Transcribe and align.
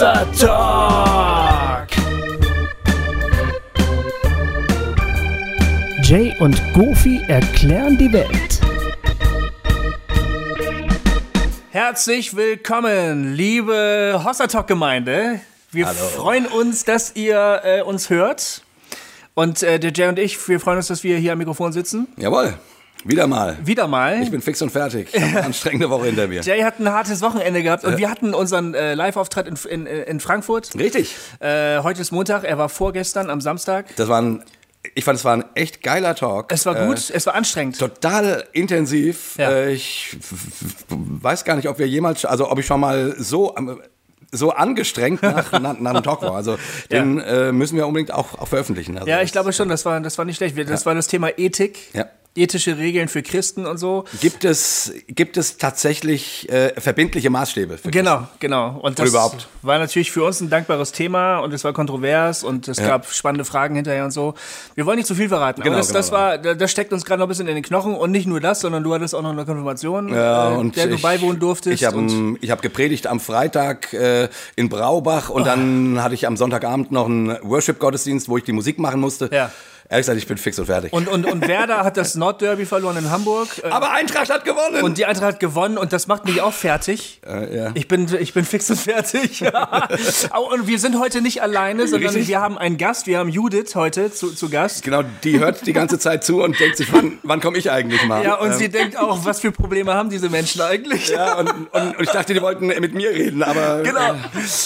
Hossa 0.00 0.24
Talk. 0.38 1.88
Jay 6.02 6.34
und 6.40 6.58
Goofy 6.72 7.20
erklären 7.28 7.98
die 7.98 8.10
Welt. 8.10 8.60
Herzlich 11.70 12.34
willkommen, 12.34 13.34
liebe 13.34 14.22
Hossa 14.24 14.46
Talk 14.46 14.68
Gemeinde. 14.68 15.40
Wir 15.70 15.84
Hallo. 15.84 15.98
freuen 15.98 16.46
uns, 16.46 16.86
dass 16.86 17.14
ihr 17.14 17.60
äh, 17.62 17.82
uns 17.82 18.08
hört. 18.08 18.62
Und 19.34 19.62
äh, 19.62 19.78
der 19.78 19.92
Jay 19.92 20.08
und 20.08 20.18
ich, 20.18 20.48
wir 20.48 20.60
freuen 20.60 20.78
uns, 20.78 20.86
dass 20.86 21.04
wir 21.04 21.18
hier 21.18 21.32
am 21.32 21.38
Mikrofon 21.38 21.72
sitzen. 21.72 22.08
Jawohl, 22.16 22.54
wieder 23.04 23.26
mal. 23.26 23.56
Wieder 23.64 23.86
mal. 23.88 24.22
Ich 24.22 24.30
bin 24.30 24.40
fix 24.42 24.60
und 24.62 24.70
fertig. 24.70 25.08
Ich 25.12 25.20
hab 25.22 25.28
eine 25.30 25.44
anstrengende 25.44 25.90
Woche 25.90 26.06
hinter 26.06 26.28
mir. 26.28 26.42
Jay 26.42 26.60
hat 26.62 26.78
ein 26.78 26.88
hartes 26.90 27.22
Wochenende 27.22 27.62
gehabt 27.62 27.84
und 27.84 27.96
wir 27.98 28.10
hatten 28.10 28.34
unseren 28.34 28.74
äh, 28.74 28.94
Live-Auftritt 28.94 29.46
in, 29.46 29.86
in, 29.86 29.86
in 29.86 30.20
Frankfurt. 30.20 30.70
Richtig. 30.78 31.14
Äh, 31.40 31.80
heute 31.80 32.00
ist 32.02 32.10
Montag, 32.12 32.44
er 32.44 32.58
war 32.58 32.68
vorgestern 32.68 33.30
am 33.30 33.40
Samstag. 33.40 33.86
Das 33.96 34.08
war 34.08 34.20
ein, 34.20 34.44
ich 34.94 35.04
fand, 35.04 35.18
es 35.18 35.24
war 35.24 35.34
ein 35.36 35.44
echt 35.54 35.82
geiler 35.82 36.14
Talk. 36.14 36.52
Es 36.52 36.66
war 36.66 36.74
gut, 36.86 37.10
es 37.10 37.26
war 37.26 37.34
anstrengend. 37.34 37.78
Total 37.78 38.44
intensiv. 38.52 39.34
Ja. 39.38 39.50
Äh, 39.50 39.72
Ich 39.72 40.16
weiß 40.88 41.44
gar 41.44 41.56
nicht, 41.56 41.68
ob 41.68 41.78
wir 41.78 41.88
jemals, 41.88 42.24
also 42.24 42.50
ob 42.50 42.58
ich 42.58 42.66
schon 42.66 42.80
mal 42.80 43.14
so 43.18 43.54
ähm, 43.56 43.80
so 44.32 44.52
angestrengt 44.52 45.22
nach, 45.24 45.50
nach, 45.60 45.78
nach 45.80 45.90
einem 45.90 46.02
Talk 46.04 46.22
war. 46.22 46.36
Also 46.36 46.56
den 46.90 47.18
äh, 47.20 47.50
müssen 47.50 47.76
wir 47.76 47.86
unbedingt 47.86 48.12
auch, 48.12 48.38
auch 48.38 48.46
veröffentlichen. 48.46 48.96
Also 48.96 49.08
Ja, 49.08 49.22
ich 49.22 49.32
glaube 49.32 49.52
schon, 49.52 49.68
das 49.68 49.84
war, 49.84 49.98
das 50.00 50.18
war 50.18 50.24
nicht 50.24 50.36
schlecht. 50.36 50.56
Das 50.70 50.86
war 50.86 50.94
das 50.94 51.08
Thema 51.08 51.36
Ethik, 51.36 51.92
Ja. 51.94 52.06
Ethische 52.36 52.78
Regeln 52.78 53.08
für 53.08 53.22
Christen 53.22 53.66
und 53.66 53.78
so. 53.78 54.04
Gibt 54.20 54.44
es, 54.44 54.92
gibt 55.08 55.36
es 55.36 55.56
tatsächlich 55.58 56.48
äh, 56.48 56.80
verbindliche 56.80 57.28
Maßstäbe? 57.28 57.76
Für 57.78 57.90
Genau, 57.90 58.28
genau. 58.38 58.78
Und 58.82 58.98
das 59.00 59.08
überhaupt. 59.10 59.48
war 59.62 59.78
natürlich 59.78 60.12
für 60.12 60.22
uns 60.24 60.40
ein 60.40 60.48
dankbares 60.48 60.92
Thema 60.92 61.38
und 61.40 61.52
es 61.52 61.64
war 61.64 61.72
kontrovers 61.72 62.44
und 62.44 62.68
es 62.68 62.78
gab 62.78 63.06
spannende 63.12 63.44
Fragen 63.44 63.74
hinterher 63.74 64.04
und 64.04 64.12
so. 64.12 64.34
Wir 64.76 64.86
wollen 64.86 64.96
nicht 64.98 65.06
zu 65.08 65.14
viel 65.16 65.28
verraten, 65.28 65.62
Genau, 65.62 65.72
aber 65.74 65.78
das, 65.80 65.88
genau, 65.88 65.98
das 65.98 66.12
war, 66.12 66.38
da- 66.38 66.54
das 66.54 66.70
steckt 66.70 66.92
uns 66.92 67.04
gerade 67.04 67.18
noch 67.18 67.26
ein 67.26 67.30
bisschen 67.30 67.48
in 67.48 67.54
den 67.56 67.64
Knochen 67.64 67.94
und 67.94 68.12
nicht 68.12 68.26
nur 68.28 68.40
das, 68.40 68.60
sondern 68.60 68.84
du 68.84 68.94
hattest 68.94 69.14
auch 69.14 69.22
noch 69.22 69.30
eine 69.32 69.44
Konfirmation, 69.44 70.08
Ja, 70.14 70.60
äh, 70.60 70.68
der 70.70 70.86
du 70.86 70.94
ich, 70.94 71.02
beiwohnen 71.02 71.40
durftest. 71.40 71.74
Ich 71.82 71.84
habe 71.84 72.06
hab 72.48 72.62
gepredigt 72.62 73.08
am 73.08 73.18
Freitag 73.18 73.92
äh, 73.92 74.28
in 74.54 74.68
Braubach 74.68 75.30
und 75.30 75.46
dann 75.46 76.00
hatte 76.02 76.14
ich 76.14 76.26
am 76.28 76.36
Sonntagabend 76.36 76.92
noch 76.92 77.06
einen 77.06 77.36
Worship-Gottesdienst, 77.42 78.28
wo 78.28 78.36
ich 78.38 78.44
die 78.44 78.52
Musik 78.52 78.78
machen 78.78 79.00
musste. 79.00 79.28
Ja. 79.32 79.50
Ehrlich 79.90 80.06
gesagt, 80.06 80.18
ich 80.18 80.28
bin 80.28 80.38
fix 80.38 80.56
und 80.60 80.66
fertig. 80.66 80.92
und, 80.92 81.08
und, 81.08 81.26
und 81.26 81.48
Werder 81.48 81.82
hat 81.82 81.96
das 81.96 82.14
Nordderby 82.14 82.64
verloren 82.64 82.96
in 82.96 83.10
Hamburg. 83.10 83.48
äh, 83.64 83.66
Aber 83.70 83.90
Eintracht 83.90 84.30
hat 84.30 84.44
gewonnen! 84.44 84.84
Und 84.84 84.98
die 84.98 85.04
Eintracht 85.04 85.26
hat 85.26 85.40
gewonnen 85.40 85.76
und 85.78 85.92
das 85.92 86.06
macht 86.06 86.26
mich 86.26 86.40
auch 86.40 86.52
fertig. 86.54 87.20
Äh, 87.26 87.56
ja. 87.56 87.70
Ich 87.74 87.88
bin, 87.88 88.06
ich 88.20 88.32
bin 88.32 88.44
fix 88.44 88.70
und 88.70 88.78
fertig. 88.78 89.42
Und 90.52 90.66
wir 90.68 90.78
sind 90.78 90.98
heute 91.00 91.20
nicht 91.22 91.42
alleine, 91.42 91.88
sondern 91.88 92.10
Richtig. 92.10 92.28
wir 92.28 92.40
haben 92.40 92.56
einen 92.56 92.76
Gast. 92.78 93.06
Wir 93.08 93.18
haben 93.18 93.28
Judith 93.28 93.74
heute 93.74 94.12
zu, 94.12 94.32
zu 94.32 94.48
Gast. 94.48 94.82
genau, 94.84 95.02
die 95.24 95.38
hört 95.40 95.66
die 95.66 95.72
ganze 95.72 95.98
Zeit 95.98 96.22
zu 96.24 96.42
und 96.42 96.58
denkt 96.60 96.76
sich, 96.76 96.92
wann, 96.92 97.18
wann 97.24 97.40
komme 97.40 97.58
ich 97.58 97.70
eigentlich 97.70 98.04
mal? 98.06 98.22
Ja, 98.24 98.34
und 98.36 98.52
Ähm, 98.52 98.58
sie 98.58 98.68
denkt 98.68 98.96
auch, 98.96 99.24
was 99.24 99.40
für 99.40 99.50
Probleme 99.50 99.92
haben 99.94 100.08
diese 100.10 100.28
Menschen 100.28 100.60
eigentlich? 100.60 101.08
ja, 101.08 101.34
und, 101.38 101.50
und, 101.50 101.96
und 101.96 102.00
ich 102.00 102.10
dachte, 102.10 102.32
die 102.34 102.40
wollten 102.42 102.66
mit 102.68 102.94
mir 102.94 103.10
reden, 103.10 103.42
aber 103.42 103.82
Genau. 103.82 104.14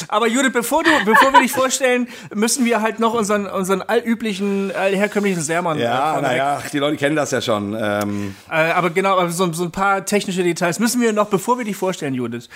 Aber 0.08 0.27
Judith, 0.28 0.52
bevor, 0.52 0.83
du, 0.83 0.91
bevor 1.06 1.33
wir 1.33 1.41
dich 1.41 1.52
vorstellen, 1.52 2.08
müssen 2.34 2.64
wir 2.67 2.83
halt 2.83 2.98
noch 3.00 3.14
unseren, 3.14 3.47
unseren 3.47 3.80
allüblichen, 3.83 4.70
allherkömmlichen 4.75 5.14
Sermon. 5.43 5.79
äh, 5.79 5.83
ja, 5.84 6.12
vorneweg. 6.15 6.31
naja, 6.31 6.62
die 6.73 6.79
Leute 6.79 6.97
kennen 6.97 7.17
das 7.17 7.31
ja 7.31 7.41
schon. 7.41 7.77
Ähm, 7.81 8.34
Äh, 8.51 8.70
aber 8.73 8.91
genau, 8.91 9.19
aber 9.19 9.31
so, 9.31 9.53
so 9.53 9.65
ein 9.65 9.70
paar 9.70 10.05
technische 10.05 10.43
Details 10.43 10.79
müssen 10.79 11.01
wir 11.01 11.12
noch, 11.12 11.29
bevor 11.29 11.59
wir 11.59 11.65
dich 11.65 11.77
vorstellen, 11.77 12.15
Judith. 12.15 12.48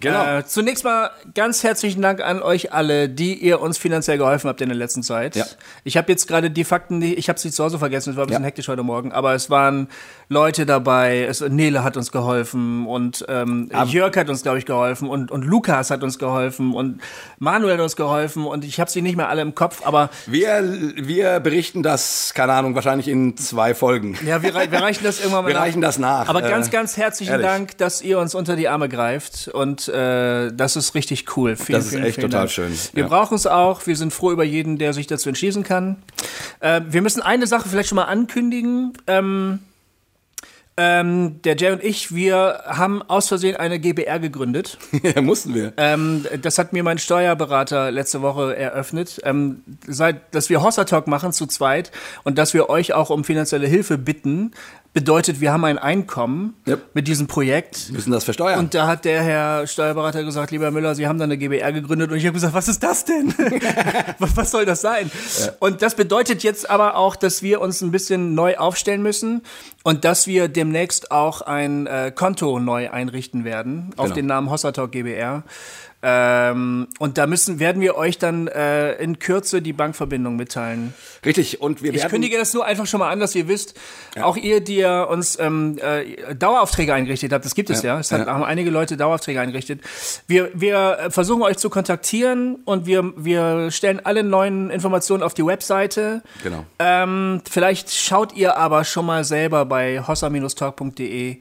Genau. 0.00 0.38
Äh, 0.38 0.44
zunächst 0.46 0.84
mal 0.84 1.10
ganz 1.34 1.62
herzlichen 1.62 2.02
Dank 2.02 2.20
an 2.22 2.42
euch 2.42 2.72
alle, 2.72 3.08
die 3.08 3.34
ihr 3.34 3.60
uns 3.60 3.78
finanziell 3.78 4.18
geholfen 4.18 4.48
habt 4.48 4.60
in 4.60 4.68
der 4.68 4.76
letzten 4.78 5.02
Zeit. 5.02 5.36
Ja. 5.36 5.44
Ich 5.84 5.96
habe 5.96 6.10
jetzt 6.12 6.28
gerade 6.28 6.50
die 6.50 6.64
Fakten, 6.64 7.00
die, 7.00 7.14
ich 7.14 7.28
habe 7.28 7.38
sie 7.38 7.50
zu 7.50 7.64
Hause 7.64 7.78
vergessen, 7.78 8.10
es 8.10 8.16
war 8.16 8.24
ein 8.24 8.28
bisschen 8.28 8.42
Ja. 8.42 8.46
hektisch 8.46 8.68
heute 8.68 8.82
Morgen, 8.82 9.12
aber 9.12 9.34
es 9.34 9.50
waren 9.50 9.88
Leute 10.28 10.66
dabei, 10.66 11.24
es, 11.24 11.40
Nele 11.40 11.84
hat 11.84 11.96
uns 11.96 12.12
geholfen 12.12 12.86
und 12.86 13.24
ähm, 13.28 13.70
Jörg 13.86 14.16
hat 14.16 14.28
uns, 14.28 14.42
glaube 14.42 14.58
ich, 14.58 14.66
geholfen 14.66 15.08
und, 15.08 15.30
und 15.30 15.42
Lukas 15.44 15.90
hat 15.90 16.02
uns 16.02 16.18
geholfen 16.18 16.74
und 16.74 17.00
Manuel 17.38 17.74
hat 17.74 17.80
uns 17.80 17.96
geholfen 17.96 18.44
und 18.46 18.64
ich 18.64 18.80
habe 18.80 18.90
sie 18.90 19.02
nicht 19.02 19.16
mehr 19.16 19.28
alle 19.28 19.42
im 19.42 19.54
Kopf, 19.54 19.82
aber 19.84 20.10
wir, 20.26 20.62
wir 20.96 21.40
berichten 21.40 21.82
das, 21.82 22.03
keine 22.34 22.52
Ahnung, 22.52 22.74
wahrscheinlich 22.74 23.08
in 23.08 23.36
zwei 23.36 23.74
Folgen. 23.74 24.16
ja, 24.26 24.42
wir, 24.42 24.54
wir 24.54 24.80
reichen 24.80 25.04
das 25.04 25.18
irgendwann 25.20 25.44
mal 25.44 25.48
Wir 25.48 25.54
nach. 25.54 25.62
reichen 25.62 25.80
das 25.80 25.98
nach. 25.98 26.28
Aber 26.28 26.44
Äh, 26.44 26.48
ganz, 26.48 26.70
ganz 26.70 26.96
herzlichen 26.96 27.32
ehrlich. 27.32 27.46
Dank, 27.46 27.78
dass 27.78 28.02
ihr 28.02 28.18
uns 28.18 28.34
unter 28.34 28.56
die 28.56 28.68
Arme 28.68 28.88
greift. 28.88 29.48
Und 29.48 29.88
äh, 29.88 30.52
das 30.52 30.76
ist 30.76 30.94
richtig 30.94 31.36
cool. 31.36 31.56
Vielen, 31.56 31.76
Das 31.78 31.86
ist 31.86 31.90
vielen, 31.92 32.04
echt 32.04 32.14
vielen 32.16 32.30
total 32.30 32.42
Dank. 32.46 32.50
schön, 32.52 32.72
Wir 32.92 33.02
ja. 33.04 33.08
brauchen 33.08 33.34
es 33.34 33.46
auch. 33.46 33.86
Wir 33.86 33.96
sind 33.96 34.12
froh 34.12 34.32
über 34.32 34.44
jeden, 34.44 34.78
der 34.78 34.92
sich 34.92 35.06
dazu 35.06 35.28
entschließen 35.28 35.62
kann. 35.64 35.96
Äh, 36.60 36.80
wir 36.88 37.02
müssen 37.02 37.22
eine 37.22 37.46
Sache 37.46 37.68
vielleicht 37.68 37.88
schon 37.88 37.96
mal 37.96 38.04
ankündigen. 38.04 38.92
Ähm, 39.06 39.60
ähm, 40.76 41.40
der 41.42 41.56
Jay 41.56 41.70
und 41.70 41.84
ich, 41.84 42.14
wir 42.14 42.64
haben 42.66 43.02
aus 43.02 43.28
Versehen 43.28 43.56
eine 43.56 43.78
GBR 43.78 44.18
gegründet. 44.18 44.78
Ja, 45.02 45.20
mussten 45.20 45.54
wir. 45.54 45.74
Ähm, 45.76 46.24
das 46.40 46.56
hat 46.56 46.72
mir 46.72 46.82
mein 46.82 46.98
Steuerberater 46.98 47.90
letzte 47.90 48.22
Woche 48.22 48.56
eröffnet. 48.56 49.20
Ähm, 49.24 49.62
seit, 49.86 50.34
dass 50.34 50.48
wir 50.48 50.62
Hossa 50.62 50.84
Talk 50.84 51.06
machen 51.08 51.32
zu 51.32 51.46
zweit 51.46 51.90
und 52.22 52.38
dass 52.38 52.54
wir 52.54 52.70
euch 52.70 52.94
auch 52.94 53.10
um 53.10 53.22
finanzielle 53.22 53.66
Hilfe 53.66 53.98
bitten, 53.98 54.52
bedeutet, 54.94 55.40
wir 55.42 55.52
haben 55.52 55.64
ein 55.64 55.76
Einkommen 55.76 56.54
Yep. 56.66 56.82
mit 56.94 57.06
diesem 57.08 57.26
Projekt. 57.26 57.90
müssen 57.92 58.10
das 58.12 58.24
versteuern. 58.24 58.58
Und 58.60 58.74
da 58.74 58.86
hat 58.86 59.04
der 59.04 59.22
Herr 59.22 59.66
Steuerberater 59.66 60.22
gesagt, 60.24 60.50
lieber 60.52 60.64
Herr 60.64 60.70
Müller, 60.70 60.94
Sie 60.94 61.06
haben 61.06 61.18
da 61.18 61.24
eine 61.24 61.36
GBR 61.36 61.72
gegründet. 61.72 62.10
Und 62.10 62.16
ich 62.16 62.24
habe 62.24 62.32
gesagt, 62.34 62.54
was 62.54 62.68
ist 62.68 62.82
das 62.82 63.04
denn? 63.04 63.34
was, 64.18 64.50
soll 64.50 64.64
das 64.64 64.80
sein? 64.80 65.10
Und 65.58 65.82
das 65.82 65.94
bedeutet 65.96 66.42
jetzt 66.42 66.70
aber 66.70 66.96
auch, 66.96 67.16
dass 67.16 67.42
wir 67.42 67.60
uns 67.60 67.82
ein 67.82 67.90
bisschen 67.90 68.34
neu 68.34 68.56
aufstellen 68.56 69.02
müssen 69.02 69.42
und 69.82 70.04
dass 70.04 70.26
wir 70.26 70.48
demnächst 70.48 71.10
auch 71.10 71.42
ein 71.42 71.86
äh, 71.86 72.12
Konto 72.14 72.58
neu 72.60 72.88
einrichten 72.90 73.44
werden 73.44 73.90
auf 73.96 74.04
Genau. 74.06 74.14
den 74.14 74.26
Namen 74.26 74.48
Hossatalk 74.50 74.92
GBR. 74.92 75.42
Ähm, 76.06 76.88
und 76.98 77.16
da 77.16 77.26
müssen, 77.26 77.60
werden 77.60 77.80
wir 77.80 77.96
euch 77.96 78.18
dann 78.18 78.46
äh, 78.46 78.92
in 78.96 79.18
Kürze 79.18 79.62
die 79.62 79.72
Bankverbindung 79.72 80.36
mitteilen. 80.36 80.92
Richtig, 81.24 81.62
und 81.62 81.82
wir 81.82 81.94
Ich 81.94 82.02
werden... 82.02 82.10
kündige 82.10 82.36
das 82.36 82.52
nur 82.52 82.66
einfach 82.66 82.86
schon 82.86 83.00
mal 83.00 83.10
an, 83.10 83.20
dass 83.20 83.34
ihr 83.34 83.48
wisst, 83.48 83.80
auch 84.20 84.36
ihr, 84.36 84.60
die 84.60 84.76
ihr 84.76 85.06
uns 85.10 85.38
ähm, 85.40 85.78
äh, 85.78 86.34
Daueraufträge 86.34 86.92
eingerichtet 86.92 87.32
habt, 87.32 87.46
das 87.46 87.54
gibt 87.54 87.70
es 87.70 87.82
ja, 87.82 87.94
Ja, 87.94 88.00
es 88.00 88.12
hat, 88.12 88.26
ja. 88.26 88.34
haben 88.34 88.44
einige 88.44 88.68
Leute 88.68 88.98
Daueraufträge 88.98 89.40
eingerichtet. 89.40 89.80
Wir, 90.26 90.50
wir 90.52 90.98
äh, 90.98 91.10
versuchen 91.10 91.40
euch 91.40 91.56
zu 91.56 91.70
kontaktieren 91.70 92.56
und 92.66 92.84
wir, 92.84 93.14
wir 93.16 93.70
stellen 93.70 94.04
alle 94.04 94.22
neuen 94.22 94.68
Informationen 94.68 95.22
auf 95.22 95.32
die 95.32 95.46
Webseite. 95.46 96.22
Genau. 96.42 96.66
Ähm, 96.80 97.40
vielleicht 97.50 97.90
schaut 97.90 98.36
ihr 98.36 98.58
aber 98.58 98.84
schon 98.84 99.06
mal 99.06 99.24
selber 99.24 99.64
bei 99.64 100.02
hossa-talk.de, 100.06 101.38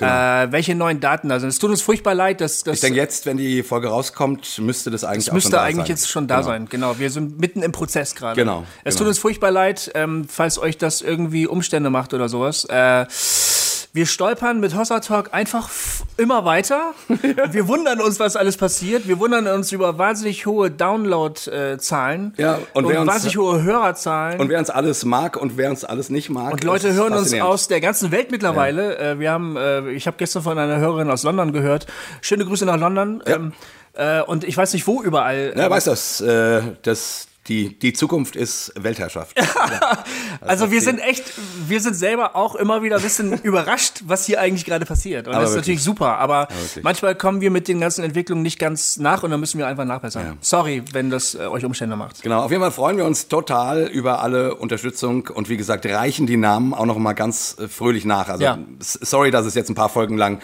äh, 0.00 0.52
welche 0.52 0.74
neuen 0.74 1.00
Daten 1.00 1.28
da 1.28 1.38
sind. 1.40 1.48
Es 1.48 1.58
tut 1.58 1.70
uns 1.70 1.82
furchtbar 1.82 2.14
leid, 2.14 2.40
dass 2.40 2.62
das 2.64 2.74
Ich 2.76 2.80
denke, 2.80 2.98
jetzt, 2.98 3.26
wenn 3.26 3.36
die 3.36 3.62
Folge 3.62 3.88
rauskommt, 3.88 4.58
müsste 4.58 4.90
das 4.90 5.04
eigentlich 5.04 5.30
auch 5.30 5.34
müsste 5.34 5.50
schon 5.50 5.52
da 5.58 5.62
eigentlich 5.62 5.76
sein. 5.86 5.96
jetzt 5.96 6.08
schon 6.10 6.26
da 6.26 6.36
Genau. 6.36 6.46
sein. 6.48 6.66
Genau, 6.68 6.98
wir 6.98 7.10
sind 7.10 7.38
mitten 7.40 7.62
im 7.62 7.72
Prozess 7.72 8.14
gerade. 8.14 8.36
Genau, 8.40 8.64
Es 8.84 8.94
genau. 8.94 8.98
tut 8.98 9.08
uns 9.08 9.18
furchtbar 9.18 9.50
leid, 9.50 9.90
ähm, 9.94 10.26
falls 10.28 10.58
euch 10.58 10.78
das 10.78 11.00
irgendwie 11.02 11.46
Umstände 11.46 11.90
macht 11.90 12.14
oder 12.14 12.28
sowas. 12.28 12.64
Äh, 12.66 13.06
wir 13.94 14.06
stolpern 14.06 14.58
mit 14.58 14.76
Hossa 14.76 14.98
Talk 15.00 15.32
einfach 15.32 15.70
immer 16.16 16.44
weiter. 16.44 16.94
Wir 17.52 17.68
wundern 17.68 18.00
uns, 18.00 18.18
was 18.18 18.34
alles 18.36 18.56
passiert. 18.56 19.06
Wir 19.06 19.20
wundern 19.20 19.46
uns 19.46 19.70
über 19.70 19.98
wahnsinnig 19.98 20.46
hohe 20.46 20.68
Download-Zahlen 20.70 22.34
Ja, 22.36 22.58
und 22.72 22.88
wer 22.88 23.00
uns- 23.00 23.10
wahnsinnig 23.10 23.36
hohe 23.36 23.62
Hörerzahlen. 23.62 24.40
Und 24.40 24.48
wer 24.48 24.58
uns 24.58 24.70
alles 24.70 25.04
mag 25.04 25.36
und 25.36 25.56
wer 25.56 25.70
uns 25.70 25.84
alles 25.84 26.10
nicht 26.10 26.28
mag. 26.30 26.52
Und 26.52 26.64
Leute 26.64 26.92
hören 26.92 27.12
uns 27.12 27.32
aus 27.34 27.68
der 27.68 27.80
ganzen 27.80 28.10
Welt 28.10 28.30
mittlerweile. 28.30 28.98
Äh, 28.98 29.18
wir 29.20 29.30
haben, 29.30 29.56
äh, 29.56 29.88
ich 29.90 30.06
habe 30.06 30.16
gestern 30.16 30.42
von 30.42 30.58
einer 30.58 30.78
Hörerin 30.78 31.10
aus 31.10 31.22
London 31.22 31.52
gehört. 31.52 31.86
Schöne 32.20 32.44
Grüße 32.44 32.64
nach 32.66 32.78
London. 32.78 33.22
Ja. 33.26 33.36
Ähm, 33.36 33.52
äh, 33.94 34.22
und 34.22 34.42
ich 34.44 34.56
weiß 34.56 34.72
nicht, 34.72 34.86
wo 34.88 35.02
überall. 35.02 35.54
Ja, 35.56 35.70
weißt 35.70 35.86
du, 35.86 35.90
das, 35.92 36.20
äh, 36.20 36.62
das, 36.82 37.28
die, 37.48 37.78
die 37.78 37.92
Zukunft 37.92 38.36
ist 38.36 38.72
Weltherrschaft. 38.76 39.36
Also 40.40 40.70
wir 40.70 40.80
die- 40.80 40.84
sind 40.84 40.98
echt, 40.98 41.24
wir 41.68 41.80
sind 41.80 41.94
selber 41.94 42.36
auch 42.36 42.54
immer 42.54 42.82
wieder 42.82 42.96
ein 42.96 43.02
bisschen 43.02 43.32
überrascht, 43.42 44.02
was 44.06 44.26
hier 44.26 44.40
eigentlich 44.40 44.64
gerade 44.64 44.84
passiert. 44.84 45.26
Und 45.26 45.34
Aber 45.34 45.42
das 45.42 45.50
ist 45.50 45.56
wirklich. 45.56 45.76
natürlich 45.78 45.82
super, 45.84 46.18
aber 46.18 46.48
wirklich. 46.50 46.84
manchmal 46.84 47.14
kommen 47.14 47.40
wir 47.40 47.50
mit 47.50 47.66
den 47.68 47.80
ganzen 47.80 48.04
Entwicklungen 48.04 48.42
nicht 48.42 48.58
ganz 48.58 48.96
nach 48.98 49.22
und 49.22 49.30
dann 49.30 49.40
müssen 49.40 49.58
wir 49.58 49.66
einfach 49.66 49.84
nachbessern. 49.84 50.26
Ja. 50.26 50.32
Sorry, 50.40 50.82
wenn 50.92 51.08
das 51.10 51.34
äh, 51.34 51.38
euch 51.46 51.64
Umstände 51.64 51.96
macht. 51.96 52.22
Genau, 52.22 52.42
auf 52.42 52.50
jeden 52.50 52.62
Fall 52.62 52.72
freuen 52.72 52.96
wir 52.98 53.04
uns 53.04 53.28
total 53.28 53.86
über 53.86 54.20
alle 54.22 54.56
Unterstützung 54.56 55.28
und 55.28 55.48
wie 55.48 55.56
gesagt, 55.56 55.86
reichen 55.86 56.26
die 56.26 56.36
Namen 56.36 56.74
auch 56.74 56.86
noch 56.86 56.98
mal 56.98 57.14
ganz 57.14 57.56
äh, 57.58 57.68
fröhlich 57.68 58.04
nach. 58.04 58.28
Also 58.28 58.44
Ja. 58.44 58.58
sorry, 58.80 59.30
dass 59.30 59.46
es 59.46 59.54
jetzt 59.54 59.70
ein 59.70 59.74
paar 59.74 59.88
Folgen 59.88 60.18
lang 60.18 60.40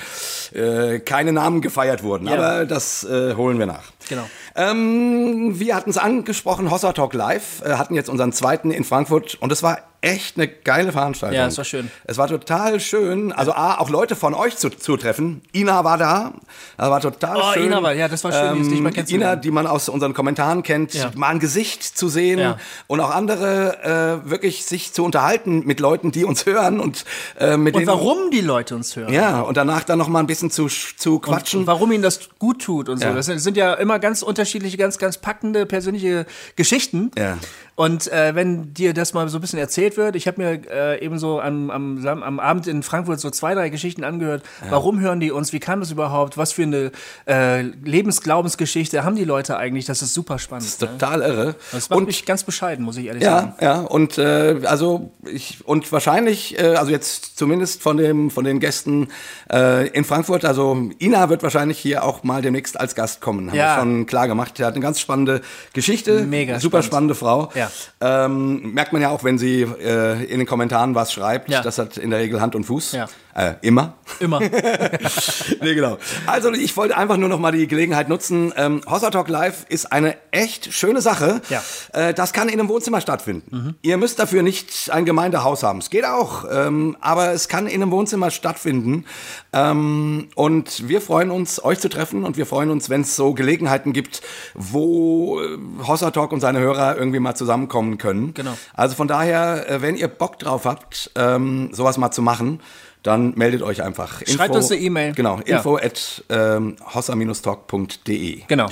äh, 0.53 1.01
keine 1.01 1.33
Namen 1.33 1.61
gefeiert 1.61 2.03
wurden, 2.03 2.27
Ja. 2.29 2.35
aber 2.35 2.65
das 2.67 3.05
äh, 3.05 3.35
holen 3.35 3.59
wir 3.59 3.67
nach. 3.67 3.83
Genau. 4.11 4.29
Ähm, 4.57 5.61
wir 5.61 5.77
hatten 5.77 5.89
es 5.89 5.97
angesprochen, 5.97 6.69
Hossa 6.73 6.93
Talk 6.93 7.15
Live, 7.15 7.63
äh, 7.65 7.75
hatten 7.75 7.95
jetzt 7.95 8.11
unseren 8.11 8.33
zweiten 8.33 8.73
in 8.73 8.83
Frankfurt 8.83 9.37
und 9.37 9.53
es 9.53 9.63
war 9.63 9.79
echt 10.03 10.37
eine 10.37 10.49
geile 10.49 10.93
Veranstaltung. 10.93 11.37
Ja, 11.39 11.47
es 11.47 11.59
war 11.59 11.65
schön. 11.65 11.91
Es 12.05 12.17
war 12.17 12.27
total 12.29 12.81
schön. 12.81 13.33
Also 13.33 13.53
A, 13.53 13.79
auch 13.79 13.91
Leute 13.91 14.17
von 14.17 14.33
euch 14.35 14.57
zu, 14.57 14.71
zu 14.71 14.97
treffen. 14.97 15.43
Ina 15.55 15.85
war 15.85 15.99
da. 15.99 16.33
Das 16.79 16.89
war 16.91 17.01
total 17.01 17.37
Oh, 17.37 17.53
schön. 17.53 17.67
Ina 17.67 17.83
war- 17.83 17.93
ja, 17.93 18.09
das 18.09 18.25
war 18.25 18.33
schön, 18.33 18.55
die 18.55 18.61
ist 18.63 18.71
nicht 18.71 18.83
mal 18.83 18.93
Ina, 18.97 19.37
die 19.37 19.51
man 19.51 19.67
aus 19.67 19.89
unseren 19.91 20.15
Kommentaren 20.15 20.63
kennt, 20.63 20.95
Ja. 20.95 21.11
mal 21.17 21.29
ein 21.29 21.39
Gesicht 21.39 21.83
zu 21.83 22.09
sehen 22.09 22.39
Ja. 22.39 22.57
und 22.87 23.01
auch 23.01 23.11
andere 23.11 24.23
äh, 24.25 24.31
wirklich 24.31 24.65
sich 24.65 24.93
zu 24.93 25.05
unterhalten 25.05 25.65
mit 25.67 25.81
Leuten, 25.81 26.13
die 26.13 26.25
uns 26.25 26.47
hören 26.47 26.81
und 26.81 27.05
äh, 27.39 27.57
mit 27.57 27.75
Und 27.75 27.81
denen 27.81 27.89
warum 27.89 28.31
die 28.31 28.41
Leute 28.41 28.75
uns 28.77 28.97
hören. 28.97 29.13
ja 29.13 29.41
und 29.43 29.57
danach 29.57 29.85
dann 29.85 29.99
noch 29.99 30.09
mal 30.09 30.21
ein 30.21 30.27
bisschen 30.27 30.51
zu 30.51 30.69
zu 30.69 31.19
quatschen. 31.19 31.61
Und 31.61 31.67
warum 31.67 31.93
ihnen 31.93 32.03
das 32.03 32.21
gut 32.39 32.63
tut 32.63 32.89
und 32.89 32.99
so. 32.99 33.05
Ja. 33.07 33.13
Das 33.15 33.27
sind, 33.27 33.39
sind 33.39 33.57
ja 33.57 33.75
immer 33.75 33.99
ganz 33.99 34.23
unterschiedliche, 34.23 34.77
ganz, 34.77 34.97
ganz 34.99 35.19
packende 35.19 35.67
persönliche 35.67 36.25
Geschichten. 36.57 37.11
Ja. 37.19 37.37
Und 37.81 38.13
äh, 38.13 38.35
wenn 38.35 38.75
dir 38.75 38.93
das 38.93 39.15
mal 39.15 39.27
so 39.31 39.39
ein 39.39 39.41
bisschen 39.41 39.59
erzählt 39.59 39.97
wird, 39.97 40.15
ich 40.15 40.27
habe 40.27 40.43
mir 40.43 40.61
äh, 40.71 41.03
eben 41.03 41.19
so 41.19 41.41
am, 41.41 41.71
am, 41.71 42.07
am 42.07 42.39
Abend 42.39 42.67
in 42.67 42.83
Frankfurt 42.83 43.21
so 43.21 43.31
zwei, 43.31 43.55
drei 43.55 43.71
Geschichten 43.71 44.05
angehört. 44.05 44.43
Warum 44.69 45.01
hören 45.01 45.19
die 45.19 45.31
uns? 45.31 45.55
Wie 45.55 45.61
kam 45.61 45.81
das 45.81 45.91
überhaupt? 45.91 46.37
Was 46.37 46.53
für 46.53 46.65
eine 46.65 46.93
äh, 47.27 47.63
Lebensglaubensgeschichte 47.63 49.03
haben 49.03 49.17
die 49.17 49.25
Leute 49.25 49.57
eigentlich? 49.57 49.87
Das 49.87 50.03
ist 50.03 50.13
super 50.13 50.39
spannend. 50.39 50.65
Das 50.67 50.73
ist 50.73 50.81
total 50.81 51.23
irre. 51.23 51.55
Das 51.73 51.89
macht 51.89 51.99
Und 51.99 52.07
mich 52.07 52.27
ganz 52.27 52.45
bescheiden, 52.45 52.85
muss 52.85 52.99
ich 52.99 53.07
ehrlich 53.07 53.25
sagen. 53.25 53.55
Ja, 53.61 53.67
ja, 53.77 53.81
und 53.81 54.19
äh, 54.19 54.61
also 54.65 55.11
ich 55.25 55.59
und 55.65 55.91
wahrscheinlich, 55.91 56.59
äh, 56.59 56.75
also 56.75 56.91
jetzt 56.91 57.39
zumindest 57.39 57.83
von 57.83 57.97
dem 57.97 58.31
von 58.31 58.45
den 58.45 58.61
Gästen 58.61 59.09
äh, 59.51 59.89
in 59.89 60.05
Frankfurt, 60.05 60.45
also 60.45 60.91
Ina 61.01 61.31
wird 61.31 61.43
wahrscheinlich 61.43 61.79
hier 61.79 62.05
auch 62.05 62.25
mal 62.25 62.43
demnächst 62.43 62.79
als 62.79 62.95
Gast 62.95 63.23
kommen, 63.23 63.49
haben 63.49 63.57
Ja. 63.57 63.77
wir 63.77 63.81
schon 63.81 64.05
klar 64.05 64.29
gemacht. 64.29 64.59
Sie 64.59 64.65
hat 64.67 64.75
eine 64.75 64.83
ganz 64.83 65.01
spannende 65.01 65.41
Geschichte, 65.73 66.25
Mega 66.25 66.61
super 66.61 66.83
spannend. 66.83 66.85
spannende 66.85 67.15
Frau. 67.15 67.51
Ja. 67.55 67.70
Ähm, 68.01 68.73
merkt 68.73 68.93
man 68.93 69.03
ja 69.03 69.11
auch, 69.11 69.25
wenn 69.25 69.39
sie 69.39 69.63
äh, 69.63 70.25
in 70.25 70.39
den 70.39 70.47
Kommentaren 70.47 70.95
was 70.95 71.13
schreibt. 71.13 71.49
Ja. 71.49 71.63
Das 71.63 71.79
hat 71.79 71.97
in 71.97 72.11
der 72.11 72.21
Regel 72.21 72.41
Hand 72.41 72.55
und 72.55 72.65
Fuß. 72.65 72.93
Ja. 72.93 73.09
Äh, 73.35 73.55
immer. 73.63 73.95
Immer. 74.19 74.41
nee, 75.61 75.75
genau. 75.75 75.99
Also 76.27 76.53
ich 76.53 76.77
wollte 76.77 76.97
einfach 76.97 77.17
nur 77.17 77.29
noch 77.29 77.39
mal 77.39 77.53
die 77.53 77.67
Gelegenheit 77.67 78.09
nutzen. 78.09 78.53
Ähm, 78.57 78.81
Hossa 78.89 79.11
Talk 79.11 79.29
Live 79.29 79.67
ist 79.69 79.93
eine 79.93 80.17
echt 80.31 80.73
schöne 80.73 81.01
Sache. 81.01 81.41
Ja. 81.49 81.63
Äh, 81.93 82.15
das 82.15 82.33
kann 82.33 82.49
in 82.49 82.59
einem 82.59 82.69
Wohnzimmer 82.69 83.01
stattfinden. 83.01 83.77
Ihr 83.83 83.97
müsst 83.97 84.19
dafür 84.19 84.43
nicht 84.43 84.91
ein 84.91 85.05
Gemeindehaus 85.05 85.63
haben. 85.63 85.79
Es 85.79 85.91
geht 85.91 86.05
auch, 86.05 86.45
ähm, 86.51 86.97
aber 87.01 87.33
es 87.33 87.49
kann 87.49 87.67
in 87.67 87.83
einem 87.83 87.91
Wohnzimmer 87.91 88.31
stattfinden. 88.31 89.05
Ähm, 89.53 90.29
und 90.35 90.89
wir 90.89 91.01
freuen 91.01 91.31
uns, 91.31 91.63
euch 91.63 91.79
zu 91.79 91.89
treffen 91.89 92.25
und 92.25 92.37
wir 92.37 92.47
freuen 92.47 92.71
uns, 92.71 92.91
wenn 92.91 93.03
es 93.03 93.17
so 93.17 93.35
Gelegenheiten 93.35 93.93
gibt, 93.93 94.23
wo 94.55 95.41
äh, 95.41 95.59
Hossa 95.87 96.11
Talk 96.11 96.33
und 96.33 96.41
seine 96.41 96.61
Hörer 96.61 96.97
irgendwie 96.97 97.21
mal 97.21 97.35
zusammenkommen 97.35 97.99
können. 97.99 98.35
Genau. 98.35 98.57
Also 98.75 98.95
von 98.95 99.09
daher, 99.09 99.69
äh, 99.69 99.83
wenn 99.83 99.97
ihr 99.97 100.09
Bock 100.09 100.39
drauf 100.39 100.65
habt, 100.65 101.11
ähm, 101.15 101.71
sowas 101.73 101.99
mal 101.99 102.11
zu 102.11 102.23
machen, 102.23 102.61
dann 103.03 103.33
meldet 103.37 103.63
euch 103.63 103.83
einfach. 103.83 104.23
Schreibt 104.27 104.55
uns 104.55 104.71
eine 104.71 104.81
E-Mail. 104.81 105.13
Genau, 105.15 105.41
Ja. 105.47 105.57
info 105.59 105.77
at 105.77 106.25
ähm, 106.29 106.77
hossa-talk.de. 106.95 108.43
Genau. 108.47 108.67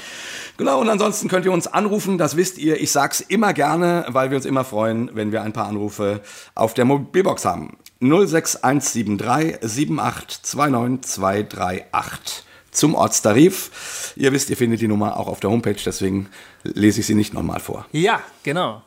Genau, 0.57 0.81
und 0.81 0.89
ansonsten 0.89 1.29
könnt 1.29 1.45
ihr 1.47 1.53
uns 1.53 1.67
anrufen, 1.67 2.19
das 2.19 2.37
wisst 2.37 2.59
ihr. 2.59 2.81
Ich 2.81 2.93
sag's 2.93 3.21
immer 3.21 3.53
gerne, 3.55 4.05
weil 4.09 4.31
wir 4.31 4.37
uns 4.37 4.47
immer 4.47 4.65
freuen, 4.65 5.11
wenn 5.15 5.33
wir 5.33 5.43
ein 5.43 5.53
paar 5.53 5.67
Anrufe 5.69 6.21
auf 6.55 6.75
der 6.75 6.85
Mobilbox 6.85 7.45
haben. 7.45 7.77
06173 8.01 9.59
7829238 9.63 12.43
zum 12.71 12.95
Ortstarif. 12.95 14.13
Ihr 14.17 14.33
wisst, 14.33 14.51
ihr 14.51 14.57
findet 14.57 14.81
die 14.81 14.89
Nummer 14.89 15.17
auch 15.19 15.29
auf 15.29 15.41
der 15.41 15.51
Homepage, 15.51 15.77
deswegen 15.85 16.29
lese 16.63 17.01
ich 17.01 17.07
sie 17.07 17.15
nicht 17.15 17.35
nochmal 17.35 17.61
vor. 17.61 17.87
Ja, 17.93 18.21
genau. 18.43 18.83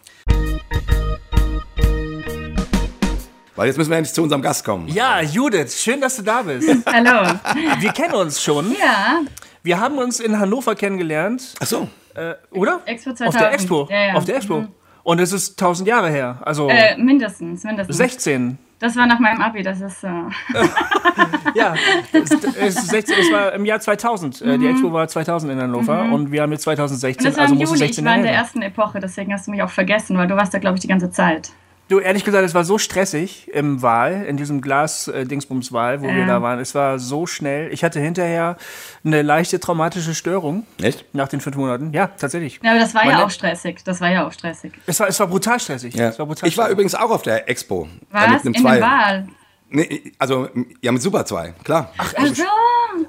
Weil 3.61 3.67
jetzt 3.67 3.77
müssen 3.77 3.91
wir 3.91 3.97
endlich 3.99 4.15
zu 4.15 4.23
unserem 4.23 4.41
Gast 4.41 4.65
kommen. 4.65 4.87
Ja, 4.87 5.21
Judith, 5.21 5.79
schön, 5.79 6.01
dass 6.01 6.15
du 6.15 6.23
da 6.23 6.41
bist. 6.41 6.67
Hallo. 6.91 7.31
Wir 7.77 7.91
kennen 7.91 8.15
uns 8.15 8.41
schon. 8.41 8.71
Ja, 8.71 9.19
Wir 9.61 9.79
haben 9.79 9.99
uns 9.99 10.19
in 10.19 10.39
Hannover 10.39 10.73
kennengelernt, 10.73 11.53
Ach 11.59 11.67
so. 11.67 11.87
äh, 12.15 12.33
oder? 12.49 12.79
Expo 12.87 13.11
Auf 13.11 13.17
2000. 13.17 13.39
der 13.43 13.53
Expo. 13.53 13.87
Ja, 13.91 14.01
ja. 14.07 14.13
Auf 14.15 14.25
der 14.25 14.37
Expo. 14.37 14.65
Und 15.03 15.19
es 15.19 15.31
ist 15.31 15.61
1000 15.61 15.87
Jahre 15.87 16.09
her. 16.09 16.39
Also 16.41 16.69
Äh, 16.69 16.97
mindestens, 16.97 17.63
mindestens. 17.63 17.97
16. 17.97 18.57
Das 18.79 18.95
war 18.95 19.05
nach 19.05 19.19
meinem 19.19 19.39
Abi, 19.43 19.61
das 19.61 19.79
ist. 19.79 20.03
Äh, 20.05 20.09
Ja, 21.53 21.75
es, 22.13 22.31
es, 22.31 22.75
ist 22.77 22.87
16, 22.89 23.15
es 23.19 23.31
war 23.31 23.53
im 23.53 23.63
Jahr 23.65 23.79
2000. 23.79 24.41
Äh, 24.41 24.57
Die 24.57 24.69
Expo 24.69 24.91
war 24.91 25.07
2000 25.07 25.51
in 25.53 25.61
Hannover 25.61 26.05
und 26.11 26.31
wir 26.31 26.41
haben 26.41 26.51
jetzt 26.51 26.63
2016, 26.63 27.21
Mhm. 27.23 27.27
und 27.27 27.31
das 27.31 27.37
war 27.37 27.43
also 27.43 27.53
im 27.53 27.61
es 27.61 27.69
Juli, 27.69 27.77
16 27.77 28.03
ich 28.03 28.09
war 28.09 28.17
in 28.17 28.23
der 28.23 28.33
ersten 28.33 28.63
Epoche, 28.63 28.99
deswegen 28.99 29.31
hast 29.31 29.45
du 29.45 29.51
mich 29.51 29.61
auch 29.61 29.69
vergessen, 29.69 30.17
weil 30.17 30.27
du 30.27 30.35
warst 30.35 30.51
da, 30.51 30.57
glaube 30.57 30.77
ich, 30.77 30.81
die 30.81 30.87
ganze 30.87 31.11
Zeit. 31.11 31.51
Du, 31.91 31.99
ehrlich 31.99 32.23
gesagt, 32.23 32.45
es 32.45 32.53
war 32.53 32.63
so 32.63 32.77
stressig 32.77 33.49
im 33.53 33.81
Wahl, 33.81 34.23
in 34.25 34.37
diesem 34.37 34.61
Glas-Dingsbums-Wahl, 34.61 35.99
wo 36.01 36.05
wir 36.07 36.19
Ja. 36.19 36.25
da 36.25 36.41
waren. 36.41 36.57
Es 36.59 36.73
war 36.73 36.99
so 36.99 37.27
schnell. 37.27 37.69
Ich 37.73 37.83
hatte 37.83 37.99
hinterher 37.99 38.55
eine 39.03 39.21
leichte 39.23 39.59
traumatische 39.59 40.15
Störung 40.15 40.65
Echt? 40.81 41.03
nach 41.13 41.27
den 41.27 41.41
fünf 41.41 41.57
Monaten. 41.57 41.91
Ja, 41.93 42.07
tatsächlich. 42.07 42.61
Ja, 42.63 42.71
aber 42.71 42.79
das 42.79 42.93
war 42.95 43.03
Meine- 43.03 43.17
ja 43.19 43.25
auch 43.25 43.29
stressig. 43.29 43.83
Das 43.83 43.99
war 43.99 44.09
ja 44.09 44.25
auch 44.25 44.31
stressig. 44.31 44.71
Es 44.85 45.01
war, 45.01 45.09
es 45.09 45.19
war 45.19 45.27
brutal 45.27 45.59
stressig. 45.59 45.93
Ja. 45.93 46.07
Es 46.07 46.17
war 46.17 46.25
brutal 46.27 46.47
Ich 46.47 46.57
war 46.57 46.63
stressig. 46.65 46.73
übrigens 46.75 46.95
auch 46.95 47.11
auf 47.11 47.23
der 47.23 47.49
Expo. 47.49 47.89
Äh, 48.09 48.13
Was? 48.13 48.21
mit 48.21 48.29
einem 48.45 48.53
in 48.53 48.61
Zwei- 48.61 48.77
der 48.77 48.81
Wahl. 48.87 49.27
Nee, 49.73 50.11
also, 50.17 50.47
ja, 50.81 50.91
mit 50.93 51.01
Super 51.01 51.25
2, 51.25 51.53
klar. 51.63 51.91
Ach 51.97 52.13
so. 52.33 52.43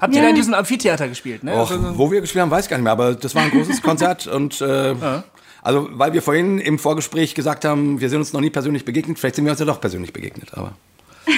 Habt 0.01 0.15
ihr 0.15 0.21
da 0.21 0.29
in 0.29 0.35
diesem 0.35 0.53
Amphitheater 0.53 1.07
gespielt, 1.09 1.43
ne? 1.43 1.53
Och, 1.53 1.71
Also, 1.71 1.97
wo 1.97 2.09
wir 2.11 2.19
gespielt 2.21 2.41
haben, 2.41 2.51
weiß 2.51 2.65
ich 2.65 2.69
gar 2.69 2.77
nicht 2.77 2.83
mehr, 2.85 2.93
aber 2.93 3.15
das 3.15 3.33
war 3.35 3.43
ein 3.43 3.51
großes 3.51 3.81
Konzert 3.81 4.27
und 4.27 4.59
äh, 4.61 4.95
also 5.63 5.87
weil 5.93 6.13
wir 6.13 6.21
vorhin 6.21 6.59
im 6.59 6.77
Vorgespräch 6.77 7.33
gesagt 7.35 7.65
haben, 7.65 7.99
wir 7.99 8.09
sind 8.09 8.19
uns 8.19 8.33
noch 8.33 8.41
nie 8.41 8.49
persönlich 8.49 8.85
begegnet, 8.85 9.17
vielleicht 9.19 9.35
sind 9.35 9.45
wir 9.45 9.51
uns 9.51 9.59
ja 9.59 9.65
doch 9.65 9.81
persönlich 9.81 10.13
begegnet, 10.13 10.49
aber? 10.53 10.73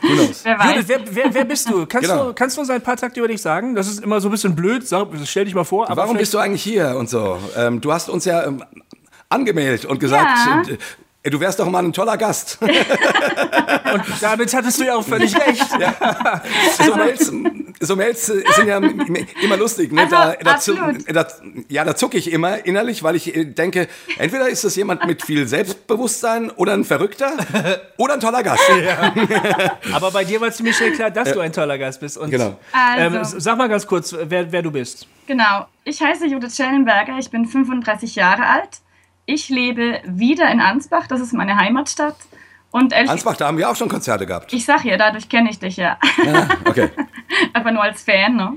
Wer 0.00 0.58
weiß. 0.58 0.74
Judith, 0.76 0.84
wer, 0.88 1.00
wer, 1.10 1.34
wer 1.34 1.44
bist 1.44 1.68
du? 1.68 1.84
Kannst, 1.86 2.08
Genau. 2.08 2.28
du? 2.28 2.32
kannst 2.34 2.56
du 2.56 2.60
uns 2.62 2.70
ein 2.70 2.80
paar 2.80 2.96
Takte 2.96 3.20
über 3.20 3.28
dich 3.28 3.42
sagen? 3.42 3.74
Das 3.74 3.86
ist 3.86 4.02
immer 4.02 4.20
so 4.20 4.28
ein 4.28 4.30
bisschen 4.30 4.54
blöd. 4.54 4.86
Sag, 4.88 5.08
stell 5.24 5.44
dich 5.44 5.54
mal 5.54 5.64
vor. 5.64 5.90
Aber 5.90 6.02
Warum 6.02 6.16
bist 6.16 6.32
du 6.32 6.38
eigentlich 6.38 6.62
hier 6.62 6.96
und 6.96 7.10
so? 7.10 7.38
Ähm, 7.56 7.80
du 7.80 7.92
hast 7.92 8.08
uns 8.08 8.24
ja 8.24 8.44
ähm, 8.46 8.64
angemeldet 9.28 9.84
und 9.84 10.00
gesagt, 10.00 10.26
Ja. 10.46 10.62
Äh, 11.28 11.30
du 11.30 11.40
wärst 11.40 11.60
doch 11.60 11.68
mal 11.68 11.84
ein 11.84 11.92
toller 11.92 12.16
Gast. 12.16 12.58
Und 12.62 14.02
damit 14.20 14.52
hattest 14.54 14.80
du 14.80 14.84
ja 14.84 14.96
auch 14.96 15.04
völlig 15.04 15.34
recht. 15.46 15.66
so 16.82 16.94
Mails, 16.94 17.32
so 17.80 17.96
Mails 17.96 18.28
äh, 18.28 18.42
sind 18.54 18.68
ja 18.68 18.78
immer 19.42 19.56
lustig. 19.56 19.92
Ne? 19.92 20.02
Also, 20.02 20.16
da, 20.16 20.34
da, 21.12 21.22
da, 21.24 21.28
ja, 21.68 21.84
da 21.84 21.96
zucke 21.96 22.18
ich 22.18 22.32
immer 22.32 22.64
innerlich, 22.66 23.02
weil 23.02 23.16
ich 23.16 23.34
äh, 23.34 23.44
denke, 23.44 23.88
entweder 24.18 24.48
ist 24.48 24.64
das 24.64 24.76
jemand 24.76 25.06
mit 25.06 25.22
viel 25.22 25.46
Selbstbewusstsein 25.46 26.50
oder 26.50 26.74
ein 26.74 26.84
Verrückter 26.84 27.32
oder 27.96 28.14
ein 28.14 28.20
toller 28.20 28.42
Gast. 28.42 28.62
Aber 29.92 30.10
bei 30.10 30.24
dir 30.24 30.40
war 30.40 30.50
ziemlich 30.50 30.76
schnell 30.76 30.92
klar, 30.92 31.10
dass 31.10 31.32
du 31.32 31.40
ein 31.40 31.52
toller 31.52 31.78
Gast 31.78 32.00
bist. 32.00 32.18
Und, 32.18 32.30
Genau. 32.30 32.58
Ähm, 32.96 33.16
Also. 33.16 33.38
sag 33.38 33.56
mal 33.58 33.68
ganz 33.68 33.86
kurz, 33.86 34.14
wer, 34.20 34.50
wer 34.52 34.62
du 34.62 34.70
bist. 34.70 35.06
Genau. 35.26 35.66
Ich 35.84 36.00
heiße 36.02 36.26
Judith 36.26 36.54
Schellenberger, 36.56 37.16
ich 37.18 37.30
bin 37.30 37.46
35 37.46 38.14
Jahre 38.14 38.46
alt. 38.46 38.80
Ich 39.30 39.50
lebe 39.50 40.00
wieder 40.06 40.50
in 40.50 40.58
Ansbach, 40.58 41.06
das 41.06 41.20
ist 41.20 41.34
meine 41.34 41.54
Heimatstadt. 41.58 42.16
Und 42.70 42.94
ehrlich, 42.94 43.10
Ansbach, 43.10 43.36
da 43.36 43.46
haben 43.48 43.58
wir 43.58 43.68
auch 43.68 43.76
schon 43.76 43.90
Konzerte 43.90 44.24
gehabt. 44.24 44.50
ich 44.54 44.64
sag 44.64 44.86
ja, 44.86 44.96
dadurch 44.96 45.28
kenne 45.28 45.50
ich 45.50 45.58
dich 45.58 45.76
ja. 45.76 45.98
Ja, 46.24 46.48
okay. 46.64 46.88
aber 47.52 47.70
nur 47.72 47.82
als 47.82 48.02
Fan. 48.02 48.36
Ne? 48.36 48.56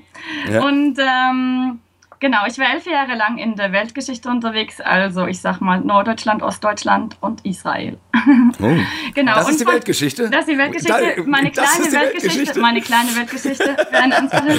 Ja. 0.50 0.64
Und 0.64 0.98
ähm, 0.98 1.80
genau, 2.22 2.46
ich 2.48 2.58
war 2.58 2.74
elf 2.74 2.86
Jahre 2.86 3.16
lang 3.16 3.38
in 3.38 3.56
der 3.58 3.74
Weltgeschichte 3.74 4.30
unterwegs, 4.30 4.80
also 4.80 5.28
ich 5.28 5.42
sag 5.42 5.60
mal 5.60 5.82
Norddeutschland, 5.82 6.42
Ostdeutschland 6.42 7.18
und 7.20 7.46
Israel. 7.46 7.98
Oh. 8.16 8.22
Genau. 9.14 9.36
Das 9.36 9.48
und 9.48 9.52
ist 9.52 9.60
die 9.62 9.68
Weltgeschichte? 9.68 10.30
Das 10.30 10.42
ist 10.42 10.50
die 10.52 10.58
Weltgeschichte, 10.58 11.16
Da- 11.18 11.24
meine 11.26 11.52
das 11.52 11.74
kleine 11.74 11.92
Weltgeschichte, 11.92 12.28
Weltgeschichte. 12.30 12.60
meine 12.62 12.80
kleine 12.82 13.14
Weltgeschichte 13.18 13.76
für 13.92 13.98
einen 13.98 14.14
Ansbacher. 14.14 14.54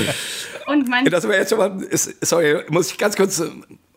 Und 0.66 0.88
mein 0.88 1.07
Das 1.07 1.25
wäre 1.25 1.38
jetzt 1.38 1.49
schon 1.49 1.59
mal, 1.59 1.81
sorry, 2.21 2.64
muss 2.69 2.90
ich 2.92 2.99
ganz 2.99 3.16
kurz 3.16 3.40
äh, 3.40 3.49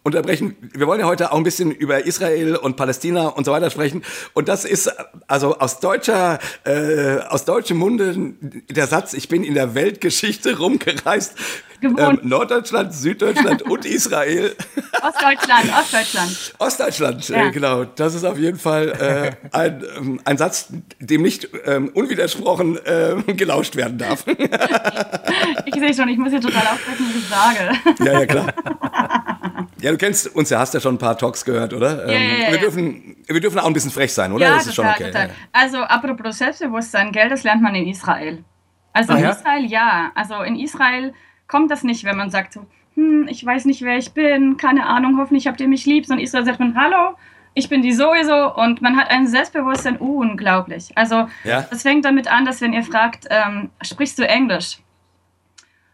unterbrechen. 0.05 0.55
Wir 0.73 0.85
wollen 0.87 0.99
ja 0.99 1.07
heute 1.07 1.31
auch 1.31 1.37
ein 1.37 1.43
bisschen 1.43 1.71
über 1.71 2.05
Israel 2.05 2.55
und 2.55 2.75
Palästina 2.77 3.27
und 3.27 3.43
so 3.45 3.51
weiter 3.51 3.71
sprechen. 3.71 4.03
Und 4.33 4.47
das 4.47 4.63
ist 4.63 4.91
also 5.27 5.57
aus 5.57 5.79
deutscher, 5.79 6.37
äh, 6.63 7.17
aus 7.27 7.43
deutschem 7.45 7.77
Munde 7.77 8.15
der 8.69 8.85
Satz, 8.85 9.13
ich 9.13 9.27
bin 9.29 9.43
in 9.43 9.55
der 9.55 9.73
Weltgeschichte 9.73 10.57
rumgereist. 10.59 11.33
Ähm. 11.81 12.19
Norddeutschland, 12.23 12.93
Süddeutschland 12.93 13.61
und 13.69 13.85
Israel. 13.85 14.55
Ostdeutschland, 15.01 15.71
Ostdeutschland. 15.77 16.53
Ostdeutschland, 16.59 17.29
Ja. 17.29 17.47
äh, 17.47 17.51
genau. 17.51 17.83
Das 17.83 18.15
ist 18.15 18.23
auf 18.23 18.37
jeden 18.37 18.57
Fall 18.57 19.35
äh, 19.51 19.55
ein, 19.55 19.83
ähm, 19.97 20.21
ein 20.23 20.37
Satz, 20.37 20.67
dem 20.99 21.21
nicht 21.23 21.49
ähm, 21.65 21.89
unwidersprochen 21.93 22.77
äh, 22.85 23.15
gelauscht 23.33 23.75
werden 23.75 23.97
darf. 23.97 24.23
Ich 25.65 25.73
sehe 25.75 25.93
schon, 25.93 26.07
ich 26.09 26.17
muss 26.17 26.29
hier 26.31 26.39
total 26.41 26.61
aufpassen, 26.61 27.05
was 27.09 27.15
ich 27.15 27.27
sage. 27.27 28.05
Ja, 28.05 28.19
ja, 28.19 28.25
klar. 28.25 28.53
Ja, 29.81 29.91
du 29.91 29.97
kennst 29.97 30.33
uns 30.35 30.49
ja, 30.49 30.59
hast 30.59 30.73
ja 30.73 30.79
schon 30.79 30.95
ein 30.95 30.97
paar 30.99 31.17
Talks 31.17 31.43
gehört, 31.43 31.73
oder? 31.73 32.05
Ja, 32.11 32.17
ja, 32.17 32.43
ja, 32.45 32.51
wir, 32.51 32.59
dürfen, 32.59 33.17
wir 33.27 33.41
dürfen 33.41 33.59
auch 33.59 33.65
ein 33.67 33.73
bisschen 33.73 33.91
frech 33.91 34.13
sein, 34.13 34.31
oder? 34.31 34.45
Ja, 34.45 34.53
das 34.55 34.67
ist 34.67 34.75
total, 34.75 34.95
schon 34.95 35.03
okay. 35.07 35.11
total. 35.11 35.29
Also, 35.51 35.77
apropos 35.79 36.37
Selbstbewusstsein, 36.37 37.11
gell, 37.11 37.27
das 37.29 37.43
lernt 37.43 37.61
man 37.61 37.75
in 37.75 37.87
Israel. 37.87 38.43
Also 38.93 39.13
Ah, 39.13 39.17
in? 39.17 39.25
Israel 39.25 39.65
ja. 39.65 40.11
Also 40.15 40.41
in 40.43 40.55
Israel 40.55 41.13
kommt 41.47 41.69
das 41.71 41.83
nicht, 41.83 42.05
wenn 42.05 42.15
man 42.15 42.29
sagt 42.29 42.53
so, 42.53 42.65
hm, 42.95 43.27
ich 43.29 43.45
weiß 43.45 43.65
nicht, 43.65 43.81
wer 43.81 43.97
ich 43.97 44.13
bin, 44.13 44.55
keine 44.55 44.85
Ahnung, 44.85 45.17
hoffentlich 45.19 45.47
habt 45.47 45.59
ihr 45.59 45.67
mich 45.67 45.85
lieb. 45.85 46.05
Sondern 46.05 46.19
in 46.19 46.25
Israel 46.25 46.45
sagt 46.45 46.61
man, 46.61 46.77
hallo, 46.79 47.17
ich 47.53 47.67
bin 47.67 47.81
die 47.81 47.91
sowieso 47.91 48.55
und 48.55 48.81
man 48.81 48.95
hat 48.95 49.09
ein 49.09 49.27
Selbstbewusstsein 49.27 49.97
unglaublich. 49.97 50.97
Also 50.97 51.27
Ja. 51.43 51.63
das 51.69 51.81
fängt 51.81 52.05
damit 52.05 52.31
an, 52.31 52.45
dass 52.45 52.61
wenn 52.61 52.71
ihr 52.71 52.83
fragt, 52.83 53.25
ähm, 53.29 53.69
sprichst 53.81 54.17
du 54.17 54.25
Englisch? 54.25 54.77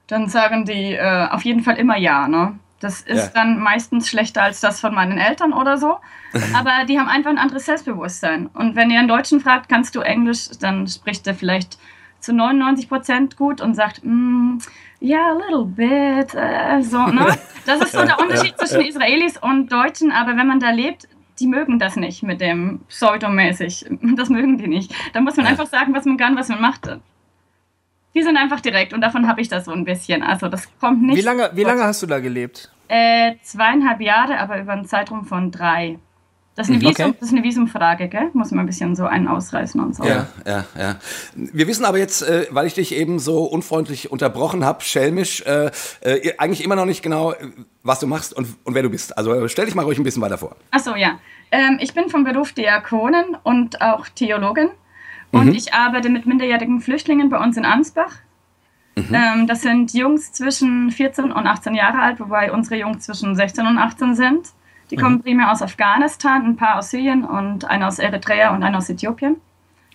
Dann 0.06 0.28
sagen 0.30 0.66
die 0.66 0.94
äh, 0.94 1.28
auf 1.32 1.44
jeden 1.44 1.64
Fall 1.64 1.78
immer 1.78 1.98
ja, 1.98 2.28
ne? 2.28 2.60
Das 2.82 3.02
ist 3.02 3.26
Ja. 3.28 3.32
dann 3.34 3.60
meistens 3.60 4.10
schlechter 4.10 4.44
als 4.44 4.60
das 4.60 4.80
von 4.82 4.94
meinen 4.94 5.18
Eltern 5.18 5.54
oder 5.54 5.78
so. 5.78 5.98
Aber 6.56 6.86
die 6.88 7.00
haben 7.00 7.08
einfach 7.08 7.30
ein 7.30 7.38
anderes 7.38 7.66
Selbstbewusstsein. 7.66 8.48
Und 8.48 8.76
wenn 8.76 8.90
ihr 8.92 9.00
einen 9.00 9.08
Deutschen 9.08 9.40
fragt, 9.40 9.70
kannst 9.70 9.96
du 9.96 10.02
Englisch, 10.02 10.50
dann 10.60 10.88
spricht 10.88 11.26
er 11.28 11.36
vielleicht 11.36 11.78
zu 12.20 12.34
99 12.34 12.88
Prozent 12.90 13.38
gut 13.38 13.62
und 13.62 13.74
sagt, 13.76 14.02
mm, 14.04 14.58
ja, 15.00 15.32
a 15.32 15.34
little 15.34 15.66
bit, 15.66 16.36
äh, 16.36 16.82
so, 16.82 17.08
ne? 17.08 17.26
Das 17.66 17.80
ist 17.82 17.92
so 17.94 18.04
der 18.04 18.20
Unterschied 18.20 18.58
zwischen 18.58 18.82
Israelis 18.82 19.38
und 19.38 19.72
Deutschen, 19.72 20.12
aber 20.12 20.36
wenn 20.36 20.48
man 20.48 20.60
da 20.60 20.72
lebt, 20.72 21.08
die 21.40 21.48
mögen 21.48 21.80
das 21.80 21.96
nicht 21.96 22.22
mit 22.24 22.42
dem 22.42 22.82
pseudomäßig. 22.88 23.86
Das 24.16 24.30
mögen 24.30 24.58
die 24.58 24.68
nicht. 24.68 24.94
Da 25.14 25.22
muss 25.22 25.38
man 25.38 25.46
einfach 25.48 25.66
sagen, 25.68 25.94
was 25.94 26.06
man 26.06 26.18
kann, 26.18 26.36
was 26.36 26.50
man 26.50 26.62
macht. 26.62 26.88
Die 28.14 28.24
sind 28.24 28.36
einfach 28.38 28.60
direkt 28.60 28.94
und 28.94 29.02
davon 29.02 29.28
habe 29.28 29.42
ich 29.42 29.48
das 29.48 29.66
so 29.66 29.72
ein 29.72 29.86
bisschen. 29.86 30.22
Also 30.24 30.48
das 30.50 30.68
kommt 30.80 31.02
nicht. 31.02 31.18
Wie 31.18 31.22
lange, 31.22 31.50
wie 31.54 31.64
lange 31.64 31.84
hast 31.84 32.02
du 32.02 32.08
da 32.08 32.20
gelebt? 32.20 32.72
Äh, 32.90 33.36
zweieinhalb 33.44 34.02
Jahre, 34.02 34.38
aber 34.40 34.60
über 34.60 34.74
einen 34.74 34.86
Zeitraum 34.86 35.26
von 35.26 35.50
drei. 35.52 35.98
Das 36.56 36.68
ist, 36.68 36.76
eine 36.76 36.84
Mhm, 36.84 36.90
Visum, 36.90 37.06
okay. 37.06 37.18
das 37.18 37.30
ist 37.30 37.34
eine 37.34 37.44
Visumfrage, 37.44 38.10
gell? 38.10 38.30
Muss 38.34 38.52
man 38.52 38.60
ein 38.60 38.66
bisschen 38.66 38.94
so 38.94 39.06
einen 39.06 39.30
ausreißen 39.30 39.80
und 39.80 39.96
so. 39.96 40.04
Ja, 40.04 40.28
ja, 40.46 40.66
ja. 40.78 40.96
Wir 41.34 41.66
wissen 41.66 41.86
aber 41.86 41.98
jetzt, 41.98 42.22
äh, 42.24 42.48
weil 42.52 42.68
ich 42.68 42.74
dich 42.74 42.94
eben 42.94 43.20
so 43.20 43.46
unfreundlich 43.46 44.12
unterbrochen 44.12 44.66
habe, 44.66 44.84
schelmisch, 44.84 45.42
äh, 45.46 45.72
äh, 46.02 46.34
eigentlich 46.38 46.62
immer 46.66 46.76
noch 46.76 46.86
nicht 46.86 47.02
genau, 47.02 47.32
äh, 47.32 47.38
was 47.84 48.02
du 48.02 48.08
machst 48.08 48.34
und, 48.34 48.50
und 48.66 48.76
wer 48.76 48.84
du 48.84 48.90
bist. 48.90 49.18
Also 49.18 49.34
äh, 49.34 49.48
stell 49.48 49.66
dich 49.66 49.76
mal 49.76 49.84
ruhig 49.86 49.98
ein 49.98 50.04
bisschen 50.04 50.22
weiter 50.22 50.38
vor. 50.38 50.58
Achso, 50.72 50.96
ja. 50.96 51.20
Ähm, 51.52 51.78
ich 51.82 51.94
bin 51.94 52.10
vom 52.10 52.26
Beruf 52.26 52.52
Diakonin 52.52 53.38
und 53.44 53.82
auch 53.82 54.10
Theologin. 54.10 54.72
Und 55.32 55.48
Mhm. 55.48 55.54
ich 55.54 55.74
arbeite 55.74 56.10
mit 56.10 56.26
minderjährigen 56.26 56.82
Flüchtlingen 56.82 57.30
bei 57.30 57.40
uns 57.40 57.58
in 57.58 57.66
Ansbach. 57.66 58.14
Mhm. 58.96 59.14
Ähm, 59.14 59.48
das 59.48 59.62
sind 59.62 59.94
Jungs 59.94 60.34
zwischen 60.34 60.92
14 60.92 61.32
und 61.32 61.48
18 61.48 61.74
Jahre 61.74 62.00
alt, 62.02 62.20
wobei 62.20 62.52
unsere 62.52 62.76
Jungs 62.80 63.06
zwischen 63.06 63.36
16 63.36 63.66
und 63.66 63.78
18 63.78 64.16
sind. 64.16 64.50
Die 64.90 64.98
Mhm. 64.98 65.02
kommen 65.02 65.22
primär 65.22 65.52
aus 65.52 65.62
Afghanistan, 65.62 66.46
ein 66.46 66.56
paar 66.58 66.78
aus 66.78 66.90
Syrien 66.92 67.24
und 67.24 67.64
einer 67.66 67.88
aus 67.88 68.00
Eritrea 68.00 68.54
und 68.54 68.64
einer 68.64 68.78
aus 68.80 68.90
Äthiopien. 68.90 69.38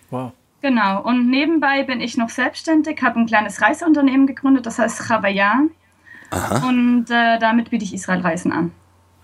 Wow. 0.09 0.31
Genau, 0.61 1.03
und 1.03 1.29
nebenbei 1.29 1.83
bin 1.83 2.01
ich 2.01 2.17
noch 2.17 2.29
selbstständig, 2.29 3.03
habe 3.03 3.19
ein 3.19 3.27
kleines 3.27 3.61
Reiseunternehmen 3.61 4.25
gegründet, 4.25 4.65
das 4.65 4.79
heißt 4.79 5.07
Chavayan. 5.07 5.69
Und 6.67 7.05
äh, 7.11 7.37
damit 7.37 7.69
biete 7.69 7.85
ich 7.85 7.93
Israel-Reisen 7.93 8.51
an. 8.51 8.71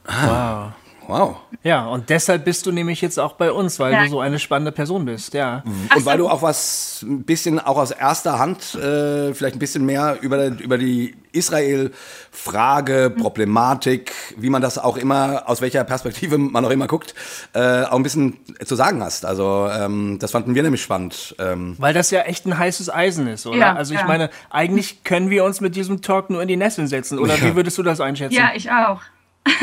Wow. 0.06 0.72
Wow. 1.08 1.38
Ja, 1.64 1.86
und 1.88 2.10
deshalb 2.10 2.46
bist 2.46 2.66
du 2.66 2.72
nämlich 2.72 3.02
jetzt 3.02 3.20
auch 3.20 3.34
bei 3.34 3.52
uns, 3.52 3.80
weil 3.80 3.94
Ja. 3.94 4.04
du 4.04 4.10
so 4.10 4.20
eine 4.20 4.40
spannende 4.40 4.72
Person 4.72 5.06
bist, 5.06 5.34
ja. 5.34 5.64
Und 5.96 6.06
weil 6.06 6.18
du 6.18 6.28
auch 6.28 6.42
was 6.42 7.02
ein 7.04 7.24
bisschen 7.24 7.60
auch 7.60 7.78
aus 7.78 7.92
erster 7.92 8.40
Hand, 8.40 8.76
äh, 8.76 9.34
vielleicht 9.34 9.56
ein 9.56 9.60
bisschen 9.60 9.86
mehr 9.86 10.18
über, 10.22 10.48
über 10.48 10.78
die 10.78 11.16
Israel-Frage, 11.32 13.10
Problematik, 13.18 14.14
wie 14.38 14.50
man 14.50 14.62
das 14.62 14.78
auch 14.78 14.98
immer, 14.98 15.44
aus 15.48 15.62
welcher 15.62 15.84
Perspektive 15.84 16.38
man 16.38 16.66
auch 16.66 16.70
immer 16.70 16.88
guckt, 16.88 17.14
äh, 17.54 17.84
auch 17.84 17.96
ein 17.96 18.04
bisschen 18.04 18.38
zu 18.64 18.76
sagen 18.76 19.02
hast. 19.04 19.26
Also 19.26 19.70
ähm, 19.72 20.18
das 20.20 20.32
fanden 20.32 20.56
wir 20.56 20.64
nämlich 20.64 20.82
spannend. 20.82 21.36
Ähm, 21.40 21.76
Weil 21.80 21.94
das 21.94 22.12
ja 22.12 22.22
echt 22.22 22.46
ein 22.46 22.58
heißes 22.58 22.90
Eisen 22.94 23.28
ist, 23.28 23.46
oder? 23.46 23.58
Ja, 23.58 23.74
also 23.76 23.94
ich 23.94 24.00
ja. 24.00 24.06
meine, 24.08 24.30
eigentlich 24.50 25.04
können 25.04 25.30
wir 25.30 25.44
uns 25.44 25.62
mit 25.62 25.76
diesem 25.76 26.02
Talk 26.02 26.30
nur 26.30 26.42
in 26.42 26.48
die 26.48 26.58
Nesseln 26.58 26.88
setzen, 26.88 27.20
oder 27.20 27.40
wie 27.42 27.56
würdest 27.56 27.78
du 27.78 27.84
das 27.84 28.00
einschätzen? 28.00 28.36
Ja, 28.36 28.52
ich 28.56 28.72
auch. 28.72 29.02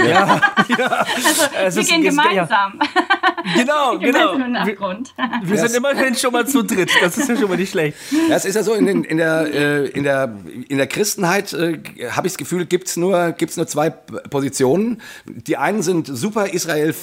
Ja. 0.07 0.41
Also, 0.79 1.45
Es 1.65 1.75
wir 1.77 1.83
ist- 1.83 1.89
gehen 1.91 2.05
es- 2.07 2.17
ja. 2.17 2.23
gemeinsam. 2.23 2.79
genau, 3.57 3.99
genau. 3.99 4.33
gemeinsam 4.33 4.67
Wir, 4.67 5.51
wir 5.51 5.59
sind 5.59 5.75
immerhin 5.77 6.15
schon 6.15 6.33
mal 6.33 6.47
zu 6.47 6.63
dritt, 6.63 6.91
das 7.01 7.17
ist 7.19 7.29
ja 7.29 7.37
schon 7.37 7.49
mal 7.49 7.57
nicht 7.57 7.71
schlecht. 7.71 7.97
Ja, 8.29 8.37
es 8.37 8.45
ist 8.45 8.55
ja 8.57 8.63
so, 8.63 8.75
in, 8.75 8.87
den, 8.87 9.05
in, 9.05 9.17
der, 9.17 9.47
äh, 9.53 9.87
in, 9.89 10.05
der, 10.05 10.35
in 10.69 10.77
der 10.77 10.87
Christenheit 10.87 11.53
äh, 11.53 11.79
habe 12.11 12.27
ich 12.27 12.35
das 12.35 12.39
Gefühl, 12.39 12.67
gibt's 12.67 12.97
nur, 12.97 13.33
gibt's 13.33 13.57
nur 13.57 13.67
zwei 13.67 13.91
Positionen. 13.91 15.01
Die 15.27 15.57
einen 15.57 15.83
sind 15.83 16.07
super 16.07 16.53
Israel 16.53 16.95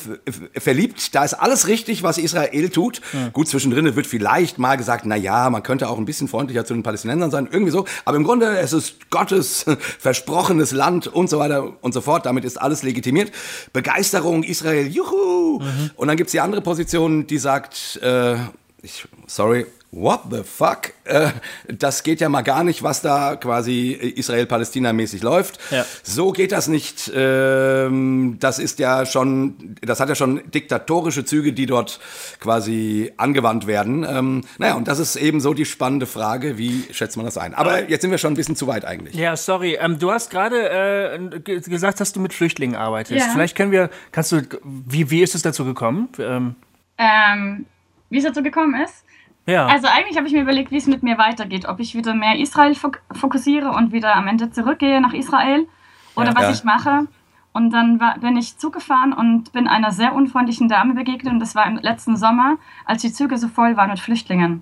verliebt, 0.57 1.15
da 1.15 1.23
ist 1.23 1.33
alles 1.33 1.67
richtig, 1.67 2.03
was 2.03 2.17
Israel 2.17 2.69
tut. 2.69 3.01
Gut, 3.33 3.47
zwischendrin 3.47 3.95
wird 3.95 4.07
vielleicht 4.07 4.59
mal 4.59 4.75
gesagt, 4.77 5.05
na 5.05 5.15
ja, 5.15 5.49
man 5.49 5.63
könnte 5.63 5.89
auch 5.89 5.97
ein 5.97 6.05
bisschen 6.05 6.27
freundlicher 6.27 6.65
zu 6.65 6.73
den 6.73 6.83
Palästinensern 6.83 7.31
sein, 7.31 7.47
irgendwie 7.51 7.71
so. 7.71 7.85
Aber 8.05 8.17
im 8.17 8.23
Grunde, 8.23 8.57
es 8.59 8.73
ist 8.73 9.09
Gottes 9.09 9.65
versprochenes 9.99 10.71
Land 10.71 11.07
und 11.07 11.29
so 11.29 11.39
weiter 11.39 11.73
und 11.81 11.93
so 11.93 12.01
fort. 12.01 12.25
Damit 12.25 12.45
ist 12.45 12.57
alles 12.57 12.66
legitimiert. 12.83 13.31
Begeisterung, 13.73 14.43
Israel, 14.43 14.87
juhu! 14.87 15.61
Und 15.95 16.07
dann 16.07 16.17
gibt's 16.17 16.31
die 16.31 16.39
andere 16.39 16.61
Position, 16.61 17.27
die 17.27 17.37
sagt, 17.37 17.99
äh, 18.01 18.35
ich, 18.81 19.07
sorry, 19.25 19.65
what 20.01 20.21
the 20.29 20.43
fuck? 20.43 20.93
Äh, 21.05 21.29
das 21.67 22.03
geht 22.03 22.21
ja 22.21 22.29
mal 22.29 22.41
gar 22.41 22.63
nicht, 22.63 22.83
was 22.83 23.01
da 23.01 23.35
quasi 23.35 23.91
Israel-Palästina-mäßig 23.91 25.23
läuft. 25.23 25.59
Ja. 25.71 25.85
So 26.03 26.31
geht 26.31 26.51
das 26.51 26.67
nicht. 26.67 27.11
Ähm, 27.15 28.37
das 28.39 28.59
ist 28.59 28.79
ja 28.79 29.05
schon, 29.05 29.75
das 29.81 29.99
hat 29.99 30.09
ja 30.09 30.15
schon 30.15 30.41
diktatorische 30.51 31.25
Züge, 31.25 31.53
die 31.53 31.65
dort 31.65 31.99
quasi 32.39 33.11
angewandt 33.17 33.67
werden. 33.67 34.05
Ähm, 34.07 34.43
naja, 34.57 34.75
und 34.75 34.87
das 34.87 34.99
ist 34.99 35.15
eben 35.15 35.39
so 35.41 35.53
die 35.53 35.65
spannende 35.65 36.05
Frage, 36.05 36.57
wie 36.57 36.83
schätzt 36.91 37.17
man 37.17 37.25
das 37.25 37.37
ein? 37.37 37.53
Aber 37.53 37.89
jetzt 37.89 38.01
sind 38.01 38.11
wir 38.11 38.17
schon 38.17 38.33
ein 38.33 38.37
bisschen 38.37 38.55
zu 38.55 38.67
weit 38.67 38.85
eigentlich. 38.85 39.15
Ja, 39.15 39.35
sorry. 39.35 39.77
Ähm, 39.79 39.99
du 39.99 40.11
hast 40.11 40.29
gerade 40.29 40.69
äh, 40.69 41.39
ge- 41.39 41.59
gesagt, 41.61 41.99
dass 41.99 42.13
du 42.13 42.19
mit 42.19 42.33
Flüchtlingen 42.33 42.75
arbeitest. 42.75 43.25
Ja. 43.25 43.31
Vielleicht 43.33 43.55
können 43.55 43.71
wir, 43.71 43.89
kannst 44.11 44.31
du, 44.31 44.41
wie, 44.63 45.09
wie 45.09 45.21
ist 45.21 45.35
es 45.35 45.41
dazu 45.41 45.65
gekommen? 45.65 46.09
Ähm, 46.19 46.55
Ähm, 46.97 47.65
wie 48.09 48.17
es 48.19 48.23
dazu 48.23 48.41
gekommen 48.41 48.73
ist? 48.81 49.03
Ja. 49.47 49.65
Also 49.65 49.87
eigentlich 49.87 50.17
habe 50.17 50.27
ich 50.27 50.33
mir 50.33 50.41
überlegt, 50.41 50.69
wie 50.71 50.77
es 50.77 50.85
mit 50.87 51.01
mir 51.01 51.17
weitergeht. 51.17 51.67
Ob 51.67 51.79
ich 51.79 51.95
wieder 51.95 52.13
mehr 52.13 52.37
Israel 52.37 52.75
fok 52.75 53.01
fokussiere 53.11 53.71
und 53.71 53.91
wieder 53.91 54.15
am 54.15 54.27
Ende 54.27 54.51
zurückgehe 54.51 55.01
nach 55.01 55.13
Israel 55.13 55.67
oder 56.15 56.29
Ja. 56.29 56.35
was 56.35 56.43
Ja. 56.43 56.51
ich 56.51 56.63
mache. 56.63 57.07
Und 57.53 57.71
dann 57.71 57.99
war, 57.99 58.19
bin 58.19 58.37
ich 58.37 58.57
zugefahren 58.59 59.13
und 59.13 59.51
bin 59.51 59.67
einer 59.67 59.91
sehr 59.91 60.13
unfreundlichen 60.13 60.67
Dame 60.69 60.93
begegnet. 60.93 61.33
Und 61.33 61.39
das 61.39 61.55
war 61.55 61.65
im 61.65 61.77
letzten 61.77 62.15
Sommer, 62.15 62.57
als 62.85 63.01
die 63.01 63.11
Züge 63.11 63.37
so 63.39 63.47
voll 63.47 63.75
waren 63.77 63.89
mit 63.89 63.99
Flüchtlingen. 63.99 64.61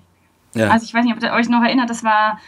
Ja. 0.54 0.68
Also 0.70 0.84
ich 0.86 0.94
weiß 0.94 1.04
nicht, 1.04 1.14
ob 1.14 1.22
ihr 1.22 1.32
euch 1.32 1.50
noch 1.50 1.62
erinnert, 1.62 1.90
das 1.90 2.02
war, 2.04 2.38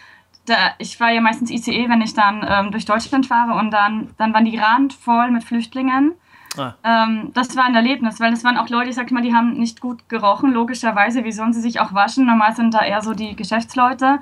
da, 0.46 0.54
ich 0.78 0.96
fahre 0.96 1.14
ja 1.14 1.20
meistens 1.20 1.50
ICE, 1.50 1.90
wenn 1.90 2.00
ich 2.00 2.14
dann 2.14 2.46
ähm, 2.48 2.70
durch 2.70 2.86
Deutschland 2.86 3.26
fahre 3.26 3.58
und 3.58 3.70
dann, 3.72 4.08
dann 4.16 4.32
waren 4.32 4.46
die 4.46 4.56
randvoll 4.56 5.30
mit 5.30 5.44
Flüchtlingen. 5.44 6.12
Ah. 6.56 6.74
Ähm, 6.82 7.30
das 7.34 7.56
war 7.56 7.64
ein 7.64 7.74
Erlebnis, 7.74 8.20
weil 8.20 8.32
es 8.32 8.44
waren 8.44 8.56
auch 8.56 8.68
Leute, 8.68 8.90
ich 8.90 8.96
sag 8.96 9.10
mal, 9.10 9.22
die 9.22 9.34
haben 9.34 9.54
nicht 9.54 9.80
gut 9.80 10.08
gerochen, 10.08 10.52
logischerweise. 10.52 11.24
Wie 11.24 11.32
sollen 11.32 11.52
sie 11.52 11.60
sich 11.60 11.80
auch 11.80 11.92
waschen? 11.94 12.26
Normal 12.26 12.54
sind 12.54 12.74
da 12.74 12.82
eher 12.82 13.02
so 13.02 13.14
die 13.14 13.36
Geschäftsleute. 13.36 14.18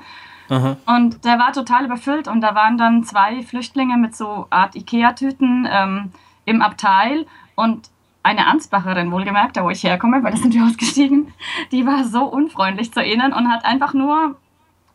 Aha. 0.49 0.76
Und 0.87 1.25
der 1.25 1.38
war 1.38 1.52
total 1.52 1.85
überfüllt 1.85 2.28
und 2.28 2.40
da 2.40 2.54
waren 2.54 2.78
dann 2.78 3.04
zwei 3.04 3.42
Flüchtlinge 3.42 3.97
mit 3.97 4.14
so 4.14 4.47
Art 4.50 4.76
Ikea-Tüten 4.76 5.68
ähm, 5.71 6.12
im 6.45 6.62
Abteil 6.62 7.26
und 7.54 7.90
eine 8.23 8.47
Ansbacherin, 8.47 9.12
wohlgemerkt, 9.12 9.56
da 9.56 9.64
wo 9.64 9.71
ich 9.71 9.85
herkomme, 9.85 10.23
weil 10.23 10.33
da 10.33 10.37
sind 10.37 10.54
wir 10.54 10.64
ausgestiegen, 10.64 11.33
die 11.73 11.87
war 11.87 12.04
so 12.04 12.25
unfreundlich 12.25 12.92
zu 12.92 13.02
ihnen 13.02 13.33
und 13.33 13.49
hat 13.50 13.64
einfach 13.64 13.95
nur, 13.95 14.37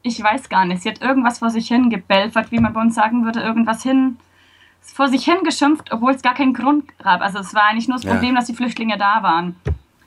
ich 0.02 0.22
weiß 0.22 0.50
gar 0.50 0.66
nicht, 0.66 0.82
sie 0.82 0.90
hat 0.90 1.02
irgendwas 1.02 1.40
vor 1.40 1.50
sich 1.50 1.68
hin 1.68 1.90
gebelfert, 1.90 2.52
wie 2.52 2.60
man 2.60 2.74
bei 2.74 2.82
uns 2.82 2.96
sagen 2.96 3.24
würde, 3.26 3.42
irgendwas 3.42 3.84
hin, 3.84 4.18
vor 4.82 5.08
sich 5.08 5.24
hin 5.24 5.38
geschimpft, 5.44 5.92
obwohl 5.92 6.12
es 6.12 6.22
gar 6.22 6.34
keinen 6.34 6.54
Grund 6.54 6.86
gab. 7.00 7.22
Also 7.22 7.40
es 7.40 7.54
war 7.54 7.64
eigentlich 7.64 7.88
nur 7.88 7.98
das 7.98 8.04
Ja. 8.04 8.14
Problem, 8.14 8.36
dass 8.36 8.46
die 8.46 8.56
Flüchtlinge 8.56 8.98
da 8.98 9.24
waren. 9.24 9.56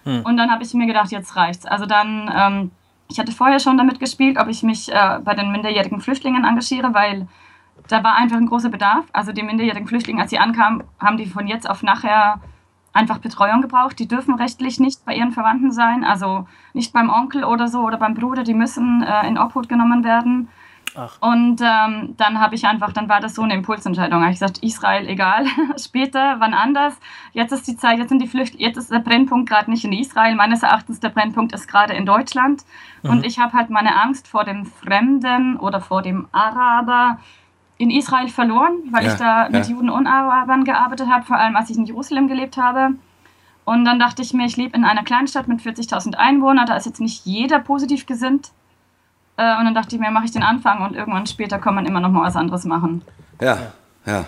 Und 0.04 0.36
dann 0.36 0.50
habe 0.50 0.62
ich 0.62 0.74
mir 0.74 0.86
gedacht, 0.86 1.10
jetzt 1.12 1.34
reicht's. 1.34 1.64
Also 1.64 1.86
dann, 1.86 2.30
ähm, 2.36 2.70
ich 3.08 3.18
hatte 3.18 3.32
vorher 3.32 3.58
schon 3.58 3.78
damit 3.78 4.00
gespielt, 4.00 4.38
ob 4.38 4.48
ich 4.48 4.62
mich 4.62 4.92
äh, 4.92 5.18
bei 5.24 5.34
den 5.34 5.50
minderjährigen 5.50 6.00
Flüchtlingen 6.00 6.44
engagiere, 6.44 6.92
weil 6.92 7.26
da 7.88 8.04
war 8.04 8.14
einfach 8.16 8.36
ein 8.36 8.46
großer 8.46 8.68
Bedarf. 8.68 9.06
Also 9.12 9.32
die 9.32 9.42
minderjährigen 9.42 9.88
Flüchtlinge, 9.88 10.20
als 10.20 10.30
sie 10.30 10.38
ankamen, 10.38 10.84
haben 10.98 11.16
die 11.16 11.26
von 11.26 11.46
jetzt 11.46 11.68
auf 11.68 11.82
nachher 11.82 12.40
einfach 12.92 13.18
Betreuung 13.18 13.62
gebraucht. 13.62 13.98
Die 13.98 14.06
dürfen 14.06 14.34
rechtlich 14.34 14.78
nicht 14.78 15.04
bei 15.04 15.14
ihren 15.14 15.32
Verwandten 15.32 15.72
sein, 15.72 16.04
also 16.04 16.46
nicht 16.74 16.92
beim 16.92 17.10
Onkel 17.10 17.44
oder 17.44 17.68
so 17.68 17.80
oder 17.80 17.96
beim 17.96 18.14
Bruder. 18.14 18.44
Die 18.44 18.54
müssen 18.54 19.02
äh, 19.02 19.26
in 19.26 19.38
Obhut 19.38 19.68
genommen 19.68 20.04
werden. 20.04 20.48
Ach. 20.96 21.16
Und 21.20 21.60
ähm, 21.60 22.14
dann 22.16 22.40
habe 22.40 22.54
ich 22.54 22.66
einfach, 22.66 22.92
dann 22.92 23.08
war 23.08 23.20
das 23.20 23.34
so 23.34 23.42
eine 23.42 23.54
Impulsentscheidung. 23.54 24.20
Habe 24.20 24.32
ich 24.32 24.38
gesagt, 24.38 24.58
Israel 24.62 25.08
egal, 25.08 25.46
später, 25.76 26.36
wann 26.38 26.54
anders. 26.54 26.94
Jetzt 27.32 27.52
ist 27.52 27.66
die 27.66 27.76
Zeit, 27.76 27.98
jetzt 27.98 28.10
sind 28.10 28.22
die 28.22 28.28
Flücht, 28.28 28.54
jetzt 28.58 28.76
ist 28.76 28.90
der 28.90 29.00
Brennpunkt 29.00 29.48
gerade 29.48 29.70
nicht 29.70 29.84
in 29.84 29.92
Israel. 29.92 30.34
Meines 30.34 30.62
Erachtens 30.62 31.00
der 31.00 31.08
Brennpunkt 31.08 31.52
ist 31.52 31.66
gerade 31.66 31.94
in 31.94 32.06
Deutschland. 32.06 32.64
Und 33.02 33.26
ich 33.26 33.38
habe 33.38 33.52
halt 33.52 33.70
meine 33.70 34.00
Angst 34.00 34.28
vor 34.28 34.44
dem 34.44 34.64
Fremden 34.64 35.56
oder 35.58 35.80
vor 35.80 36.00
dem 36.00 36.26
Araber 36.32 37.18
in 37.76 37.90
Israel 37.90 38.28
verloren, 38.28 38.82
weil 38.90 39.04
Ja, 39.04 39.12
ich 39.12 39.18
da 39.18 39.48
mit 39.50 39.66
ja. 39.66 39.72
Juden 39.72 39.90
und 39.90 40.06
Arabern 40.06 40.64
gearbeitet 40.64 41.08
habe, 41.08 41.24
vor 41.24 41.36
allem 41.36 41.56
als 41.56 41.70
ich 41.70 41.76
in 41.76 41.84
Jerusalem 41.84 42.28
gelebt 42.28 42.56
habe. 42.56 42.94
Und 43.64 43.84
dann 43.84 43.98
dachte 43.98 44.22
ich 44.22 44.32
mir, 44.32 44.46
ich 44.46 44.56
lebe 44.56 44.76
in 44.76 44.84
einer 44.84 45.02
Kleinstadt 45.02 45.48
mit 45.48 45.60
40.000 45.60 46.14
Einwohnern, 46.14 46.66
da 46.66 46.76
ist 46.76 46.86
jetzt 46.86 47.00
nicht 47.00 47.24
jeder 47.24 47.58
positiv 47.58 48.06
gesinnt. 48.06 48.52
Äh, 49.36 49.58
und 49.58 49.64
dann 49.64 49.74
dachte 49.74 49.96
ich 49.96 50.00
mir, 50.00 50.10
mache 50.10 50.26
ich 50.26 50.30
den 50.30 50.42
Anfang 50.42 50.82
und 50.82 50.94
irgendwann 50.94 51.26
später 51.26 51.58
kann 51.58 51.74
man 51.74 51.86
immer 51.86 52.00
noch 52.00 52.10
mal 52.10 52.22
was 52.22 52.36
anderes 52.36 52.64
machen. 52.64 53.02
Ja, 53.40 53.72
ja. 54.06 54.24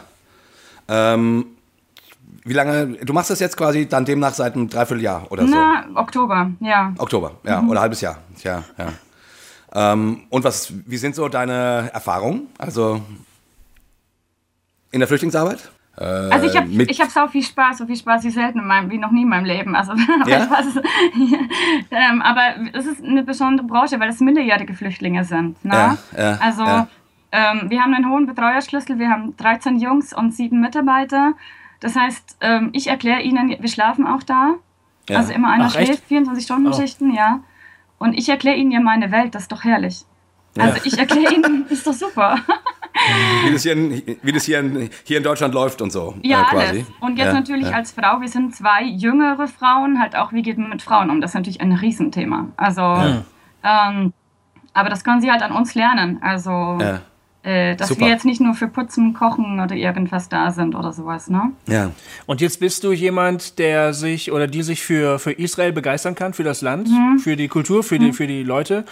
Ähm, 0.89 1.47
wie 2.45 2.53
lange, 2.53 2.87
du 3.05 3.13
machst 3.13 3.31
das 3.31 3.41
jetzt 3.41 3.57
quasi 3.57 3.89
dann 3.89 4.05
demnach 4.05 4.35
seit 4.35 4.55
einem 4.55 4.69
Dreivierteljahr 4.69 5.31
oder 5.31 5.47
so? 5.47 5.55
Na, 5.55 5.85
Oktober, 5.95 6.51
ja. 6.61 6.93
Oktober, 6.99 7.33
ja, 7.45 7.61
oder 7.63 7.81
halbes 7.81 8.01
Jahr. 8.01 8.19
Ja, 8.43 8.63
ja. 8.79 9.93
Ähm, 9.93 10.23
und 10.31 10.45
was, 10.45 10.73
wie 10.87 10.97
sind 10.97 11.15
so 11.15 11.29
deine 11.29 11.91
Erfahrungen? 11.93 12.49
Also 12.57 13.03
in 14.91 15.01
der 15.01 15.09
Flüchtlingsarbeit? 15.09 15.71
Also 15.99 16.47
ich 16.47 16.57
habe 16.57 16.69
ich 16.69 17.01
hab 17.01 17.09
so 17.11 17.27
viel 17.29 17.43
Spaß, 17.43 17.79
so 17.79 17.87
viel 17.87 17.97
Spaß 17.97 18.25
wie 18.25 18.31
selten 18.31 18.59
in 18.59 18.67
meinem, 18.67 18.91
wie 18.91 18.99
noch 18.99 19.11
nie 19.11 19.23
in 19.23 19.29
meinem 19.29 19.47
Leben. 19.47 19.75
Also, 19.75 19.93
aber, 20.21 20.29
Ja? 20.31 20.45
ich 20.45 20.51
weiß, 20.51 20.67
es- 20.67 20.83
ähm, 21.91 22.23
aber 22.23 22.43
es 22.75 22.87
ist 22.87 23.03
eine 23.05 23.23
besondere 23.23 23.67
Branche, 23.67 23.99
weil 23.99 24.11
es 24.11 24.21
minderjährige 24.21 24.75
Flüchtlinge 24.75 25.25
sind. 25.25 25.65
Ne? 25.65 25.73
Ja, 25.75 25.97
ja, 26.17 26.39
also 26.41 26.65
ja. 26.65 26.89
ähm, 27.33 27.71
wir 27.71 27.81
haben 27.83 27.95
einen 27.95 28.11
hohen 28.11 28.27
Betreuerschlüssel, 28.27 28.99
wir 28.99 29.09
haben 29.11 29.37
13 29.37 29.79
Jungs 29.79 30.13
und 30.13 30.35
sieben 30.35 30.61
Mitarbeiter. 30.61 31.33
Das 31.81 31.97
heißt, 31.97 32.39
ähm, 32.41 32.71
ich 32.73 32.89
erkläre 32.89 33.23
ihnen, 33.23 33.49
wir 33.59 33.69
schlafen 33.69 34.07
auch 34.07 34.23
da. 34.23 34.55
Ja. 35.09 35.19
Also 35.19 35.33
immer 35.33 35.51
einer 35.51 35.67
Ach, 35.67 35.71
schläft, 35.73 36.11
24-Stunden-Schichten, 36.11 37.13
ja. 37.15 37.41
Und 37.99 38.13
ich 38.15 38.29
erkläre 38.29 38.57
ihnen 38.57 38.71
ja 38.71 38.81
meine 38.81 39.11
Welt, 39.13 39.35
das 39.35 39.43
ist 39.43 39.53
doch 39.53 39.65
herrlich. 39.65 40.05
Also 40.59 40.79
ich 40.85 40.99
erkläre 40.99 41.35
ihnen, 41.35 41.65
das 41.69 41.73
ist 41.79 41.87
doch 41.87 41.93
super. 41.93 42.37
Wie 43.47 43.53
das 43.53 43.63
hier 43.63 43.73
in, 43.73 44.03
wie 44.23 44.33
das 44.33 44.45
hier 44.45 44.61
in, 44.61 44.89
hier 45.05 45.19
in 45.19 45.23
Deutschland 45.23 45.55
läuft 45.55 45.81
und 45.83 45.93
so. 45.93 46.15
Ja, 46.23 46.43
äh, 46.43 46.45
quasi. 46.45 46.67
alles. 46.67 46.85
Und 47.01 47.19
jetzt 47.19 47.27
ja, 47.29 47.33
natürlich 47.35 47.69
ja. 47.69 47.75
als 47.77 47.93
Frau, 47.93 48.21
wir 48.21 48.29
sind 48.29 48.55
zwei 48.57 48.83
jüngere 48.85 49.47
Frauen, 49.49 50.01
halt 50.01 50.17
auch, 50.17 50.33
wie 50.33 50.43
geht 50.43 50.59
man 50.59 50.71
mit 50.71 50.83
Frauen 50.83 51.11
um? 51.11 51.21
Das 51.21 51.31
ist 51.31 51.35
natürlich 51.35 51.61
ein 51.61 51.73
Riesenthema. 51.73 52.49
Also, 52.57 52.83
ähm, 53.63 54.13
aber 54.73 54.89
das 54.91 55.05
können 55.05 55.21
sie 55.21 55.31
halt 55.31 55.43
an 55.43 55.53
uns 55.53 55.75
lernen. 55.75 56.19
Also, 56.23 56.51
Ja. 56.81 57.01
äh, 57.43 57.77
dass 57.77 57.89
Super. 57.89 58.03
wir 58.03 58.09
jetzt 58.09 58.25
nicht 58.25 58.41
nur 58.41 58.55
für 58.55 58.69
Putzen, 58.69 59.15
Kochen 59.15 59.61
oder 59.61 59.75
irgendwas 59.75 60.29
da 60.29 60.51
sind 60.51 60.75
oder 60.75 60.93
sowas, 60.93 61.29
ne? 61.31 61.53
Ja. 61.67 61.91
Und 62.27 62.41
jetzt 62.41 62.61
bist 62.61 62.83
du 62.85 62.93
jemand, 62.93 63.59
der 63.59 63.93
sich 63.95 64.33
oder 64.33 64.47
die 64.47 64.63
sich 64.63 64.83
für, 64.83 65.19
für 65.19 65.33
Israel 65.33 65.73
begeistern 65.73 66.15
kann, 66.15 66.33
für 66.35 66.45
das 66.45 66.61
Land, 66.63 66.89
Mhm. 66.89 67.19
für 67.19 67.37
die 67.37 67.49
Kultur, 67.49 67.83
für, 67.83 67.99
die, 67.99 68.13
für 68.13 68.27
die 68.27 68.43
Leute. 68.43 68.85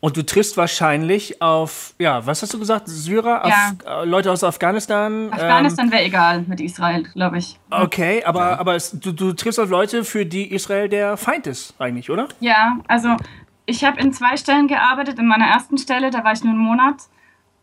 Und 0.00 0.16
du 0.16 0.24
triffst 0.24 0.56
wahrscheinlich 0.56 1.40
auf, 1.40 1.94
ja, 1.98 2.24
was 2.26 2.42
hast 2.42 2.52
du 2.52 2.58
gesagt? 2.58 2.86
Syrer, 2.86 3.42
Ja. 3.48 3.72
Af 3.84 4.02
äh, 4.02 4.04
Leute 4.04 4.30
aus 4.30 4.44
Afghanistan? 4.44 5.32
Afghanistan 5.32 5.90
wäre 5.90 6.04
egal 6.04 6.44
mit 6.46 6.60
Israel, 6.60 7.04
glaube 7.14 7.38
ich. 7.38 7.58
Ähm, 7.72 7.82
okay, 7.82 8.22
aber, 8.24 8.60
aber 8.60 8.76
es, 8.76 8.90
du, 8.92 9.12
du 9.12 9.32
triffst 9.32 9.58
auf 9.58 9.70
Leute, 9.70 10.04
für 10.04 10.26
die 10.26 10.52
Israel 10.52 10.88
der 10.88 11.16
Feind 11.16 11.46
ist, 11.46 11.74
eigentlich, 11.78 12.10
oder? 12.10 12.28
Ja, 12.40 12.78
also 12.86 13.16
ich 13.64 13.84
habe 13.84 14.00
in 14.00 14.12
zwei 14.12 14.36
Stellen 14.36 14.68
gearbeitet. 14.68 15.18
In 15.18 15.26
meiner 15.26 15.46
ersten 15.46 15.78
Stelle, 15.78 16.10
da 16.10 16.22
war 16.22 16.32
ich 16.32 16.44
nur 16.44 16.52
einen 16.52 16.62
Monat. 16.62 16.96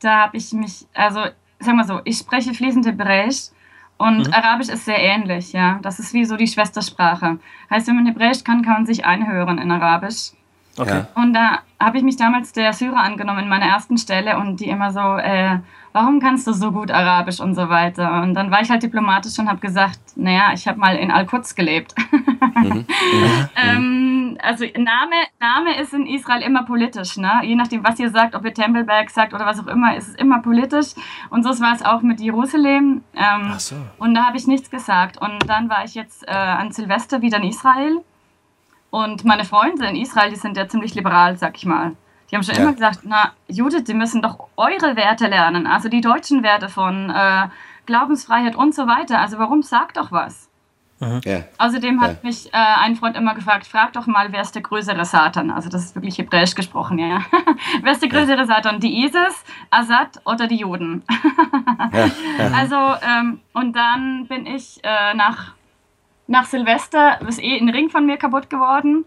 Da 0.02 0.24
habe 0.24 0.38
ich 0.38 0.52
mich, 0.54 0.86
also 0.94 1.22
sag 1.60 1.76
mal 1.76 1.88
so, 1.88 2.02
ich 2.04 2.18
spreche 2.18 2.54
fließend 2.54 2.86
Hebräisch 2.86 3.50
und 3.98 4.34
Arabisch 4.34 4.70
ist 4.70 4.86
sehr 4.86 5.00
ähnlich, 5.00 5.54
ja. 5.54 5.80
Das 5.82 6.00
ist 6.00 6.14
wie 6.14 6.26
so 6.26 6.36
die 6.36 6.48
Schwestersprache. 6.48 7.40
Heißt, 7.70 7.88
wenn 7.88 7.96
man 7.96 8.06
Hebräisch 8.06 8.44
kann, 8.44 8.64
kann 8.64 8.74
man 8.74 8.86
sich 8.86 9.06
einhören 9.06 9.60
in 9.60 9.72
Arabisch. 9.72 10.32
Okay. 10.78 11.04
Ja. 11.16 11.22
Und 11.22 11.34
da 11.34 11.60
habe 11.80 11.98
ich 11.98 12.04
mich 12.04 12.18
damals 12.18 12.52
der 12.54 12.74
Syrer 12.74 12.98
angenommen 12.98 13.44
in 13.44 13.50
meiner 13.50 13.66
ersten 13.66 13.98
Stelle 13.98 14.38
und 14.38 14.60
die 14.60 14.70
immer 14.70 14.92
so, 14.92 15.18
äh, 15.18 15.60
warum 15.92 16.20
kannst 16.20 16.48
du 16.48 16.54
so 16.54 16.72
gut 16.72 16.90
Arabisch 16.90 17.40
und 17.40 17.56
so 17.56 17.70
weiter. 17.70 18.22
Und 18.24 18.34
dann 18.34 18.50
war 18.50 18.62
ich 18.62 18.70
halt 18.70 18.82
diplomatisch 18.82 19.38
und 19.38 19.48
habe 19.48 19.60
gesagt, 19.60 20.00
naja, 20.16 20.52
ich 20.54 20.68
habe 20.68 20.80
mal 20.80 20.96
in 20.96 21.12
Al-Quds 21.12 21.56
gelebt. 21.56 21.94
ähm, 23.56 24.38
also 24.42 24.66
Name, 24.66 25.16
Name 25.40 25.80
ist 25.80 25.94
in 25.94 26.08
Israel 26.08 26.42
immer 26.42 26.64
politisch, 26.64 27.18
ne? 27.18 27.42
Je 27.44 27.56
nachdem, 27.56 27.84
was 27.84 28.00
ihr 28.00 28.10
sagt, 28.10 28.34
ob 28.36 28.44
ihr 28.46 28.54
Tempelberg 28.54 29.10
sagt 29.10 29.34
oder 29.34 29.46
was 29.46 29.60
auch 29.60 29.68
immer, 29.68 29.96
ist 29.96 30.10
es 30.10 30.16
immer 30.16 30.40
politisch. 30.40 30.94
Und 31.30 31.44
so 31.44 31.50
war 31.62 31.76
es 31.76 31.84
auch 31.84 32.02
mit 32.02 32.20
Jerusalem. 32.20 33.04
Ähm, 33.16 33.52
Ach 33.54 33.60
so. 33.60 33.76
und 34.00 34.16
da 34.16 34.26
habe 34.26 34.38
ich 34.38 34.48
nichts 34.48 34.72
gesagt. 34.72 35.18
Und 35.22 35.48
dann 35.48 35.70
war 35.70 35.86
ich 35.86 35.94
jetzt 35.94 36.28
äh, 36.28 36.32
an 36.32 36.72
Silvester 36.72 37.22
wieder 37.22 37.38
in 37.38 37.44
Israel. 37.44 38.02
Und 38.94 39.26
meine 39.26 39.44
Freunde 39.44 39.88
in 39.88 39.96
Israel, 39.96 40.30
die 40.30 40.36
sind 40.36 40.56
ja 40.56 40.68
ziemlich 40.68 40.94
liberal, 40.94 41.36
sag 41.36 41.58
ich 41.58 41.66
mal. 41.66 41.94
Die 42.30 42.36
haben 42.36 42.44
schon 42.44 42.54
Ja. 42.54 42.62
immer 42.62 42.74
gesagt, 42.74 43.00
na, 43.02 43.32
Judith, 43.48 43.86
die 43.86 43.96
müssen 43.96 44.22
doch 44.22 44.50
eure 44.56 44.96
Werte 44.96 45.26
lernen, 45.28 45.66
also 45.66 45.90
die 45.90 46.00
deutschen 46.00 46.44
Werte 46.44 46.70
von 46.70 47.10
äh, 47.10 47.48
Glaubensfreiheit 47.88 48.56
und 48.56 48.76
so 48.76 48.86
weiter. 48.86 49.20
Also 49.20 49.40
warum 49.40 49.64
sagt 49.64 49.98
doch 49.98 50.12
was? 50.12 50.48
Ja. 51.26 51.40
Außerdem 51.58 52.02
hat 52.02 52.12
Ja. 52.12 52.18
mich 52.22 52.54
äh, 52.54 52.58
ein 52.58 52.96
Freund 52.96 53.18
immer 53.18 53.34
gefragt, 53.34 53.66
frag 53.66 53.94
doch 53.94 54.06
mal, 54.06 54.32
wer 54.32 54.42
ist 54.42 54.54
der 54.54 54.62
größere 54.62 55.06
Satan? 55.06 55.50
Also 55.50 55.70
das 55.70 55.86
ist 55.86 55.96
wirklich 55.96 56.20
hebräisch 56.20 56.54
gesprochen, 56.54 57.00
ja. 57.00 57.18
wer 57.82 57.92
ist 57.94 58.02
der 58.04 58.10
größere 58.10 58.46
Satan? 58.46 58.80
Die 58.80 59.04
ISIS, 59.06 59.44
Assad 59.72 60.22
oder 60.24 60.46
die 60.46 60.58
Juden? 60.58 61.02
Also, 62.54 62.76
ähm, 63.10 63.40
und 63.54 63.76
dann 63.76 64.28
bin 64.28 64.46
ich 64.46 64.80
äh, 64.84 65.14
nach, 65.16 65.54
nach 66.28 66.46
Silvester, 66.46 67.22
ist 67.28 67.42
eh 67.42 67.58
ein 67.60 67.70
Ring 67.70 67.90
von 67.90 68.06
mir 68.06 68.18
kaputt 68.18 68.50
geworden. 68.50 69.06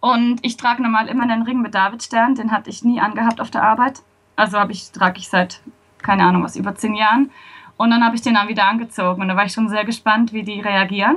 Und 0.00 0.40
ich 0.42 0.56
trage 0.56 0.82
normal 0.82 1.08
immer 1.08 1.22
einen 1.24 1.42
Ring 1.42 1.60
mit 1.62 1.74
Davidstern, 1.74 2.34
den 2.34 2.50
hatte 2.50 2.70
ich 2.70 2.82
nie 2.84 3.00
angehabt 3.00 3.40
auf 3.40 3.50
der 3.50 3.62
Arbeit. 3.62 4.02
Also 4.36 4.58
habe 4.58 4.72
ich, 4.72 4.90
trage 4.90 5.18
ich 5.18 5.28
seit, 5.28 5.60
keine 6.02 6.24
Ahnung 6.24 6.42
was, 6.42 6.56
über 6.56 6.74
zehn 6.74 6.94
Jahren. 6.94 7.30
Und 7.76 7.90
dann 7.90 8.04
habe 8.04 8.16
ich 8.16 8.22
den 8.22 8.34
dann 8.34 8.48
wieder 8.48 8.66
angezogen. 8.66 9.22
Und 9.22 9.28
da 9.28 9.36
war 9.36 9.44
ich 9.44 9.52
schon 9.52 9.68
sehr 9.68 9.84
gespannt, 9.84 10.32
wie 10.32 10.42
die 10.42 10.60
reagieren. 10.60 11.16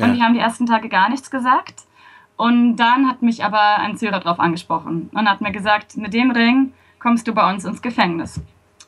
Und 0.00 0.06
Ja. 0.08 0.12
die 0.14 0.22
haben 0.22 0.34
die 0.34 0.40
ersten 0.40 0.66
Tage 0.66 0.88
gar 0.88 1.08
nichts 1.08 1.30
gesagt. 1.30 1.82
Und 2.36 2.76
dann 2.76 3.08
hat 3.08 3.20
mich 3.22 3.44
aber 3.44 3.78
ein 3.78 3.96
Syrer 3.96 4.20
drauf 4.20 4.38
angesprochen 4.38 5.10
und 5.12 5.28
hat 5.28 5.40
mir 5.40 5.50
gesagt, 5.50 5.96
mit 5.96 6.14
dem 6.14 6.30
Ring 6.30 6.72
kommst 7.00 7.26
du 7.26 7.32
bei 7.32 7.48
uns 7.50 7.64
ins 7.64 7.82
Gefängnis. 7.82 8.40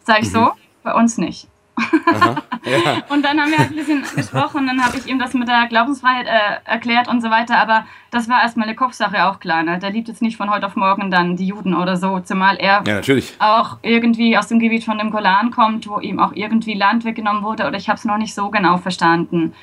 Sag 0.05 0.21
ich 0.21 0.31
so, 0.31 0.53
bei 0.85 0.95
uns 0.95 1.19
nicht. 1.19 1.49
Und 3.09 3.25
dann 3.25 3.41
haben 3.41 3.51
wir 3.51 3.59
halt 3.59 3.71
ein 3.71 3.77
bisschen 3.77 4.03
gesprochen, 4.15 4.67
dann 4.67 4.85
habe 4.85 4.97
ich 4.97 5.07
ihm 5.07 5.19
das 5.19 5.35
mit 5.35 5.49
der 5.49 5.67
Glaubensfreiheit 5.69 6.27
äh, 6.27 6.71
erklärt 6.71 7.09
und 7.09 7.21
so 7.21 7.31
weiter, 7.31 7.59
aber 7.59 7.87
das 8.11 8.29
war 8.29 8.43
erstmal 8.43 8.67
eine 8.67 8.77
Kopfsache 8.77 9.27
auch 9.27 9.41
klar. 9.41 9.63
Ne? 9.63 9.79
Der 9.79 9.91
liebt 9.91 10.09
jetzt 10.09 10.23
nicht 10.23 10.37
von 10.37 10.51
heute 10.51 10.67
auf 10.67 10.77
morgen 10.77 11.11
dann 11.11 11.37
die 11.37 11.47
Juden 11.47 11.75
oder 11.75 11.97
so, 11.97 12.21
zumal 12.21 12.57
er 12.57 12.83
ja, 12.87 12.95
natürlich. 12.95 13.35
auch 13.39 13.79
irgendwie 13.83 14.37
aus 14.37 14.49
dem 14.49 14.59
Gebiet 14.59 14.85
von 14.85 14.99
dem 14.99 15.11
Golan 15.11 15.51
kommt, 15.51 15.89
wo 15.89 15.99
ihm 16.01 16.21
auch 16.21 16.33
irgendwie 16.35 16.75
Land 16.75 17.05
weggenommen 17.05 17.43
wurde 17.43 17.67
oder 17.67 17.77
ich 17.77 17.89
habe 17.89 17.99
es 17.99 18.05
noch 18.05 18.19
nicht 18.19 18.35
so 18.35 18.51
genau 18.51 18.77
verstanden. 18.77 19.55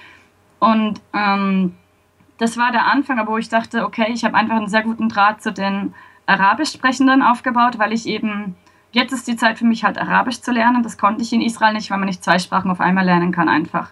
Und 0.59 1.01
ähm, 1.13 1.75
das 2.37 2.57
war 2.57 2.71
der 2.71 2.85
Anfang, 2.85 3.25
wo 3.27 3.37
ich 3.37 3.49
dachte, 3.49 3.85
okay, 3.85 4.07
ich 4.13 4.23
habe 4.23 4.35
einfach 4.35 4.55
einen 4.55 4.69
sehr 4.69 4.83
guten 4.83 5.09
Draht 5.09 5.41
zu 5.41 5.51
den 5.51 5.93
Arabisch 6.25 6.71
Sprechenden 6.71 7.21
aufgebaut, 7.21 7.79
weil 7.79 7.93
ich 7.93 8.05
eben, 8.05 8.55
jetzt 8.91 9.13
ist 9.13 9.27
die 9.27 9.35
Zeit 9.35 9.57
für 9.57 9.65
mich 9.65 9.83
halt 9.83 9.97
Arabisch 9.97 10.41
zu 10.41 10.51
lernen. 10.51 10.83
Das 10.83 10.97
konnte 10.97 11.21
ich 11.21 11.33
in 11.33 11.41
Israel 11.41 11.73
nicht, 11.73 11.89
weil 11.91 11.97
man 11.97 12.07
nicht 12.07 12.23
zwei 12.23 12.39
Sprachen 12.39 12.71
auf 12.71 12.79
einmal 12.79 13.05
lernen 13.05 13.31
kann 13.31 13.49
einfach. 13.49 13.91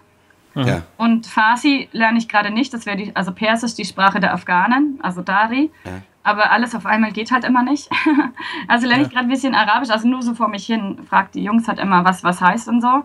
Ja. 0.54 0.82
Und 0.96 1.26
Farsi 1.26 1.88
lerne 1.92 2.18
ich 2.18 2.28
gerade 2.28 2.50
nicht, 2.50 2.72
das 2.72 2.86
wäre 2.86 2.96
die, 2.96 3.14
also 3.14 3.32
Persisch 3.32 3.74
die 3.74 3.84
Sprache 3.84 4.20
der 4.20 4.32
Afghanen, 4.32 4.98
also 5.02 5.20
Dari. 5.20 5.70
Ja. 5.84 5.92
Aber 6.22 6.50
alles 6.50 6.74
auf 6.74 6.86
einmal 6.86 7.12
geht 7.12 7.30
halt 7.30 7.44
immer 7.44 7.62
nicht. 7.62 7.90
also 8.68 8.86
lerne 8.86 9.04
ich 9.04 9.10
gerade 9.10 9.26
ein 9.26 9.30
bisschen 9.30 9.54
Arabisch, 9.54 9.90
also 9.90 10.08
nur 10.08 10.22
so 10.22 10.34
vor 10.34 10.48
mich 10.48 10.66
hin, 10.66 10.98
fragt 11.08 11.34
die 11.34 11.44
Jungs 11.44 11.68
halt 11.68 11.78
immer, 11.78 12.04
was 12.04 12.24
was 12.24 12.40
heißt 12.40 12.68
und 12.68 12.80
so. 12.80 13.04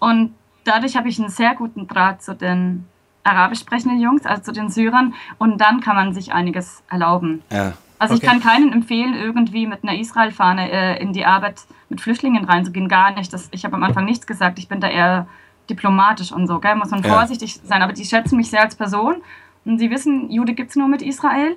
Und 0.00 0.34
dadurch 0.64 0.96
habe 0.96 1.08
ich 1.08 1.18
einen 1.18 1.30
sehr 1.30 1.54
guten 1.54 1.86
Draht 1.86 2.22
zu 2.22 2.34
den 2.34 2.86
arabisch 3.24 3.60
sprechenden 3.60 4.00
Jungs, 4.00 4.26
also 4.26 4.42
zu 4.42 4.52
den 4.52 4.68
Syrern. 4.68 5.14
Und 5.38 5.60
dann 5.60 5.80
kann 5.80 5.96
man 5.96 6.12
sich 6.12 6.32
einiges 6.32 6.82
erlauben. 6.90 7.42
Ja. 7.50 7.74
Also 7.98 8.14
Okay. 8.14 8.24
ich 8.24 8.30
kann 8.30 8.40
keinen 8.40 8.72
empfehlen, 8.72 9.14
irgendwie 9.14 9.66
mit 9.66 9.82
einer 9.82 9.98
Israel-Fahne 9.98 10.70
äh, 10.70 11.02
in 11.02 11.12
die 11.12 11.24
Arbeit 11.24 11.62
mit 11.88 12.00
Flüchtlingen 12.00 12.44
reinzugehen. 12.44 12.88
Gar 12.88 13.12
nicht. 13.12 13.32
Das, 13.32 13.48
ich 13.50 13.64
habe 13.64 13.74
am 13.76 13.82
Anfang 13.82 14.04
nichts 14.04 14.26
gesagt. 14.26 14.58
Ich 14.58 14.68
bin 14.68 14.80
da 14.80 14.88
eher 14.88 15.26
diplomatisch 15.68 16.32
und 16.32 16.46
so. 16.46 16.60
Gell? 16.60 16.76
Muss 16.76 16.90
man 16.90 17.02
Ja. 17.02 17.12
vorsichtig 17.14 17.60
sein. 17.64 17.82
Aber 17.82 17.92
die 17.92 18.04
schätzen 18.04 18.36
mich 18.36 18.50
sehr 18.50 18.62
als 18.62 18.76
Person. 18.76 19.16
Und 19.64 19.78
sie 19.78 19.90
wissen, 19.90 20.30
Jude 20.30 20.54
gibt 20.54 20.70
es 20.70 20.76
nur 20.76 20.88
mit 20.88 21.02
Israel. 21.02 21.56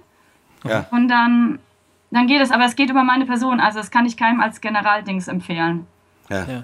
Ja. 0.64 0.88
Und 0.92 1.08
dann, 1.08 1.60
dann 2.12 2.28
geht 2.28 2.42
es. 2.42 2.52
Aber 2.52 2.66
es 2.66 2.76
geht 2.76 2.90
über 2.90 3.04
meine 3.04 3.26
Person. 3.26 3.60
Also 3.60 3.78
das 3.80 3.92
kann 3.92 4.06
ich 4.06 4.18
keinem 4.18 4.42
als 4.42 4.62
Generaldings 4.62 5.28
empfehlen. 5.28 5.86
Ja. 6.30 6.46
Ja. 6.46 6.64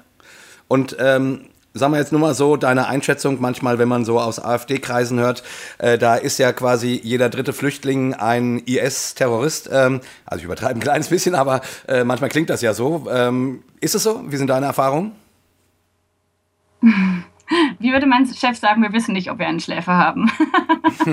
Und 0.67 0.95
ähm, 0.99 1.49
sagen 1.77 1.93
wir 1.93 1.99
jetzt 1.99 2.11
nur 2.11 2.21
mal 2.21 2.33
so, 2.33 2.57
deine 2.57 2.87
Einschätzung 2.87 3.39
manchmal, 3.39 3.79
wenn 3.79 3.87
man 3.87 4.03
so 4.05 4.19
aus 4.19 4.39
AfD-Kreisen 4.43 5.19
hört, 5.19 5.43
äh, 5.77 5.97
da 5.97 6.15
ist 6.15 6.37
ja 6.39 6.51
quasi 6.53 6.99
jeder 7.03 7.29
dritte 7.29 7.53
Flüchtling 7.53 8.13
ein 8.13 8.59
IS-Terrorist. 8.65 9.69
Ähm, 9.71 10.01
also 10.25 10.39
ich 10.39 10.45
übertreibe 10.45 10.79
ein 10.79 10.81
kleines 10.81 11.07
bisschen, 11.09 11.35
aber 11.35 11.61
äh, 11.87 12.03
manchmal 12.03 12.29
klingt 12.29 12.49
das 12.49 12.61
ja 12.61 12.73
so. 12.73 13.07
Ähm, 13.09 13.63
ist 13.79 13.95
es 13.95 14.03
so? 14.03 14.21
Wie 14.27 14.37
sind 14.37 14.47
deine 14.49 14.65
Erfahrungen? 14.65 15.11
Wie 17.79 17.93
würde 17.93 18.05
mein 18.07 18.25
Chef 18.25 18.57
sagen, 18.57 18.81
wir 18.81 18.91
wissen 18.91 19.13
nicht, 19.13 19.31
ob 19.31 19.39
wir 19.39 19.47
einen 19.47 19.61
Schläfer 19.61 19.93
haben. 19.93 20.29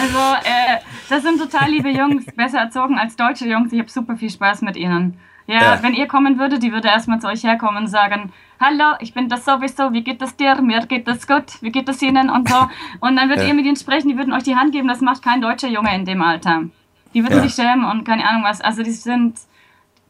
also, 0.00 0.18
äh, 0.44 0.78
das 1.10 1.22
sind 1.22 1.38
total 1.38 1.70
liebe 1.70 1.90
Jungs, 1.90 2.24
besser 2.34 2.60
erzogen 2.60 2.98
als 2.98 3.16
deutsche 3.16 3.46
Jungs. 3.46 3.72
Ich 3.72 3.78
habe 3.78 3.90
super 3.90 4.16
viel 4.16 4.30
Spaß 4.30 4.62
mit 4.62 4.76
ihnen. 4.76 5.18
Ja, 5.46 5.60
Ja. 5.60 5.82
wenn 5.82 5.92
ihr 5.94 6.06
kommen 6.06 6.38
würdet, 6.38 6.62
die 6.62 6.72
würde 6.72 6.88
erstmal 6.88 7.20
zu 7.20 7.26
euch 7.28 7.42
herkommen 7.44 7.82
und 7.82 7.88
sagen, 7.88 8.32
hallo, 8.62 8.94
ich 9.00 9.12
bin 9.12 9.28
das 9.28 9.44
sowieso, 9.44 9.92
wie 9.92 10.02
geht 10.02 10.22
es 10.22 10.36
dir? 10.36 10.60
Mir 10.62 10.86
geht 10.86 11.08
es 11.08 11.26
gut, 11.26 11.60
wie 11.60 11.70
geht 11.70 11.88
es 11.88 12.00
Ihnen 12.00 12.30
und 12.30 12.48
so. 12.48 12.68
Und 13.00 13.16
dann 13.16 13.28
würdet 13.28 13.44
Ja. 13.44 13.48
ihr 13.48 13.54
mit 13.54 13.66
ihnen 13.66 13.76
sprechen, 13.76 14.08
die 14.08 14.16
würden 14.16 14.32
euch 14.32 14.44
die 14.44 14.54
Hand 14.56 14.72
geben, 14.72 14.88
das 14.88 15.00
macht 15.00 15.22
kein 15.22 15.40
deutscher 15.40 15.68
Junge 15.68 15.94
in 15.94 16.04
dem 16.04 16.22
Alter. 16.22 16.62
Die 17.12 17.22
würden 17.24 17.38
Ja. 17.38 17.42
sich 17.42 17.54
schämen 17.54 17.84
und 17.84 18.04
keine 18.04 18.26
Ahnung 18.26 18.44
was. 18.44 18.60
Also 18.60 18.82
die 18.82 18.92
sind, 18.92 19.36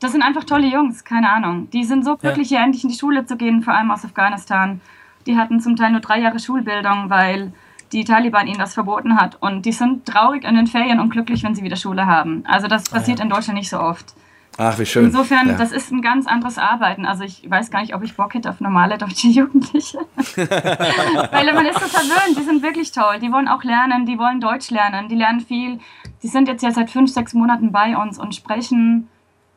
das 0.00 0.12
sind 0.12 0.22
einfach 0.22 0.44
tolle 0.44 0.66
Jungs, 0.66 1.04
keine 1.04 1.30
Ahnung. 1.30 1.70
Die 1.70 1.84
sind 1.84 2.04
so 2.04 2.16
glücklich, 2.16 2.48
hier 2.48 2.60
endlich 2.60 2.84
in 2.84 2.90
die 2.90 2.98
Schule 2.98 3.24
zu 3.24 3.36
gehen, 3.36 3.62
vor 3.62 3.74
allem 3.74 3.90
aus 3.90 4.04
Afghanistan. 4.04 4.80
die 5.24 5.36
hatten 5.36 5.60
zum 5.60 5.76
Teil 5.76 5.92
nur 5.92 6.00
drei 6.00 6.18
Jahre 6.18 6.40
Schulbildung, 6.40 7.08
weil 7.08 7.52
die 7.92 8.02
Taliban 8.02 8.48
ihnen 8.48 8.58
das 8.58 8.74
verboten 8.74 9.14
hat. 9.14 9.40
Und 9.40 9.64
die 9.66 9.70
sind 9.70 10.04
traurig 10.04 10.42
in 10.42 10.56
den 10.56 10.66
Ferien 10.66 10.98
und 10.98 11.10
glücklich, 11.10 11.44
wenn 11.44 11.54
sie 11.54 11.62
wieder 11.62 11.76
Schule 11.76 12.06
haben. 12.06 12.42
Also 12.44 12.66
das 12.66 12.90
passiert 12.90 13.20
ah, 13.20 13.22
ja. 13.22 13.24
in 13.26 13.30
Deutschland 13.30 13.56
nicht 13.56 13.70
so 13.70 13.78
oft. 13.78 14.14
Ach, 14.58 14.78
wie 14.78 14.84
schön. 14.84 15.06
Insofern, 15.06 15.48
ja. 15.48 15.54
das 15.54 15.72
ist 15.72 15.90
ein 15.90 16.02
ganz 16.02 16.26
anderes 16.26 16.58
Arbeiten. 16.58 17.06
Also 17.06 17.24
ich 17.24 17.48
weiß 17.48 17.70
gar 17.70 17.80
nicht, 17.80 17.94
ob 17.94 18.02
ich 18.02 18.16
Bock 18.16 18.34
hätte 18.34 18.50
auf 18.50 18.60
normale 18.60 18.98
deutsche 18.98 19.28
Jugendliche. 19.28 19.98
Weil 20.36 21.54
man 21.54 21.66
ist 21.66 21.80
so 21.80 21.86
verwöhnt, 21.86 22.38
die 22.38 22.42
sind 22.42 22.62
wirklich 22.62 22.92
toll. 22.92 23.18
Die 23.20 23.32
wollen 23.32 23.48
auch 23.48 23.64
lernen, 23.64 24.04
die 24.04 24.18
wollen 24.18 24.40
Deutsch 24.40 24.70
lernen, 24.70 25.08
die 25.08 25.14
lernen 25.14 25.40
viel. 25.40 25.78
Die 26.22 26.28
sind 26.28 26.48
jetzt 26.48 26.62
ja 26.62 26.70
seit 26.70 26.90
fünf, 26.90 27.10
sechs 27.10 27.32
Monaten 27.32 27.72
bei 27.72 27.96
uns 27.96 28.18
und 28.18 28.34
sprechen, 28.34 29.08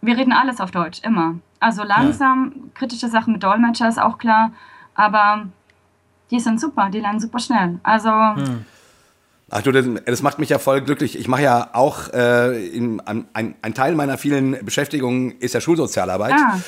wir 0.02 0.18
reden 0.18 0.32
alles 0.32 0.62
auf 0.62 0.72
Deutsch, 0.72 1.02
immer. 1.04 1.36
Also 1.60 1.84
langsam, 1.84 2.54
ja. 2.56 2.62
kritische 2.74 3.10
Sachen 3.10 3.34
mit 3.34 3.44
Dolmetscher 3.44 3.90
ist 3.90 4.00
auch 4.00 4.18
klar, 4.18 4.52
aber 4.94 5.48
die 6.32 6.40
sind 6.40 6.60
super, 6.60 6.90
die 6.90 7.00
lernen 7.00 7.20
super 7.20 7.40
schnell. 7.40 7.80
Also... 7.84 8.10
Hm. 8.12 8.66
Ach 9.50 9.62
du, 9.62 9.72
das, 9.72 10.22
macht 10.24 10.40
mich 10.40 10.50
ja 10.50 10.58
voll 10.58 10.82
glücklich. 10.82 11.20
Ich 11.20 11.28
mache 11.28 11.44
ja 11.44 11.70
auch, 11.74 12.12
äh, 12.14 12.68
in, 12.68 13.00
ein, 13.02 13.28
ein, 13.62 13.74
Teil 13.76 13.94
meiner 13.94 14.18
vielen 14.18 14.66
Beschäftigungen 14.66 15.36
ist 15.40 15.54
ja 15.54 15.62
Schulsozialarbeit. 15.62 16.34
Ah. 16.34 16.60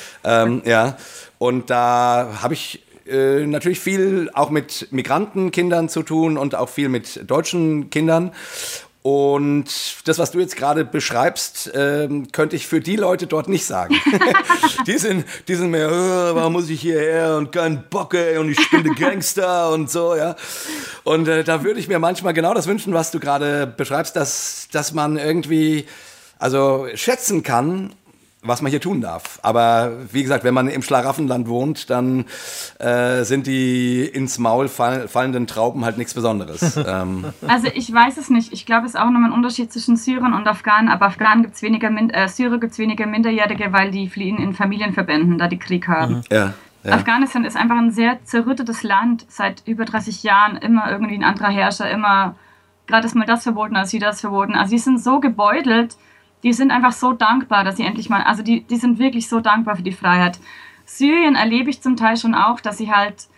Ähm, 0.44 0.62
ja, 0.64 0.96
und 1.38 1.70
da 1.70 2.38
habe 2.40 2.54
ich 2.54 2.84
äh, 3.08 3.46
natürlich 3.46 3.80
viel 3.80 4.30
auch 4.32 4.50
mit 4.50 4.88
Migrantenkindern 4.92 5.88
zu 5.88 6.04
tun 6.04 6.38
und 6.38 6.54
auch 6.54 6.68
viel 6.68 6.88
mit 6.88 7.28
deutschen 7.28 7.90
Kindern. 7.90 8.32
Und 9.08 9.64
das, 10.04 10.18
was 10.18 10.32
du 10.32 10.38
jetzt 10.38 10.54
gerade 10.54 10.84
beschreibst, 10.84 11.70
ähm, 11.74 12.30
könnte 12.30 12.56
ich 12.56 12.66
für 12.66 12.80
die 12.80 12.96
Leute 12.96 13.26
dort 13.26 13.48
nicht 13.48 13.64
sagen. 13.64 13.94
die, 14.86 14.98
sind, 14.98 15.24
die 15.48 15.54
sind 15.54 15.70
mehr, 15.70 15.88
oh, 15.90 16.34
warum 16.34 16.52
muss 16.52 16.68
ich 16.68 16.82
hierher 16.82 17.38
und 17.38 17.50
kein 17.50 17.88
Bock, 17.88 18.12
ey, 18.12 18.36
und 18.36 18.50
ich 18.50 18.60
spiele 18.60 18.94
Gangster 18.98 19.70
und 19.70 19.90
so, 19.90 20.14
ja. 20.14 20.36
Und 21.04 21.26
äh, 21.26 21.42
da 21.42 21.64
würde 21.64 21.80
ich 21.80 21.88
mir 21.88 21.98
manchmal 21.98 22.34
genau 22.34 22.52
das 22.52 22.66
wünschen, 22.66 22.92
was 22.92 23.10
du 23.10 23.18
gerade 23.18 23.66
beschreibst, 23.66 24.14
dass, 24.14 24.68
dass 24.72 24.92
man 24.92 25.16
irgendwie 25.16 25.86
also 26.38 26.86
schätzen 26.94 27.42
kann, 27.42 27.94
was 28.42 28.62
man 28.62 28.70
hier 28.70 28.80
tun 28.80 29.00
darf. 29.00 29.40
Aber 29.42 29.92
wie 30.12 30.22
gesagt, 30.22 30.44
wenn 30.44 30.54
man 30.54 30.68
im 30.68 30.82
Schlaraffenland 30.82 31.48
wohnt, 31.48 31.90
dann 31.90 32.24
äh, 32.78 33.24
sind 33.24 33.46
die 33.46 34.04
ins 34.04 34.38
Maul 34.38 34.68
fall, 34.68 35.08
fallenden 35.08 35.46
Trauben 35.46 35.84
halt 35.84 35.98
nichts 35.98 36.14
Besonderes. 36.14 36.76
ähm. 36.86 37.26
Also 37.46 37.68
ich 37.74 37.92
weiß 37.92 38.16
es 38.16 38.30
nicht. 38.30 38.52
Ich 38.52 38.64
glaube, 38.64 38.86
es 38.86 38.94
ist 38.94 39.00
auch 39.00 39.10
nochmal 39.10 39.30
ein 39.30 39.32
Unterschied 39.32 39.72
zwischen 39.72 39.96
Syrern 39.96 40.34
und 40.34 40.46
Afghanen. 40.46 40.88
Aber 40.88 41.06
Afghanen 41.06 41.42
gibt 41.42 41.56
es 41.56 41.62
weniger, 41.62 41.90
äh, 41.90 42.28
Syrer 42.28 42.58
gibt 42.58 42.72
es 42.72 42.78
weniger 42.78 43.06
Minderjährige, 43.06 43.72
weil 43.72 43.90
die 43.90 44.08
fliehen 44.08 44.38
in 44.38 44.54
Familienverbänden, 44.54 45.38
da 45.38 45.48
die 45.48 45.58
Krieg 45.58 45.88
haben. 45.88 46.16
Mhm. 46.16 46.22
Ja. 46.30 46.54
Ja. 46.84 46.92
Afghanistan 46.92 47.44
ist 47.44 47.56
einfach 47.56 47.76
ein 47.76 47.90
sehr 47.90 48.22
zerrüttetes 48.24 48.84
Land. 48.84 49.26
Seit 49.28 49.62
über 49.66 49.84
30 49.84 50.22
Jahren 50.22 50.56
immer 50.56 50.90
irgendwie 50.90 51.14
ein 51.14 51.24
anderer 51.24 51.50
Herrscher, 51.50 51.90
immer 51.90 52.36
gerade 52.86 53.06
ist 53.06 53.14
mal 53.14 53.26
das 53.26 53.42
verboten, 53.42 53.76
als 53.76 53.90
sie 53.90 53.98
das 53.98 54.20
verboten. 54.20 54.54
Also 54.54 54.70
sie 54.70 54.78
sind 54.78 55.02
so 55.02 55.20
gebeutelt, 55.20 55.96
die 56.42 56.52
sind 56.52 56.70
einfach 56.70 56.92
so 56.92 57.12
dankbar, 57.12 57.64
dass 57.64 57.76
sie 57.76 57.84
endlich 57.84 58.08
mal, 58.08 58.22
also 58.22 58.42
die, 58.42 58.62
die 58.62 58.76
sind 58.76 58.98
wirklich 58.98 59.28
so 59.28 59.40
dankbar 59.40 59.76
für 59.76 59.82
die 59.82 59.92
Freiheit. 59.92 60.38
Syrien 60.84 61.34
erlebe 61.34 61.70
ich 61.70 61.82
zum 61.82 61.96
Teil 61.96 62.16
schon 62.16 62.34
auch, 62.34 62.60
dass 62.60 62.78
sie 62.78 62.92
halt, 62.92 63.28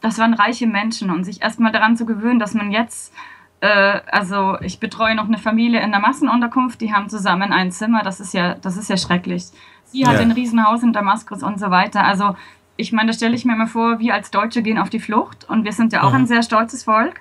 das 0.00 0.18
waren 0.18 0.34
reiche 0.34 0.66
Menschen 0.66 1.10
und 1.10 1.24
sich 1.24 1.42
erstmal 1.42 1.72
daran 1.72 1.96
zu 1.96 2.06
gewöhnen, 2.06 2.38
dass 2.38 2.54
man 2.54 2.72
jetzt, 2.72 3.14
äh, 3.60 4.00
also 4.10 4.58
ich 4.60 4.80
betreue 4.80 5.14
noch 5.14 5.26
eine 5.26 5.38
Familie 5.38 5.80
in 5.80 5.92
der 5.92 6.00
Massenunterkunft, 6.00 6.80
die 6.80 6.92
haben 6.92 7.08
zusammen 7.08 7.52
ein 7.52 7.70
Zimmer, 7.70 8.02
das 8.02 8.20
ist 8.20 8.34
ja, 8.34 8.54
das 8.54 8.76
ist 8.76 8.90
ja 8.90 8.96
schrecklich. 8.96 9.44
Sie 9.84 10.06
hat 10.06 10.14
ja. 10.14 10.20
ein 10.20 10.32
Riesenhaus 10.32 10.82
in 10.82 10.92
Damaskus 10.92 11.42
und 11.42 11.58
so 11.58 11.70
weiter. 11.70 12.04
Also 12.04 12.36
ich 12.76 12.92
meine, 12.92 13.08
da 13.08 13.12
stelle 13.12 13.34
ich 13.34 13.44
mir 13.44 13.54
immer 13.54 13.66
vor, 13.66 13.98
wir 13.98 14.14
als 14.14 14.30
Deutsche 14.30 14.62
gehen 14.62 14.78
auf 14.78 14.90
die 14.90 15.00
Flucht 15.00 15.48
und 15.48 15.64
wir 15.64 15.72
sind 15.72 15.92
ja 15.92 16.02
auch 16.02 16.10
mhm. 16.10 16.20
ein 16.20 16.26
sehr 16.26 16.42
stolzes 16.42 16.84
Volk. 16.84 17.20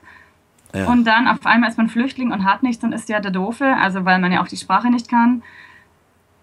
Ja. 0.74 0.88
Und 0.88 1.06
dann 1.06 1.28
auf 1.28 1.46
einmal 1.46 1.70
ist 1.70 1.78
man 1.78 1.90
Flüchtling 1.90 2.32
und 2.32 2.46
hat 2.46 2.64
nichts 2.64 2.84
und 2.84 2.94
ist 2.94 3.10
ja 3.10 3.20
der 3.20 3.32
Doofe, 3.32 3.76
also 3.76 4.06
weil 4.06 4.20
man 4.20 4.32
ja 4.32 4.42
auch 4.42 4.48
die 4.48 4.58
Sprache 4.58 4.90
nicht 4.90 5.10
kann. 5.10 5.42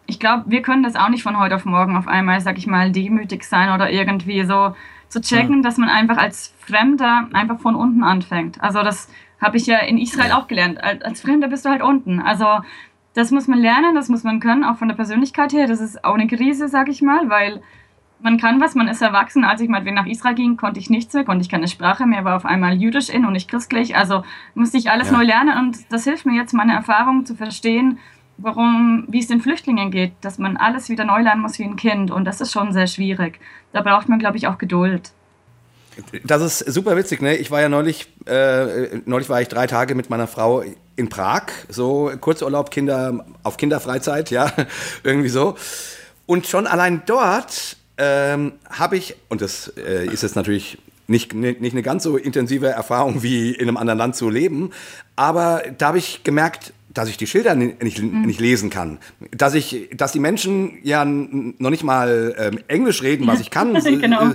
Ich 0.07 0.19
glaube, 0.19 0.45
wir 0.47 0.63
können 0.63 0.83
das 0.83 0.97
auch 0.97 1.09
nicht 1.09 1.23
von 1.23 1.39
heute 1.39 1.55
auf 1.55 1.65
morgen 1.65 1.97
auf 1.97 2.09
einmal, 2.09 2.41
sag 2.41 2.59
ich 2.59 2.67
mal, 2.67 2.91
demütig 2.91 3.45
sein 3.45 3.73
oder 3.73 3.91
irgendwie 3.91 4.45
so 4.45 4.75
zu 5.09 5.21
checken, 5.21 5.57
ja. 5.57 5.63
dass 5.63 5.79
man 5.79 5.89
einfach 5.89 6.17
als 6.17 6.55
Fremder 6.59 7.29
einfach 7.33 7.61
von 7.61 7.75
unten 7.77 8.03
anfängt. 8.03 8.61
Also 8.61 8.83
das 8.83 9.09
habe 9.41 9.57
ich 9.57 9.67
ja 9.67 9.79
in 9.79 9.99
Israel 9.99 10.31
ja. 10.31 10.39
auch 10.39 10.49
gelernt. 10.49 10.83
Als 10.83 11.21
Fremder 11.21 11.49
bist 11.49 11.65
du 11.65 11.71
halt 11.71 11.83
unten. 11.83 12.21
Also 12.21 12.47
das 13.15 13.31
muss 13.31 13.49
man 13.49 13.59
lernen, 13.59 13.95
das 13.95 14.09
muss 14.09 14.25
man 14.25 14.41
können, 14.41 14.65
auch 14.65 14.77
von 14.77 14.89
der 14.89 14.97
Persönlichkeit 14.97 15.53
her. 15.53 15.67
Das 15.67 15.81
ist 15.81 16.05
auch 16.05 16.15
eine 16.15 16.27
Krise, 16.27 16.69
sag 16.69 16.89
ich 16.89 17.01
mal, 17.03 17.29
weil 17.31 17.63
man 18.21 18.39
kann 18.39 18.61
was, 18.61 18.75
man 18.75 18.89
ist 18.89 19.03
erwachsen. 19.03 19.45
Als 19.45 19.61
ich 19.61 19.69
mal 19.69 19.83
nach 19.83 20.07
Israel 20.07 20.35
ging, 20.35 20.57
konnte 20.57 20.81
ich 20.81 20.91
nichts 20.91 21.15
mehr, 21.15 21.25
konnte 21.25 21.43
ich 21.43 21.49
keine 21.49 21.69
Sprache 21.69 22.07
mehr, 22.07 22.25
war 22.25 22.37
auf 22.37 22.47
einmal 22.47 22.75
jüdisch 22.75 23.09
in 23.09 23.25
und 23.25 23.33
nicht 23.33 23.51
christlich. 23.51 23.97
Also 23.97 24.25
musste 24.55 24.79
ich 24.79 24.91
alles 24.91 25.11
ja. 25.11 25.17
neu 25.17 25.25
lernen 25.25 25.59
und 25.59 25.93
das 25.93 26.05
hilft 26.05 26.27
mir 26.27 26.35
jetzt, 26.35 26.53
meine 26.53 26.73
Erfahrungen 26.73 27.27
zu 27.27 27.35
verstehen, 27.35 27.99
warum, 28.39 29.05
wie 29.09 29.19
es 29.19 29.29
den 29.29 29.41
Flüchtlingen 29.41 29.91
geht, 29.91 30.13
dass 30.21 30.39
man 30.39 30.57
alles 30.57 30.89
wieder 30.89 31.05
neu 31.05 31.23
lernen 31.23 31.43
muss 31.43 31.59
wie 31.59 31.65
ein 31.65 31.77
Kind 31.77 32.11
und 32.11 32.25
das 32.25 32.41
ist 32.41 32.53
schon 32.53 32.73
sehr 32.73 32.87
schwierig. 32.87 33.39
Da 33.73 33.83
braucht 33.83 34.09
man, 34.09 34.19
glaube 34.19 34.37
ich, 34.37 34.47
auch 34.47 34.59
Geduld. 34.59 35.13
Das 36.25 36.43
ist 36.43 36.59
super 36.59 36.97
witzig, 36.97 37.23
ne? 37.23 37.37
Ich 37.37 37.51
war 37.51 37.63
ja 37.63 37.71
neulich, 37.71 38.13
äh, 38.27 38.99
neulich 39.07 39.31
war 39.31 39.41
ich 39.41 39.49
drei 39.49 39.67
Tage 39.67 39.95
mit 39.95 40.11
meiner 40.11 40.27
Frau 40.27 40.63
in 40.95 41.09
Prag, 41.09 41.45
so 41.71 42.13
Kurzurlaub, 42.21 42.71
Kinder 42.71 43.25
auf 43.43 43.57
Kinderfreizeit, 43.57 44.31
ja, 44.31 44.53
irgendwie 45.05 45.31
so. 45.31 45.57
Und 46.27 46.47
schon 46.47 46.67
allein 46.67 47.03
dort 47.07 47.79
ähm, 47.99 48.53
habe 48.69 48.97
ich, 48.97 49.17
und 49.29 49.41
das 49.41 49.73
äh, 49.77 50.07
ist 50.07 50.23
jetzt 50.23 50.37
natürlich 50.37 50.79
nicht, 51.09 51.35
nicht 51.35 51.73
eine 51.73 51.83
ganz 51.83 52.03
so 52.03 52.17
intensive 52.17 52.67
Erfahrung 52.67 53.23
wie 53.23 53.53
in 53.53 53.69
einem 53.69 53.77
anderen 53.77 53.99
Land 53.99 54.17
zu 54.17 54.29
leben, 54.29 54.71
aber 55.15 55.63
da 55.79 55.89
habe 55.89 55.99
ich 55.99 56.25
gemerkt, 56.25 56.73
dass 56.97 57.11
ich 57.11 57.19
die 57.19 57.27
Schilder 57.27 57.55
nicht, 57.55 58.03
mhm. 58.03 58.23
nicht 58.23 58.41
lesen 58.41 58.71
kann. 58.71 58.99
Dass 59.31 59.55
ich, 59.55 59.91
dass 59.95 60.13
die 60.13 60.19
Menschen 60.19 60.79
ja 60.83 61.05
noch 61.05 61.71
nicht 61.71 61.85
mal 61.85 62.35
ähm, 62.39 62.61
Englisch 62.69 63.03
reden, 63.03 63.27
was 63.27 63.41
ich 63.41 63.51
kann, 63.51 63.75
genau. 63.85 64.31
äh, 64.31 64.35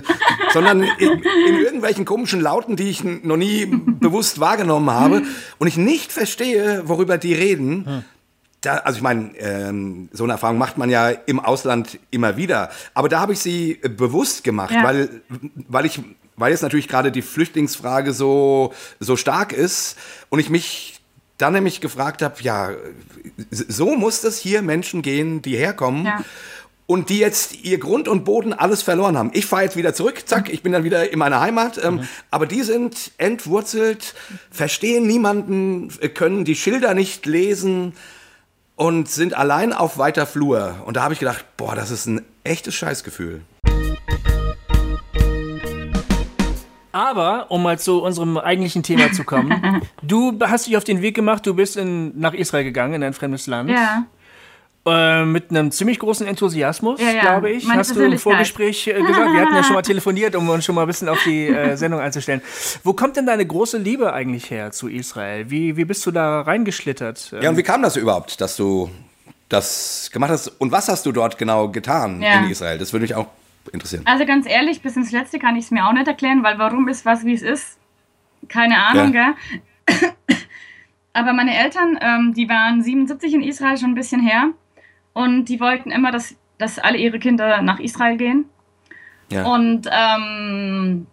sondern 0.52 0.82
in, 0.82 1.10
in, 1.48 1.56
irgendwelchen 1.56 2.04
komischen 2.04 2.40
Lauten, 2.40 2.76
die 2.76 2.88
ich 2.88 3.02
noch 3.02 3.36
nie 3.36 3.66
bewusst 4.00 4.38
wahrgenommen 4.38 4.90
habe 4.90 5.20
mhm. 5.20 5.26
und 5.58 5.66
ich 5.66 5.76
nicht 5.76 6.12
verstehe, 6.12 6.82
worüber 6.86 7.18
die 7.18 7.34
reden. 7.34 8.04
Da, 8.62 8.76
also 8.78 8.96
ich 8.96 9.02
meine, 9.02 9.36
ähm, 9.38 10.08
so 10.12 10.22
eine 10.24 10.34
Erfahrung 10.34 10.56
macht 10.56 10.78
man 10.78 10.88
ja 10.88 11.10
im 11.10 11.40
Ausland 11.40 11.98
immer 12.10 12.36
wieder. 12.36 12.70
Aber 12.94 13.08
da 13.08 13.20
habe 13.20 13.32
ich 13.32 13.40
sie 13.40 13.78
äh, 13.82 13.88
bewusst 13.88 14.44
gemacht, 14.44 14.72
ja. 14.72 14.84
weil, 14.84 15.20
weil 15.68 15.84
ich, 15.84 16.00
weil 16.36 16.52
jetzt 16.52 16.62
natürlich 16.62 16.88
gerade 16.88 17.10
die 17.10 17.22
Flüchtlingsfrage 17.22 18.12
so, 18.12 18.72
so 19.00 19.16
stark 19.16 19.52
ist 19.52 19.98
und 20.30 20.38
ich 20.38 20.48
mich 20.48 21.00
dann 21.38 21.54
nämlich 21.54 21.80
gefragt 21.80 22.22
habe, 22.22 22.40
ja, 22.42 22.70
so 23.50 23.96
muss 23.96 24.22
es 24.22 24.38
hier 24.38 24.62
Menschen 24.62 25.02
gehen, 25.02 25.42
die 25.42 25.56
herkommen. 25.56 26.06
Ja. 26.06 26.24
Und 26.86 27.08
die 27.08 27.18
jetzt 27.18 27.62
ihr 27.62 27.78
Grund 27.78 28.06
und 28.06 28.24
Boden 28.24 28.52
alles 28.52 28.82
verloren 28.82 29.16
haben. 29.16 29.30
Ich 29.32 29.46
fahre 29.46 29.62
jetzt 29.62 29.76
wieder 29.76 29.94
zurück, 29.94 30.24
zack, 30.26 30.52
ich 30.52 30.62
bin 30.62 30.72
dann 30.72 30.84
wieder 30.84 31.10
in 31.10 31.18
meiner 31.18 31.40
Heimat. 31.40 31.82
Ähm, 31.82 31.94
mhm. 31.94 32.08
Aber 32.30 32.46
die 32.46 32.62
sind 32.62 33.12
entwurzelt, 33.18 34.14
verstehen 34.50 35.06
niemanden, 35.06 35.88
können 36.14 36.44
die 36.44 36.54
Schilder 36.54 36.92
nicht 36.94 37.24
lesen 37.24 37.94
und 38.82 39.08
sind 39.08 39.34
allein 39.34 39.72
auf 39.72 39.96
weiter 39.96 40.26
Flur. 40.26 40.74
Und 40.84 40.96
da 40.96 41.04
habe 41.04 41.14
ich 41.14 41.20
gedacht, 41.20 41.44
boah, 41.56 41.76
das 41.76 41.92
ist 41.92 42.06
ein 42.06 42.22
echtes 42.42 42.74
Scheißgefühl. 42.74 43.42
Aber, 46.90 47.52
um 47.52 47.62
mal 47.62 47.78
zu 47.78 48.02
unserem 48.02 48.36
eigentlichen 48.36 48.82
Thema 48.82 49.12
zu 49.12 49.22
kommen, 49.22 49.82
du 50.02 50.36
hast 50.42 50.66
dich 50.66 50.76
auf 50.76 50.82
den 50.82 51.00
Weg 51.00 51.14
gemacht, 51.14 51.46
du 51.46 51.54
bist 51.54 51.76
in, 51.76 52.18
nach 52.18 52.34
Israel 52.34 52.64
gegangen, 52.64 52.94
in 52.94 53.04
ein 53.04 53.12
fremdes 53.12 53.46
Land. 53.46 53.70
Ja. 53.70 54.04
Äh, 54.84 55.24
mit 55.24 55.50
einem 55.50 55.70
ziemlich 55.70 56.00
großen 56.00 56.26
Enthusiasmus, 56.26 57.00
ja, 57.00 57.10
ja. 57.12 57.20
glaube 57.20 57.50
ich. 57.50 57.64
Meine 57.64 57.78
Hast 57.78 57.94
du 57.94 58.00
im 58.00 58.18
Vorgespräch 58.18 58.88
äh, 58.88 58.94
gesagt. 58.94 59.32
Wir 59.32 59.40
hatten 59.40 59.54
ja 59.54 59.62
schon 59.62 59.74
mal 59.74 59.82
telefoniert, 59.82 60.34
um 60.34 60.48
uns 60.48 60.64
schon 60.64 60.74
mal 60.74 60.82
ein 60.82 60.86
bisschen 60.88 61.08
auf 61.08 61.22
die 61.24 61.46
äh, 61.46 61.76
Sendung 61.76 62.00
einzustellen. 62.00 62.42
Wo 62.82 62.92
kommt 62.92 63.16
denn 63.16 63.24
deine 63.24 63.46
große 63.46 63.78
Liebe 63.78 64.12
eigentlich 64.12 64.50
her 64.50 64.72
zu 64.72 64.88
Israel? 64.88 65.50
Wie, 65.50 65.76
wie 65.76 65.84
bist 65.84 66.04
du 66.04 66.10
da 66.10 66.40
reingeschlittert? 66.40 67.32
Ja, 67.40 67.50
und 67.50 67.56
wie 67.56 67.62
kam 67.62 67.82
das 67.82 67.96
überhaupt, 67.96 68.40
dass 68.40 68.56
du 68.56 68.90
das 69.48 70.10
gemacht 70.12 70.32
hast? 70.32 70.48
Und 70.48 70.72
was 70.72 70.88
hast 70.88 71.06
du 71.06 71.12
dort 71.12 71.38
genau 71.38 71.68
getan 71.68 72.20
ja. 72.20 72.40
in 72.40 72.50
Israel? 72.50 72.78
Das 72.78 72.92
würde 72.92 73.02
mich 73.02 73.14
auch 73.14 73.28
interessieren. 73.72 74.02
Also 74.06 74.26
ganz 74.26 74.48
ehrlich, 74.48 74.82
bis 74.82 74.96
ins 74.96 75.12
Letzte 75.12 75.38
kann 75.38 75.54
ich 75.54 75.66
es 75.66 75.70
mir 75.70 75.86
auch 75.86 75.92
nicht 75.92 76.08
erklären, 76.08 76.42
weil 76.42 76.58
warum 76.58 76.88
ist 76.88 77.06
was, 77.06 77.24
wie 77.24 77.34
es 77.34 77.42
ist? 77.42 77.78
Keine 78.48 78.84
Ahnung, 78.84 79.14
ja. 79.14 79.34
gell? 79.86 80.00
Aber 81.12 81.34
meine 81.34 81.56
Eltern, 81.56 81.98
ähm, 82.00 82.34
die 82.34 82.48
waren 82.48 82.82
77 82.82 83.34
in 83.34 83.42
Israel, 83.42 83.78
schon 83.78 83.90
ein 83.90 83.94
bisschen 83.94 84.20
her. 84.20 84.50
Und 85.12 85.46
die 85.46 85.60
wollten 85.60 85.90
immer, 85.90 86.10
dass, 86.10 86.36
dass 86.58 86.78
alle 86.78 86.98
ihre 86.98 87.18
Kinder 87.18 87.62
nach 87.62 87.78
Israel 87.78 88.16
gehen. 88.16 88.46
Ja. 89.30 89.44
Und 89.44 89.88
ähm, 89.90 91.06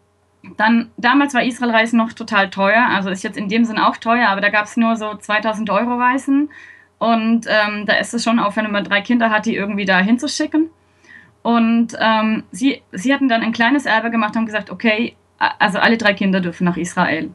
dann, 0.57 0.91
damals 0.97 1.33
war 1.33 1.43
Israel-Reisen 1.43 1.97
noch 1.97 2.13
total 2.13 2.49
teuer. 2.49 2.88
Also 2.89 3.09
ist 3.09 3.23
jetzt 3.23 3.38
in 3.38 3.49
dem 3.49 3.65
Sinn 3.65 3.77
auch 3.77 3.97
teuer, 3.97 4.29
aber 4.29 4.41
da 4.41 4.49
gab 4.49 4.65
es 4.65 4.77
nur 4.77 4.95
so 4.95 5.15
2000 5.15 5.69
Euro 5.69 5.95
Reisen. 5.95 6.49
Und 6.97 7.45
ähm, 7.47 7.85
da 7.85 7.95
ist 7.95 8.13
es 8.13 8.23
schon 8.23 8.39
auch, 8.39 8.55
wenn 8.55 8.69
man 8.71 8.83
drei 8.83 9.01
Kinder 9.01 9.29
hat, 9.29 9.45
die 9.45 9.55
irgendwie 9.55 9.85
da 9.85 9.99
hinzuschicken. 9.99 10.69
Und 11.41 11.95
ähm, 11.99 12.43
sie, 12.51 12.81
sie 12.91 13.13
hatten 13.13 13.29
dann 13.29 13.41
ein 13.41 13.53
kleines 13.53 13.85
Erbe 13.85 14.12
gemacht 14.12 14.35
und 14.35 14.45
gesagt, 14.45 14.69
okay, 14.69 15.15
also 15.38 15.79
alle 15.79 15.97
drei 15.97 16.13
Kinder 16.13 16.41
dürfen 16.41 16.65
nach 16.65 16.75
Israel. 16.75 17.31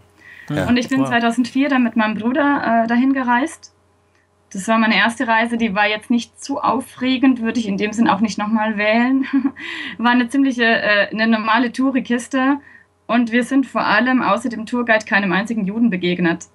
Ja. 0.50 0.68
Und 0.68 0.76
ich 0.76 0.88
bin 0.88 1.00
Wow. 1.00 1.08
2004 1.08 1.70
dann 1.70 1.82
mit 1.82 1.96
meinem 1.96 2.14
Bruder 2.14 2.84
äh, 2.84 2.86
dahin 2.86 3.14
gereist. 3.14 3.74
Das 4.54 4.68
war 4.68 4.78
meine 4.78 4.96
erste 4.96 5.26
Reise, 5.26 5.58
die 5.58 5.74
war 5.74 5.88
jetzt 5.88 6.10
nicht 6.10 6.40
zu 6.42 6.60
aufregend, 6.60 7.42
würde 7.42 7.58
ich 7.58 7.66
in 7.66 7.76
dem 7.76 7.92
Sinn 7.92 8.08
auch 8.08 8.20
nicht 8.20 8.38
nochmal 8.38 8.78
wählen. 8.78 9.26
war 9.98 10.12
eine 10.12 10.28
ziemliche, 10.28 10.64
äh, 10.64 11.08
eine 11.10 11.26
normale 11.26 11.72
Tourikiste. 11.72 12.58
Und 13.08 13.32
wir 13.32 13.42
sind 13.42 13.66
vor 13.66 13.84
allem 13.84 14.22
außer 14.22 14.48
dem 14.48 14.64
Tourguide 14.64 15.04
keinem 15.04 15.32
einzigen 15.32 15.66
Juden 15.66 15.90
begegnet. 15.90 16.46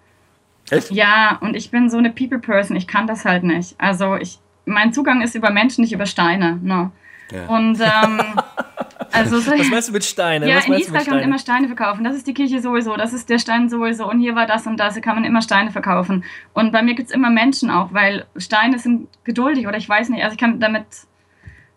Echt? 0.72 0.92
Ja, 0.92 1.38
und 1.42 1.58
ich 1.58 1.72
bin 1.72 1.90
so 1.90 1.98
eine 1.98 2.10
People-Person, 2.10 2.78
ich 2.78 2.88
kann 2.88 3.06
das 3.06 3.26
halt 3.26 3.44
nicht. 3.44 3.76
Also 3.80 4.16
ich, 4.16 4.40
mein 4.66 4.94
Zugang 4.94 5.22
ist 5.22 5.36
über 5.36 5.52
Menschen, 5.52 5.82
nicht 5.82 5.94
über 5.94 6.06
Steine. 6.06 6.58
Ne? 6.64 6.92
Ja. 7.32 7.48
Und 7.48 7.82
ähm, 7.82 8.22
also 9.12 9.40
so, 9.40 9.52
Was 9.52 9.70
meinst 9.70 9.90
du 9.90 9.94
mit 9.94 10.04
Steine? 10.04 10.48
ja, 10.48 10.58
Was 10.58 10.68
in 10.68 10.74
Israel 10.74 11.04
kann 11.06 11.16
man 11.16 11.24
immer 11.24 11.40
Steine 11.40 11.68
verkaufen. 11.68 12.04
Das 12.04 12.16
ist 12.16 12.28
die 12.28 12.34
Kirche 12.34 12.62
sowieso, 12.62 12.96
das 12.96 13.14
ist 13.14 13.30
der 13.30 13.40
Stein 13.40 13.70
sowieso 13.70 14.10
und 14.10 14.20
hier 14.20 14.36
war 14.36 14.46
das 14.46 14.68
und 14.68 14.78
das, 14.78 14.94
hier 14.94 15.02
kann 15.02 15.16
man 15.16 15.24
immer 15.24 15.42
Steine 15.42 15.72
verkaufen. 15.72 16.24
Und 16.54 16.72
bei 16.72 16.82
mir 16.82 16.96
gibt 16.96 17.10
es 17.10 17.16
immer 17.16 17.30
Menschen 17.30 17.70
auch, 17.70 17.94
weil 17.94 18.26
Steine 18.36 18.80
sind 18.80 19.08
geduldig 19.24 19.68
oder 19.68 19.78
ich 19.78 19.88
weiß 19.88 20.10
nicht, 20.10 20.24
also 20.24 20.34
ich 20.34 20.40
kann 20.40 20.60
damit 20.60 20.86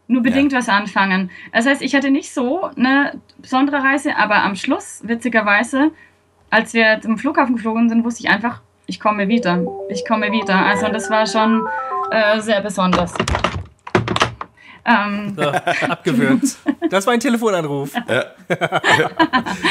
nur 0.09 0.23
bedingt 0.23 0.53
was 0.53 0.69
anfangen. 0.69 1.31
Das 1.53 1.67
heißt, 1.67 1.83
ich 1.83 1.95
hatte 1.95 2.11
nicht 2.11 2.33
so 2.33 2.65
eine 2.77 3.21
besondere 3.39 3.83
Reise, 3.83 4.17
aber 4.17 4.43
am 4.43 4.57
Schluss, 4.57 5.01
witzigerweise, 5.05 5.91
als 6.51 6.75
wir 6.75 7.01
zum 7.01 7.19
Flughafen 7.19 7.57
geflogen 7.57 7.89
sind, 7.89 8.05
wusste 8.05 8.25
ich 8.25 8.31
einfach, 8.31 8.61
ich 8.87 9.01
komme 9.01 9.29
wieder. 9.29 9.65
Ich 9.89 10.07
komme 10.07 10.31
wieder. 10.33 10.57
Also 10.57 10.87
und 10.87 10.93
das 10.93 11.09
war 11.09 11.27
schon 11.27 11.67
äh, 12.11 12.41
sehr 12.41 12.61
besonders. 12.61 13.15
Ähm, 14.85 15.35
So, 15.37 15.43
abgewürgt. 15.89 16.57
Das 16.91 17.07
war 17.07 17.13
ein 17.15 17.21
Telefonanruf. 17.21 17.91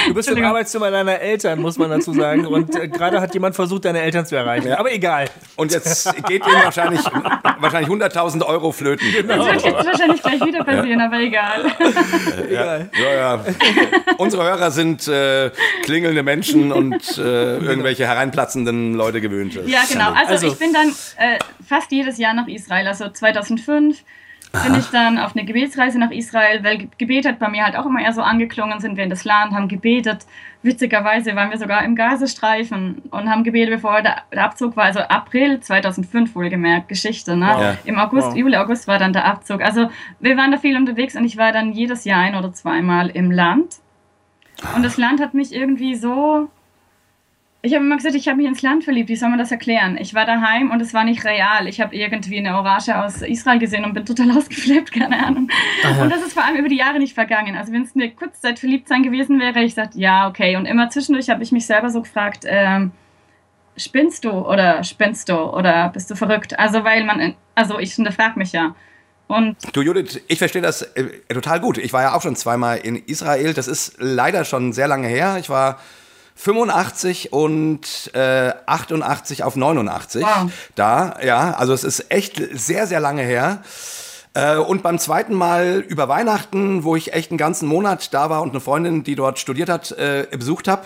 Du 0.07 0.13
bist 0.13 0.29
im 0.29 0.43
Arbeitszimmer 0.43 0.89
deiner 0.91 1.19
Eltern, 1.19 1.59
muss 1.59 1.77
man 1.77 1.89
dazu 1.89 2.13
sagen. 2.13 2.45
Und 2.47 2.75
äh, 2.75 2.87
gerade 2.87 3.21
hat 3.21 3.33
jemand 3.33 3.55
versucht, 3.55 3.85
deine 3.85 4.01
Eltern 4.01 4.25
zu 4.25 4.35
erreichen. 4.35 4.71
Aber 4.73 4.91
egal. 4.91 5.25
Und 5.55 5.71
jetzt 5.71 6.11
geht 6.27 6.45
Ihnen 6.45 6.63
wahrscheinlich, 6.63 7.01
wahrscheinlich 7.59 7.91
100.000 7.91 8.43
Euro 8.45 8.71
flöten. 8.71 9.05
das 9.27 9.37
wird 9.45 9.63
jetzt 9.65 9.85
wahrscheinlich 9.85 10.21
gleich 10.21 10.41
wieder 10.45 10.63
passieren, 10.63 11.01
aber 11.01 11.17
egal. 11.19 11.71
egal. 12.49 12.89
Ja, 12.99 13.13
ja. 13.13 13.45
Unsere 14.17 14.43
Hörer 14.43 14.71
sind 14.71 15.07
äh, 15.07 15.51
klingelnde 15.83 16.23
Menschen 16.23 16.71
und 16.71 17.17
äh, 17.17 17.57
irgendwelche 17.57 18.07
hereinplatzenden 18.07 18.95
Leute 18.95 19.21
gewöhnt. 19.21 19.53
Ja, 19.65 19.81
genau. 19.89 20.11
ja 20.11 20.13
Also, 20.17 20.31
Also- 20.33 20.47
ich 20.47 20.57
bin 20.57 20.73
dann 20.73 20.89
äh, 21.17 21.37
fast 21.67 21.91
jedes 21.91 22.17
Jahr 22.17 22.33
nach 22.33 22.47
Israel. 22.47 22.87
Also 22.87 23.09
2005 23.09 24.03
bin 24.51 24.75
ich 24.75 24.87
dann 24.87 25.17
auf 25.17 25.35
eine 25.35 25.45
Gebetsreise 25.45 25.97
nach 25.97 26.11
Israel, 26.11 26.63
weil 26.63 26.77
Ge- 26.79 26.87
Gebet 26.97 27.25
hat 27.25 27.39
bei 27.39 27.47
mir 27.49 27.63
halt 27.63 27.75
auch 27.77 27.85
immer 27.85 28.01
eher 28.01 28.11
so 28.13 28.21
angeklungen, 28.21 28.79
sind 28.81 28.97
wir 28.97 29.03
in 29.05 29.09
das 29.09 29.23
Land, 29.23 29.53
haben 29.53 29.67
gebetet. 29.67 30.25
Witzigerweise 30.63 31.35
waren 31.35 31.49
wir 31.49 31.57
sogar 31.57 31.83
im 31.83 31.95
Gazastreifen 31.95 33.01
und 33.11 33.29
haben 33.29 33.43
gebetet, 33.43 33.73
bevor 33.75 34.01
der, 34.01 34.23
Abzug 34.43 34.75
war. 34.75 34.83
Also 34.85 34.99
April 34.99 35.59
2005 35.59 36.35
wohlgemerkt, 36.35 36.87
Geschichte. 36.89 37.35
Ne? 37.35 37.45
Ja. 37.45 37.77
Im 37.85 37.97
August, 37.97 38.27
Wow. 38.31 38.35
Juli, 38.35 38.57
August 38.57 38.87
war 38.87 38.99
dann 38.99 39.13
der 39.13 39.25
Abzug. 39.25 39.61
Also 39.61 39.89
wir 40.19 40.37
waren 40.37 40.51
da 40.51 40.57
viel 40.57 40.75
unterwegs 40.77 41.15
und 41.15 41.23
ich 41.25 41.37
war 41.37 41.51
dann 41.51 41.71
jedes 41.71 42.03
Jahr 42.05 42.19
ein 42.21 42.35
oder 42.35 42.51
zweimal 42.53 43.09
im 43.09 43.31
Land. 43.31 43.75
Und 44.75 44.83
das 44.83 44.97
Land 44.97 45.21
hat 45.21 45.33
mich 45.33 45.53
irgendwie 45.55 45.95
so 45.95 46.49
ich 47.63 47.75
habe 47.75 47.85
immer 47.85 47.97
gesagt, 47.97 48.15
ich 48.15 48.27
habe 48.27 48.37
mich 48.37 48.47
ins 48.47 48.63
Land 48.63 48.83
verliebt. 48.83 49.09
Wie 49.09 49.15
soll 49.15 49.29
man 49.29 49.37
das 49.37 49.51
erklären? 49.51 49.95
Ich 49.97 50.15
war 50.15 50.25
daheim 50.25 50.71
und 50.71 50.81
es 50.81 50.95
war 50.95 51.03
nicht 51.03 51.23
real. 51.25 51.67
Ich 51.67 51.79
habe 51.79 51.95
irgendwie 51.95 52.39
eine 52.39 52.55
Orange 52.57 52.97
aus 52.97 53.21
Israel 53.21 53.59
gesehen 53.59 53.85
und 53.85 53.93
bin 53.93 54.03
total 54.03 54.31
ausgeflippt, 54.37 54.91
keine 54.91 55.23
Ahnung. 55.23 55.47
Und 56.01 56.09
das 56.09 56.23
ist 56.23 56.33
vor 56.33 56.43
allem 56.43 56.55
über 56.55 56.69
die 56.69 56.77
Jahre 56.77 56.97
nicht 56.97 57.13
vergangen. 57.13 57.55
Also 57.55 57.71
wenn 57.71 57.83
es 57.83 57.95
eine 57.95 58.09
Kurzzeit 58.09 58.57
verliebt 58.57 58.87
sein 58.87 59.03
gewesen 59.03 59.39
wäre, 59.39 59.59
ich 59.59 59.75
gesagt, 59.75 59.93
ja, 59.93 60.27
okay. 60.27 60.55
Und 60.55 60.65
immer 60.65 60.89
zwischendurch 60.89 61.29
habe 61.29 61.43
ich 61.43 61.51
mich 61.51 61.67
selber 61.67 61.91
so 61.91 62.01
gefragt, 62.01 62.45
ähm, 62.47 62.91
spinnst 63.77 64.25
du 64.25 64.31
oder 64.31 64.83
spinnst 64.83 65.29
du 65.29 65.35
oder 65.35 65.89
bist 65.89 66.09
du 66.09 66.15
verrückt? 66.15 66.57
Also 66.57 66.83
weil 66.83 67.03
man, 67.03 67.35
also 67.53 67.77
ich 67.77 67.93
hinterfrage 67.93 68.39
mich 68.39 68.53
ja. 68.53 68.73
Und 69.27 69.55
Du 69.71 69.81
Judith, 69.81 70.19
ich 70.27 70.39
verstehe 70.39 70.63
das 70.63 70.81
äh, 70.81 71.05
total 71.31 71.59
gut. 71.59 71.77
Ich 71.77 71.93
war 71.93 72.01
ja 72.01 72.15
auch 72.15 72.23
schon 72.23 72.35
zweimal 72.35 72.79
in 72.79 72.95
Israel. 72.95 73.53
Das 73.53 73.67
ist 73.67 73.95
leider 73.99 74.45
schon 74.45 74.73
sehr 74.73 74.87
lange 74.87 75.07
her. 75.07 75.37
Ich 75.39 75.49
war 75.49 75.79
85 76.35 77.33
und 77.33 78.11
äh, 78.13 78.51
88 78.65 79.43
auf 79.43 79.55
89 79.55 80.23
Wow. 80.23 80.51
da. 80.75 81.15
Ja, 81.23 81.51
also 81.53 81.73
es 81.73 81.83
ist 81.83 82.11
echt 82.11 82.41
sehr, 82.53 82.87
sehr 82.87 82.99
lange 82.99 83.21
her. 83.23 83.61
Äh, 84.33 84.55
Und 84.57 84.81
beim 84.81 84.97
zweiten 84.97 85.33
Mal 85.35 85.83
über 85.87 86.07
Weihnachten, 86.07 86.83
wo 86.83 86.95
ich 86.95 87.13
echt 87.13 87.31
einen 87.31 87.37
ganzen 87.37 87.67
Monat 87.67 88.13
da 88.13 88.29
war 88.29 88.41
und 88.41 88.51
eine 88.51 88.61
Freundin, 88.61 89.03
die 89.03 89.15
dort 89.15 89.39
studiert 89.39 89.69
hat, 89.69 89.91
äh, 89.91 90.25
besucht 90.31 90.67
habe. 90.67 90.85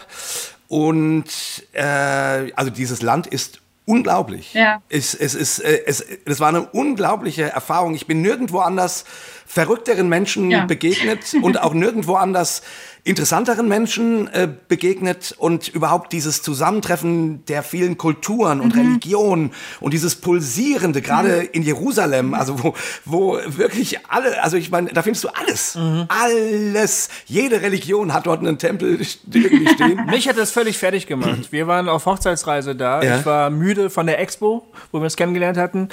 Und 0.67 1.25
äh, 1.73 2.51
also 2.55 2.71
dieses 2.71 3.01
Land 3.01 3.27
ist 3.27 3.59
unglaublich. 3.85 4.55
Ja. 4.55 4.81
Es, 4.89 5.13
es, 5.13 5.59
äh, 5.59 5.79
es, 5.85 6.03
es 6.25 6.39
war 6.39 6.49
eine 6.49 6.63
unglaubliche 6.63 7.43
Erfahrung. 7.51 7.93
Ich 7.93 8.07
bin 8.07 8.21
nirgendwo 8.23 8.59
anders 8.59 9.05
verrückteren 9.45 10.09
Menschen 10.09 10.49
Ja. 10.49 10.65
begegnet 10.65 11.35
und 11.43 11.61
auch 11.61 11.73
nirgendwo 11.75 12.15
anders 12.15 12.63
interessanteren 13.05 13.67
Menschen 13.67 14.27
äh, 14.33 14.49
begegnet 14.67 15.35
und 15.37 15.67
überhaupt 15.67 16.11
dieses 16.11 16.41
Zusammentreffen 16.41 17.45
der 17.45 17.61
vielen 17.61 17.97
Kulturen 17.99 18.59
und 18.61 18.75
Religionen 18.75 19.51
und 19.79 19.93
dieses 19.93 20.15
pulsierende, 20.15 21.03
gerade 21.03 21.43
in 21.43 21.61
Jerusalem, 21.61 22.33
also 22.33 22.63
wo, 22.63 22.73
wo 23.05 23.37
wirklich 23.45 23.99
alle, 24.09 24.43
also 24.43 24.57
ich 24.57 24.71
meine, 24.71 24.89
da 24.91 25.03
findest 25.03 25.23
du 25.23 25.27
alles, 25.29 25.77
alles, 26.07 27.09
jede 27.27 27.61
Religion 27.61 28.11
hat 28.11 28.25
dort 28.25 28.39
einen 28.39 28.57
Tempel 28.57 28.99
irgendwie 29.31 29.67
stehen. 29.69 30.05
Mich 30.09 30.27
hat 30.27 30.37
das 30.37 30.49
völlig 30.49 30.77
fertig 30.77 31.05
gemacht. 31.05 31.51
Wir 31.51 31.67
waren 31.67 31.87
auf 31.87 32.07
Hochzeitsreise 32.07 32.75
da. 32.75 33.03
Ja. 33.03 33.19
Ich 33.19 33.25
war 33.27 33.51
müde 33.51 33.91
von 33.91 34.07
der 34.07 34.19
Expo, 34.19 34.65
wo 34.91 34.97
wir 34.99 35.03
uns 35.03 35.15
kennengelernt 35.15 35.57
hatten. 35.59 35.89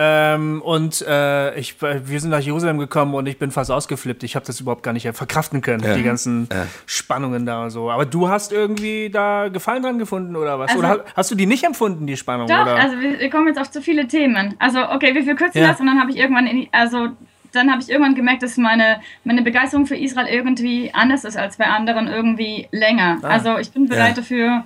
Ähm, 0.00 0.62
und 0.62 1.02
äh, 1.08 1.58
ich, 1.58 1.80
wir 1.82 2.20
sind 2.20 2.30
nach 2.30 2.38
Jerusalem 2.40 2.78
gekommen 2.78 3.14
und 3.14 3.26
ich 3.26 3.38
bin 3.38 3.50
fast 3.50 3.70
ausgeflippt. 3.70 4.22
Ich 4.22 4.36
habe 4.36 4.46
das 4.46 4.60
überhaupt 4.60 4.84
gar 4.84 4.92
nicht 4.92 5.08
verkraften 5.12 5.60
können, 5.60 5.82
Ja. 5.82 5.94
die 5.94 6.04
ganzen 6.04 6.47
Ja. 6.52 6.66
Spannungen 6.86 7.44
da 7.46 7.64
und 7.64 7.70
so. 7.70 7.90
Aber 7.90 8.06
du 8.06 8.28
hast 8.28 8.52
irgendwie 8.52 9.10
da 9.10 9.48
Gefallen 9.48 9.82
dran 9.82 9.98
gefunden 9.98 10.36
oder 10.36 10.58
was? 10.58 10.70
Also- 10.70 10.78
oder 10.80 11.04
hast 11.16 11.30
du 11.30 11.34
die 11.34 11.46
nicht 11.46 11.64
empfunden, 11.64 12.06
die 12.06 12.16
Spannung? 12.16 12.46
Doch, 12.46 12.62
oder? 12.62 12.76
also 12.76 13.00
wir, 13.00 13.18
wir 13.18 13.30
kommen 13.30 13.48
jetzt 13.48 13.58
auf 13.60 13.70
zu 13.70 13.82
viele 13.82 14.06
Themen. 14.08 14.54
Also, 14.58 14.80
okay, 14.90 15.14
wir 15.14 15.24
verkürzen 15.24 15.60
Ja. 15.62 15.68
das 15.68 15.80
und 15.80 15.86
dann 15.86 16.00
habe 16.00 16.10
ich 16.10 16.16
irgendwann, 16.16 16.46
in, 16.46 16.68
also 16.72 17.08
dann 17.52 17.70
habe 17.70 17.80
ich 17.82 17.88
irgendwann 17.88 18.14
gemerkt, 18.14 18.42
dass 18.42 18.56
meine, 18.58 19.00
meine 19.24 19.42
Begeisterung 19.42 19.86
für 19.86 19.96
Israel 19.96 20.28
irgendwie 20.28 20.90
anders 20.92 21.24
ist 21.24 21.36
als 21.36 21.56
bei 21.56 21.66
anderen 21.66 22.06
irgendwie 22.06 22.68
länger. 22.72 23.18
Ah. 23.22 23.28
Also 23.28 23.56
ich 23.58 23.70
bin 23.72 23.86
bereit 23.88 24.10
Ja. 24.10 24.14
dafür, 24.14 24.64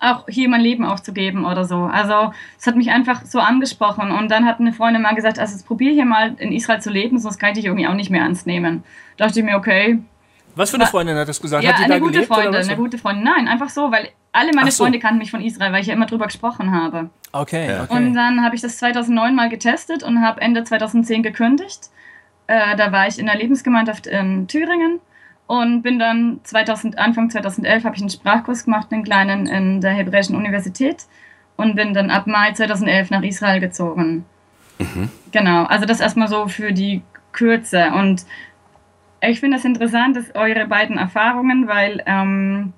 auch 0.00 0.24
hier 0.28 0.48
mein 0.48 0.60
Leben 0.62 0.84
aufzugeben 0.84 1.44
oder 1.44 1.64
so. 1.64 1.82
Also 1.84 2.32
es 2.58 2.66
hat 2.66 2.74
mich 2.76 2.90
einfach 2.90 3.24
so 3.26 3.38
angesprochen 3.38 4.10
und 4.12 4.30
dann 4.30 4.46
hat 4.46 4.58
eine 4.58 4.72
Freundin 4.72 5.02
mal 5.02 5.14
gesagt, 5.14 5.38
also 5.38 5.52
jetzt 5.52 5.66
probier 5.66 5.92
hier 5.92 6.06
mal 6.06 6.34
in 6.38 6.52
Israel 6.52 6.80
zu 6.80 6.90
leben, 6.90 7.18
sonst 7.18 7.38
kann 7.38 7.50
ich 7.50 7.56
dich 7.56 7.64
irgendwie 7.66 7.86
auch 7.86 7.94
nicht 7.94 8.10
mehr 8.10 8.22
ernst 8.22 8.46
nehmen. 8.46 8.82
Da 9.18 9.26
dachte 9.26 9.40
ich 9.40 9.44
mir, 9.44 9.56
okay, 9.56 9.98
was 10.54 10.70
für 10.70 10.76
eine 10.76 10.86
Freundin 10.86 11.16
hat 11.16 11.28
das 11.28 11.40
gesagt? 11.40 11.62
ja, 11.64 11.70
hat 11.70 11.78
die 11.78 11.84
eine 11.84 11.94
da 11.94 11.98
gute 11.98 12.12
gelebt 12.12 12.28
Freundin, 12.28 12.48
oder 12.50 12.58
was? 12.60 12.68
eine 12.68 12.76
gute 12.76 12.98
Freundin. 12.98 13.24
Nein, 13.24 13.48
einfach 13.48 13.68
so, 13.68 13.90
weil 13.90 14.08
alle 14.32 14.52
meine 14.54 14.70
so. 14.70 14.84
Freunde 14.84 14.98
kannten 14.98 15.18
mich 15.18 15.30
von 15.30 15.40
Israel, 15.40 15.72
weil 15.72 15.80
ich 15.82 15.86
ja 15.88 15.94
immer 15.94 16.06
drüber 16.06 16.26
gesprochen 16.26 16.72
habe. 16.72 17.10
Okay, 17.32 17.68
Ja. 17.68 17.84
okay. 17.84 17.96
Und 17.96 18.14
dann 18.14 18.44
habe 18.44 18.54
ich 18.54 18.60
das 18.60 18.78
2009 18.78 19.34
mal 19.34 19.48
getestet 19.48 20.02
und 20.02 20.20
habe 20.22 20.40
Ende 20.40 20.64
2010 20.64 21.22
gekündigt. 21.22 21.90
Äh, 22.46 22.76
da 22.76 22.92
war 22.92 23.06
ich 23.06 23.18
in 23.18 23.26
der 23.26 23.36
Lebensgemeinschaft 23.36 24.06
in 24.06 24.46
Thüringen 24.48 25.00
und 25.46 25.82
bin 25.82 25.98
dann 25.98 26.40
2000, 26.44 26.98
Anfang 26.98 27.30
2011 27.30 27.84
habe 27.84 27.94
ich 27.96 28.02
einen 28.02 28.10
Sprachkurs 28.10 28.64
gemacht, 28.64 28.88
einen 28.90 29.04
kleinen 29.04 29.46
in 29.46 29.80
der 29.80 29.92
Hebräischen 29.92 30.36
Universität 30.36 31.04
und 31.56 31.76
bin 31.76 31.94
dann 31.94 32.10
ab 32.10 32.26
Mai 32.26 32.52
2011 32.52 33.10
nach 33.10 33.22
Israel 33.22 33.60
gezogen. 33.60 34.24
Genau, 35.32 35.64
also 35.64 35.84
das 35.86 36.00
erstmal 36.00 36.28
so 36.28 36.48
für 36.48 36.72
die 36.72 37.02
Kürze 37.32 37.92
und 37.94 38.24
ich 39.22 39.40
finde 39.40 39.56
das 39.56 39.64
interessant, 39.64 40.16
dass 40.16 40.34
eure 40.34 40.66
beiden 40.66 40.96
Erfahrungen, 40.98 41.68
weil 41.68 42.02
ähm, 42.06 42.72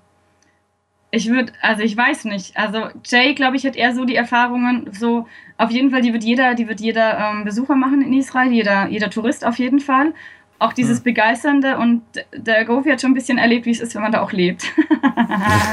ich 1.10 1.28
würde, 1.28 1.52
also 1.60 1.82
ich 1.82 1.96
weiß 1.96 2.24
nicht, 2.24 2.56
also 2.56 2.88
Jay, 3.04 3.34
glaube 3.34 3.56
ich, 3.56 3.66
hat 3.66 3.76
eher 3.76 3.94
so 3.94 4.04
die 4.04 4.16
Erfahrungen, 4.16 4.88
so 4.92 5.28
auf 5.58 5.70
jeden 5.70 5.90
Fall, 5.90 6.00
die 6.00 6.12
wird 6.12 6.24
jeder, 6.24 6.54
die 6.54 6.68
wird 6.68 6.80
jeder 6.80 7.18
ähm, 7.18 7.44
Besucher 7.44 7.76
machen 7.76 8.02
in 8.02 8.14
Israel, 8.14 8.50
jeder, 8.50 8.88
jeder 8.88 9.10
Tourist 9.10 9.44
auf 9.44 9.58
jeden 9.58 9.80
Fall. 9.80 10.14
Auch 10.58 10.72
dieses 10.72 11.00
Begeisternde 11.00 11.76
und 11.76 12.02
der 12.32 12.64
Gofi 12.64 12.90
hat 12.90 13.00
schon 13.00 13.10
ein 13.10 13.14
bisschen 13.14 13.36
erlebt, 13.36 13.66
wie 13.66 13.72
es 13.72 13.80
ist, 13.80 13.96
wenn 13.96 14.02
man 14.02 14.12
da 14.12 14.22
auch 14.22 14.32
lebt. 14.32 14.64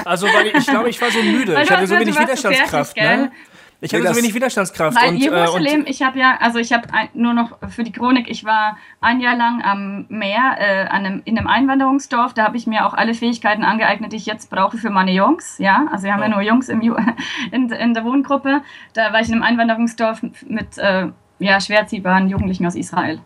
Also, 0.04 0.26
weil 0.26 0.48
ich, 0.48 0.56
ich 0.56 0.66
glaube, 0.66 0.90
ich 0.90 1.00
war 1.00 1.12
so 1.12 1.22
müde. 1.22 1.54
Weil 1.56 1.64
Ich 1.64 1.70
hatte 1.70 1.86
so 1.86 2.00
wenig 2.00 2.16
so 2.16 2.22
Widerstandskraft. 2.22 2.98
fertig, 2.98 3.20
ne? 3.20 3.32
Ich 3.82 3.94
hatte 3.94 4.08
so 4.08 4.16
wenig 4.16 4.34
Widerstandskraft. 4.34 4.98
Weil 5.02 5.10
und, 5.12 5.22
äh, 5.22 5.26
Jerusalem, 5.26 5.82
und, 5.82 5.90
ich 5.90 6.02
habe 6.02 6.20
ja, 6.20 6.38
also 6.42 6.60
ich 6.60 6.74
habe 6.74 6.88
nur 7.14 7.34
noch 7.34 7.58
für 7.70 7.84
die 7.84 7.94
Chronik, 7.94 8.30
ich 8.30 8.44
war 8.44 8.78
ein 9.00 9.22
Jahr 9.22 9.36
lang 9.38 9.62
am 9.64 10.06
Meer 10.10 10.58
äh, 10.60 10.88
an 10.88 11.06
einem, 11.06 11.22
in 11.24 11.38
einem 11.38 11.48
Einwanderungsdorf, 11.48 12.34
da 12.34 12.44
habe 12.44 12.58
ich 12.58 12.68
mir 12.68 12.86
auch 12.86 12.94
alle 12.94 13.14
Fähigkeiten 13.14 13.64
angeeignet, 13.64 14.12
die 14.12 14.18
ich 14.18 14.26
jetzt 14.26 14.50
brauche 14.50 14.78
für 14.78 14.90
meine 14.90 15.12
Jungs. 15.12 15.58
Ja, 15.60 15.88
also 15.92 16.04
wir 16.04 16.14
haben 16.14 16.22
ja 16.22 16.28
Oh. 16.28 16.32
nur 16.32 16.42
Jungs 16.42 16.68
im 16.68 16.82
Ju 16.82 16.96
in, 17.52 17.70
in 17.70 17.94
der 17.94 18.04
Wohngruppe. 18.04 18.62
Da 18.94 19.14
war 19.14 19.22
ich 19.22 19.30
in 19.30 19.36
einem 19.36 19.44
Einwanderungsdorf 19.44 20.24
mit 20.48 20.78
äh, 20.78 21.08
ja, 21.40 21.62
schwer 21.62 21.80
erziehbaren 21.80 22.30
Jugendlichen 22.30 22.66
aus 22.66 22.76
Israel. 22.76 23.22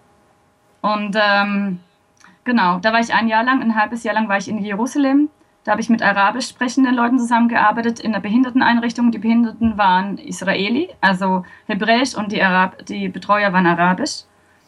Und 0.81 1.17
ähm, 1.19 1.79
genau, 2.43 2.77
da 2.77 2.93
war 2.93 2.99
ich 2.99 3.13
ein 3.13 3.27
Jahr 3.27 3.43
lang, 3.43 3.61
ein 3.61 3.75
halbes 3.75 4.03
Jahr 4.03 4.13
lang 4.13 4.29
war 4.29 4.37
ich 4.37 4.47
in 4.47 4.59
Jerusalem 4.59 5.29
Da 5.63 5.71
habe 5.71 5.81
ich 5.81 5.89
mit 5.89 6.01
arabisch 6.01 6.49
sprechenden 6.49 6.93
Leuten 6.93 7.17
zusammengearbeitet 7.17 7.99
in 7.99 8.11
der 8.11 8.19
Behinderteneinrichtung. 8.19 9.11
Die 9.11 9.17
Behinderten 9.17 9.77
waren 9.77 10.17
Israeli, 10.17 10.89
also 10.99 11.45
Hebräisch 11.67 12.15
und 12.15 12.31
die, 12.31 12.41
Arab 12.41 12.85
die 12.85 13.07
Betreuer 13.07 13.53
waren 13.53 13.65
Arabisch. 13.65 14.23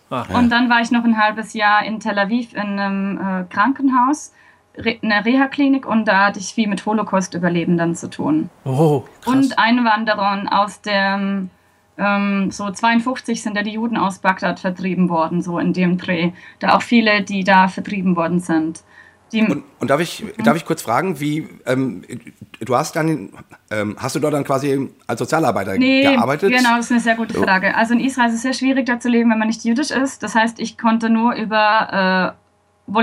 Ach, 0.10 0.29
ja. 0.29 0.38
Und 0.38 0.49
dann 0.49 0.69
war 0.69 0.81
ich 0.81 0.91
noch 0.91 1.03
ein 1.03 1.17
halbes 1.17 1.53
Jahr 1.53 1.84
in 1.84 1.99
Tel 1.99 2.17
Aviv 2.17 2.53
in 2.53 2.79
einem 2.79 3.17
äh, 3.17 3.43
Krankenhaus, 3.53 4.34
re 4.77 4.97
eine 5.01 5.25
Reha-Klinik 5.25 5.86
und 5.86 6.08
da 6.08 6.27
hatte 6.27 6.39
ich 6.39 6.53
viel 6.53 6.67
mit 6.67 6.86
Holocaust-Überlebenden 6.86 7.95
zu 7.95 8.10
tun. 8.10 8.49
Oh, 8.63 9.03
krass. 9.21 9.34
Und 9.34 9.60
Einwanderern 9.60 10.47
aus 10.47 10.81
dem 10.81 11.49
ähm, 11.97 12.51
so 12.51 12.69
52 12.69 13.41
sind 13.41 13.55
ja 13.55 13.63
die 13.63 13.71
Juden 13.71 13.97
aus 13.97 14.19
Bagdad 14.19 14.60
vertrieben 14.60 15.10
worden, 15.10 15.41
so 15.41 15.60
in 15.60 15.73
dem 15.73 15.97
Dreh. 15.97 16.31
Da 16.60 16.75
auch 16.75 16.81
viele, 16.81 17.23
die 17.23 17.43
da 17.43 17.67
vertrieben 17.67 18.15
worden 18.15 18.39
sind. 18.39 18.84
Und, 19.43 19.63
und, 19.80 19.89
darf, 19.89 20.00
ich, 20.00 20.24
mhm. 20.24 20.43
darf 20.43 20.56
ich 20.56 20.65
kurz 20.65 20.82
fragen, 20.82 21.19
wie 21.19 21.48
ähm, 21.65 22.04
du 22.60 22.76
hast 22.76 22.95
dann 22.95 23.30
ähm, 23.71 23.95
hast 24.00 24.15
du 24.15 24.19
dort 24.19 24.34
dann 24.34 24.43
quasi 24.43 24.89
als 25.08 25.19
Sozialarbeiter 25.19 25.78
nee, 25.78 26.04
gearbeitet? 26.04 26.52
Genau, 26.52 26.76
das 26.78 26.86
ist 26.86 26.91
eine 26.91 27.00
sehr 27.02 27.15
gute 27.15 27.34
Frage. 27.34 27.76
Also 27.76 27.93
in 27.93 28.00
Israel 28.00 28.30
ist 28.30 28.36
es 28.36 28.41
sehr 28.41 28.54
schwierig, 28.54 28.86
da 28.86 29.00
zu 29.00 29.10
leben, 29.10 29.30
wenn 29.32 29.39
man 29.39 29.48
nicht 29.48 29.63
jüdisch 29.63 29.91
ist. 29.91 30.24
Das 30.24 30.36
heißt, 30.36 30.60
ich 30.60 30.78
konnte 30.78 31.10
nur 31.10 31.36
über 31.36 32.36
äh, 32.88 33.02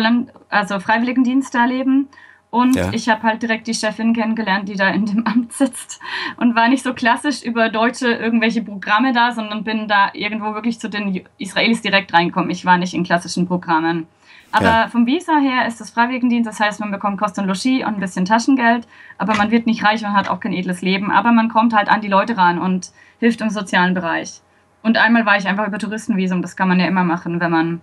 also 0.48 0.80
Freiwilligendienst 0.80 1.54
da 1.54 1.64
leben. 1.64 2.08
Und 2.52 2.76
ja. 2.76 2.92
ich 2.92 3.08
habe 3.08 3.22
halt 3.22 3.42
direkt 3.42 3.66
die 3.66 3.72
Chefin 3.72 4.12
kennengelernt, 4.12 4.68
die 4.68 4.76
da 4.76 4.90
in 4.90 5.06
dem 5.06 5.26
Amt 5.26 5.54
sitzt 5.54 6.00
und 6.36 6.54
war 6.54 6.68
nicht 6.68 6.84
so 6.84 6.92
klassisch 6.92 7.42
über 7.42 7.70
Deutsche 7.70 8.08
irgendwelche 8.12 8.62
Programme 8.62 9.14
da, 9.14 9.32
sondern 9.32 9.64
bin 9.64 9.88
da 9.88 10.10
irgendwo 10.12 10.52
wirklich 10.52 10.78
zu 10.78 10.90
den 10.90 11.22
Israelis 11.38 11.80
direkt 11.80 12.12
reingekommen. 12.12 12.50
Ich 12.50 12.66
war 12.66 12.76
nicht 12.76 12.92
in 12.92 13.04
klassischen 13.04 13.48
Programmen. 13.48 14.06
Aber 14.52 14.66
ja. 14.66 14.88
vom 14.88 15.06
Visa 15.06 15.38
her 15.38 15.66
ist 15.66 15.80
das 15.80 15.90
Freiwilligendienst, 15.90 16.46
das 16.46 16.60
heißt, 16.60 16.78
man 16.80 16.90
bekommt 16.90 17.18
Kost 17.18 17.38
und 17.38 17.46
Logis 17.46 17.84
und 17.86 17.94
ein 17.94 18.00
bisschen 18.00 18.26
Taschengeld, 18.26 18.86
aber 19.16 19.34
man 19.34 19.50
wird 19.50 19.66
nicht 19.66 19.82
reich 19.82 20.04
und 20.04 20.12
hat 20.12 20.28
auch 20.28 20.40
kein 20.40 20.52
edles 20.52 20.82
Leben. 20.82 21.10
Aber 21.10 21.32
man 21.32 21.48
kommt 21.48 21.74
halt 21.74 21.88
an 21.88 22.02
die 22.02 22.08
Leute 22.08 22.36
ran 22.36 22.58
und 22.58 22.92
hilft 23.18 23.40
im 23.40 23.50
sozialen 23.50 23.94
Bereich. 23.94 24.40
Und 24.82 24.98
einmal 24.98 25.24
war 25.24 25.38
ich 25.38 25.46
einfach 25.46 25.66
über 25.66 25.78
Touristenvisum, 25.78 26.42
das 26.42 26.54
kann 26.54 26.68
man 26.68 26.78
ja 26.78 26.86
immer 26.86 27.04
machen, 27.04 27.40
wenn 27.40 27.50
man 27.50 27.80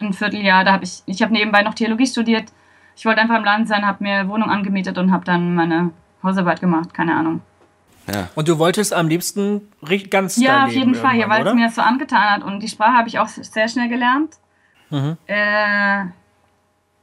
ein 0.00 0.12
Vierteljahr, 0.12 0.64
da 0.64 0.72
habe 0.72 0.84
ich, 0.84 1.02
ich 1.06 1.22
habe 1.22 1.32
nebenbei 1.32 1.62
noch 1.62 1.74
Theologie 1.74 2.06
studiert. 2.06 2.52
Ich 2.96 3.04
wollte 3.04 3.20
einfach 3.20 3.36
im 3.36 3.44
Land 3.44 3.68
sein, 3.68 3.86
habe 3.86 4.02
mir 4.02 4.28
Wohnung 4.28 4.50
angemietet 4.50 4.98
und 4.98 5.12
habe 5.12 5.24
dann 5.24 5.54
meine 5.54 5.90
Hausarbeit 6.22 6.60
gemacht, 6.60 6.94
keine 6.94 7.14
Ahnung. 7.14 7.42
Ja. 8.12 8.28
Und 8.34 8.48
du 8.48 8.58
wolltest 8.58 8.94
am 8.94 9.08
liebsten 9.08 9.68
ganz 10.10 10.36
Ja, 10.38 10.64
auf 10.64 10.72
jeden 10.72 10.94
Fall, 10.94 11.16
ja, 11.16 11.28
weil 11.28 11.46
es 11.46 11.54
mir 11.54 11.66
das 11.66 11.74
so 11.74 11.82
angetan 11.82 12.30
hat. 12.30 12.42
Und 12.42 12.62
die 12.62 12.68
Sprache 12.68 12.96
habe 12.96 13.08
ich 13.08 13.18
auch 13.18 13.28
sehr 13.28 13.68
schnell 13.68 13.88
gelernt. 13.88 14.36
Mhm. 14.90 15.16
Äh, 15.26 16.04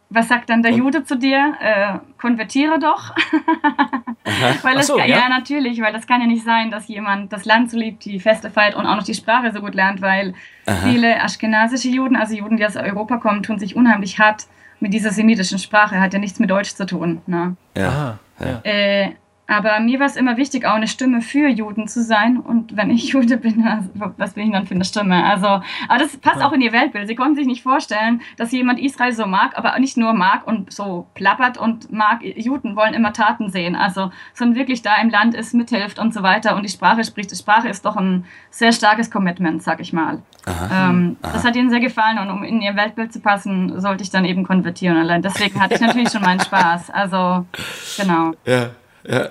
was 0.09 0.27
sagt 0.27 0.49
dann 0.49 0.61
der 0.61 0.71
Und? 0.71 0.77
Jude 0.77 1.03
zu 1.03 1.17
dir? 1.17 1.55
Äh, 1.59 1.99
konvertiere 2.19 2.79
doch. 2.79 3.15
weil 4.61 4.75
das 4.75 4.87
so, 4.87 4.97
kann, 4.97 5.09
ja? 5.09 5.19
ja? 5.19 5.29
natürlich, 5.29 5.81
weil 5.81 5.93
das 5.93 6.07
kann 6.07 6.21
ja 6.21 6.27
nicht 6.27 6.43
sein, 6.43 6.71
dass 6.71 6.87
jemand 6.87 7.33
das 7.33 7.45
Land 7.45 7.71
so 7.71 7.77
liebt, 7.77 8.05
die 8.05 8.19
Feste 8.19 8.49
feiert 8.49 8.75
und 8.75 8.85
auch 8.85 8.95
noch 8.95 9.03
die 9.03 9.13
Sprache 9.13 9.51
so 9.51 9.61
gut 9.61 9.75
lernt, 9.75 10.01
weil 10.01 10.33
Aha. 10.65 10.75
viele 10.87 11.21
aschkenasische 11.21 11.89
Juden, 11.89 12.15
also 12.15 12.35
Juden, 12.35 12.57
die 12.57 12.65
aus 12.65 12.75
Europa 12.75 13.17
kommen, 13.17 13.43
tun 13.43 13.59
sich 13.59 13.75
unheimlich 13.75 14.19
hart 14.19 14.45
mit 14.79 14.93
dieser 14.93 15.11
semitischen 15.11 15.59
Sprache. 15.59 15.99
Hat 15.99 16.13
ja 16.13 16.19
nichts 16.19 16.39
mit 16.39 16.49
Deutsch 16.49 16.73
zu 16.73 16.85
tun. 16.85 17.21
Ne? 17.25 17.55
Ja. 17.75 18.19
ja. 18.39 18.59
Äh, 18.63 19.11
aber 19.47 19.79
mir 19.79 19.99
war 19.99 20.07
es 20.07 20.15
immer 20.15 20.37
wichtig, 20.37 20.65
auch 20.65 20.73
eine 20.73 20.87
Stimme 20.87 21.21
für 21.21 21.47
Juden 21.47 21.87
zu 21.87 22.01
sein. 22.01 22.37
Und 22.37 22.75
wenn 22.75 22.89
ich 22.89 23.09
Jude 23.13 23.37
bin, 23.37 23.63
was 24.17 24.33
bin 24.33 24.47
ich 24.47 24.51
dann 24.51 24.65
für 24.65 24.73
eine 24.73 24.85
Stimme? 24.85 25.23
Also, 25.23 25.47
aber 25.47 25.99
das 25.99 26.17
passt 26.17 26.41
auch 26.41 26.51
in 26.51 26.61
ihr 26.61 26.71
Weltbild. 26.71 27.07
Sie 27.07 27.15
konnten 27.15 27.35
sich 27.35 27.45
nicht 27.45 27.61
vorstellen, 27.61 28.21
dass 28.37 28.51
jemand 28.51 28.79
Israel 28.79 29.13
so 29.13 29.27
mag, 29.27 29.57
aber 29.57 29.77
nicht 29.79 29.97
nur 29.97 30.13
mag 30.13 30.47
und 30.47 30.73
so 30.73 31.05
plappert 31.13 31.57
und 31.57 31.91
mag. 31.91 32.23
Juden 32.23 32.75
wollen 32.75 32.93
immer 32.93 33.13
Taten 33.13 33.49
sehen. 33.49 33.75
Also, 33.75 34.11
sondern 34.33 34.57
wirklich 34.57 34.81
da 34.81 34.95
im 35.01 35.09
Land 35.09 35.35
ist, 35.35 35.53
mithilft 35.53 35.99
und 35.99 36.13
so 36.13 36.23
weiter 36.23 36.55
und 36.55 36.63
die 36.63 36.69
Sprache 36.69 37.03
spricht. 37.03 37.31
Die 37.31 37.35
Sprache 37.35 37.69
ist 37.69 37.85
doch 37.85 37.97
ein 37.97 38.25
sehr 38.49 38.71
starkes 38.71 39.11
Commitment, 39.11 39.61
sag 39.61 39.79
ich 39.79 39.93
mal. 39.93 40.21
Aha, 40.45 40.89
ähm, 40.89 41.17
aha. 41.21 41.33
Das 41.33 41.43
hat 41.43 41.55
ihnen 41.55 41.69
sehr 41.69 41.79
gefallen 41.79 42.17
und 42.17 42.29
um 42.29 42.43
in 42.43 42.61
ihr 42.61 42.75
Weltbild 42.75 43.13
zu 43.13 43.19
passen, 43.19 43.79
sollte 43.79 44.03
ich 44.03 44.09
dann 44.09 44.25
eben 44.25 44.43
konvertieren. 44.43 44.97
Allein 44.97 45.21
deswegen 45.21 45.61
hatte 45.61 45.75
ich 45.75 45.81
natürlich 45.81 46.09
schon 46.09 46.21
meinen 46.21 46.39
Spaß. 46.39 46.89
Also, 46.89 47.45
genau. 47.97 48.31
Ja. 48.45 48.71
Ja. 49.07 49.29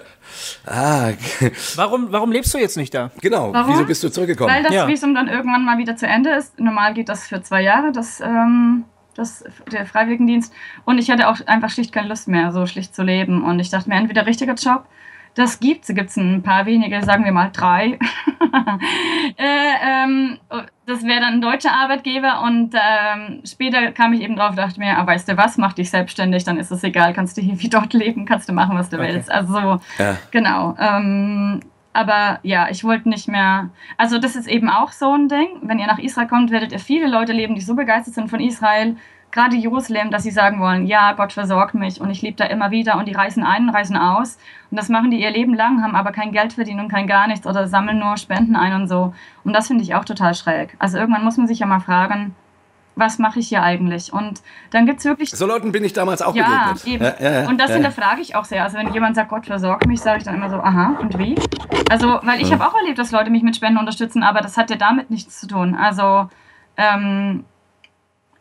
Ah. 0.67 1.13
Warum, 1.77 2.11
warum 2.11 2.33
lebst 2.33 2.53
du 2.55 2.59
jetzt 2.59 2.77
nicht 2.77 2.93
da? 2.95 3.11
Genau, 3.21 3.53
warum? 3.53 3.73
wieso 3.73 3.85
bist 3.85 4.03
du 4.03 4.09
zurückgekommen? 4.09 4.53
Weil 4.53 4.63
das 4.63 4.73
ja. 4.73 4.89
Visum 4.89 5.15
dann 5.15 5.29
irgendwann 5.29 5.65
mal 5.65 5.79
wieder 5.79 5.97
zu 5.97 6.07
Ende 6.07 6.31
ist. 6.31 6.59
Normal 6.59 6.95
geht 6.95 7.09
das 7.09 7.27
für 7.27 7.43
zwei 7.43 7.63
Jahre, 7.63 7.93
das, 7.93 8.21
ähm, 8.21 8.85
das, 9.15 9.45
der 9.71 9.87
Freiwilligendienst. 9.87 10.53
Und 10.85 10.99
ich 10.99 11.11
hatte 11.11 11.29
auch 11.29 11.37
einfach 11.47 11.71
schlicht 11.71 11.93
keine 11.93 12.09
Lust 12.09 12.29
mehr, 12.29 12.53
so 12.53 12.67
schlicht 12.67 12.95
zu 12.95 13.03
leben. 13.03 13.45
Und 13.45 13.61
ich 13.61 13.71
dachte 13.71 13.89
mir, 13.89 13.97
entweder 13.97 14.27
richtiger 14.27 14.55
Job 14.55 14.87
das 15.35 15.61
gibt 15.61 15.89
es. 15.89 15.95
gibt 15.95 16.11
es 16.11 16.17
ein 16.17 16.43
paar 16.43 16.67
wenige, 16.67 17.03
sagen 17.03 17.25
wir 17.25 17.33
mal 17.33 17.51
drei. 17.53 17.99
äh, 19.37 19.75
ähm, 19.83 20.39
das 20.87 21.05
wäre 21.05 21.21
dann 21.21 21.35
ein 21.35 21.41
deutscher 21.41 21.73
Arbeitgeber 21.73 22.43
und 22.43 22.75
ähm, 22.75 23.43
später 23.45 23.93
kam 23.93 24.13
ich 24.13 24.21
eben 24.21 24.37
drauf, 24.37 24.55
dachte 24.55 24.79
mir, 24.79 24.97
ah, 24.99 25.07
weißt 25.07 25.29
du 25.29 25.37
was, 25.37 25.59
mach 25.59 25.73
dich 25.73 25.91
selbstständig, 25.91 26.45
dann 26.45 26.59
ist 26.59 26.71
es 26.71 26.85
egal, 26.85 27.13
kannst 27.13 27.37
du 27.37 27.43
hier 27.43 27.61
wie 27.61 27.69
dort 27.69 27.93
leben, 27.93 28.27
kannst 28.27 28.49
du 28.49 28.53
machen, 28.53 28.77
was 28.77 28.91
du 28.91 28.97
okay. 28.97 29.15
willst. 29.15 29.31
Also 29.31 29.53
so, 29.53 29.81
ja. 29.99 30.17
genau. 30.31 30.77
Ähm, 30.79 31.61
aber 31.95 32.41
ja, 32.43 32.69
ich 32.71 32.83
wollte 32.83 33.09
nicht 33.09 33.29
mehr. 33.29 33.71
Also, 33.97 34.19
das 34.19 34.35
ist 34.35 34.49
eben 34.49 34.69
auch 34.69 34.91
so 34.91 35.13
ein 35.13 35.29
Ding. 35.29 35.61
Wenn 35.63 35.79
ihr 35.79 35.87
nach 35.87 36.01
Israel 36.01 36.27
kommt, 36.27 36.51
werdet 36.51 36.73
ihr 36.73 36.81
viele 36.81 37.07
Leute 37.07 37.33
leben, 37.33 37.55
die 37.55 37.61
so 37.61 37.77
begeistert 37.77 38.15
sind 38.15 38.29
von 38.29 38.41
Israel, 38.41 38.97
gerade 39.35 39.57
Jerusalem, 39.57 40.11
dass 40.11 40.23
sie 40.23 40.31
sagen 40.31 40.61
wollen, 40.61 40.87
ja, 40.87 41.13
Gott 41.13 41.33
versorgt 41.33 41.75
mich 41.75 42.01
und 42.01 42.09
ich 42.09 42.23
lebe 42.23 42.37
da 42.37 42.45
immer 42.45 42.71
wieder 42.71 42.97
und 42.97 43.07
die 43.07 43.13
reisen 43.13 43.43
ein 43.43 43.69
und 43.69 43.75
reisen 43.75 43.97
aus. 43.97 44.39
Und 44.71 44.79
das 44.79 44.89
machen 44.89 45.11
die 45.11 45.21
ihr 45.21 45.31
Leben 45.31 45.55
lang, 45.55 45.83
haben 45.83 45.97
aber 45.97 46.13
kein 46.13 46.33
Geld 46.33 46.53
verdient 46.53 46.81
und 46.81 46.89
kein 46.89 47.07
gar 47.07 47.27
nichts 47.27 47.47
oder 47.47 47.67
sammeln 47.67 47.99
nur 47.99 48.17
Spenden 48.17 48.55
ein 48.55 48.73
und 48.75 48.89
so. 48.89 49.13
Und 49.43 49.53
das 49.53 49.67
finde 49.67 49.83
ich 49.83 49.95
auch 49.95 50.05
total 50.05 50.35
schräg. 50.35 50.77
Also 50.79 50.99
irgendwann 50.99 51.25
muss 51.25 51.37
man 51.37 51.49
sich 51.49 51.59
ja 51.59 51.67
mal 51.67 51.81
fragen, 51.81 52.35
was 52.97 53.19
mache 53.19 53.41
ich 53.41 53.49
hier 53.49 53.61
eigentlich? 53.61 54.13
Und 54.13 54.41
dann 54.71 54.87
gibt 54.87 55.01
es 55.01 55.05
wirklich. 55.05 55.33
So 55.33 55.47
Leuten 55.47 55.73
bin 55.73 55.83
ich 55.83 55.93
damals 55.93 56.23
auch 56.23 56.37
ja, 56.37 56.73
begegnet. 56.73 56.87
Eben. 56.87 57.05
Ja, 57.05 57.15
ja, 57.19 57.43
ja, 57.43 57.49
und 57.49 57.61
das 57.61 57.73
hinterfrage 57.73 58.21
ich 58.21 58.37
auch 58.37 58.45
sehr. 58.45 58.63
Also 58.63 58.79
wenn 58.79 58.93
jemand 58.93 59.17
sagt, 59.17 59.31
Gott 59.31 59.47
versorgt 59.47 59.89
mich, 59.89 60.01
sage 60.01 60.19
ich 60.19 60.25
dann 60.25 60.37
immer 60.37 60.49
so, 60.49 60.57
aha, 60.57 60.97
und 61.01 61.19
wie? 61.19 61.35
Also, 61.91 62.21
weil 62.23 62.41
ich 62.41 62.53
habe 62.53 62.65
auch 62.65 62.75
erlebt, 62.77 62.99
dass 63.01 63.11
Leute 63.11 63.31
mich 63.31 63.43
mit 63.43 63.57
Spenden 63.57 63.79
unterstützen, 63.79 64.23
aber 64.23 64.43
das 64.43 64.57
hat 64.57 64.71
ja 64.71 64.77
damit 64.77 65.11
nichts 65.11 65.41
zu 65.41 65.49
tun. 65.49 65.75
Also, 65.75 66.29
ähm, 66.77 67.45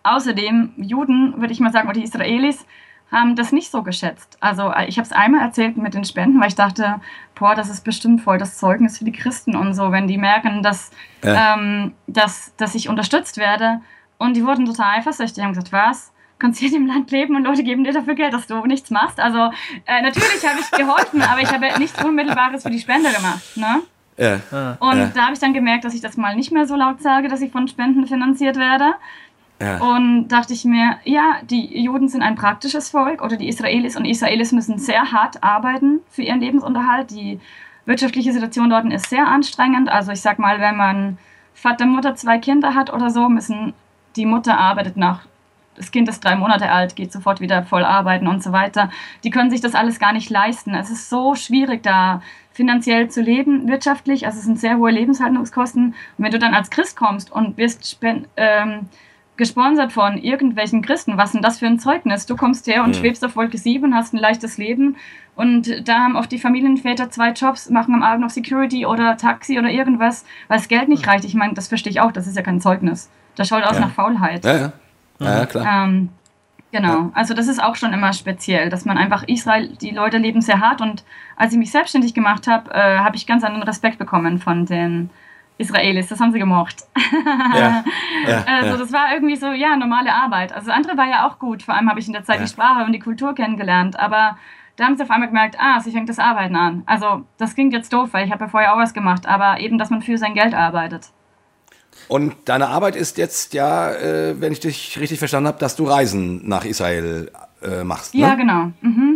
Außerdem, 0.04 0.74
Juden, 0.78 1.40
würde 1.40 1.54
ich 1.54 1.60
mal 1.60 1.72
sagen, 1.72 1.88
oder 1.88 2.00
die 2.00 2.04
Israelis, 2.04 2.66
haben 3.14 3.36
das 3.36 3.52
nicht 3.52 3.72
so 3.72 3.84
geschätzt. 3.84 4.38
Also 4.42 4.72
äh, 4.72 4.88
ich 4.88 4.98
habe 4.98 5.06
es 5.06 5.12
einmal 5.12 5.42
erzählt 5.42 5.78
mit 5.78 5.94
den 5.94 6.04
Spenden, 6.04 6.42
weil 6.42 6.48
ich 6.48 6.56
dachte, 6.56 7.00
boah, 7.36 7.54
das 7.56 7.70
ist 7.70 7.84
bestimmt 7.84 8.22
voll 8.22 8.40
das 8.40 8.58
Zeugnis 8.58 8.98
für 8.98 9.06
die 9.06 9.12
Christen 9.12 9.56
und 9.56 9.76
so, 9.76 9.92
wenn 9.92 10.08
die 10.08 10.18
merken, 10.18 10.64
dass, 10.64 10.92
ja. 11.24 11.54
ähm, 11.54 11.94
dass, 12.08 12.56
dass 12.58 12.74
ich 12.74 12.90
unterstützt 12.90 13.38
werde. 13.38 13.82
Und 14.18 14.36
die 14.36 14.44
wurden 14.46 14.66
total 14.66 14.98
eifersüchtig, 14.98 15.36
die 15.36 15.42
haben 15.44 15.52
gesagt, 15.52 15.72
was? 15.72 16.12
Du 16.40 16.48
kannst 16.48 16.60
hier 16.60 16.70
in 16.70 16.74
dem 16.74 16.88
Land 16.88 17.12
leben 17.12 17.36
und 17.36 17.44
Leute 17.44 17.64
geben 17.64 17.84
dir 17.84 17.94
dafür 17.94 18.16
Geld, 18.16 18.34
dass 18.34 18.48
du 18.48 18.66
nichts 18.66 18.90
machst. 18.90 19.20
Also 19.20 19.52
äh, 19.86 20.02
natürlich 20.02 20.46
habe 20.46 20.60
ich 20.60 20.72
geholfen, 20.72 21.22
aber 21.22 21.42
ich 21.42 21.52
habe 21.52 21.68
nichts 21.78 22.04
Unmittelbares 22.04 22.64
für 22.64 22.72
die 22.72 22.80
Spender 22.80 23.12
gemacht. 23.12 23.56
Ne? 23.56 23.82
Ja. 24.18 24.78
Und 24.80 24.98
ja. 24.98 25.12
da 25.14 25.22
habe 25.24 25.34
ich 25.34 25.40
dann 25.40 25.54
gemerkt, 25.54 25.86
dass 25.86 25.94
ich 25.94 26.02
das 26.02 26.18
mal 26.18 26.36
nicht 26.36 26.52
mehr 26.52 26.66
so 26.68 26.76
laut 26.76 27.02
sage, 27.02 27.28
dass 27.28 27.42
ich 27.42 27.52
von 27.52 27.68
Spenden 27.68 28.08
finanziert 28.08 28.58
werde. 28.58 28.96
Ja. 29.64 29.78
Und 29.78 30.28
dachte 30.28 30.54
ich 30.54 30.66
mir, 30.66 30.98
ja, 31.04 31.38
die 31.50 31.82
Juden 31.82 32.10
sind 32.10 32.22
ein 32.22 32.36
praktisches 32.36 32.90
Volk 32.90 33.24
oder 33.24 33.38
die 33.38 33.48
Israelis 33.48 33.96
und 33.96 34.06
Israelis 34.06 34.52
müssen 34.52 34.78
sehr 34.78 35.12
hart 35.12 35.44
arbeiten 35.44 36.02
für 36.10 36.22
ihren 36.22 36.42
Lebensunterhalt. 36.42 37.12
Die 37.12 37.40
wirtschaftliche 37.86 38.34
Situation 38.34 38.70
dort 38.70 38.86
ist 38.92 39.10
sehr 39.10 39.28
anstrengend. 39.28 39.90
Also 39.90 40.12
ich 40.12 40.22
sag 40.22 40.40
mal, 40.40 40.60
wenn 40.60 40.76
man 40.76 41.18
Vater, 41.54 41.86
Mutter, 41.86 42.16
zwei 42.16 42.40
Kinder 42.40 42.76
hat 42.76 42.92
oder 42.92 43.10
so, 43.10 43.30
müssen 43.30 43.74
die 44.16 44.26
Mutter 44.26 44.58
arbeitet 44.58 44.98
nach 44.98 45.22
das 45.76 45.92
Kind 45.92 46.08
ist 46.08 46.24
drei 46.24 46.36
Monate 46.36 46.70
alt, 46.70 46.96
geht 46.96 47.12
sofort 47.12 47.42
wieder 47.42 47.64
voll 47.64 47.84
arbeiten 47.84 48.28
und 48.28 48.44
so 48.44 48.52
weiter. 48.52 48.92
Die 49.24 49.30
können 49.30 49.50
sich 49.50 49.62
das 49.62 49.76
alles 49.76 50.00
gar 50.00 50.14
nicht 50.14 50.30
leisten. 50.30 50.76
Es 50.76 50.90
ist 50.90 51.10
so 51.10 51.36
schwierig, 51.36 51.84
da 51.84 52.22
finanziell 52.52 53.10
zu 53.10 53.22
leben, 53.22 53.68
wirtschaftlich. 53.68 54.26
Also 54.26 54.40
es 54.40 54.46
sind 54.46 54.60
sehr 54.60 54.78
hohe 54.78 54.92
Lebenshaltungskosten. 54.92 55.88
Und 55.88 55.96
wenn 56.24 56.32
du 56.32 56.40
dann 56.40 56.54
als 56.54 56.70
Christ 56.70 56.96
kommst 56.96 57.32
und 57.32 57.58
wirst 57.58 58.00
ähm, 58.38 58.88
gesponsert 59.36 59.92
von 59.92 60.18
irgendwelchen 60.18 60.82
Christen. 60.82 61.18
Was 61.18 61.30
ist 61.30 61.34
denn 61.34 61.42
das 61.42 61.60
für 61.60 61.66
ein 61.66 61.80
Zeugnis? 61.80 62.26
Du 62.26 62.36
kommst 62.36 62.68
her 62.68 62.84
und 62.84 62.90
mhm. 62.90 62.94
schwebst 62.94 63.26
auf 63.26 63.36
Wolke 63.36 63.58
7, 63.58 63.96
hast 63.96 64.14
ein 64.14 64.18
leichtes 64.18 64.58
Leben 64.58 64.96
und 65.36 65.88
da 65.88 66.00
haben 66.00 66.16
oft 66.16 66.32
die 66.32 66.38
Familienväter 66.38 67.10
zwei 67.10 67.32
Jobs, 67.32 67.70
machen 67.70 67.96
am 67.96 68.04
Abend 68.04 68.22
noch 68.22 68.30
Security 68.30 68.86
oder 68.86 69.18
Taxi 69.18 69.58
oder 69.58 69.70
irgendwas, 69.70 70.26
weil 70.48 70.58
das 70.58 70.68
Geld 70.68 70.90
nicht 70.90 71.08
reicht. 71.08 71.26
Ich 71.26 71.34
meine, 71.34 71.54
das 71.54 71.68
verstehe 71.68 71.92
ich 71.92 72.02
auch, 72.02 72.12
das 72.12 72.28
ist 72.28 72.36
ja 72.36 72.44
kein 72.44 72.62
Zeugnis. 72.62 73.10
Das 73.36 73.48
schaut 73.48 73.64
aus 73.64 73.76
ja. 73.76 73.82
nach 73.82 73.92
Faulheit. 73.92 74.46
Ja, 74.46 74.58
ja. 74.58 74.74
Ja, 75.20 75.46
klar. 75.46 75.86
Ähm, 75.86 76.10
genau, 76.72 77.12
also 77.14 77.34
das 77.34 77.48
ist 77.48 77.64
auch 77.64 77.76
schon 77.76 77.94
immer 77.94 78.14
speziell, 78.14 78.70
dass 78.70 78.86
man 78.86 78.98
einfach 78.98 79.24
Israel, 79.28 79.70
die 79.82 79.92
Leute 79.92 80.18
leben 80.18 80.42
sehr 80.42 80.60
hart 80.60 80.82
und 80.82 81.04
als 81.36 81.54
ich 81.54 81.58
mich 81.58 81.72
selbstständig 81.72 82.14
gemacht 82.14 82.46
habe, 82.46 82.72
äh, 82.72 83.00
habe 83.00 83.16
ich 83.16 83.26
ganz 83.26 83.44
anderen 83.44 83.64
Respekt 83.64 83.98
bekommen 83.98 84.38
von 84.38 84.66
den 84.66 85.10
Israelis, 85.58 86.08
das 86.08 86.20
haben 86.20 86.32
sie 86.32 86.40
gemocht. 86.40 86.84
Ja, 87.56 87.84
ja, 88.28 88.44
also 88.48 88.72
ja. 88.72 88.78
das 88.78 88.92
war 88.92 89.14
irgendwie 89.14 89.36
so, 89.36 89.52
ja, 89.52 89.76
normale 89.76 90.14
Arbeit. 90.14 90.52
Also 90.54 90.68
das 90.68 90.76
andere 90.76 90.98
war 90.98 91.08
ja 91.08 91.28
auch 91.28 91.40
gut. 91.40 91.64
Vor 91.64 91.76
allem 91.76 91.90
habe 91.90 92.00
ich 92.00 92.08
in 92.08 92.14
der 92.14 92.24
Zeit 92.24 92.42
die 92.42 92.48
Sprache 92.48 92.86
und 92.86 92.92
die 92.92 93.00
Kultur 93.00 93.36
kennengelernt. 93.36 94.00
Aber 94.00 94.38
da 94.76 94.86
haben 94.86 94.98
sie 94.98 95.04
auf 95.04 95.12
einmal 95.12 95.28
gemerkt, 95.28 95.56
ah, 95.60 95.80
sie 95.80 95.92
fängt 95.92 96.10
das 96.10 96.20
Arbeiten 96.20 96.56
an. 96.56 96.84
Also 96.86 97.24
das 97.38 97.54
klingt 97.54 97.74
jetzt 97.74 97.94
doof, 97.94 98.10
weil 98.12 98.26
ich 98.26 98.32
habe 98.32 98.46
ja 98.46 98.50
vorher 98.50 98.74
auch 98.74 98.80
was 98.80 98.94
gemacht, 98.94 99.28
aber 99.28 99.60
eben, 99.60 99.78
dass 99.78 99.90
man 99.90 100.02
für 100.02 100.18
sein 100.18 100.34
Geld 100.34 100.54
arbeitet. 100.54 101.12
Und 102.08 102.36
deine 102.46 102.68
Arbeit 102.68 102.96
ist 102.96 103.18
jetzt 103.18 103.54
ja, 103.54 103.92
äh, 103.92 104.40
wenn 104.42 104.52
ich 104.52 104.60
dich 104.60 105.00
richtig 105.00 105.20
verstanden 105.20 105.48
habe, 105.48 105.60
dass 105.60 105.76
du 105.76 105.86
Reisen 105.86 106.48
nach 106.48 106.66
Israel 106.66 107.32
äh, 107.62 107.84
machst. 107.84 108.14
Ne? 108.14 108.22
Ja, 108.22 108.36
genau. 108.36 108.72
Mhm. 108.82 109.13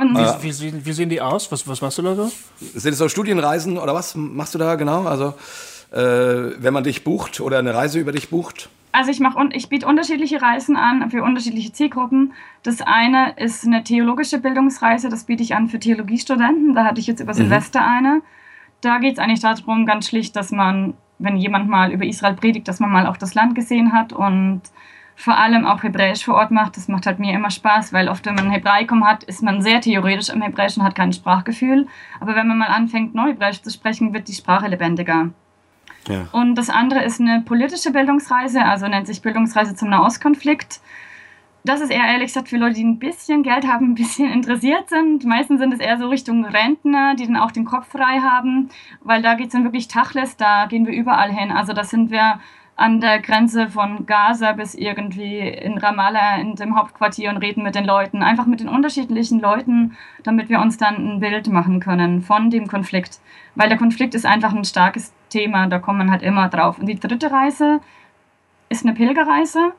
Und 0.00 0.16
wie, 0.16 0.42
wie, 0.44 0.52
sehen, 0.52 0.80
wie, 0.82 0.92
sehen, 0.92 1.10
die 1.10 1.20
aus? 1.20 1.52
Was, 1.52 1.68
was 1.68 1.82
machst 1.82 1.98
du 1.98 2.02
da 2.02 2.14
so? 2.14 2.32
Sind 2.58 2.92
es 2.92 2.98
so 2.98 3.08
Studienreisen 3.08 3.76
oder 3.76 3.94
was 3.94 4.14
machst 4.14 4.54
du 4.54 4.58
da 4.58 4.76
genau? 4.76 5.04
Also 5.04 5.34
äh, 5.92 6.54
wenn 6.58 6.72
man 6.72 6.84
dich 6.84 7.04
bucht 7.04 7.40
oder 7.40 7.58
eine 7.58 7.74
Reise 7.74 8.00
über 8.00 8.10
dich 8.10 8.30
bucht? 8.30 8.70
Also 8.92 9.10
ich 9.10 9.20
mache 9.20 9.38
ich 9.52 9.68
biete 9.68 9.86
unterschiedliche 9.86 10.40
Reisen 10.40 10.76
an 10.76 11.10
für 11.10 11.22
unterschiedliche 11.22 11.72
Zielgruppen. 11.72 12.32
Das 12.62 12.80
eine 12.80 13.34
ist 13.36 13.66
eine 13.66 13.84
theologische 13.84 14.38
Bildungsreise, 14.38 15.10
das 15.10 15.24
biete 15.24 15.42
ich 15.42 15.54
an 15.54 15.68
für 15.68 15.78
Theologiestudenten. 15.78 16.74
Da 16.74 16.84
hatte 16.84 17.00
ich 17.00 17.06
jetzt 17.06 17.20
über 17.20 17.32
mhm. 17.32 17.36
Silvester 17.36 17.86
eine. 17.86 18.22
Da 18.80 18.98
geht 18.98 19.12
es 19.12 19.18
eigentlich 19.18 19.40
darum, 19.40 19.84
ganz 19.84 20.08
schlicht, 20.08 20.34
dass 20.34 20.50
man, 20.50 20.94
wenn 21.18 21.36
jemand 21.36 21.68
mal 21.68 21.92
über 21.92 22.06
Israel 22.06 22.34
predigt, 22.34 22.66
dass 22.68 22.80
man 22.80 22.90
mal 22.90 23.06
auch 23.06 23.18
das 23.18 23.34
Land 23.34 23.54
gesehen 23.54 23.92
hat 23.92 24.14
und 24.14 24.62
vor 25.20 25.36
allem 25.36 25.66
auch 25.66 25.82
Hebräisch 25.82 26.24
vor 26.24 26.34
Ort 26.34 26.50
macht. 26.50 26.76
Das 26.76 26.88
macht 26.88 27.04
halt 27.04 27.18
mir 27.18 27.34
immer 27.34 27.50
Spaß, 27.50 27.92
weil 27.92 28.08
oft, 28.08 28.24
wenn 28.24 28.34
man 28.36 28.50
Hebraikum 28.50 29.06
hat, 29.06 29.22
ist 29.24 29.42
man 29.42 29.60
sehr 29.60 29.80
theoretisch 29.82 30.30
im 30.30 30.40
Hebräisch 30.40 30.78
und 30.78 30.82
hat 30.82 30.94
kein 30.94 31.12
Sprachgefühl. 31.12 31.86
Aber 32.20 32.34
wenn 32.34 32.48
man 32.48 32.56
mal 32.56 32.68
anfängt, 32.68 33.14
Neuhebräisch 33.14 33.60
zu 33.60 33.70
sprechen, 33.70 34.14
wird 34.14 34.28
die 34.28 34.32
Sprache 34.32 34.68
lebendiger. 34.68 35.30
Ja. 36.08 36.26
Und 36.32 36.54
das 36.54 36.70
andere 36.70 37.04
ist 37.04 37.20
eine 37.20 37.42
politische 37.42 37.92
Bildungsreise, 37.92 38.64
also 38.64 38.88
nennt 38.88 39.06
sich 39.06 39.20
Bildungsreise 39.20 39.74
zum 39.74 39.90
Nahostkonflikt. 39.90 40.80
Das 41.64 41.82
ist 41.82 41.90
eher 41.90 42.06
ehrlich 42.06 42.28
gesagt 42.28 42.48
für 42.48 42.56
Leute, 42.56 42.76
die 42.76 42.84
ein 42.84 42.98
bisschen 42.98 43.42
Geld 43.42 43.66
haben, 43.66 43.90
ein 43.90 43.94
bisschen 43.94 44.32
interessiert 44.32 44.88
sind. 44.88 45.26
Meistens 45.26 45.60
sind 45.60 45.74
es 45.74 45.80
eher 45.80 45.98
so 45.98 46.08
Richtung 46.08 46.46
Rentner, 46.46 47.14
die 47.14 47.26
dann 47.26 47.36
auch 47.36 47.50
den 47.50 47.66
Kopf 47.66 47.88
frei 47.88 48.20
haben, 48.20 48.70
weil 49.02 49.20
da 49.20 49.34
geht 49.34 49.48
es 49.48 49.52
dann 49.52 49.64
wirklich 49.64 49.86
Tachles, 49.86 50.38
da 50.38 50.64
gehen 50.64 50.86
wir 50.86 50.94
überall 50.94 51.30
hin. 51.30 51.50
Also 51.50 51.74
da 51.74 51.84
sind 51.84 52.10
wir 52.10 52.40
an 52.80 53.00
der 53.00 53.20
Grenze 53.20 53.68
von 53.68 54.06
Gaza 54.06 54.52
bis 54.52 54.74
irgendwie 54.74 55.38
in 55.40 55.76
Ramallah 55.76 56.36
in 56.36 56.54
dem 56.54 56.76
Hauptquartier 56.76 57.28
und 57.28 57.36
reden 57.36 57.62
mit 57.62 57.74
den 57.74 57.84
Leuten, 57.84 58.22
einfach 58.22 58.46
mit 58.46 58.60
den 58.60 58.70
unterschiedlichen 58.70 59.38
Leuten, 59.38 59.98
damit 60.22 60.48
wir 60.48 60.60
uns 60.60 60.78
dann 60.78 60.96
ein 60.96 61.20
Bild 61.20 61.46
machen 61.48 61.80
können 61.80 62.22
von 62.22 62.48
dem 62.48 62.68
Konflikt. 62.68 63.20
Weil 63.54 63.68
der 63.68 63.76
Konflikt 63.76 64.14
ist 64.14 64.24
einfach 64.24 64.54
ein 64.54 64.64
starkes 64.64 65.12
Thema, 65.28 65.66
da 65.66 65.78
kommt 65.78 65.98
man 65.98 66.10
halt 66.10 66.22
immer 66.22 66.48
drauf. 66.48 66.78
Und 66.78 66.86
die 66.86 66.98
dritte 66.98 67.30
Reise 67.30 67.80
ist 68.70 68.86
eine 68.86 68.94
Pilgerreise. 68.94 69.72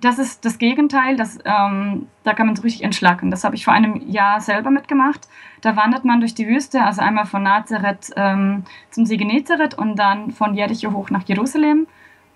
Das 0.00 0.18
ist 0.18 0.44
das 0.44 0.58
Gegenteil, 0.58 1.16
das, 1.16 1.38
ähm, 1.44 2.08
da 2.24 2.34
kann 2.34 2.46
man 2.46 2.56
so 2.56 2.62
richtig 2.62 2.82
entschlacken. 2.82 3.30
Das 3.30 3.44
habe 3.44 3.54
ich 3.54 3.64
vor 3.64 3.74
einem 3.74 4.08
Jahr 4.08 4.40
selber 4.40 4.70
mitgemacht. 4.70 5.28
Da 5.60 5.76
wandert 5.76 6.04
man 6.04 6.18
durch 6.18 6.34
die 6.34 6.48
Wüste, 6.48 6.82
also 6.82 7.00
einmal 7.00 7.26
von 7.26 7.44
Nazareth 7.44 8.10
ähm, 8.16 8.64
zum 8.90 9.06
See 9.06 9.16
Genezareth 9.16 9.78
und 9.78 9.96
dann 9.96 10.32
von 10.32 10.54
Jericho 10.54 10.90
hoch 10.92 11.10
nach 11.10 11.22
Jerusalem. 11.28 11.86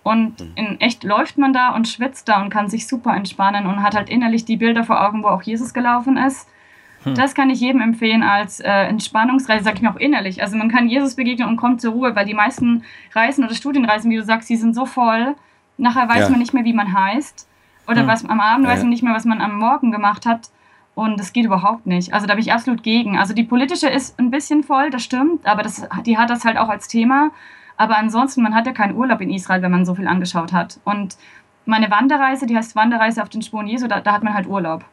Und 0.09 0.41
mhm. 0.41 0.53
in 0.55 0.81
echt 0.81 1.05
läuft 1.05 1.37
man 1.37 1.53
da 1.53 1.75
und 1.75 1.87
schwitzt 1.87 2.31
da 2.31 2.41
und 2.41 2.49
kann 2.49 2.71
sich 2.71 2.87
super 2.87 3.15
entspannen 3.15 3.67
und 3.67 3.83
hat 3.83 3.95
halt 3.95 4.09
innerlich 4.09 4.47
die 4.47 4.57
Bilder 4.57 4.83
vor 4.83 5.07
Augen, 5.07 5.23
wo 5.23 5.29
auch 5.29 5.43
Jesus 5.43 5.75
gelaufen 5.75 6.17
ist. 6.17 6.49
Hm. 7.03 7.15
Das 7.15 7.35
kann 7.35 7.51
ich 7.51 7.61
jedem 7.61 7.83
empfehlen 7.83 8.23
als 8.23 8.59
äh, 8.61 8.71
Entspannungsreise, 8.71 9.65
sage 9.65 9.77
ich 9.77 9.83
mir 9.83 9.91
auch 9.91 9.97
innerlich. 9.97 10.41
Also 10.41 10.57
man 10.57 10.71
kann 10.71 10.89
Jesus 10.89 11.15
begegnen 11.15 11.47
und 11.47 11.59
kommt 11.59 11.83
zur 11.83 11.93
Ruhe, 11.93 12.17
weil 12.17 12.25
die 12.25 12.33
meisten 12.33 12.85
Reisen 13.15 13.45
oder 13.45 13.55
Studienreisen, 13.55 14.11
wie 14.11 14.17
du 14.17 14.25
sagst, 14.25 14.49
die 14.49 14.57
sind 14.57 14.75
so 14.75 14.87
voll. 14.87 15.37
Nachher 15.77 16.09
weiß 16.09 16.21
ja. 16.21 16.31
man 16.31 16.39
nicht 16.39 16.55
mehr, 16.55 16.65
wie 16.65 16.73
man 16.73 16.95
heißt. 16.95 17.47
Oder 17.87 18.01
hm. 18.01 18.07
was 18.07 18.25
am 18.25 18.41
Abend 18.41 18.65
ja, 18.65 18.73
weiß 18.73 18.81
man 18.81 18.89
nicht 18.89 19.03
mehr, 19.03 19.15
was 19.15 19.27
man 19.27 19.43
am 19.43 19.59
Morgen 19.59 19.93
gemacht 19.93 20.25
hat. 20.25 20.49
Und 20.95 21.21
das 21.21 21.35
geht 21.35 21.45
überhaupt 21.45 21.87
nicht. 21.87 22.15
Also 22.15 22.27
da 22.27 22.35
bin 22.35 22.43
ich 22.43 22.53
absolut 22.55 22.83
gegen. 22.83 23.19
Also 23.19 23.35
die 23.35 23.45
politische 23.45 23.89
ist 23.91 24.19
ein 24.19 24.31
bisschen 24.31 24.65
voll, 24.65 24.89
das 24.89 25.05
stimmt, 25.05 25.47
aber 25.47 25.63
das, 25.63 25.87
die 26.07 26.17
hat 26.17 26.31
das 26.31 26.47
halt 26.47 26.57
auch 26.57 26.71
als 26.71 26.89
Thema. 26.89 27.31
Aber 27.79 27.97
ansonsten, 27.97 28.43
man 28.43 28.55
hat 28.55 28.67
ja 28.67 28.73
keinen 28.73 28.97
Urlaub 28.97 29.21
in 29.21 29.31
Israel, 29.31 29.63
wenn 29.63 29.71
man 29.71 29.87
so 29.87 29.95
viel 29.95 30.09
angeschaut 30.09 30.53
hat. 30.53 30.81
Und 30.85 31.17
meine 31.65 31.91
Wanderreise, 31.91 32.45
die 32.45 32.57
heißt 32.57 32.75
Wanderreise 32.75 33.23
auf 33.23 33.29
den 33.29 33.41
Spuren 33.41 33.69
Jesu, 33.69 33.87
da, 33.87 34.01
da 34.01 34.13
hat 34.13 34.25
man 34.25 34.35
halt 34.35 34.49
Urlaub. 34.49 34.85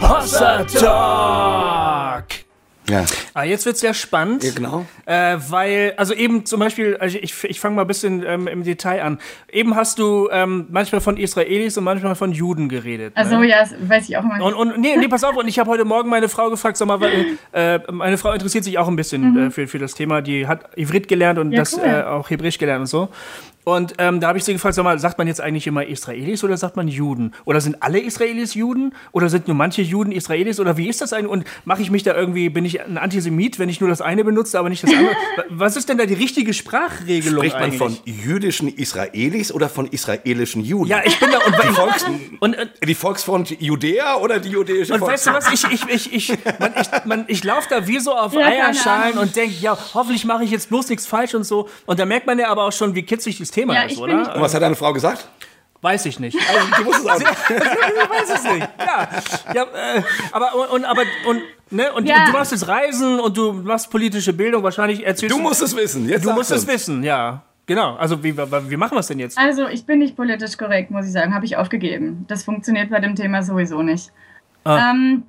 Hossa 0.00 0.64
Talk! 0.64 2.43
Ja. 2.88 3.04
Ah, 3.32 3.44
jetzt 3.44 3.64
wird 3.64 3.76
es 3.76 3.80
sehr 3.80 3.94
spannend. 3.94 4.44
Ja, 4.44 4.52
genau. 4.54 4.86
Äh, 5.06 5.38
weil, 5.48 5.94
also 5.96 6.12
eben 6.12 6.44
zum 6.44 6.60
Beispiel, 6.60 6.96
also 6.98 7.18
ich, 7.20 7.34
ich 7.44 7.60
fange 7.60 7.76
mal 7.76 7.82
ein 7.82 7.86
bisschen 7.86 8.24
ähm, 8.26 8.46
im 8.46 8.62
Detail 8.62 9.02
an. 9.02 9.18
Eben 9.50 9.74
hast 9.74 9.98
du 9.98 10.28
ähm, 10.30 10.66
manchmal 10.70 11.00
von 11.00 11.16
Israelis 11.16 11.78
und 11.78 11.84
manchmal 11.84 12.14
von 12.14 12.32
Juden 12.32 12.68
geredet. 12.68 13.12
Also 13.16 13.38
ne? 13.38 13.48
ja, 13.48 13.60
das 13.60 13.74
weiß 13.80 14.08
ich 14.08 14.16
auch 14.16 14.24
immer. 14.24 14.44
Und, 14.44 14.54
und 14.54 14.78
nee, 14.80 14.96
nee, 14.96 15.08
pass 15.08 15.24
auf, 15.24 15.36
und 15.36 15.48
ich 15.48 15.58
habe 15.58 15.70
heute 15.70 15.84
Morgen 15.84 16.10
meine 16.10 16.28
Frau 16.28 16.50
gefragt, 16.50 16.76
sag 16.76 16.86
mal, 16.88 17.00
weil 17.00 17.38
äh, 17.52 17.80
meine 17.90 18.18
Frau 18.18 18.32
interessiert 18.32 18.64
sich 18.64 18.78
auch 18.78 18.88
ein 18.88 18.96
bisschen 18.96 19.32
mhm. 19.32 19.46
äh, 19.46 19.50
für, 19.50 19.66
für 19.66 19.78
das 19.78 19.94
Thema. 19.94 20.20
Die 20.20 20.46
hat 20.46 20.76
Ivrit 20.76 21.08
gelernt 21.08 21.38
und 21.38 21.52
ja, 21.52 21.60
das 21.60 21.74
cool. 21.78 21.84
äh, 21.84 22.02
auch 22.02 22.28
Hebräisch 22.28 22.58
gelernt 22.58 22.82
und 22.82 22.86
so. 22.86 23.08
Und 23.64 23.94
ähm, 23.96 24.20
da 24.20 24.28
habe 24.28 24.38
ich 24.38 24.44
sie 24.44 24.52
gefragt, 24.52 24.74
sag 24.74 24.84
mal, 24.84 24.98
sagt 24.98 25.16
man 25.16 25.26
jetzt 25.26 25.40
eigentlich 25.40 25.66
immer 25.66 25.86
Israelis 25.86 26.44
oder 26.44 26.58
sagt 26.58 26.76
man 26.76 26.86
Juden? 26.86 27.32
Oder 27.46 27.62
sind 27.62 27.82
alle 27.82 27.98
Israelis 27.98 28.52
Juden? 28.52 28.94
Oder 29.12 29.30
sind 29.30 29.48
nur 29.48 29.56
manche 29.56 29.80
Juden 29.80 30.12
Israelis? 30.12 30.60
Oder 30.60 30.76
wie 30.76 30.86
ist 30.86 31.00
das 31.00 31.14
eigentlich? 31.14 31.30
Und 31.30 31.44
mache 31.64 31.80
ich 31.80 31.90
mich 31.90 32.02
da 32.02 32.14
irgendwie, 32.14 32.50
bin 32.50 32.66
ich 32.66 32.82
ein 32.82 32.98
Antisemit, 32.98 33.58
wenn 33.58 33.70
ich 33.70 33.80
nur 33.80 33.88
das 33.88 34.02
eine 34.02 34.22
benutze, 34.22 34.58
aber 34.58 34.68
nicht 34.68 34.82
das 34.82 34.92
andere? 34.92 35.16
Was 35.48 35.76
ist 35.76 35.88
denn 35.88 35.96
da 35.96 36.04
die 36.04 36.14
richtige 36.14 36.52
Sprachregelung 36.52 37.38
Spricht 37.38 37.54
man 37.54 37.62
eigentlich? 37.64 37.78
von 37.78 37.96
jüdischen 38.04 38.68
Israelis 38.68 39.50
oder 39.50 39.70
von 39.70 39.86
israelischen 39.86 40.62
Juden? 40.62 40.90
Ja, 40.90 41.00
ich 41.02 41.18
bin 41.18 41.30
da... 41.30 41.38
Und, 41.38 41.54
die, 41.54 41.74
Volks, 41.74 42.04
und, 42.40 42.58
und, 42.58 42.70
die 42.86 42.94
Volksfront 42.94 43.60
Judäa 43.60 44.16
oder 44.16 44.40
die 44.40 44.50
jüdische 44.50 44.92
Und 44.92 45.00
weißt 45.00 45.26
du 45.26 45.32
was, 45.32 45.50
ich, 45.52 45.64
ich, 45.64 45.88
ich, 45.88 46.12
ich, 46.12 46.38
man, 46.58 46.72
ich, 46.78 47.04
man, 47.04 47.24
ich 47.28 47.44
laufe 47.44 47.68
da 47.70 47.86
wie 47.86 47.98
so 47.98 48.12
auf 48.12 48.34
ja, 48.34 48.40
Eierschalen 48.40 49.16
und 49.16 49.34
denke, 49.34 49.54
ja, 49.60 49.76
hoffentlich 49.94 50.26
mache 50.26 50.44
ich 50.44 50.50
jetzt 50.50 50.68
bloß 50.68 50.90
nichts 50.90 51.06
falsch 51.06 51.34
und 51.34 51.44
so. 51.44 51.68
Und 51.86 51.98
da 51.98 52.04
merkt 52.04 52.26
man 52.26 52.38
ja 52.38 52.48
aber 52.48 52.64
auch 52.64 52.72
schon, 52.72 52.94
wie 52.94 53.02
kitzig 53.02 53.38
das 53.38 53.53
Thema 53.54 53.74
ja, 53.74 53.82
ist, 53.82 53.98
oder? 53.98 54.34
Und 54.34 54.42
was 54.42 54.52
hat 54.52 54.62
deine 54.62 54.74
Frau 54.74 54.92
gesagt? 54.92 55.28
Weiß 55.80 56.06
ich 56.06 56.18
nicht. 56.18 56.36
Also, 56.36 56.66
die 56.80 56.86
wusste 56.86 57.02
es 57.02 57.08
auch 57.08 57.18
nicht. 57.18 57.30
ich 57.50 58.10
weiß 58.10 58.30
es 58.34 58.44
nicht. 58.44 58.68
Ja, 58.78 59.08
ja 59.54 59.62
äh, 59.62 60.02
aber 60.32 60.70
und 60.72 60.84
aber 60.84 61.02
und 61.26 61.42
ne 61.70 61.92
und, 61.92 62.08
ja. 62.08 62.20
und, 62.20 62.28
du 62.28 62.32
machst 62.32 62.52
jetzt 62.52 62.66
Reisen 62.66 63.20
und 63.20 63.36
du 63.36 63.52
machst 63.52 63.90
politische 63.90 64.32
Bildung. 64.32 64.62
Wahrscheinlich 64.62 65.04
erzählst 65.04 65.34
du. 65.34 65.38
Du 65.38 65.42
musst 65.42 65.62
es 65.62 65.76
wissen. 65.76 66.08
Jetzt 66.08 66.24
du 66.24 66.32
musst 66.32 66.50
es 66.50 66.66
wissen. 66.66 67.02
Ja. 67.02 67.42
Genau, 67.66 67.96
also 67.96 68.22
wie, 68.22 68.36
wie 68.36 68.76
machen 68.76 68.94
wir 68.94 69.00
es 69.00 69.06
denn 69.06 69.18
jetzt? 69.18 69.38
Also 69.38 69.68
ich 69.68 69.86
bin 69.86 69.98
nicht 69.98 70.16
politisch 70.16 70.58
korrekt, 70.58 70.90
muss 70.90 71.06
ich 71.06 71.12
sagen, 71.12 71.34
habe 71.34 71.46
ich 71.46 71.56
aufgegeben. 71.56 72.26
Das 72.28 72.44
funktioniert 72.44 72.90
bei 72.90 73.00
dem 73.00 73.14
Thema 73.14 73.42
sowieso 73.42 73.82
nicht. 73.82 74.12
Ah. 74.64 74.90
Ähm, 74.90 75.22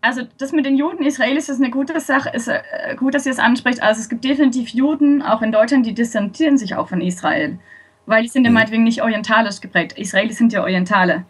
also 0.00 0.22
das 0.38 0.52
mit 0.52 0.64
den 0.64 0.76
Juden 0.76 1.04
Israelis 1.04 1.48
ist 1.48 1.60
eine 1.60 1.70
gute 1.70 1.98
Sache, 2.00 2.30
ist 2.30 2.48
äh, 2.48 2.62
gut, 2.96 3.14
dass 3.14 3.26
ihr 3.26 3.32
es 3.32 3.38
anspricht. 3.38 3.82
Also 3.82 4.00
es 4.00 4.08
gibt 4.08 4.24
definitiv 4.24 4.70
Juden, 4.70 5.22
auch 5.22 5.42
in 5.42 5.52
Deutschland, 5.52 5.86
die 5.86 5.94
distanzieren 5.94 6.56
sich 6.58 6.74
auch 6.74 6.88
von 6.88 7.00
Israel 7.00 7.58
weil 8.06 8.22
die 8.22 8.28
sind 8.28 8.44
ja 8.44 8.50
mhm. 8.50 8.54
meinetwegen 8.54 8.84
nicht 8.84 9.02
orientalisch 9.02 9.60
geprägt. 9.60 9.98
Israelis 9.98 10.38
sind 10.38 10.52
ja 10.52 10.62
Orientale. 10.62 11.24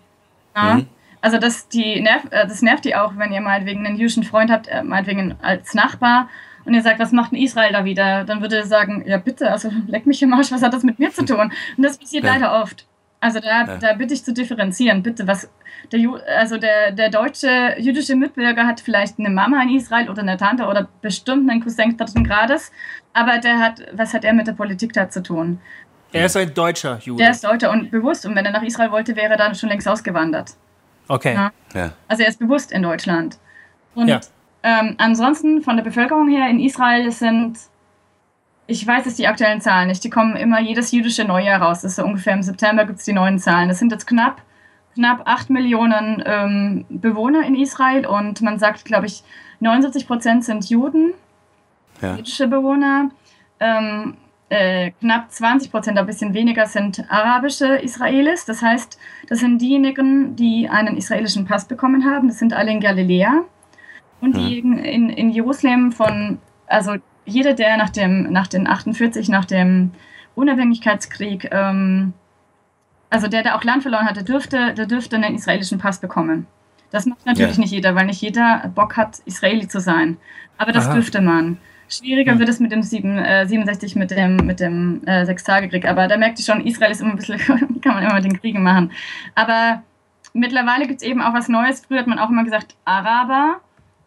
Ja? 0.57 0.74
Mhm. 0.74 0.86
Also 1.20 1.38
das, 1.38 1.68
die 1.68 2.00
nerv, 2.00 2.24
äh, 2.30 2.46
das 2.46 2.62
nervt 2.62 2.84
die 2.84 2.96
auch, 2.96 3.16
wenn 3.16 3.32
ihr 3.32 3.40
meinetwegen 3.40 3.86
einen 3.86 3.96
jüdischen 3.96 4.24
Freund 4.24 4.50
habt, 4.50 4.68
äh, 4.68 4.82
meinetwegen 4.82 5.36
als 5.40 5.74
Nachbar, 5.74 6.28
und 6.66 6.72
ihr 6.72 6.80
sagt, 6.80 6.98
was 6.98 7.12
macht 7.12 7.32
denn 7.32 7.38
Israel 7.40 7.72
da 7.74 7.84
wieder? 7.84 8.24
Dann 8.24 8.40
würde 8.40 8.57
er 8.57 8.64
sagen, 8.64 9.05
ja 9.07 9.18
bitte, 9.18 9.50
also 9.50 9.70
leck 9.86 10.07
mich 10.07 10.22
im 10.22 10.32
Arsch, 10.32 10.50
was 10.50 10.62
hat 10.62 10.72
das 10.72 10.82
mit 10.82 10.98
mir 10.98 11.11
zu 11.11 11.22
tun? 11.26 11.52
Und 11.76 11.82
das 11.82 11.98
passiert 11.98 12.24
ja. 12.24 12.32
leider 12.32 12.62
oft. 12.62 12.86
Also 13.25 13.41
da, 13.41 13.64
ja. 13.64 13.77
da 13.79 13.95
bitte 13.95 14.12
ich 14.12 14.22
zu 14.22 14.35
differenzieren. 14.35 15.03
Bitte, 15.03 15.27
was 15.27 15.49
der, 15.91 15.99
also 16.37 16.59
der, 16.59 16.93
der 16.93 17.09
deutsche 17.09 17.75
jüdische 17.79 18.16
Mitbürger 18.16 18.66
hat 18.66 18.81
vielleicht 18.81 19.18
eine 19.18 19.31
Mama 19.31 19.62
in 19.62 19.70
Israel 19.77 20.11
oder 20.11 20.20
eine 20.20 20.37
Tante 20.37 20.66
oder 20.66 20.89
bestimmt 21.01 21.51
einen 21.51 21.62
Cousin 21.62 21.97
dritten 21.97 22.22
Grades, 22.22 22.70
aber 23.14 23.39
der 23.39 23.61
hat, 23.61 23.81
was 23.95 24.12
hat 24.12 24.27
er 24.27 24.35
mit 24.35 24.47
der 24.47 24.53
Politik 24.53 24.93
da 24.93 25.09
zu 25.09 25.22
tun? 25.22 25.59
Er 26.12 26.27
ist 26.27 26.37
ein 26.37 26.53
deutscher 26.53 26.99
Jude. 26.99 27.22
Der 27.22 27.31
ist 27.31 27.43
Deutscher 27.43 27.70
und 27.70 27.91
bewusst. 27.91 28.27
Und 28.27 28.37
wenn 28.37 28.45
er 28.45 28.53
nach 28.53 28.62
Israel 28.62 28.93
wollte, 28.93 29.16
wäre 29.16 29.31
er 29.31 29.37
dann 29.39 29.55
schon 29.55 29.70
längst 29.70 29.89
ausgewandert. 29.89 30.53
Okay. 31.09 31.33
Ja. 31.33 31.51
Ja. 31.75 31.93
Also 32.09 32.25
er 32.25 32.29
ist 32.29 32.39
bewusst 32.39 32.72
in 32.72 32.83
Deutschland. 32.83 33.39
Und 33.95 34.09
ja. 34.09 34.20
ähm, 34.62 34.97
ansonsten 34.99 35.62
von 35.62 35.77
der 35.77 35.83
Bevölkerung 35.83 36.29
her 36.29 36.47
in 36.51 36.61
Israel 36.61 37.11
sind, 37.11 37.59
ich 38.66 38.86
weiß 38.86 39.04
jetzt 39.04 39.18
die 39.18 39.26
aktuellen 39.26 39.60
Zahlen 39.60 39.88
nicht, 39.88 40.02
die 40.04 40.10
kommen 40.10 40.36
immer 40.36 40.60
jedes 40.60 40.92
jüdische 40.92 41.24
Neujahr 41.24 41.60
raus. 41.60 41.82
Das 41.82 41.92
ist 41.92 41.96
so 41.96 42.04
ungefähr 42.04 42.34
im 42.34 42.42
September 42.42 42.84
gibt 42.84 42.98
es 42.98 43.04
die 43.04 43.12
neuen 43.12 43.38
Zahlen. 43.38 43.68
Das 43.68 43.78
sind 43.78 43.92
jetzt 43.92 44.06
knapp, 44.06 44.42
knapp 44.94 45.22
8 45.26 45.50
Millionen 45.50 46.22
ähm, 46.24 46.84
Bewohner 46.88 47.42
in 47.44 47.54
Israel 47.54 48.06
und 48.06 48.40
man 48.40 48.58
sagt, 48.58 48.84
glaube 48.84 49.06
ich, 49.06 49.22
79 49.60 50.06
Prozent 50.06 50.44
sind 50.44 50.68
Juden, 50.68 51.12
ja. 52.00 52.16
jüdische 52.16 52.48
Bewohner. 52.48 53.10
Ähm, 53.60 54.16
äh, 54.50 54.92
knapp 55.00 55.30
20 55.30 55.70
Prozent, 55.70 55.98
ein 55.98 56.06
bisschen 56.06 56.34
weniger, 56.34 56.66
sind 56.66 57.04
arabische 57.10 57.76
Israelis. 57.76 58.44
Das 58.44 58.62
heißt, 58.62 58.98
das 59.28 59.40
sind 59.40 59.60
diejenigen, 59.60 60.36
die 60.36 60.68
einen 60.68 60.96
israelischen 60.96 61.44
Pass 61.44 61.66
bekommen 61.66 62.04
haben. 62.04 62.28
Das 62.28 62.38
sind 62.38 62.52
alle 62.52 62.70
in 62.70 62.80
Galiläa. 62.80 63.44
Und 64.20 64.36
die 64.36 64.62
hm. 64.62 64.78
in, 64.78 65.10
in 65.10 65.30
Jerusalem 65.30 65.92
von, 65.92 66.38
also 66.66 66.96
jeder, 67.27 67.55
der 67.55 67.77
nach, 67.77 67.91
dem, 67.91 68.31
nach 68.33 68.47
den 68.47 68.66
48, 68.66 69.29
nach 69.29 69.45
dem 69.45 69.93
Unabhängigkeitskrieg, 70.35 71.49
ähm, 71.53 72.12
also 73.11 73.29
der, 73.29 73.43
der 73.43 73.57
auch 73.57 73.64
Land 73.64 73.83
verloren 73.83 74.07
hatte, 74.07 74.25
dürfte, 74.25 74.75
der 74.75 74.87
dürfte 74.87 75.16
einen 75.16 75.35
israelischen 75.35 75.79
Pass 75.79 76.01
bekommen. 76.01 76.47
Das 76.91 77.07
macht 77.07 77.27
natürlich 77.27 77.57
ja. 77.57 77.61
nicht 77.61 77.72
jeder, 77.72 77.95
weil 77.95 78.07
nicht 78.07 78.20
jeder 78.20 78.70
Bock 78.75 78.97
hat, 78.97 79.18
Israeli 79.25 79.66
zu 79.68 79.81
sein. 79.81 80.16
Aber 80.59 80.72
das 80.72 80.87
Aha. 80.87 80.95
dürfte 80.95 81.20
man. 81.20 81.59
Schwieriger 81.89 82.33
hm. 82.33 82.39
wird 82.39 82.49
es 82.49 82.61
mit 82.61 82.72
dem 82.72 82.83
7, 82.83 83.18
äh, 83.18 83.47
67 83.47 83.97
mit 83.97 84.11
dem, 84.11 84.37
mit 84.37 84.61
dem 84.61 85.03
äh, 85.07 85.25
Sechstagekrieg. 85.27 85.87
Aber 85.87 86.09
da 86.09 86.16
merkt 86.16 86.39
ihr 86.39 86.45
schon, 86.45 86.64
Israel 86.64 86.93
ist 86.93 87.01
immer 87.01 87.11
ein 87.11 87.16
bisschen, 87.16 87.39
kann 87.83 87.95
man 87.95 88.05
immer 88.05 88.14
mit 88.14 88.25
den 88.25 88.41
Kriegen 88.41 88.62
machen. 88.62 88.93
Aber 89.35 89.83
mittlerweile 90.33 90.87
gibt 90.87 91.03
es 91.03 91.07
eben 91.07 91.20
auch 91.20 91.35
was 91.35 91.49
Neues. 91.49 91.85
Früher 91.87 92.01
hat 92.01 92.07
man 92.07 92.18
auch 92.18 92.31
immer 92.31 92.45
gesagt 92.45 92.75
Araber. 92.85 93.61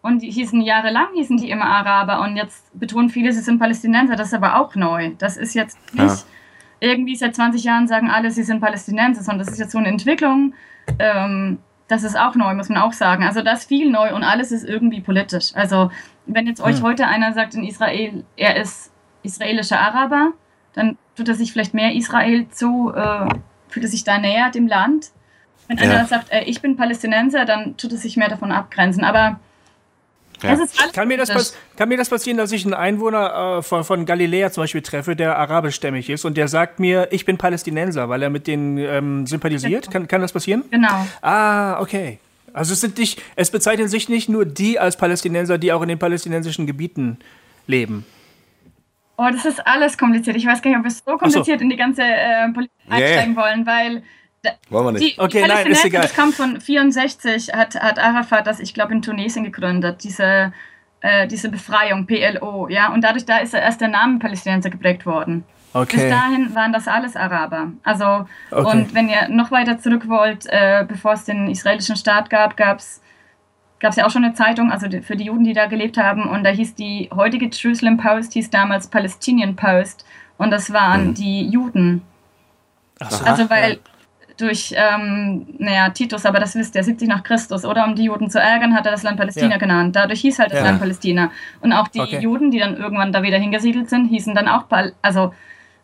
Und 0.07 0.21
die 0.21 0.31
hießen 0.31 0.61
jahrelang 0.61 1.07
hießen 1.15 1.35
die 1.35 1.49
immer 1.49 1.65
Araber. 1.65 2.21
Und 2.21 2.37
jetzt 2.37 2.71
betonen 2.79 3.09
viele, 3.09 3.33
sie 3.33 3.41
sind 3.41 3.59
Palästinenser. 3.59 4.15
Das 4.15 4.27
ist 4.27 4.33
aber 4.33 4.57
auch 4.57 4.73
neu. 4.75 5.11
Das 5.17 5.35
ist 5.35 5.53
jetzt 5.53 5.77
nicht 5.93 6.25
ja. 6.79 6.89
irgendwie 6.91 7.17
seit 7.17 7.35
20 7.35 7.61
Jahren 7.61 7.89
sagen 7.89 8.09
alle, 8.09 8.31
sie 8.31 8.43
sind 8.43 8.61
Palästinenser, 8.61 9.21
sondern 9.21 9.45
das 9.45 9.53
ist 9.53 9.59
jetzt 9.59 9.73
so 9.73 9.79
eine 9.79 9.89
Entwicklung. 9.89 10.53
Ähm, 10.97 11.57
das 11.89 12.03
ist 12.03 12.17
auch 12.17 12.35
neu, 12.35 12.53
muss 12.53 12.69
man 12.69 12.77
auch 12.77 12.93
sagen. 12.93 13.25
Also 13.25 13.41
das 13.41 13.59
ist 13.59 13.67
viel 13.67 13.91
neu 13.91 14.15
und 14.15 14.23
alles 14.23 14.53
ist 14.53 14.63
irgendwie 14.63 15.01
politisch. 15.01 15.53
Also 15.55 15.91
wenn 16.25 16.47
jetzt 16.47 16.61
euch 16.61 16.77
hm. 16.77 16.83
heute 16.83 17.07
einer 17.07 17.33
sagt 17.33 17.55
in 17.55 17.65
Israel, 17.65 18.23
er 18.37 18.55
ist 18.55 18.93
israelischer 19.23 19.81
Araber, 19.81 20.31
dann 20.71 20.97
tut 21.17 21.27
er 21.27 21.35
sich 21.35 21.51
vielleicht 21.51 21.73
mehr 21.73 21.93
Israel 21.93 22.47
zu, 22.47 22.93
äh, 22.95 23.27
fühlt 23.67 23.85
er 23.85 23.89
sich 23.89 24.05
da 24.05 24.19
näher 24.19 24.51
dem 24.51 24.67
Land. 24.67 25.11
Wenn 25.67 25.77
ja. 25.77 25.83
einer 25.83 26.05
sagt, 26.05 26.31
äh, 26.31 26.43
ich 26.43 26.61
bin 26.61 26.77
Palästinenser, 26.77 27.43
dann 27.43 27.75
tut 27.75 27.91
er 27.91 27.97
sich 27.97 28.15
mehr 28.15 28.29
davon 28.29 28.53
abgrenzen. 28.53 29.03
Aber 29.03 29.41
ja. 30.41 30.57
Kann, 30.93 31.07
mir 31.07 31.17
das 31.17 31.55
kann 31.75 31.89
mir 31.89 31.97
das 31.97 32.09
passieren, 32.09 32.37
dass 32.37 32.51
ich 32.51 32.65
einen 32.65 32.73
Einwohner 32.73 33.57
äh, 33.57 33.61
von, 33.61 33.83
von 33.83 34.05
Galiläa 34.05 34.51
zum 34.51 34.63
Beispiel 34.63 34.81
treffe, 34.81 35.15
der 35.15 35.37
arabischstämmig 35.37 36.09
ist 36.09 36.25
und 36.25 36.37
der 36.37 36.47
sagt 36.47 36.79
mir, 36.79 37.07
ich 37.11 37.25
bin 37.25 37.37
Palästinenser, 37.37 38.09
weil 38.09 38.21
er 38.21 38.29
mit 38.29 38.47
denen 38.47 38.77
ähm, 38.77 39.27
sympathisiert? 39.27 39.85
Genau. 39.85 39.93
Kann, 39.93 40.07
kann 40.07 40.21
das 40.21 40.31
passieren? 40.31 40.63
Genau. 40.69 41.05
Ah, 41.21 41.79
okay. 41.81 42.19
Also 42.53 42.73
es 42.73 42.81
sind 42.81 42.97
nicht, 42.97 43.21
es 43.35 43.51
bezeichnen 43.51 43.87
sich 43.87 44.09
nicht 44.09 44.29
nur 44.29 44.45
die 44.45 44.79
als 44.79 44.97
Palästinenser, 44.97 45.57
die 45.57 45.71
auch 45.73 45.81
in 45.81 45.89
den 45.89 45.99
palästinensischen 45.99 46.65
Gebieten 46.65 47.19
leben. 47.67 48.05
Oh, 49.17 49.27
das 49.31 49.45
ist 49.45 49.65
alles 49.65 49.97
kompliziert. 49.97 50.35
Ich 50.35 50.45
weiß 50.45 50.61
gar 50.61 50.69
nicht, 50.69 50.77
ob 50.77 50.83
wir 50.83 50.91
so 50.91 51.17
kompliziert 51.17 51.59
so. 51.59 51.63
in 51.63 51.69
die 51.69 51.75
ganze 51.75 52.03
äh, 52.03 52.51
Politik 52.53 52.75
yeah. 52.87 52.97
einsteigen 52.97 53.35
wollen, 53.35 53.65
weil 53.65 54.03
wollen 54.69 54.85
wir 54.85 54.91
nicht. 54.93 55.17
Die, 55.17 55.21
okay, 55.21 55.43
die 55.43 55.47
nein, 55.47 55.67
ist 55.67 55.85
egal. 55.85 56.01
Das 56.03 56.13
kam 56.13 56.31
von 56.31 56.59
64, 56.59 57.49
hat, 57.53 57.75
hat 57.75 57.99
Arafat 57.99 58.47
das, 58.47 58.59
ich 58.59 58.73
glaube, 58.73 58.93
in 58.93 59.01
Tunesien 59.01 59.43
gegründet, 59.43 60.03
diese, 60.03 60.53
äh, 61.01 61.27
diese 61.27 61.49
Befreiung, 61.49 62.05
PLO, 62.05 62.67
ja, 62.69 62.91
und 62.91 63.01
dadurch, 63.01 63.25
da 63.25 63.37
ist 63.37 63.53
erst 63.53 63.81
der 63.81 63.87
Name 63.89 64.19
Palästinenser 64.19 64.69
geprägt 64.69 65.05
worden. 65.05 65.43
Okay. 65.73 65.97
Bis 65.97 66.09
dahin 66.09 66.55
waren 66.55 66.73
das 66.73 66.87
alles 66.87 67.15
Araber. 67.15 67.71
Also, 67.83 68.27
okay. 68.51 68.71
und 68.71 68.93
wenn 68.93 69.09
ihr 69.09 69.27
noch 69.29 69.51
weiter 69.51 69.77
zurück 69.77 70.07
wollt, 70.07 70.45
äh, 70.47 70.85
bevor 70.87 71.13
es 71.13 71.25
den 71.25 71.49
israelischen 71.49 71.95
Staat 71.95 72.29
gab, 72.29 72.57
gab 72.57 72.79
es 72.79 73.01
gab 73.79 73.91
es 73.91 73.97
ja 73.97 74.05
auch 74.05 74.11
schon 74.11 74.23
eine 74.23 74.33
Zeitung, 74.33 74.71
also 74.71 74.87
für 75.01 75.15
die 75.15 75.25
Juden, 75.25 75.43
die 75.43 75.53
da 75.53 75.67
gelebt 75.67 75.97
haben. 75.97 76.27
Und 76.27 76.43
da 76.43 76.49
hieß 76.49 76.75
die 76.75 77.09
heutige 77.15 77.49
Jerusalem 77.51 77.97
Post, 77.97 78.33
hieß 78.33 78.49
damals 78.49 78.87
Palestinian 78.87 79.55
Post. 79.55 80.05
Und 80.37 80.51
das 80.51 80.71
waren 80.71 81.07
hm. 81.07 81.13
die 81.13 81.47
Juden. 81.47 82.01
So. 83.09 83.23
Also 83.25 83.49
weil 83.49 83.73
ja. 83.73 83.79
Durch, 84.37 84.73
ähm, 84.75 85.47
naja, 85.57 85.89
Titus, 85.89 86.25
aber 86.25 86.39
das 86.39 86.55
wisst 86.55 86.75
ihr, 86.75 86.83
70 86.83 87.07
nach 87.07 87.23
Christus, 87.23 87.65
oder 87.65 87.85
um 87.85 87.95
die 87.95 88.03
Juden 88.03 88.29
zu 88.29 88.39
ärgern, 88.39 88.75
hat 88.75 88.85
er 88.85 88.91
das 88.91 89.03
Land 89.03 89.17
Palästina 89.17 89.51
ja. 89.51 89.57
genannt. 89.57 89.95
Dadurch 89.95 90.21
hieß 90.21 90.39
halt 90.39 90.51
das 90.51 90.59
ja. 90.59 90.65
Land 90.65 90.79
Palästina. 90.79 91.31
Und 91.61 91.73
auch 91.73 91.87
die 91.87 91.99
okay. 91.99 92.19
Juden, 92.19 92.51
die 92.51 92.59
dann 92.59 92.77
irgendwann 92.77 93.11
da 93.11 93.23
wieder 93.23 93.37
hingesiedelt 93.37 93.89
sind, 93.89 94.07
hießen 94.07 94.35
dann 94.35 94.47
auch, 94.47 94.65
also 95.01 95.33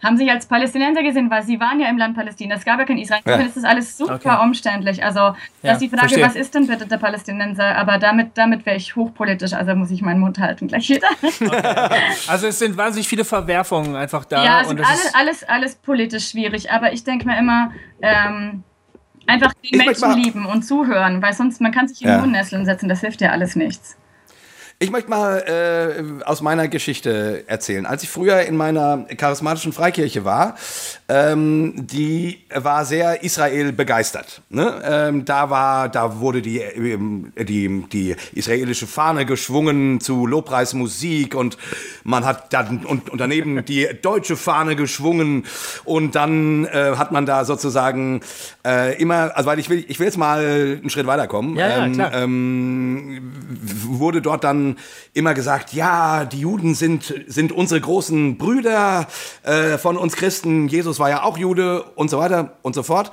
haben 0.03 0.17
sich 0.17 0.29
als 0.29 0.45
Palästinenser 0.45 1.01
gesehen, 1.01 1.31
weil 1.31 1.43
sie 1.43 1.59
waren 1.59 1.79
ja 1.79 1.89
im 1.89 1.97
Land 1.97 2.15
Palästina. 2.15 2.55
Es 2.55 2.65
gab 2.65 2.77
ja 2.79 2.85
kein 2.85 2.97
Israel. 2.97 3.21
Ja. 3.25 3.37
Das 3.37 3.55
ist 3.55 3.65
alles 3.65 3.97
super 3.97 4.15
okay. 4.15 4.43
umständlich. 4.43 5.03
Also 5.03 5.35
das 5.61 5.73
ist 5.73 5.81
die 5.81 5.89
Frage, 5.89 6.01
verstehe. 6.09 6.25
was 6.25 6.35
ist 6.35 6.53
denn 6.53 6.67
bitte 6.67 6.85
der 6.85 6.97
Palästinenser? 6.97 7.75
Aber 7.77 7.97
damit, 7.97 8.31
damit 8.35 8.65
wäre 8.65 8.75
ich 8.75 8.95
hochpolitisch. 8.95 9.53
Also 9.53 9.75
muss 9.75 9.91
ich 9.91 10.01
meinen 10.01 10.19
Mund 10.19 10.39
halten 10.39 10.67
gleich 10.67 10.89
wieder. 10.89 11.07
Okay. 11.53 11.99
Also 12.27 12.47
es 12.47 12.59
sind 12.59 12.77
wahnsinnig 12.77 13.07
viele 13.07 13.25
Verwerfungen 13.25 13.95
einfach 13.95 14.25
da. 14.25 14.43
Ja, 14.43 14.61
es 14.61 14.71
ist 14.71 14.79
alles, 14.79 15.15
alles, 15.15 15.43
alles 15.43 15.75
politisch 15.75 16.29
schwierig. 16.29 16.71
Aber 16.71 16.93
ich 16.93 17.03
denke 17.03 17.25
mir 17.25 17.37
immer, 17.37 17.71
ähm, 18.01 18.63
einfach 19.27 19.53
die 19.63 19.77
Menschen 19.77 20.13
lieben 20.13 20.45
und 20.45 20.63
zuhören, 20.63 21.21
weil 21.21 21.33
sonst 21.33 21.61
man 21.61 21.71
kann 21.71 21.87
sich 21.87 22.01
in 22.01 22.09
ja. 22.09 22.21
Wohnnesseln 22.21 22.65
setzen. 22.65 22.89
Das 22.89 23.01
hilft 23.01 23.21
ja 23.21 23.31
alles 23.31 23.55
nichts. 23.55 23.97
Ich 24.83 24.91
möchte 24.91 25.09
mal 25.09 25.37
äh, 25.47 26.25
aus 26.25 26.41
meiner 26.41 26.67
Geschichte 26.67 27.45
erzählen. 27.47 27.85
Als 27.85 28.03
ich 28.03 28.09
früher 28.09 28.41
in 28.41 28.57
meiner 28.57 29.05
charismatischen 29.15 29.71
Freikirche 29.71 30.25
war, 30.25 30.55
ähm, 31.07 31.87
die 31.87 32.39
war 32.53 32.83
sehr 32.83 33.23
Israel 33.23 33.71
begeistert. 33.71 34.41
Ne? 34.49 34.81
Ähm, 34.83 35.23
da 35.23 35.49
war, 35.49 35.87
da 35.87 36.19
wurde 36.19 36.41
die, 36.41 36.57
ähm, 36.57 37.31
die, 37.37 37.85
die 37.93 38.17
israelische 38.33 38.85
Fahne 38.85 39.25
geschwungen 39.25 40.01
zu 40.01 40.27
Lobpreismusik 40.27 41.33
und 41.33 41.57
man 42.03 42.25
hat 42.25 42.51
dann 42.51 42.85
und, 42.85 43.09
und 43.09 43.21
daneben 43.21 43.63
die 43.67 43.87
deutsche 44.01 44.35
Fahne 44.35 44.75
geschwungen 44.75 45.45
und 45.85 46.15
dann 46.15 46.65
äh, 46.65 46.97
hat 46.97 47.13
man 47.13 47.25
da 47.25 47.45
sozusagen 47.45 48.19
äh, 48.65 49.01
immer, 49.01 49.31
also 49.37 49.49
weil 49.49 49.59
ich 49.59 49.69
will, 49.69 49.85
ich 49.87 49.99
will 49.99 50.07
jetzt 50.07 50.17
mal 50.17 50.39
einen 50.39 50.89
Schritt 50.89 51.07
weiterkommen. 51.07 51.55
Ja, 51.55 51.69
ja, 51.69 51.89
klar. 51.89 52.13
Ähm, 52.13 53.31
wurde 53.85 54.21
dort 54.21 54.43
dann 54.43 54.72
immer 55.13 55.33
gesagt, 55.33 55.73
ja, 55.73 56.25
die 56.25 56.39
Juden 56.39 56.75
sind, 56.75 57.13
sind 57.27 57.51
unsere 57.51 57.81
großen 57.81 58.37
Brüder 58.37 59.07
äh, 59.43 59.77
von 59.77 59.97
uns 59.97 60.15
Christen, 60.15 60.67
Jesus 60.67 60.99
war 60.99 61.09
ja 61.09 61.23
auch 61.23 61.37
Jude 61.37 61.83
und 61.95 62.09
so 62.09 62.19
weiter 62.19 62.57
und 62.61 62.75
so 62.75 62.83
fort. 62.83 63.11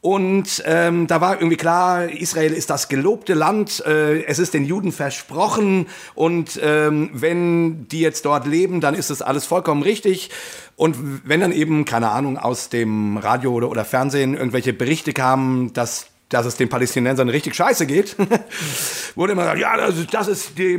Und 0.00 0.62
ähm, 0.64 1.08
da 1.08 1.20
war 1.20 1.38
irgendwie 1.38 1.56
klar, 1.56 2.08
Israel 2.08 2.52
ist 2.52 2.70
das 2.70 2.88
gelobte 2.88 3.34
Land, 3.34 3.84
äh, 3.84 4.22
es 4.26 4.38
ist 4.38 4.54
den 4.54 4.64
Juden 4.64 4.92
versprochen 4.92 5.88
und 6.14 6.58
ähm, 6.62 7.10
wenn 7.12 7.88
die 7.88 7.98
jetzt 7.98 8.24
dort 8.24 8.46
leben, 8.46 8.80
dann 8.80 8.94
ist 8.94 9.10
das 9.10 9.22
alles 9.22 9.44
vollkommen 9.44 9.82
richtig. 9.82 10.30
Und 10.76 10.96
wenn 11.28 11.40
dann 11.40 11.50
eben, 11.50 11.84
keine 11.84 12.10
Ahnung, 12.10 12.38
aus 12.38 12.68
dem 12.68 13.16
Radio 13.16 13.52
oder, 13.52 13.68
oder 13.70 13.84
Fernsehen 13.84 14.34
irgendwelche 14.34 14.72
Berichte 14.72 15.12
kamen, 15.12 15.72
dass 15.72 16.06
dass 16.28 16.44
es 16.44 16.56
den 16.56 16.68
Palästinensern 16.68 17.28
richtig 17.28 17.54
scheiße 17.54 17.86
geht, 17.86 18.16
wurde 19.14 19.32
immer 19.32 19.42
gesagt, 19.42 19.60
ja, 19.60 19.76
das, 19.76 19.94
das 20.10 20.28
ist 20.28 20.58
die, 20.58 20.74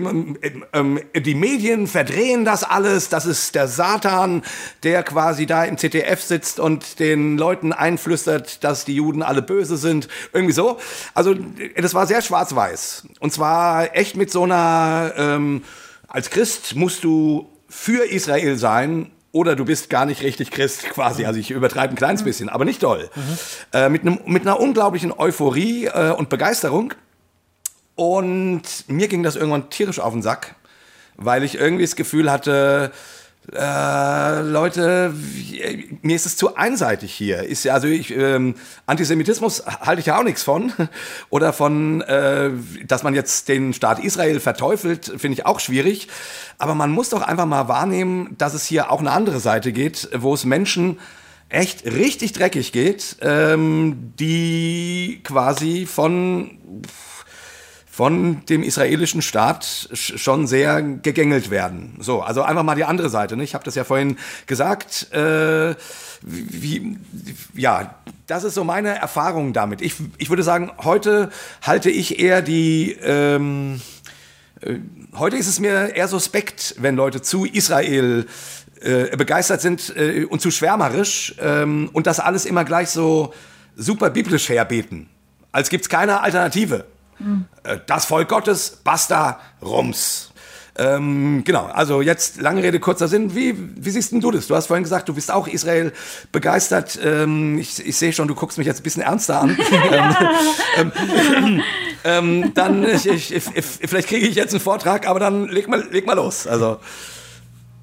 ähm, 0.73 0.99
die 1.15 1.35
Medien 1.35 1.87
verdrehen 1.87 2.45
das 2.45 2.63
alles, 2.63 3.09
das 3.09 3.25
ist 3.25 3.55
der 3.55 3.67
Satan, 3.67 4.43
der 4.83 5.03
quasi 5.03 5.47
da 5.47 5.63
im 5.63 5.77
ZDF 5.77 6.21
sitzt 6.21 6.59
und 6.59 6.99
den 6.99 7.37
Leuten 7.37 7.73
einflüstert, 7.73 8.63
dass 8.63 8.85
die 8.85 8.95
Juden 8.95 9.23
alle 9.23 9.41
böse 9.41 9.77
sind, 9.77 10.07
irgendwie 10.33 10.53
so. 10.53 10.77
Also 11.13 11.35
das 11.75 11.93
war 11.93 12.05
sehr 12.05 12.21
schwarz-weiß 12.21 13.07
und 13.19 13.33
zwar 13.33 13.95
echt 13.95 14.15
mit 14.15 14.31
so 14.31 14.43
einer, 14.43 15.13
ähm, 15.17 15.63
als 16.07 16.29
Christ 16.29 16.75
musst 16.75 17.03
du 17.03 17.49
für 17.67 18.05
Israel 18.05 18.57
sein 18.57 19.11
oder 19.31 19.55
du 19.55 19.65
bist 19.65 19.89
gar 19.89 20.05
nicht 20.05 20.23
richtig 20.23 20.51
Christ 20.51 20.89
quasi. 20.89 21.25
Also 21.25 21.39
ich 21.39 21.51
übertreibe 21.51 21.93
ein 21.93 21.97
kleines 21.97 22.23
bisschen, 22.23 22.49
aber 22.49 22.65
nicht 22.65 22.81
doll. 22.83 23.09
Mhm. 23.15 23.37
Äh, 23.73 23.89
mit, 23.89 24.01
einem, 24.01 24.19
mit 24.25 24.43
einer 24.43 24.59
unglaublichen 24.59 25.11
Euphorie 25.11 25.85
äh, 25.85 26.11
und 26.11 26.29
Begeisterung. 26.29 26.93
Und 27.95 28.63
mir 28.87 29.07
ging 29.07 29.23
das 29.23 29.35
irgendwann 29.35 29.69
tierisch 29.69 29.99
auf 29.99 30.13
den 30.13 30.21
Sack, 30.21 30.55
weil 31.17 31.43
ich 31.43 31.55
irgendwie 31.55 31.83
das 31.83 31.95
Gefühl 31.95 32.31
hatte, 32.31 32.91
äh, 33.53 34.41
Leute, 34.41 35.13
mir 36.01 36.15
ist 36.15 36.25
es 36.25 36.37
zu 36.37 36.55
einseitig 36.55 37.13
hier. 37.13 37.43
Ist 37.43 37.63
ja 37.63 37.73
also 37.73 37.87
ich, 37.87 38.15
ähm, 38.15 38.55
Antisemitismus 38.85 39.63
halte 39.65 39.99
ich 40.01 40.07
ja 40.07 40.19
auch 40.19 40.23
nichts 40.23 40.43
von 40.43 40.71
oder 41.29 41.53
von, 41.53 42.01
äh, 42.01 42.51
dass 42.85 43.03
man 43.03 43.15
jetzt 43.15 43.47
den 43.47 43.73
Staat 43.73 43.99
Israel 43.99 44.39
verteufelt, 44.39 45.05
finde 45.17 45.33
ich 45.33 45.45
auch 45.45 45.59
schwierig. 45.59 46.07
Aber 46.57 46.75
man 46.75 46.91
muss 46.91 47.09
doch 47.09 47.21
einfach 47.21 47.45
mal 47.45 47.67
wahrnehmen, 47.67 48.35
dass 48.37 48.53
es 48.53 48.65
hier 48.65 48.91
auch 48.91 48.99
eine 48.99 49.11
andere 49.11 49.39
Seite 49.39 49.71
geht, 49.71 50.09
wo 50.15 50.33
es 50.33 50.45
Menschen 50.45 50.99
echt 51.49 51.85
richtig 51.85 52.33
dreckig 52.33 52.71
geht, 52.71 53.17
ähm, 53.21 54.13
die 54.19 55.21
quasi 55.23 55.87
von 55.87 56.83
von 57.99 58.45
dem 58.45 58.63
israelischen 58.63 59.21
Staat 59.21 59.89
schon 59.91 60.47
sehr 60.47 60.81
gegängelt 60.81 61.49
werden. 61.49 61.97
So, 61.99 62.21
also 62.21 62.43
einfach 62.43 62.63
mal 62.63 62.75
die 62.75 62.85
andere 62.85 63.09
Seite. 63.09 63.35
Ne? 63.35 63.43
Ich 63.43 63.55
habe 63.55 63.65
das 63.65 63.75
ja 63.75 63.83
vorhin 63.83 64.17
gesagt. 64.47 65.11
Äh, 65.11 65.75
wie, 66.21 66.97
ja, 67.53 67.95
das 68.25 68.45
ist 68.45 68.53
so 68.53 68.63
meine 68.63 68.97
Erfahrung 68.97 69.51
damit. 69.51 69.81
Ich, 69.81 69.95
ich 70.17 70.29
würde 70.29 70.43
sagen, 70.43 70.71
heute 70.81 71.29
halte 71.61 71.89
ich 71.89 72.21
eher 72.21 72.41
die. 72.41 72.93
Ähm, 73.03 73.81
äh, 74.61 74.75
heute 75.17 75.35
ist 75.35 75.47
es 75.47 75.59
mir 75.59 75.93
eher 75.93 76.07
suspekt, 76.07 76.75
wenn 76.77 76.95
Leute 76.95 77.21
zu 77.21 77.43
Israel 77.43 78.27
äh, 78.79 79.13
begeistert 79.17 79.59
sind 79.59 79.93
äh, 79.97 80.23
und 80.23 80.39
zu 80.39 80.51
schwärmerisch 80.51 81.35
ähm, 81.41 81.89
und 81.91 82.07
das 82.07 82.21
alles 82.21 82.45
immer 82.45 82.63
gleich 82.63 82.91
so 82.91 83.33
super 83.75 84.09
biblisch 84.09 84.47
herbeten. 84.47 85.09
Als 85.51 85.69
gibt 85.69 85.83
es 85.83 85.89
keine 85.89 86.21
Alternative. 86.21 86.85
Mhm. 87.19 87.45
Das 87.85 88.05
Volk 88.05 88.29
Gottes, 88.29 88.81
basta, 88.83 89.39
rums. 89.61 90.29
Ähm, 90.79 91.43
genau, 91.43 91.65
also 91.65 92.01
jetzt 92.01 92.39
lange 92.39 92.63
Rede, 92.63 92.79
kurzer 92.79 93.09
Sinn. 93.09 93.35
Wie, 93.35 93.53
wie 93.57 93.89
siehst 93.89 94.13
denn 94.13 94.21
du 94.21 94.31
das? 94.31 94.47
Du 94.47 94.55
hast 94.55 94.67
vorhin 94.67 94.83
gesagt, 94.83 95.09
du 95.09 95.13
bist 95.13 95.29
auch 95.29 95.47
Israel 95.47 95.91
begeistert. 96.31 96.97
Ähm, 97.03 97.59
ich, 97.59 97.85
ich 97.85 97.97
sehe 97.97 98.13
schon, 98.13 98.29
du 98.29 98.35
guckst 98.35 98.57
mich 98.57 98.65
jetzt 98.65 98.79
ein 98.79 98.83
bisschen 98.83 99.01
ernster 99.01 99.41
an. 99.41 99.57
ähm, 100.77 100.91
ähm, 101.35 101.61
ähm, 102.05 102.53
dann, 102.53 102.85
ich, 102.85 103.05
ich, 103.05 103.33
ich, 103.33 103.45
vielleicht 103.65 104.07
kriege 104.07 104.25
ich 104.25 104.35
jetzt 104.35 104.53
einen 104.53 104.61
Vortrag, 104.61 105.05
aber 105.05 105.19
dann 105.19 105.49
leg 105.49 105.67
mal, 105.67 105.85
leg 105.91 106.05
mal 106.07 106.13
los. 106.13 106.47
Also. 106.47 106.79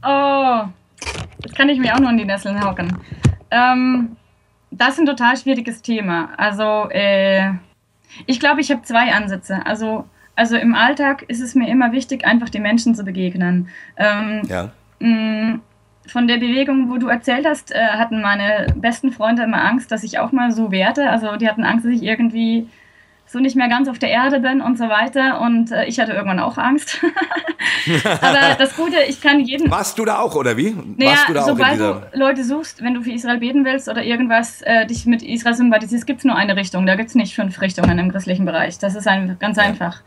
Oh, 0.03 0.63
jetzt 1.45 1.55
kann 1.55 1.69
ich 1.69 1.79
mir 1.79 1.95
auch 1.95 2.01
nur 2.01 2.11
in 2.11 2.17
die 2.17 2.25
Nesseln 2.25 2.65
hocken. 2.65 2.97
Ähm, 3.51 4.17
das 4.71 4.95
ist 4.95 5.01
ein 5.01 5.07
total 5.07 5.37
schwieriges 5.37 5.83
Thema. 5.83 6.31
Also, 6.39 6.89
äh, 6.91 7.51
ich 8.27 8.41
glaube, 8.41 8.61
ich 8.61 8.71
habe 8.71 8.83
zwei 8.83 9.13
Ansätze. 9.13 9.65
Also, 9.65 10.05
also 10.35 10.57
im 10.57 10.75
Alltag 10.75 11.25
ist 11.29 11.41
es 11.41 11.55
mir 11.55 11.69
immer 11.69 11.93
wichtig, 11.93 12.27
einfach 12.27 12.49
den 12.49 12.63
Menschen 12.63 12.95
zu 12.95 13.05
begegnen. 13.05 13.69
Ähm, 13.97 14.43
ja. 14.49 14.71
Mh, 14.99 15.61
von 16.07 16.29
der 16.29 16.37
Bewegung, 16.37 16.91
wo 16.91 16.99
du 16.99 17.09
erzählt 17.09 17.47
hast, 17.47 17.73
äh, 17.73 17.79
hatten 17.79 18.21
meine 18.21 18.67
besten 18.77 19.13
Freunde 19.13 19.43
immer 19.43 19.65
Angst, 19.65 19.91
dass 19.91 20.05
ich 20.05 20.19
auch 20.19 20.33
mal 20.33 20.53
so 20.53 20.71
werde. 20.71 21.11
Also 21.11 21.37
die 21.37 21.49
hatten 21.49 21.65
Angst, 21.65 21.85
dass 21.85 21.93
ich 21.93 22.03
irgendwie 22.03 22.69
so 23.27 23.41
nicht 23.41 23.57
mehr 23.57 23.69
ganz 23.69 23.89
auf 23.89 23.99
der 23.99 24.11
Erde 24.11 24.41
bin 24.41 24.61
und 24.61 24.79
so 24.79 24.89
weiter. 24.89 25.41
Und 25.41 25.73
äh, 25.73 25.85
ich 25.87 25.99
hatte 25.99 26.13
irgendwann 26.13 26.39
auch 26.39 26.59
Angst. 26.59 27.05
Aber 28.21 28.55
das 28.57 28.77
Gute, 28.77 28.97
ich 29.09 29.21
kann 29.21 29.41
jeden. 29.41 29.71
Warst 29.71 29.99
du 29.99 30.05
da 30.05 30.21
auch, 30.21 30.35
oder 30.37 30.57
wie? 30.57 30.75
Naja, 30.97 31.11
Warst 31.11 31.29
du 31.29 31.33
da 31.35 31.43
sobald 31.43 31.81
auch 31.81 32.11
du 32.13 32.19
Leute 32.19 32.45
suchst, 32.45 32.83
wenn 32.83 32.95
du 32.95 33.03
für 33.03 33.11
Israel 33.11 33.39
beten 33.39 33.65
willst 33.65 33.89
oder 33.89 34.05
irgendwas 34.05 34.63
äh, 34.63 34.87
dich 34.87 35.07
mit 35.07 35.23
Israel 35.23 35.55
sympathisierst, 35.55 36.07
gibt 36.07 36.21
es 36.21 36.25
nur 36.25 36.37
eine 36.37 36.57
Richtung. 36.57 36.87
Da 36.87 36.95
gibt 36.95 37.09
es 37.09 37.15
nicht 37.17 37.35
fünf 37.35 37.61
Richtungen 37.61 37.99
im 37.99 38.13
christlichen 38.13 38.45
Bereich. 38.45 38.79
Das 38.79 38.95
ist 38.95 39.09
ein, 39.09 39.37
ganz 39.41 39.57
ja. 39.57 39.65
einfach. 39.65 40.03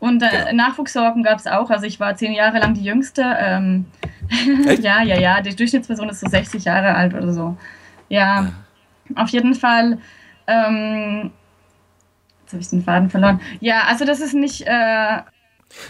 Und 0.00 0.22
äh, 0.22 0.30
genau. 0.30 0.64
Nachwuchssorgen 0.64 1.22
gab 1.22 1.38
es 1.38 1.46
auch. 1.46 1.70
Also 1.70 1.86
ich 1.86 2.00
war 2.00 2.16
zehn 2.16 2.32
Jahre 2.32 2.58
lang 2.58 2.74
die 2.74 2.82
Jüngste. 2.82 3.36
Ähm, 3.38 3.84
ja, 4.80 5.02
ja, 5.02 5.20
ja. 5.20 5.40
Die 5.42 5.54
Durchschnittsperson 5.54 6.08
ist 6.08 6.20
so 6.20 6.26
60 6.26 6.64
Jahre 6.64 6.94
alt 6.94 7.14
oder 7.14 7.32
so. 7.32 7.56
Ja, 8.08 8.42
ja. 9.08 9.22
auf 9.22 9.28
jeden 9.28 9.54
Fall. 9.54 9.98
Ähm, 10.46 11.30
Jetzt 12.52 12.54
habe 12.54 12.62
ich 12.62 12.68
den 12.68 12.84
Faden 12.84 13.10
verloren. 13.10 13.40
Ja, 13.60 13.84
also 13.88 14.04
das 14.04 14.20
ist 14.20 14.34
nicht. 14.34 14.62
Äh 14.66 15.18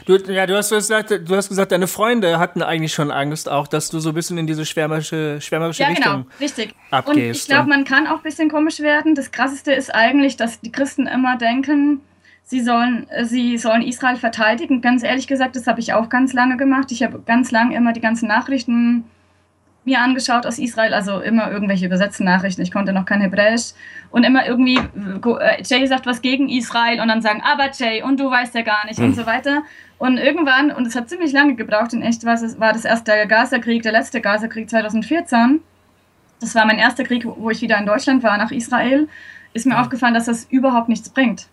Du, 0.07 0.17
ja, 0.17 0.47
du 0.47 0.57
hast 0.57 0.71
gesagt, 0.71 1.11
du 1.11 1.35
hast 1.35 1.49
gesagt, 1.49 1.73
deine 1.73 1.89
Freunde 1.89 2.39
hatten 2.39 2.63
eigentlich 2.63 2.95
schon 2.95 3.11
Angst, 3.11 3.49
auch, 3.49 3.67
dass 3.67 3.89
du 3.89 3.99
so 3.99 4.11
ein 4.11 4.15
bisschen 4.15 4.39
in 4.39 4.47
diese 4.47 4.65
schwärmerische, 4.65 5.41
schwärmerische 5.41 5.83
ja, 5.83 5.89
Richtung 5.89 6.13
genau, 6.13 6.27
richtig. 6.39 6.77
abgehst. 6.93 7.17
Und 7.17 7.19
ich 7.19 7.47
glaube, 7.47 7.69
man 7.69 7.85
kann 7.85 8.07
auch 8.07 8.19
ein 8.19 8.23
bisschen 8.23 8.49
komisch 8.49 8.79
werden. 8.79 9.17
Das 9.17 9.33
Krasseste 9.33 9.73
ist 9.73 9.93
eigentlich, 9.93 10.37
dass 10.37 10.61
die 10.61 10.71
Christen 10.71 11.09
immer 11.09 11.37
denken, 11.37 12.01
sie 12.45 12.61
sollen, 12.61 13.09
sie 13.25 13.59
sollen 13.59 13.83
Israel 13.83 14.15
verteidigen. 14.15 14.83
Ganz 14.83 15.03
ehrlich 15.03 15.27
gesagt, 15.27 15.57
das 15.57 15.67
habe 15.67 15.81
ich 15.81 15.95
auch 15.95 16.09
ganz 16.09 16.33
lange 16.33 16.57
gemacht. 16.57 16.93
Ich 16.93 17.03
habe 17.03 17.21
ganz 17.21 17.51
lange 17.51 17.75
immer 17.75 17.93
die 17.93 18.01
ganzen 18.01 18.29
Nachrichten 18.29 19.05
mir 19.85 20.01
angeschaut 20.01 20.47
aus 20.47 20.59
Israel, 20.59 20.95
also 20.95 21.21
immer 21.21 21.51
irgendwelche 21.51 21.87
übersetzten 21.87 22.25
Nachrichten. 22.25 22.63
Ich 22.63 22.71
konnte 22.71 22.93
noch 22.93 23.05
kein 23.05 23.21
Hebräisch. 23.21 23.73
Und 24.11 24.25
immer 24.25 24.47
irgendwie, 24.47 24.79
äh, 24.79 25.63
Jay 25.65 25.87
sagt 25.87 26.07
was 26.07 26.23
gegen 26.23 26.49
Israel 26.49 27.01
und 27.01 27.09
dann 27.09 27.23
sagen, 27.23 27.43
aber 27.43 27.71
Jay, 27.73 28.03
und 28.03 28.21
du 28.21 28.31
weißt 28.31 28.55
ja 28.55 28.63
gar 28.63 28.87
nicht 28.87 28.99
hm. 28.99 29.07
und 29.07 29.17
so 29.17 29.27
weiter. 29.27 29.63
Und 29.99 30.19
irgendwann, 30.19 30.71
und 30.71 30.87
es 30.87 30.95
hat 30.95 31.09
ziemlich 31.09 31.33
lange 31.33 31.55
gebraucht, 31.55 31.93
in 31.93 32.03
echt 32.03 32.25
war, 32.25 32.35
es, 32.35 32.61
war 32.61 32.73
das 32.73 32.85
erst 32.85 33.09
der 33.09 33.27
Gaza-Krieg, 33.27 33.83
der 33.83 33.93
letzte 33.93 34.21
Gaza-Krieg 34.21 34.69
2014. 34.69 35.61
Das 36.41 36.55
war 36.55 36.67
mein 36.67 36.79
erster 36.79 37.05
Krieg, 37.05 37.25
wo 37.25 37.51
ich 37.51 37.61
wieder 37.61 37.79
in 37.79 37.87
Deutschland 37.87 38.23
war, 38.23 38.37
nach 38.37 38.51
Israel. 38.51 39.09
Ist 39.53 39.67
mir 39.67 39.75
mhm. 39.75 39.81
aufgefallen, 39.81 40.15
dass 40.15 40.27
das 40.27 40.45
überhaupt 40.45 40.89
nichts 40.89 41.09
bringt. 41.09 41.47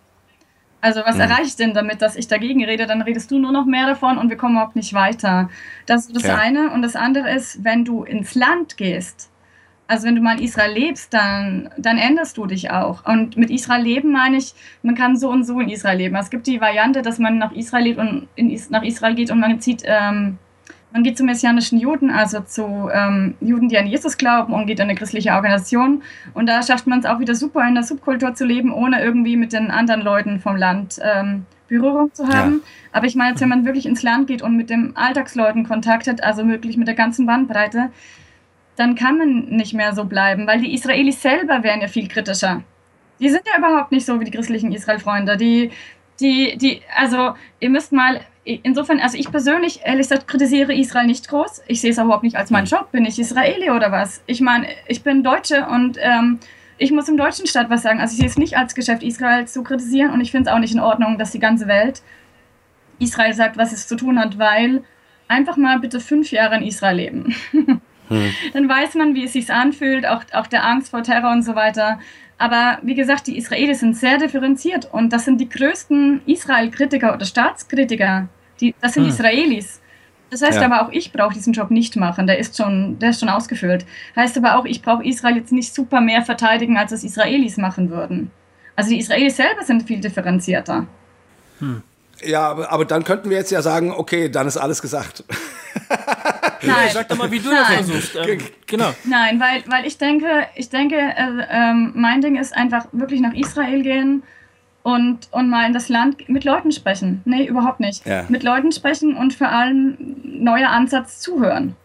Also 0.82 1.02
was 1.06 1.16
mhm. 1.16 1.22
erreiche 1.22 1.44
ich 1.44 1.56
denn 1.56 1.74
damit, 1.74 2.02
dass 2.02 2.16
ich 2.16 2.28
dagegen 2.28 2.64
rede? 2.64 2.88
Dann 2.88 3.02
redest 3.02 3.32
du 3.32 3.40
nur 3.40 3.52
noch 3.52 3.66
mehr 3.66 3.86
davon 3.86 4.18
und 4.18 4.30
wir 4.30 4.38
kommen 4.38 4.56
überhaupt 4.56 4.76
nicht 4.76 4.94
weiter. 4.94 5.50
Das 5.86 6.06
ist 6.06 6.16
das 6.16 6.24
ja. 6.24 6.38
eine. 6.38 6.72
Und 6.72 6.82
das 6.82 6.96
andere 6.96 7.32
ist, 7.32 7.64
wenn 7.64 7.84
du 7.84 8.04
ins 8.04 8.36
Land 8.36 8.78
gehst, 8.78 9.30
also 9.88 10.06
wenn 10.06 10.16
du 10.16 10.22
mal 10.22 10.38
in 10.38 10.44
Israel 10.44 10.72
lebst, 10.72 11.14
dann, 11.14 11.72
dann 11.78 11.98
änderst 11.98 12.38
du 12.38 12.46
dich 12.46 12.70
auch. 12.70 13.06
Und 13.06 13.38
mit 13.38 13.50
Israel 13.50 13.82
leben 13.82 14.12
meine 14.12 14.38
ich, 14.38 14.54
man 14.84 14.94
kann 14.94 15.18
so 15.18 15.30
und 15.30 15.44
so 15.44 15.60
in 15.60 15.68
Israel 15.68 15.98
leben. 15.98 16.16
Es 16.16 16.30
gibt 16.30 16.46
die 16.46 16.62
Variante, 16.62 17.02
dass 17.02 17.18
man 17.18 17.40
nach 17.40 17.52
Israel 17.54 17.84
lebt 17.84 17.98
und 17.98 18.28
in, 18.36 18.56
nach 18.70 18.84
Israel 18.84 19.16
geht 19.16 19.32
und 19.32 19.40
man 19.40 19.60
zieht 19.60 19.82
ähm, 19.86 20.38
man 20.92 21.04
geht 21.04 21.18
zu 21.18 21.24
messianischen 21.24 21.80
Juden, 21.80 22.10
also 22.10 22.40
zu 22.42 22.90
ähm, 22.92 23.36
Juden, 23.42 23.70
die 23.70 23.78
an 23.78 23.88
Jesus 23.88 24.18
glauben 24.18 24.54
und 24.54 24.66
geht 24.66 24.80
in 24.80 24.86
eine 24.86 24.96
christliche 24.96 25.32
Organisation. 25.34 26.02
Und 26.34 26.48
da 26.48 26.64
schafft 26.64 26.88
man 26.88 27.00
es 27.00 27.06
auch 27.06 27.20
wieder 27.20 27.36
super, 27.36 27.68
in 27.68 27.76
der 27.76 27.84
Subkultur 27.84 28.34
zu 28.34 28.46
leben, 28.46 28.74
ohne 28.74 29.02
irgendwie 29.02 29.38
mit 29.38 29.54
den 29.54 29.70
anderen 29.70 30.02
Leuten 30.02 30.40
vom 30.40 30.56
Land 30.56 31.00
ähm, 31.02 31.46
Berührung 31.68 32.14
zu 32.14 32.28
haben. 32.28 32.62
Ja. 32.64 32.70
Aber 32.92 33.06
ich 33.06 33.16
meine 33.16 33.32
jetzt, 33.32 33.42
wenn 33.42 33.50
man 33.50 33.66
wirklich 33.66 33.86
ins 33.86 34.02
Land 34.02 34.28
geht 34.28 34.42
und 34.42 34.58
mit 34.58 34.72
den 34.72 34.96
Alltagsleuten 34.98 35.68
Kontakt 35.68 36.08
hat, 36.08 36.24
also 36.24 36.48
wirklich 36.48 36.76
mit 36.76 36.88
der 36.88 36.96
ganzen 36.96 37.28
Bandbreite, 37.28 37.92
dann 38.76 38.96
kann 38.96 39.18
man 39.18 39.46
nicht 39.50 39.74
mehr 39.74 39.94
so 39.94 40.06
bleiben, 40.06 40.48
weil 40.48 40.62
die 40.62 40.74
Israelis 40.74 41.22
selber 41.22 41.64
wären 41.64 41.82
ja 41.82 41.88
viel 41.88 42.08
kritischer. 42.08 42.64
Die 43.20 43.30
sind 43.30 43.42
ja 43.46 43.60
überhaupt 43.60 43.92
nicht 43.92 44.06
so 44.06 44.20
wie 44.20 44.26
die 44.26 44.32
christlichen 44.32 44.72
Israel-Freunde. 44.72 45.36
Die, 45.36 45.72
die, 46.20 46.58
die, 46.58 46.82
also 46.96 47.34
ihr 47.60 47.70
müsst 47.70 47.92
mal 47.92 48.22
insofern, 48.44 49.00
also 49.00 49.18
ich 49.18 49.32
persönlich, 49.32 49.82
ehrlich 49.84 50.10
gesagt, 50.10 50.28
kritisiere 50.28 50.74
Israel 50.74 51.06
nicht 51.06 51.28
groß. 51.28 51.62
Ich 51.68 51.82
sehe 51.82 51.92
es 51.92 51.98
überhaupt 51.98 52.24
nicht 52.24 52.36
als 52.36 52.50
meinen 52.50 52.66
hm. 52.66 52.78
Job. 52.78 52.92
Bin 52.92 53.06
ich 53.06 53.20
Israeli 53.20 53.70
oder 53.70 53.92
was? 53.92 54.22
Ich 54.26 54.42
meine, 54.42 54.68
ich 54.88 55.04
bin 55.04 55.24
Deutsche 55.24 55.68
und 55.68 55.98
ähm, 56.00 56.40
ich 56.78 56.92
muss 56.92 57.10
im 57.10 57.18
deutschen 57.18 57.46
Staat 57.46 57.70
was 57.70 57.84
sagen. 57.84 58.00
Also 58.00 58.14
ich 58.14 58.20
sehe 58.20 58.28
es 58.28 58.38
nicht 58.38 58.58
als 58.58 58.74
Geschäft, 58.74 59.04
Israel 59.04 59.48
zu 59.48 59.64
kritisieren 59.64 60.12
und 60.12 60.22
ich 60.22 60.32
finde 60.32 60.50
es 60.50 60.56
auch 60.56 60.60
nicht 60.60 60.74
in 60.74 60.80
Ordnung, 60.80 61.18
dass 61.18 61.32
die 61.32 61.40
ganze 61.40 61.68
Welt 61.68 62.02
Israel 63.00 63.34
sagt, 63.34 63.58
was 63.58 63.72
es 63.72 63.88
zu 63.88 63.96
tun 63.96 64.20
hat, 64.20 64.40
weil 64.40 64.84
einfach 65.28 65.58
mal 65.58 65.80
bitte 65.80 66.00
fünf 66.00 66.32
Jahre 66.32 66.58
in 66.58 66.64
Israel 66.64 66.96
leben. 66.96 67.36
hm. 67.52 67.82
Dann 68.54 68.68
weiß 68.68 68.96
man, 68.96 69.14
wie 69.14 69.26
es 69.26 69.34
sich 69.34 69.52
anfühlt, 69.54 70.08
auch, 70.08 70.24
auch 70.34 70.48
der 70.48 70.66
Angst 70.66 70.90
vor 70.90 71.04
Terror 71.04 71.32
und 71.32 71.44
so 71.44 71.56
weiter. 71.56 72.00
Aber 72.40 72.80
wie 72.82 72.96
gesagt, 72.96 73.28
die 73.28 73.38
Israelis 73.38 73.82
sind 73.82 73.98
sehr 73.98 74.18
differenziert 74.18 74.88
und 74.92 75.12
das 75.12 75.26
sind 75.26 75.40
die 75.40 75.50
größten 75.50 76.22
Israel-Kritiker 76.26 77.14
oder 77.14 77.26
Staatskritiker. 77.26 78.30
Die, 78.62 78.74
das 78.82 78.94
sind 78.94 79.04
hm. 79.04 79.10
Israelis. 79.10 79.82
Das 80.30 80.42
heißt 80.42 80.60
ja. 80.60 80.66
aber 80.66 80.84
auch, 80.84 80.92
ich 80.92 81.12
brauche 81.12 81.34
diesen 81.34 81.54
Job 81.54 81.70
nicht 81.70 81.98
machen. 81.98 82.28
Der 82.28 82.40
ist 82.40 82.56
schon, 82.56 82.98
der 83.00 83.10
ist 83.10 83.20
schon 83.20 83.30
ausgefüllt. 83.30 83.86
Heißt 84.16 84.38
aber 84.38 84.58
auch, 84.58 84.66
ich 84.66 84.82
brauche 84.82 85.04
Israel 85.04 85.36
jetzt 85.36 85.52
nicht 85.52 85.76
super 85.76 86.00
mehr 86.00 86.22
verteidigen, 86.22 86.78
als 86.78 86.94
es 86.94 87.04
Israelis 87.04 87.58
machen 87.58 87.90
würden. 87.90 88.32
Also 88.76 88.92
die 88.92 89.00
Israelis 89.00 89.36
selber 89.36 89.64
sind 89.64 89.84
viel 89.84 90.00
differenzierter. 90.00 90.88
Hm. 91.60 91.84
Ja, 92.24 92.50
aber, 92.50 92.72
aber 92.72 92.86
dann 92.86 93.04
könnten 93.04 93.30
wir 93.30 93.38
jetzt 93.38 93.52
ja 93.52 93.62
sagen, 93.62 93.92
okay, 93.92 94.30
dann 94.30 94.48
ist 94.48 94.58
alles 94.58 94.82
gesagt. 94.82 95.24
Nein. 96.62 96.90
Sag 96.92 97.08
doch 97.08 97.18
mal, 97.18 97.32
wie 97.32 97.40
du 97.40 97.50
Nein. 97.50 97.58
das 97.60 97.90
versuchst. 97.90 98.16
Ähm, 98.16 98.40
genau. 98.68 98.94
Nein, 99.06 99.40
weil, 99.40 99.64
weil 99.68 99.86
ich 99.86 99.98
denke, 99.98 100.48
ich 100.56 100.70
denke, 100.70 100.96
äh, 100.98 101.46
ähm, 101.50 101.92
mein 101.96 102.22
Ding 102.22 102.36
ist 102.36 102.56
einfach 102.56 102.88
wirklich 102.92 103.22
nach 103.22 103.34
Israel 103.34 103.82
gehen 103.82 104.24
und, 104.84 105.28
und 105.32 105.50
mal 105.50 105.66
in 105.66 105.74
das 105.74 105.90
Land 105.90 106.28
mit 106.30 106.44
Leuten 106.44 106.72
sprechen. 106.72 107.22
Nee, 107.26 107.46
überhaupt 107.46 107.80
nicht. 107.80 108.06
Ja. 108.06 108.26
Mit 108.30 108.44
Leuten 108.44 108.72
sprechen 108.72 109.16
und 109.16 109.34
vor 109.34 109.50
allem 109.50 109.98
neuer 110.24 110.70
Ansatz 110.70 111.20
zuhören. 111.20 111.76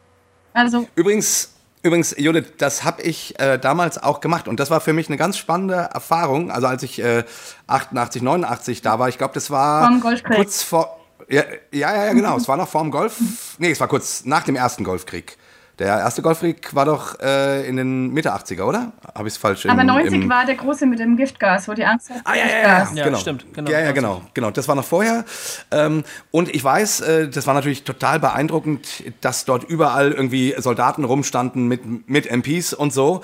Also. 0.52 0.88
Übrigens, 0.94 1.53
Übrigens, 1.84 2.14
Judith, 2.16 2.54
das 2.56 2.82
habe 2.82 3.02
ich 3.02 3.38
äh, 3.38 3.58
damals 3.58 4.02
auch 4.02 4.20
gemacht 4.22 4.48
und 4.48 4.58
das 4.58 4.70
war 4.70 4.80
für 4.80 4.94
mich 4.94 5.08
eine 5.08 5.18
ganz 5.18 5.36
spannende 5.36 5.90
Erfahrung. 5.92 6.50
Also 6.50 6.66
als 6.66 6.82
ich 6.82 6.98
äh, 6.98 7.24
88, 7.66 8.22
89 8.22 8.80
da 8.80 8.98
war, 8.98 9.10
ich 9.10 9.18
glaube, 9.18 9.34
das 9.34 9.50
war 9.50 10.00
kurz 10.34 10.62
vor 10.62 10.98
ja, 11.28 11.42
ja, 11.72 12.06
ja, 12.06 12.12
genau. 12.12 12.36
es 12.36 12.48
war 12.48 12.56
noch 12.56 12.68
vor 12.68 12.82
dem 12.82 12.90
Golf. 12.90 13.18
Nee, 13.58 13.70
es 13.70 13.80
war 13.80 13.88
kurz 13.88 14.24
nach 14.24 14.44
dem 14.44 14.56
ersten 14.56 14.82
Golfkrieg. 14.82 15.36
Der 15.78 15.88
erste 15.98 16.22
Golfkrieg 16.22 16.72
war 16.74 16.84
doch 16.84 17.18
äh, 17.18 17.66
in 17.68 17.76
den 17.76 18.12
Mitte 18.12 18.32
80er, 18.32 18.62
oder? 18.62 18.92
Habe 19.12 19.26
ich 19.26 19.34
es 19.34 19.38
falsch? 19.38 19.66
Aber 19.66 19.80
im, 19.80 19.88
90 19.88 20.22
im 20.22 20.30
war 20.30 20.46
der 20.46 20.54
große 20.54 20.86
mit 20.86 21.00
dem 21.00 21.16
Giftgas, 21.16 21.66
wo 21.66 21.74
die 21.74 21.84
Angst 21.84 22.10
hat. 22.10 22.18
Ah, 22.24 22.34
ja, 22.34 22.46
ja, 22.46 22.60
ja, 22.60 22.88
ja, 22.94 23.04
genau. 23.04 23.18
stimmt. 23.18 23.46
Genau, 23.52 23.70
ja, 23.70 23.80
ja, 23.80 23.90
genau, 23.90 24.22
genau. 24.34 24.52
Das 24.52 24.68
war 24.68 24.76
noch 24.76 24.84
vorher. 24.84 25.24
Ähm, 25.72 26.04
und 26.30 26.54
ich 26.54 26.62
weiß, 26.62 27.00
äh, 27.00 27.28
das 27.28 27.48
war 27.48 27.54
natürlich 27.54 27.82
total 27.82 28.20
beeindruckend, 28.20 29.02
dass 29.20 29.44
dort 29.46 29.64
überall 29.64 30.12
irgendwie 30.12 30.54
Soldaten 30.58 31.02
rumstanden 31.02 31.66
mit, 31.66 32.08
mit 32.08 32.30
MPs 32.30 32.72
und 32.72 32.92
so. 32.92 33.22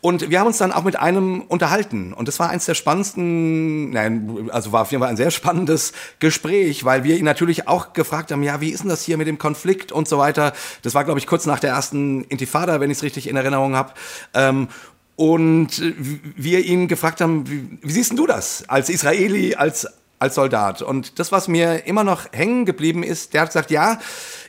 Und 0.00 0.30
wir 0.30 0.38
haben 0.38 0.46
uns 0.46 0.58
dann 0.58 0.70
auch 0.70 0.84
mit 0.84 0.96
einem 0.96 1.42
unterhalten. 1.42 2.12
Und 2.12 2.28
das 2.28 2.38
war 2.38 2.50
eins 2.50 2.66
der 2.66 2.74
spannendsten, 2.74 3.90
nein, 3.90 4.48
also 4.52 4.70
war 4.70 4.82
auf 4.82 4.92
jeden 4.92 5.02
Fall 5.02 5.10
ein 5.10 5.16
sehr 5.16 5.32
spannendes 5.32 5.92
Gespräch, 6.20 6.84
weil 6.84 7.02
wir 7.02 7.16
ihn 7.16 7.24
natürlich 7.24 7.66
auch 7.66 7.92
gefragt 7.92 8.30
haben, 8.30 8.44
ja, 8.44 8.60
wie 8.60 8.70
ist 8.70 8.82
denn 8.82 8.88
das 8.88 9.02
hier 9.02 9.16
mit 9.16 9.26
dem 9.26 9.38
Konflikt 9.38 9.90
und 9.90 10.06
so 10.06 10.18
weiter. 10.18 10.52
Das 10.82 10.94
war, 10.94 11.04
glaube 11.04 11.18
ich, 11.18 11.26
kurz 11.26 11.44
nach 11.46 11.58
der 11.58 11.70
ersten 11.70 11.87
ersten 11.88 12.24
Intifada, 12.24 12.80
wenn 12.80 12.90
ich 12.90 12.98
es 12.98 13.02
richtig 13.02 13.28
in 13.28 13.36
Erinnerung 13.36 13.74
habe. 13.74 13.92
Ähm, 14.34 14.68
und 15.16 15.82
wir 16.36 16.64
ihn 16.64 16.86
gefragt 16.86 17.20
haben, 17.20 17.48
wie, 17.48 17.78
wie 17.82 17.92
siehst 17.92 18.16
du 18.16 18.26
das 18.26 18.64
als 18.68 18.88
Israeli, 18.88 19.56
als, 19.56 19.88
als 20.20 20.36
Soldat? 20.36 20.80
Und 20.80 21.18
das, 21.18 21.32
was 21.32 21.48
mir 21.48 21.86
immer 21.86 22.04
noch 22.04 22.26
hängen 22.32 22.66
geblieben 22.66 23.02
ist, 23.02 23.34
der 23.34 23.40
hat 23.40 23.48
gesagt, 23.48 23.70
ja, 23.72 23.98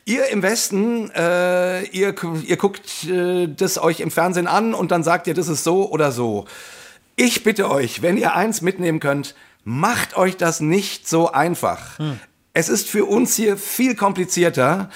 ihr 0.06 0.28
im 0.28 0.44
Westen, 0.44 1.10
äh, 1.12 1.86
ihr, 1.86 2.14
ihr 2.46 2.58
guckt 2.58 3.06
äh, 3.06 3.48
das 3.48 3.80
euch 3.80 4.00
im 4.00 4.12
Fernsehen 4.12 4.48
an 4.48 4.76
und 4.76 4.92
dann 4.92 5.04
sagt 5.04 5.26
ihr, 5.26 5.34
das 5.34 5.48
ist 5.48 5.64
so 5.64 5.90
oder 5.90 6.12
so. 6.12 6.46
Ich 7.16 7.44
bitte 7.44 7.70
euch, 7.72 8.04
wenn 8.04 8.18
ihr 8.18 8.36
eins 8.36 8.62
mitnehmen 8.62 9.00
könnt, 9.00 9.34
macht 9.64 10.16
euch 10.18 10.38
das 10.38 10.60
nicht 10.60 11.08
so 11.08 11.32
einfach. 11.32 11.98
Hm 11.98 12.20
es 12.54 12.70
ist 12.70 12.90
für 12.90 13.06
uns 13.06 13.36
hier 13.36 13.58
viel 13.58 13.96
komplizierter. 13.96 14.90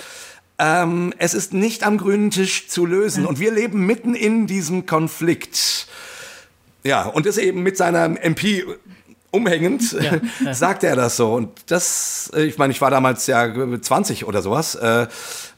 Ähm, 0.64 1.14
es 1.18 1.34
ist 1.34 1.54
nicht 1.54 1.84
am 1.84 1.98
grünen 1.98 2.32
Tisch 2.32 2.70
zu 2.70 2.86
lösen. 2.86 3.26
Und 3.26 3.38
wir 3.40 3.52
leben 3.52 3.86
mitten 3.86 4.16
in 4.16 4.48
diesem 4.48 4.86
Konflikt. 4.86 5.88
Ja, 6.84 7.04
und 7.04 7.26
ist 7.26 7.38
eben 7.38 7.64
mit 7.64 7.76
seiner 7.76 8.06
MP 8.24 8.64
umhängend, 9.30 9.92
ja, 9.92 10.22
ja. 10.46 10.54
sagt 10.54 10.86
er 10.86 10.96
das 10.96 11.18
so. 11.18 11.34
Und 11.34 11.50
das, 11.68 12.32
äh, 12.34 12.44
ich 12.44 12.58
meine, 12.58 12.72
ich 12.72 12.80
war 12.80 12.92
damals 12.92 13.28
ja 13.28 13.54
20 13.82 14.26
oder 14.26 14.42
sowas. 14.42 14.76
Äh, 14.76 15.08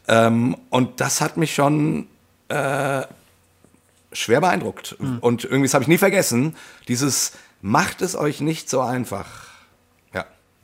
ähm, 0.08 0.58
und 0.72 1.00
das 1.02 1.22
hat 1.22 1.38
mich 1.38 1.54
schon 1.54 2.08
äh, 2.48 3.04
schwer 4.12 4.42
beeindruckt. 4.42 4.96
Mhm. 5.00 5.20
Und 5.20 5.44
irgendwie, 5.44 5.68
das 5.68 5.76
habe 5.76 5.84
ich 5.84 5.88
nie 5.88 6.00
vergessen, 6.00 6.56
dieses 6.88 7.34
macht 7.62 8.02
es 8.02 8.16
euch 8.16 8.42
nicht 8.42 8.72
so 8.72 8.82
einfach. 8.82 9.28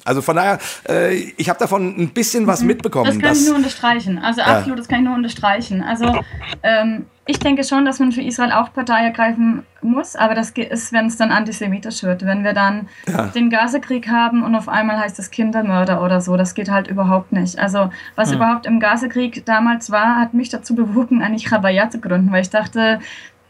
Also 0.05 0.21
von 0.21 0.35
daher, 0.35 0.59
äh, 0.87 1.15
ich 1.37 1.49
habe 1.49 1.59
davon 1.59 1.95
ein 1.97 2.09
bisschen 2.09 2.47
was 2.47 2.61
mhm. 2.61 2.67
mitbekommen. 2.67 3.05
Das 3.05 3.19
kann 3.19 3.35
ich 3.35 3.45
nur 3.45 3.55
unterstreichen. 3.55 4.17
Also 4.17 4.41
absolut, 4.41 4.79
das 4.79 4.87
kann 4.87 4.99
ich 4.99 5.05
nur 5.05 5.15
unterstreichen. 5.15 5.83
Also 5.83 6.21
ähm, 6.63 7.05
ich 7.27 7.39
denke 7.39 7.63
schon, 7.63 7.85
dass 7.85 7.99
man 7.99 8.11
für 8.11 8.21
Israel 8.21 8.51
auch 8.51 8.73
Partei 8.73 9.03
ergreifen 9.05 9.63
muss, 9.81 10.15
aber 10.15 10.33
das 10.33 10.49
ist, 10.49 10.91
wenn 10.91 11.05
es 11.05 11.17
dann 11.17 11.31
antisemitisch 11.31 12.03
wird. 12.03 12.25
Wenn 12.25 12.43
wir 12.43 12.53
dann 12.53 12.89
ja. 13.07 13.27
den 13.27 13.49
Gazakrieg 13.49 14.09
haben 14.09 14.43
und 14.43 14.55
auf 14.55 14.67
einmal 14.67 14.99
heißt 14.99 15.19
es 15.19 15.29
Kindermörder 15.29 16.03
oder 16.03 16.19
so, 16.19 16.35
das 16.35 16.55
geht 16.55 16.69
halt 16.69 16.87
überhaupt 16.87 17.31
nicht. 17.31 17.59
Also 17.59 17.89
was 18.15 18.31
ja. 18.31 18.37
überhaupt 18.37 18.65
im 18.65 18.79
Gazakrieg 18.79 19.45
damals 19.45 19.91
war, 19.91 20.19
hat 20.19 20.33
mich 20.33 20.49
dazu 20.49 20.75
bewogen, 20.75 21.21
eigentlich 21.21 21.47
Chabaya 21.47 21.89
zu 21.89 21.99
gründen, 21.99 22.31
weil 22.31 22.41
ich 22.41 22.49
dachte, 22.49 22.99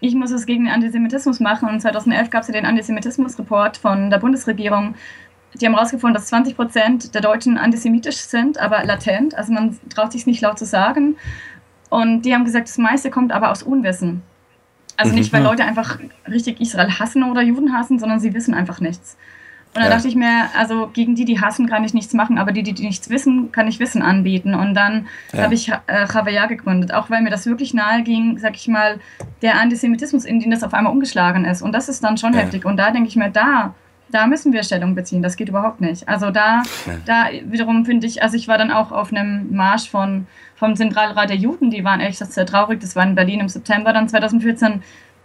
ich 0.02 0.16
muss 0.16 0.32
es 0.32 0.46
gegen 0.46 0.66
den 0.66 0.74
Antisemitismus 0.74 1.40
machen. 1.40 1.70
Und 1.70 1.80
2011 1.80 2.30
gab 2.30 2.42
es 2.42 2.48
ja 2.50 2.54
den 2.54 2.66
Antisemitismus-Report 2.66 3.78
von 3.78 4.10
der 4.10 4.18
Bundesregierung, 4.18 4.96
die 5.60 5.66
haben 5.66 5.74
herausgefunden, 5.74 6.14
dass 6.14 6.28
20 6.28 6.56
Prozent 6.56 7.14
der 7.14 7.22
Deutschen 7.22 7.58
antisemitisch 7.58 8.18
sind, 8.18 8.58
aber 8.58 8.84
latent. 8.86 9.36
Also 9.36 9.52
man 9.52 9.78
traut 9.94 10.12
sich 10.12 10.26
nicht 10.26 10.42
laut 10.42 10.58
zu 10.58 10.66
sagen. 10.66 11.18
Und 11.90 12.22
die 12.22 12.34
haben 12.34 12.46
gesagt, 12.46 12.70
das 12.70 12.78
meiste 12.78 13.10
kommt 13.10 13.32
aber 13.32 13.52
aus 13.52 13.64
Unwissen. 13.64 14.22
Also 14.96 15.14
nicht, 15.14 15.34
weil 15.34 15.42
mhm. 15.42 15.48
Leute 15.48 15.66
einfach 15.66 16.00
richtig 16.30 16.62
Israel 16.62 17.00
hassen 17.00 17.24
oder 17.24 17.42
Juden 17.42 17.74
hassen, 17.74 18.00
sondern 18.00 18.20
sie 18.20 18.34
wissen 18.34 18.54
einfach 18.54 18.80
nichts. 18.80 19.18
Und 19.74 19.78
dann 19.78 19.90
ja. 19.90 19.96
dachte 19.96 20.10
ich 20.10 20.16
mir, 20.16 20.50
also 20.58 20.90
gegen 20.92 21.16
die, 21.16 21.24
die 21.24 21.40
hassen, 21.40 21.68
kann 21.68 21.86
ich 21.86 21.94
nichts 21.94 22.14
machen, 22.14 22.38
aber 22.38 22.52
die, 22.52 22.62
die, 22.62 22.74
die 22.74 22.86
nichts 22.86 23.10
wissen, 23.10 23.54
kann 23.54 23.70
ich 23.70 23.80
Wissen 23.80 24.02
anbieten. 24.02 24.54
Und 24.54 24.74
dann 24.74 25.08
ja. 25.32 25.44
habe 25.44 25.54
ich 25.54 25.70
äh, 25.70 26.08
Chavaya 26.08 26.46
gegründet, 26.48 26.94
auch 26.94 27.10
weil 27.10 27.22
mir 27.22 27.30
das 27.30 27.46
wirklich 27.46 27.74
nahe 27.74 28.04
ging, 28.04 28.38
sag 28.38 28.56
ich 28.56 28.68
mal, 28.68 29.00
der 29.42 29.60
Antisemitismus, 29.62 30.26
in 30.26 30.42
den 30.42 30.52
das 30.52 30.64
auf 30.64 30.74
einmal 30.74 30.92
umgeschlagen 30.92 31.46
ist. 31.46 31.62
Und 31.62 31.72
das 31.72 31.88
ist 31.88 32.04
dann 32.04 32.18
schon 32.18 32.34
ja. 32.34 32.40
heftig. 32.40 32.66
Und 32.66 32.76
da 32.78 32.92
denke 32.92 33.08
ich 33.08 33.16
mir, 33.16 33.30
da 33.30 33.74
da 34.12 34.28
müssen 34.28 34.54
wir 34.54 34.64
Stellung 34.64 34.96
beziehen. 34.96 35.22
Das 35.22 35.36
geht 35.36 35.50
überhaupt 35.50 35.82
nicht. 35.82 36.08
Also 36.08 36.32
da, 36.32 36.64
ja. 36.86 36.94
da 37.06 37.26
wiederum 37.46 37.86
finde 37.86 38.08
ich, 38.08 38.22
also 38.22 38.36
ich 38.36 38.48
war 38.48 38.58
dann 38.58 38.72
auch 38.72 38.92
auf 38.92 39.12
einem 39.12 39.56
Marsch 39.56 39.90
von, 39.90 40.28
vom 40.56 40.76
Zentralrat 40.76 41.30
der 41.30 41.38
Juden, 41.38 41.72
die 41.72 41.84
waren 41.84 42.00
ehrlich 42.00 42.18
gesagt 42.18 42.34
sehr 42.34 42.46
traurig. 42.46 42.80
Das 42.80 42.96
war 42.96 43.04
in 43.04 43.16
Berlin 43.16 43.40
im 43.40 43.50
September 43.50 43.94
dann 43.94 44.10
2014 44.10 44.82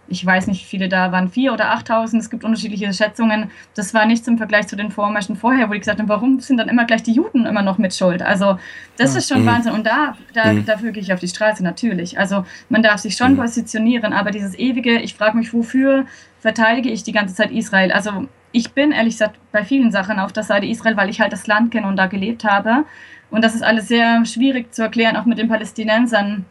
ich 0.09 0.25
weiß 0.25 0.47
nicht, 0.47 0.61
wie 0.61 0.67
viele 0.67 0.89
da 0.89 1.11
waren, 1.11 1.29
vier 1.29 1.53
oder 1.53 1.73
8.000, 1.73 2.17
es 2.17 2.29
gibt 2.29 2.43
unterschiedliche 2.43 2.91
Schätzungen. 2.93 3.51
Das 3.75 3.93
war 3.93 4.05
nichts 4.05 4.27
im 4.27 4.37
Vergleich 4.37 4.67
zu 4.67 4.75
den 4.75 4.91
Vormärschen 4.91 5.35
vorher, 5.35 5.69
wo 5.69 5.73
ich 5.73 5.81
gesagt 5.81 5.99
habe, 5.99 6.09
warum 6.09 6.39
sind 6.39 6.57
dann 6.57 6.69
immer 6.69 6.85
gleich 6.85 7.03
die 7.03 7.11
Juden 7.11 7.45
immer 7.45 7.61
noch 7.61 7.77
mit 7.77 7.93
Schuld? 7.93 8.21
Also 8.21 8.57
das 8.97 9.13
ja. 9.13 9.19
ist 9.19 9.29
schon 9.29 9.41
mhm. 9.41 9.47
Wahnsinn 9.47 9.73
und 9.73 9.85
da, 9.85 10.15
da 10.33 10.53
mhm. 10.53 10.65
dafür 10.65 10.91
gehe 10.91 11.03
ich 11.03 11.13
auf 11.13 11.19
die 11.19 11.27
Straße, 11.27 11.63
natürlich. 11.63 12.17
Also 12.17 12.45
man 12.69 12.83
darf 12.83 12.99
sich 12.99 13.15
schon 13.15 13.33
mhm. 13.33 13.37
positionieren, 13.37 14.13
aber 14.13 14.31
dieses 14.31 14.57
ewige, 14.57 14.99
ich 14.99 15.13
frage 15.13 15.37
mich, 15.37 15.53
wofür 15.53 16.05
verteidige 16.39 16.89
ich 16.89 17.03
die 17.03 17.11
ganze 17.11 17.35
Zeit 17.35 17.51
Israel? 17.51 17.91
Also 17.91 18.27
ich 18.51 18.71
bin 18.73 18.91
ehrlich 18.91 19.15
gesagt 19.15 19.37
bei 19.51 19.63
vielen 19.63 19.91
Sachen 19.91 20.19
auf 20.19 20.33
der 20.33 20.43
Seite 20.43 20.65
Israel, 20.65 20.97
weil 20.97 21.09
ich 21.09 21.21
halt 21.21 21.33
das 21.33 21.47
Land 21.47 21.71
kenne 21.71 21.87
und 21.87 21.95
da 21.95 22.07
gelebt 22.07 22.43
habe. 22.43 22.85
Und 23.29 23.43
das 23.43 23.55
ist 23.55 23.63
alles 23.63 23.87
sehr 23.87 24.25
schwierig 24.25 24.73
zu 24.73 24.83
erklären, 24.83 25.17
auch 25.17 25.25
mit 25.25 25.37
den 25.37 25.49
Palästinensern. 25.49 26.45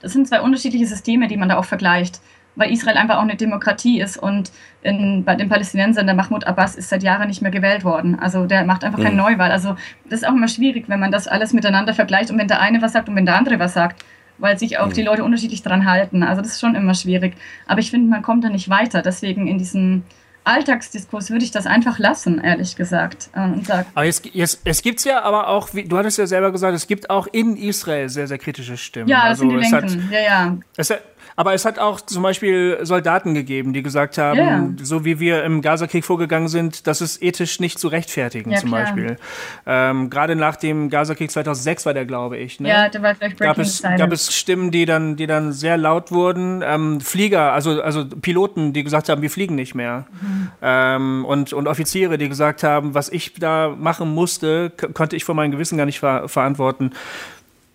Das 0.00 0.12
sind 0.12 0.28
zwei 0.28 0.40
unterschiedliche 0.40 0.86
Systeme, 0.86 1.28
die 1.28 1.36
man 1.36 1.48
da 1.48 1.58
auch 1.58 1.64
vergleicht 1.64 2.20
weil 2.54 2.70
Israel 2.70 2.96
einfach 2.96 3.16
auch 3.16 3.22
eine 3.22 3.36
Demokratie 3.36 4.00
ist 4.00 4.16
und 4.16 4.52
in, 4.82 5.24
bei 5.24 5.34
den 5.34 5.48
Palästinensern, 5.48 6.06
der 6.06 6.14
Mahmoud 6.14 6.44
Abbas 6.44 6.74
ist 6.74 6.88
seit 6.88 7.02
Jahren 7.02 7.28
nicht 7.28 7.40
mehr 7.40 7.50
gewählt 7.50 7.84
worden. 7.84 8.18
Also 8.18 8.46
der 8.46 8.64
macht 8.64 8.84
einfach 8.84 8.98
mhm. 8.98 9.04
keine 9.04 9.16
Neuwahl. 9.16 9.50
Also 9.50 9.76
das 10.04 10.20
ist 10.20 10.28
auch 10.28 10.34
immer 10.34 10.48
schwierig, 10.48 10.88
wenn 10.88 11.00
man 11.00 11.12
das 11.12 11.28
alles 11.28 11.52
miteinander 11.52 11.94
vergleicht 11.94 12.30
und 12.30 12.38
wenn 12.38 12.48
der 12.48 12.60
eine 12.60 12.82
was 12.82 12.92
sagt 12.92 13.08
und 13.08 13.16
wenn 13.16 13.26
der 13.26 13.36
andere 13.36 13.58
was 13.58 13.74
sagt, 13.74 14.04
weil 14.42 14.58
sich 14.58 14.78
auch 14.78 14.88
mhm. 14.88 14.92
die 14.92 15.02
Leute 15.02 15.24
unterschiedlich 15.24 15.62
daran 15.62 15.86
halten. 15.86 16.22
Also 16.22 16.42
das 16.42 16.52
ist 16.52 16.60
schon 16.60 16.74
immer 16.74 16.94
schwierig. 16.94 17.34
Aber 17.66 17.80
ich 17.80 17.90
finde, 17.90 18.10
man 18.10 18.22
kommt 18.22 18.44
da 18.44 18.48
nicht 18.48 18.68
weiter. 18.68 19.00
Deswegen 19.00 19.46
in 19.46 19.56
diesem 19.56 20.02
Alltagsdiskurs 20.44 21.30
würde 21.30 21.44
ich 21.44 21.52
das 21.52 21.66
einfach 21.66 22.00
lassen, 22.00 22.42
ehrlich 22.42 22.74
gesagt. 22.74 23.30
Und 23.34 23.66
sag, 23.66 23.86
aber 23.94 24.06
es, 24.06 24.20
es, 24.34 24.60
es 24.64 24.82
gibt 24.82 25.04
ja 25.04 25.22
aber 25.22 25.46
auch, 25.46 25.72
wie, 25.74 25.84
du 25.84 25.96
hattest 25.96 26.18
ja 26.18 26.26
selber 26.26 26.50
gesagt, 26.50 26.74
es 26.74 26.88
gibt 26.88 27.08
auch 27.10 27.28
in 27.30 27.56
Israel 27.56 28.08
sehr, 28.08 28.26
sehr 28.26 28.38
kritische 28.38 28.76
Stimmen. 28.76 29.08
Ja, 29.08 29.28
das 29.28 29.40
also, 29.40 29.42
sind 29.42 29.50
die 29.50 29.56
Linken. 29.56 30.04
Hat, 30.04 30.12
ja, 30.12 30.20
ja. 30.20 30.58
Es, 30.76 30.92
aber 31.36 31.54
es 31.54 31.64
hat 31.64 31.78
auch 31.78 32.00
zum 32.00 32.22
Beispiel 32.22 32.78
Soldaten 32.82 33.34
gegeben, 33.34 33.72
die 33.72 33.82
gesagt 33.82 34.18
haben, 34.18 34.38
ja. 34.38 34.68
so 34.82 35.04
wie 35.04 35.20
wir 35.20 35.44
im 35.44 35.62
Gazakrieg 35.62 36.04
vorgegangen 36.04 36.48
sind, 36.48 36.86
das 36.86 37.00
ist 37.00 37.22
ethisch 37.22 37.60
nicht 37.60 37.78
zu 37.78 37.88
rechtfertigen, 37.88 38.50
ja, 38.50 38.58
zum 38.58 38.70
klar. 38.70 38.82
Beispiel. 38.82 39.16
Ähm, 39.66 40.10
Gerade 40.10 40.36
nach 40.36 40.56
dem 40.56 40.90
Gazakrieg 40.90 41.30
2006 41.30 41.86
war 41.86 41.94
der, 41.94 42.04
glaube 42.04 42.36
ich. 42.36 42.60
Ne? 42.60 42.68
Ja, 42.68 42.88
der 42.88 43.02
war 43.02 43.14
vielleicht 43.14 43.38
gab 43.38 43.58
es, 43.58 43.82
gab 43.82 44.12
es 44.12 44.34
Stimmen, 44.34 44.70
die 44.70 44.84
dann, 44.84 45.16
die 45.16 45.26
dann 45.26 45.52
sehr 45.52 45.76
laut 45.76 46.12
wurden. 46.12 46.62
Ähm, 46.64 47.00
Flieger, 47.00 47.52
also, 47.52 47.82
also 47.82 48.06
Piloten, 48.06 48.72
die 48.72 48.84
gesagt 48.84 49.08
haben, 49.08 49.22
wir 49.22 49.30
fliegen 49.30 49.54
nicht 49.54 49.74
mehr. 49.74 50.06
Mhm. 50.20 50.48
Ähm, 50.60 51.24
und, 51.24 51.52
und 51.52 51.66
Offiziere, 51.66 52.18
die 52.18 52.28
gesagt 52.28 52.62
haben, 52.62 52.94
was 52.94 53.08
ich 53.08 53.34
da 53.34 53.74
machen 53.78 54.12
musste, 54.12 54.70
konnte 54.70 55.16
ich 55.16 55.24
vor 55.24 55.34
meinem 55.34 55.52
Gewissen 55.52 55.78
gar 55.78 55.86
nicht 55.86 56.00
ver 56.00 56.28
verantworten. 56.28 56.92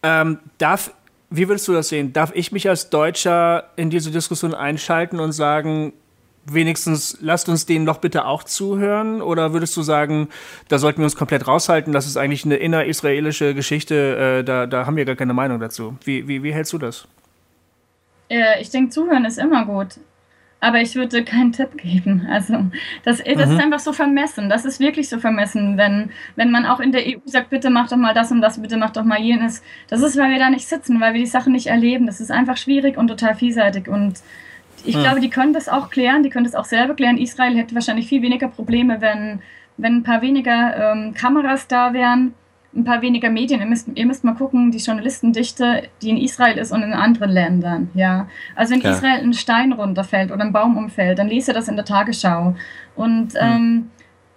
Ähm, 0.04 0.40
darf 0.58 0.92
wie 1.30 1.48
würdest 1.48 1.68
du 1.68 1.74
das 1.74 1.90
sehen? 1.90 2.14
Darf 2.14 2.32
ich 2.34 2.52
mich 2.52 2.70
als 2.70 2.90
Deutscher 2.90 3.66
in 3.76 3.90
diese 3.90 4.12
Diskussion 4.12 4.54
einschalten 4.54 5.20
und 5.20 5.34
sagen, 5.34 5.94
wenigstens 6.46 7.18
lasst 7.22 7.50
uns 7.50 7.66
denen 7.66 7.86
doch 7.86 7.98
bitte 7.98 8.26
auch 8.26 8.44
zuhören? 8.44 9.22
Oder 9.22 9.54
würdest 9.54 9.76
du 9.76 9.82
sagen, 9.82 10.30
da 10.70 10.78
sollten 10.78 11.00
wir 11.00 11.06
uns 11.06 11.16
komplett 11.16 11.48
raushalten, 11.48 11.92
das 11.94 12.08
ist 12.08 12.18
eigentlich 12.18 12.46
eine 12.46 12.56
innerisraelische 12.56 13.54
Geschichte, 13.54 14.40
äh, 14.40 14.44
da, 14.44 14.66
da 14.66 14.86
haben 14.86 14.96
wir 14.96 15.06
gar 15.06 15.16
keine 15.16 15.34
Meinung 15.34 15.60
dazu? 15.60 15.98
Wie, 16.04 16.28
wie, 16.28 16.44
wie 16.44 16.54
hältst 16.54 16.74
du 16.74 16.78
das? 16.78 17.08
Äh, 18.30 18.62
ich 18.62 18.70
denke, 18.70 18.92
zuhören 18.92 19.26
ist 19.26 19.38
immer 19.38 19.66
gut 19.66 20.00
aber 20.60 20.82
ich 20.82 20.96
würde 20.96 21.24
keinen 21.24 21.52
Tipp 21.52 21.78
geben. 21.78 22.28
Also 22.30 22.54
das, 23.04 23.18
das 23.24 23.46
mhm. 23.48 23.54
ist 23.54 23.64
einfach 23.64 23.80
so 23.80 23.94
vermessen. 23.94 24.50
Das 24.50 24.66
ist 24.66 24.80
wirklich 24.80 25.08
so 25.08 25.20
vermessen, 25.20 25.78
wenn, 25.78 26.12
wenn 26.36 26.52
man 26.52 26.66
auch 26.66 26.80
in 26.80 26.92
der 26.92 27.06
EU 27.06 27.20
sagt, 27.26 27.50
bitte 27.50 27.70
mach 27.70 27.90
doch 27.90 27.98
mal 27.98 28.14
das 28.14 28.32
und 28.32 28.42
das, 28.42 28.62
bitte 28.62 28.78
mach 28.78 28.92
doch 28.92 29.04
mal 29.04 29.20
jenes. 29.20 29.62
Das 29.88 30.02
ist, 30.02 30.18
weil 30.18 30.32
wir 30.32 30.40
da 30.40 30.50
nicht 30.50 30.68
sitzen, 30.68 31.00
weil 31.00 31.14
wir 31.14 31.22
die 31.22 31.28
Sachen 31.28 31.54
nicht 31.54 31.68
erleben. 31.68 32.08
Das 32.08 32.20
ist 32.20 32.32
einfach 32.32 32.58
schwierig 32.58 32.98
und 32.98 33.08
total 33.08 33.36
vielseitig. 33.36 33.88
Und 33.88 34.20
ich 34.84 34.96
mhm. 34.96 35.02
glaube, 35.02 35.20
die 35.20 35.30
können 35.30 35.54
das 35.54 35.70
auch 35.70 35.92
klären, 35.92 36.24
die 36.24 36.30
können 36.30 36.46
das 36.46 36.56
auch 36.56 36.66
selber 36.66 36.96
klären. 36.96 37.18
Israel 37.18 37.56
hätte 37.56 37.76
wahrscheinlich 37.76 38.08
viel 38.08 38.24
weniger 38.24 38.48
Probleme, 38.48 39.00
wenn, 39.00 39.42
wenn 39.78 39.98
ein 39.98 40.04
paar 40.04 40.24
weniger 40.24 40.94
ähm, 40.94 41.14
Kameras 41.14 41.68
da 41.68 41.94
wären 41.94 42.34
ein 42.76 42.84
paar 42.84 43.02
weniger 43.02 43.30
Medien. 43.30 43.60
Ihr 43.60 43.66
müsst, 43.66 43.88
ihr 43.94 44.06
müsst 44.06 44.24
mal 44.24 44.36
gucken, 44.36 44.72
die 44.72 44.78
Journalistendichte, 44.78 45.84
die 46.02 46.10
in 46.10 46.18
Israel 46.18 46.58
ist 46.58 46.72
und 46.72 46.84
in 46.84 46.94
anderen 46.94 47.32
Ländern. 47.32 47.90
Ja. 47.94 48.28
Also 48.56 48.74
wenn 48.74 48.82
ja. 48.82 48.92
Israel 48.92 49.24
ein 49.24 49.34
Stein 49.34 49.74
runterfällt 49.74 50.32
oder 50.32 50.44
ein 50.44 50.54
Baum 50.54 50.78
umfällt, 50.78 51.20
dann 51.20 51.28
lese 51.28 51.54
das 51.54 51.68
in 51.68 51.76
der 51.76 51.86
Tagesschau. 51.86 52.56
Und 52.96 53.34
hm. 53.34 53.40
ähm, 53.42 53.92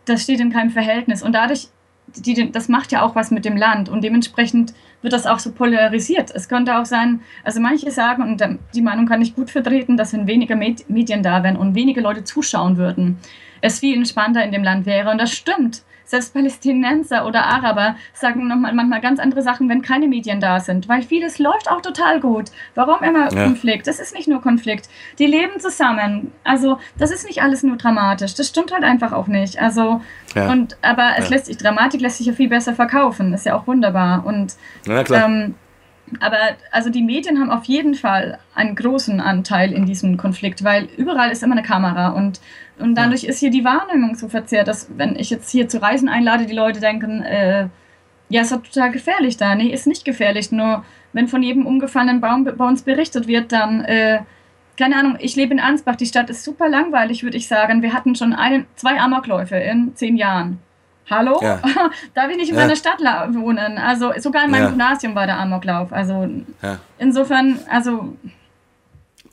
das 0.05 0.23
steht 0.23 0.41
in 0.41 0.51
keinem 0.51 0.71
Verhältnis. 0.71 1.23
Und 1.23 1.33
dadurch, 1.33 1.69
die, 2.17 2.51
das 2.51 2.69
macht 2.69 2.93
ja 2.93 3.03
auch 3.03 3.15
was 3.15 3.31
mit 3.31 3.45
dem 3.45 3.57
Land. 3.57 3.89
Und 3.89 4.03
dementsprechend 4.03 4.75
wird 5.03 5.13
das 5.13 5.27
auch 5.27 5.39
so 5.39 5.53
polarisiert. 5.53 6.31
Es 6.35 6.49
könnte 6.49 6.79
auch 6.79 6.85
sein, 6.85 7.21
also 7.45 7.61
manche 7.61 7.91
sagen, 7.91 8.23
und 8.23 8.43
die 8.75 8.83
Meinung 8.83 9.07
kann 9.07 9.23
ich 9.23 9.35
gut 9.35 9.51
vertreten, 9.51 9.97
dass 9.97 10.13
wenn 10.13 10.27
weniger 10.27 10.57
Medien 10.57 11.23
da 11.23 11.43
wären 11.43 11.57
und 11.57 11.75
wenige 11.75 12.01
Leute 12.01 12.25
zuschauen 12.25 12.77
würden, 12.77 13.19
es 13.61 13.81
viel 13.81 13.97
entspannter 13.97 14.45
in 14.45 14.53
dem 14.53 14.63
Land 14.63 14.87
wäre. 14.87 15.11
Und 15.11 15.19
das 15.19 15.33
stimmt. 15.33 15.83
Selbst 16.11 16.35
Palästinenser 16.35 17.25
oder 17.25 17.47
Araber 17.47 17.95
sagen 18.15 18.49
nochmal 18.49 18.73
manchmal 18.75 19.01
ganz 19.01 19.21
andere 19.21 19.43
Sachen, 19.43 19.69
wenn 19.69 19.81
keine 19.81 20.09
Medien 20.09 20.41
da 20.41 20.59
sind, 20.59 20.89
weil 20.89 21.03
vieles 21.03 21.39
läuft 21.39 21.71
auch 21.71 21.81
total 21.81 22.19
gut. 22.19 22.47
Warum 22.75 23.01
immer 23.05 23.33
ja. 23.33 23.45
Konflikt? 23.45 23.87
Das 23.87 24.01
ist 24.01 24.13
nicht 24.13 24.27
nur 24.27 24.43
Konflikt. 24.43 24.89
Die 25.21 25.27
leben 25.27 25.61
zusammen. 25.61 26.33
Also 26.43 26.81
das 26.99 27.13
ist 27.13 27.29
nicht 27.29 27.43
alles 27.43 27.63
nur 27.63 27.77
dramatisch. 27.77 28.35
Das 28.35 28.49
stimmt 28.49 28.73
halt 28.73 28.83
einfach 28.83 29.13
auch 29.13 29.29
nicht. 29.29 29.63
Also 29.63 30.01
ja. 30.35 30.51
und 30.51 30.77
aber 30.83 31.13
es 31.17 31.27
ja. 31.27 31.37
lässt 31.37 31.47
sich 31.47 31.59
Dramatik 31.59 32.01
lässt 32.01 32.19
sich 32.19 32.27
ja 32.27 32.33
viel 32.33 32.49
besser 32.49 32.75
verkaufen. 32.75 33.33
Ist 33.33 33.47
ja 33.47 33.55
auch 33.55 33.69
wunderbar 33.69 34.27
und 34.27 34.57
ja, 34.87 35.05
klar. 35.05 35.27
Ähm, 35.27 35.55
aber 36.19 36.39
also 36.73 36.91
die 36.91 37.03
Medien 37.03 37.39
haben 37.39 37.51
auf 37.51 37.65
jeden 37.65 37.95
Fall 37.95 38.39
einen 38.55 38.75
großen 38.75 39.21
Anteil 39.21 39.73
in 39.73 39.87
diesem 39.87 40.17
Konflikt, 40.17 40.65
weil 40.65 40.89
überall 40.97 41.31
ist 41.31 41.43
immer 41.43 41.57
eine 41.57 41.63
Kamera 41.63 42.11
und, 42.11 42.41
und 42.79 42.97
dadurch 42.97 43.25
ist 43.25 43.39
hier 43.39 43.51
die 43.51 43.65
Wahrnehmung 43.65 44.17
so 44.17 44.29
verzerrt, 44.29 44.69
dass 44.69 44.89
wenn 44.97 45.17
ich 45.17 45.31
jetzt 45.31 45.51
hier 45.51 45.69
zu 45.69 45.81
Reisen 45.81 46.09
einlade, 46.09 46.47
die 46.47 46.55
Leute 46.55 46.81
denken, 46.81 47.23
äh, 47.23 47.69
ja, 48.29 48.43
ist 48.43 48.53
doch 48.53 48.63
total 48.63 48.91
gefährlich 48.91 49.37
da. 49.37 49.55
Nee, 49.55 49.69
ist 49.69 49.87
nicht 49.87 50.05
gefährlich, 50.05 50.53
nur 50.53 50.85
wenn 51.13 51.29
von 51.29 51.43
jedem 51.43 51.67
umgefallenen 51.67 52.21
Baum 52.21 52.45
bei 52.45 52.65
uns 52.65 52.83
berichtet 52.83 53.27
wird, 53.27 53.53
dann, 53.53 53.85
äh, 53.85 54.21
keine 54.79 54.97
Ahnung, 54.97 55.17
ich 55.19 55.37
lebe 55.37 55.53
in 55.53 55.61
Ansbach, 55.61 55.97
die 55.97 56.07
Stadt 56.07 56.31
ist 56.31 56.45
super 56.45 56.69
langweilig, 56.69 57.23
würde 57.23 57.37
ich 57.37 57.49
sagen. 57.49 57.83
Wir 57.83 57.93
hatten 57.93 58.15
schon 58.15 58.33
einen, 58.33 58.67
zwei 58.77 58.99
Amokläufe 58.99 59.57
in 59.57 59.95
zehn 59.97 60.17
Jahren 60.17 60.59
hallo, 61.11 61.39
ja. 61.43 61.61
darf 62.15 62.31
ich 62.31 62.37
nicht 62.37 62.51
in 62.51 62.57
ja. 62.57 62.63
meiner 62.63 62.77
Stadt 62.77 63.01
wohnen? 63.01 63.79
Also 63.79 64.13
sogar 64.19 64.45
in 64.45 64.51
meinem 64.51 64.63
ja. 64.63 64.69
Gymnasium 64.71 65.15
war 65.15 65.27
der 65.27 65.39
Amoklauf. 65.39 65.93
Also 65.93 66.29
insofern, 66.99 67.59
also 67.69 68.17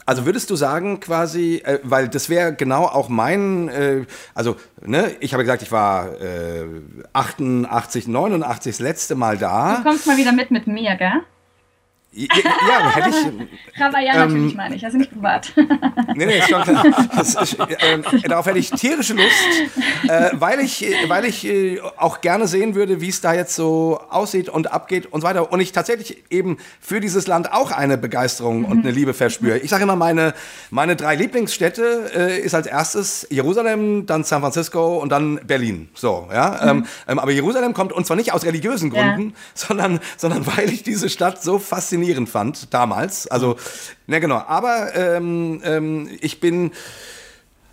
also 0.08 0.26
würdest 0.26 0.50
du 0.50 0.56
sagen 0.56 1.02
quasi, 1.02 1.62
äh, 1.66 1.80
weil 1.84 2.08
das 2.08 2.30
wäre 2.30 2.54
genau 2.54 2.86
auch 2.86 3.10
mein, 3.10 3.68
äh, 3.68 4.06
also 4.34 4.56
ne, 4.82 5.12
ich 5.20 5.34
habe 5.34 5.44
gesagt, 5.44 5.64
ich 5.64 5.72
war 5.74 6.22
äh, 6.22 6.64
88, 7.12 8.08
89 8.08 8.72
das 8.72 8.80
letzte 8.80 9.16
Mal 9.16 9.38
da. 9.38 9.76
Du 9.76 9.84
kommst 9.84 10.08
mal 10.08 10.16
wieder 10.16 10.32
mit 10.32 10.50
mit 10.50 10.66
mir, 10.66 10.96
gell? 10.96 11.24
Ja, 12.18 12.96
hätte 12.96 13.10
ich. 13.10 13.48
Ja, 13.78 13.92
ähm, 14.24 14.34
natürlich 14.34 14.56
meine 14.56 14.76
ich, 14.76 14.84
also 14.84 14.98
nicht 14.98 15.12
privat. 15.12 15.54
nee, 16.16 16.26
nee, 16.26 16.40
ist 16.40 16.50
schon 16.50 16.64
klar. 16.64 16.84
Das, 17.16 17.54
äh, 17.54 18.00
darauf 18.28 18.48
hätte 18.48 18.58
ich 18.58 18.72
tierische 18.72 19.14
Lust, 19.14 20.08
äh, 20.08 20.32
weil 20.34 20.62
ich, 20.62 20.84
weil 21.08 21.26
ich 21.26 21.46
äh, 21.46 21.80
auch 21.98 22.22
gerne 22.22 22.48
sehen 22.48 22.74
würde, 22.74 23.02
wie 23.02 23.10
es 23.10 23.22
da 23.22 23.34
jetzt 23.34 23.56
so 23.56 24.00
aussieht 24.10 24.50
und 24.50 24.72
abgeht 24.72 25.06
und 25.06 25.22
so 25.22 25.28
weiter. 25.28 25.52
Und 25.52 25.60
ich 25.60 25.74
tatsächlich 25.74 26.24
eben 26.32 26.58
für 26.82 27.00
dieses 27.00 27.28
Land 27.28 27.54
auch 27.54 27.72
eine 27.72 28.00
Begeisterung 28.00 28.62
mhm. 28.62 28.66
und 28.66 28.80
eine 28.80 28.92
Liebe 28.92 29.14
verspüre. 29.14 29.60
Ich 29.60 29.70
sage 29.70 29.84
immer, 29.84 29.96
meine, 29.96 30.34
meine 30.72 30.96
drei 30.96 31.16
Lieblingsstädte 31.16 32.12
äh, 32.16 32.40
ist 32.40 32.56
als 32.56 32.66
erstes 32.66 33.28
Jerusalem, 33.30 34.08
dann 34.08 34.24
San 34.24 34.42
Francisco 34.42 34.98
und 34.98 35.12
dann 35.12 35.40
Berlin. 35.46 35.90
So, 35.94 36.28
ja. 36.34 36.60
Mhm. 36.64 36.70
Ähm, 36.70 36.86
ähm 37.10 37.20
aber 37.20 37.32
Jerusalem 37.32 37.76
kommt 37.76 37.94
und 37.94 38.08
zwar 38.08 38.18
nicht 38.18 38.34
aus 38.34 38.44
religiösen 38.44 38.90
Gründen, 38.90 39.30
ja. 39.30 39.36
sondern, 39.54 40.00
sondern 40.18 40.48
weil 40.48 40.72
ich 40.72 40.82
diese 40.82 41.10
Stadt 41.10 41.44
so 41.44 41.60
fasziniert 41.60 42.07
faszinierend 42.08 42.30
fand 42.30 42.74
damals. 42.74 43.28
Also, 43.28 43.58
ne 44.08 44.20
genau. 44.20 44.38
Aber 44.48 44.96
ähm, 44.96 45.62
ähm, 45.64 46.10
ich 46.22 46.40
bin 46.40 46.72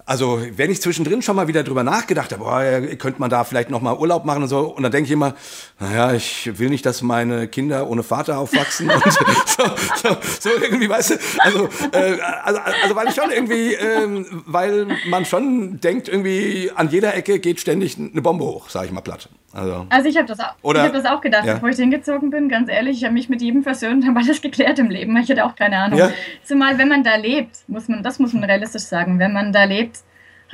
also, 0.06 0.38
wenn 0.56 0.70
ich 0.70 0.82
zwischendrin 0.82 1.22
schon 1.22 1.34
mal 1.34 1.48
wieder 1.48 1.62
drüber 1.62 1.82
nachgedacht 1.82 2.32
habe, 2.32 2.44
boah, 2.44 2.96
könnte 2.96 3.20
man 3.20 3.30
da 3.30 3.42
vielleicht 3.44 3.70
noch 3.70 3.80
mal 3.80 3.96
Urlaub 3.96 4.26
machen 4.26 4.42
und 4.42 4.48
so, 4.48 4.66
und 4.66 4.82
dann 4.82 4.92
denke 4.92 5.06
ich 5.06 5.12
immer, 5.12 5.34
naja, 5.80 6.12
ich 6.12 6.58
will 6.58 6.68
nicht, 6.68 6.84
dass 6.84 7.00
meine 7.00 7.48
Kinder 7.48 7.88
ohne 7.88 8.02
Vater 8.02 8.38
aufwachsen. 8.38 8.90
und 8.90 9.02
so, 9.12 9.64
so, 9.96 10.16
so, 10.40 10.50
irgendwie, 10.60 10.90
weißt 10.90 11.10
du, 11.10 11.14
also, 11.38 11.68
äh, 11.92 12.18
also, 12.42 12.60
also, 12.82 12.96
weil 12.96 13.08
ich 13.08 13.14
schon 13.14 13.30
irgendwie, 13.30 13.74
äh, 13.74 14.24
weil 14.46 14.86
man 15.06 15.24
schon 15.24 15.80
denkt, 15.80 16.08
irgendwie 16.08 16.70
an 16.74 16.90
jeder 16.90 17.14
Ecke 17.14 17.38
geht 17.38 17.60
ständig 17.60 17.96
eine 17.96 18.20
Bombe 18.20 18.44
hoch, 18.44 18.68
sage 18.68 18.86
ich 18.86 18.92
mal 18.92 19.00
platt. 19.00 19.30
Also, 19.54 19.86
also 19.88 20.08
ich 20.08 20.16
habe 20.16 20.26
das, 20.26 20.40
auch, 20.40 20.74
hab 20.74 20.92
das 20.92 21.04
auch 21.04 21.20
gedacht, 21.20 21.46
ja. 21.46 21.54
bevor 21.54 21.68
ich 21.68 21.76
hingezogen 21.76 22.30
bin, 22.30 22.48
ganz 22.48 22.68
ehrlich, 22.68 22.98
ich 22.98 23.04
habe 23.04 23.14
mich 23.14 23.28
mit 23.28 23.40
jedem 23.40 23.62
versöhnt, 23.62 24.04
habe 24.06 24.18
alles 24.18 24.42
geklärt 24.42 24.78
im 24.80 24.90
Leben. 24.90 25.16
Ich 25.16 25.30
hatte 25.30 25.44
auch 25.44 25.54
keine 25.54 25.78
Ahnung. 25.78 25.98
Ja. 25.98 26.10
Zumal, 26.42 26.76
wenn 26.76 26.88
man 26.88 27.04
da 27.04 27.14
lebt, 27.14 27.56
muss 27.68 27.88
man, 27.88 28.02
das 28.02 28.18
muss 28.18 28.32
man 28.32 28.42
realistisch 28.44 28.82
sagen, 28.82 29.20
wenn 29.20 29.32
man 29.32 29.52
da 29.52 29.64
lebt, 29.64 29.93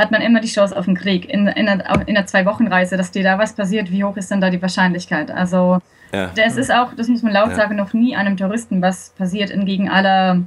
hat 0.01 0.11
man 0.11 0.23
immer 0.23 0.41
die 0.41 0.49
Chance 0.49 0.77
auf 0.77 0.89
einen 0.89 0.97
Krieg. 0.97 1.29
In, 1.29 1.47
in, 1.47 1.69
einer, 1.69 2.09
in 2.09 2.17
einer 2.17 2.27
Zwei-Wochen-Reise, 2.27 2.97
dass 2.97 3.11
dir 3.11 3.23
da 3.23 3.39
was 3.39 3.53
passiert, 3.55 3.91
wie 3.91 4.03
hoch 4.03 4.17
ist 4.17 4.31
denn 4.31 4.41
da 4.41 4.51
die 4.51 4.61
Wahrscheinlichkeit? 4.61 5.31
Also, 5.31 5.79
ja. 6.13 6.31
es 6.35 6.57
ist 6.57 6.73
auch, 6.73 6.95
das 6.95 7.09
muss 7.09 7.23
man 7.23 7.33
laut 7.33 7.55
sagen, 7.55 7.77
noch 7.77 7.93
nie 7.93 8.17
einem 8.17 8.37
Touristen 8.37 8.83
was 8.83 9.11
passiert, 9.11 9.51
entgegen 9.51 9.89
aller 9.89 10.43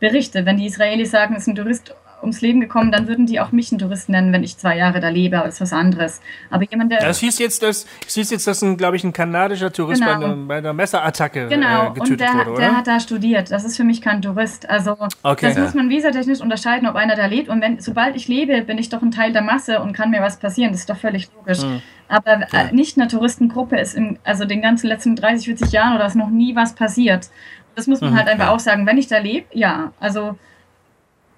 Berichte. 0.00 0.44
Wenn 0.44 0.58
die 0.58 0.66
Israelis 0.66 1.10
sagen, 1.10 1.34
es 1.34 1.42
ist 1.42 1.48
ein 1.48 1.54
Tourist 1.54 1.94
ums 2.24 2.40
Leben 2.40 2.60
gekommen, 2.60 2.90
dann 2.90 3.06
würden 3.06 3.26
die 3.26 3.40
auch 3.40 3.52
mich 3.52 3.70
einen 3.70 3.78
Touristen 3.78 4.12
nennen, 4.12 4.32
wenn 4.32 4.42
ich 4.42 4.56
zwei 4.56 4.76
Jahre 4.76 5.00
da 5.00 5.08
lebe, 5.08 5.36
aber 5.38 5.46
das 5.46 5.56
ist 5.56 5.60
was 5.60 5.72
anderes. 5.72 6.20
Aber 6.50 6.64
jemand, 6.64 6.90
der. 6.90 7.00
Das 7.00 7.18
hieß 7.20 7.38
jetzt, 7.38 7.62
dass, 7.62 7.86
das 8.04 8.14
hieß 8.14 8.30
jetzt, 8.30 8.46
dass 8.46 8.62
ein, 8.62 8.76
glaube 8.76 8.96
ich, 8.96 9.04
ein 9.04 9.12
kanadischer 9.12 9.72
Tourist 9.72 10.02
genau. 10.02 10.18
bei, 10.18 10.24
einer, 10.24 10.36
bei 10.36 10.58
einer 10.58 10.72
Messerattacke 10.72 11.48
genau. 11.48 11.90
äh, 11.90 11.94
getötet 11.94 12.10
und 12.10 12.20
der, 12.20 12.34
wurde, 12.34 12.50
oder? 12.50 12.60
der 12.60 12.76
hat 12.76 12.86
da 12.86 13.00
studiert. 13.00 13.50
Das 13.50 13.64
ist 13.64 13.76
für 13.76 13.84
mich 13.84 14.00
kein 14.00 14.22
Tourist. 14.22 14.68
Also, 14.68 14.96
okay. 15.22 15.46
das 15.46 15.56
ja. 15.56 15.62
muss 15.62 15.74
man 15.74 15.88
visatechnisch 15.88 16.40
unterscheiden, 16.40 16.88
ob 16.88 16.96
einer 16.96 17.16
da 17.16 17.26
lebt. 17.26 17.48
Und 17.48 17.60
wenn, 17.60 17.80
sobald 17.80 18.16
ich 18.16 18.28
lebe, 18.28 18.62
bin 18.62 18.78
ich 18.78 18.88
doch 18.88 19.02
ein 19.02 19.10
Teil 19.10 19.32
der 19.32 19.42
Masse 19.42 19.80
und 19.80 19.92
kann 19.92 20.10
mir 20.10 20.20
was 20.20 20.38
passieren. 20.38 20.72
Das 20.72 20.80
ist 20.80 20.90
doch 20.90 20.96
völlig 20.96 21.28
logisch. 21.36 21.62
Mhm. 21.62 21.82
Aber 22.08 22.32
äh, 22.32 22.46
ja. 22.52 22.72
nicht 22.72 22.98
eine 22.98 23.08
Touristengruppe 23.08 23.78
ist 23.78 23.94
in, 23.94 24.18
also 24.24 24.44
den 24.44 24.62
ganzen 24.62 24.88
letzten 24.88 25.16
30, 25.16 25.46
40 25.46 25.72
Jahren 25.72 25.94
oder 25.96 26.06
ist 26.06 26.16
noch 26.16 26.30
nie 26.30 26.54
was 26.54 26.74
passiert. 26.74 27.28
Das 27.74 27.86
muss 27.86 28.00
man 28.00 28.12
mhm. 28.12 28.16
halt 28.16 28.28
einfach 28.28 28.48
auch 28.48 28.60
sagen. 28.60 28.86
Wenn 28.86 28.98
ich 28.98 29.08
da 29.08 29.18
lebe, 29.18 29.46
ja. 29.52 29.92
Also, 30.00 30.36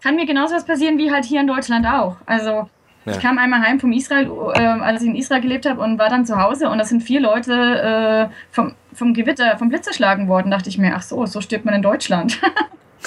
kann 0.02 0.16
mir 0.16 0.26
genauso 0.26 0.54
was 0.54 0.64
passieren 0.64 0.98
wie 0.98 1.10
halt 1.10 1.24
hier 1.24 1.40
in 1.40 1.46
Deutschland 1.46 1.86
auch. 1.86 2.16
Also 2.26 2.50
ja. 2.50 3.12
ich 3.12 3.20
kam 3.20 3.38
einmal 3.38 3.60
heim 3.60 3.80
vom 3.80 3.92
Israel, 3.92 4.30
äh, 4.54 4.60
als 4.60 5.02
ich 5.02 5.08
in 5.08 5.16
Israel 5.16 5.40
gelebt 5.40 5.66
habe 5.68 5.80
und 5.80 5.98
war 5.98 6.08
dann 6.08 6.26
zu 6.26 6.40
Hause 6.40 6.68
und 6.68 6.78
da 6.78 6.84
sind 6.84 7.02
vier 7.02 7.20
Leute 7.20 8.30
äh, 8.30 8.34
vom, 8.50 8.74
vom 8.92 9.14
Gewitter, 9.14 9.56
vom 9.58 9.68
Blitz 9.68 9.86
erschlagen 9.86 10.28
worden. 10.28 10.50
Dachte 10.50 10.68
ich 10.68 10.78
mir, 10.78 10.94
ach 10.94 11.02
so, 11.02 11.26
so 11.26 11.40
stirbt 11.40 11.64
man 11.64 11.74
in 11.74 11.82
Deutschland. 11.82 12.40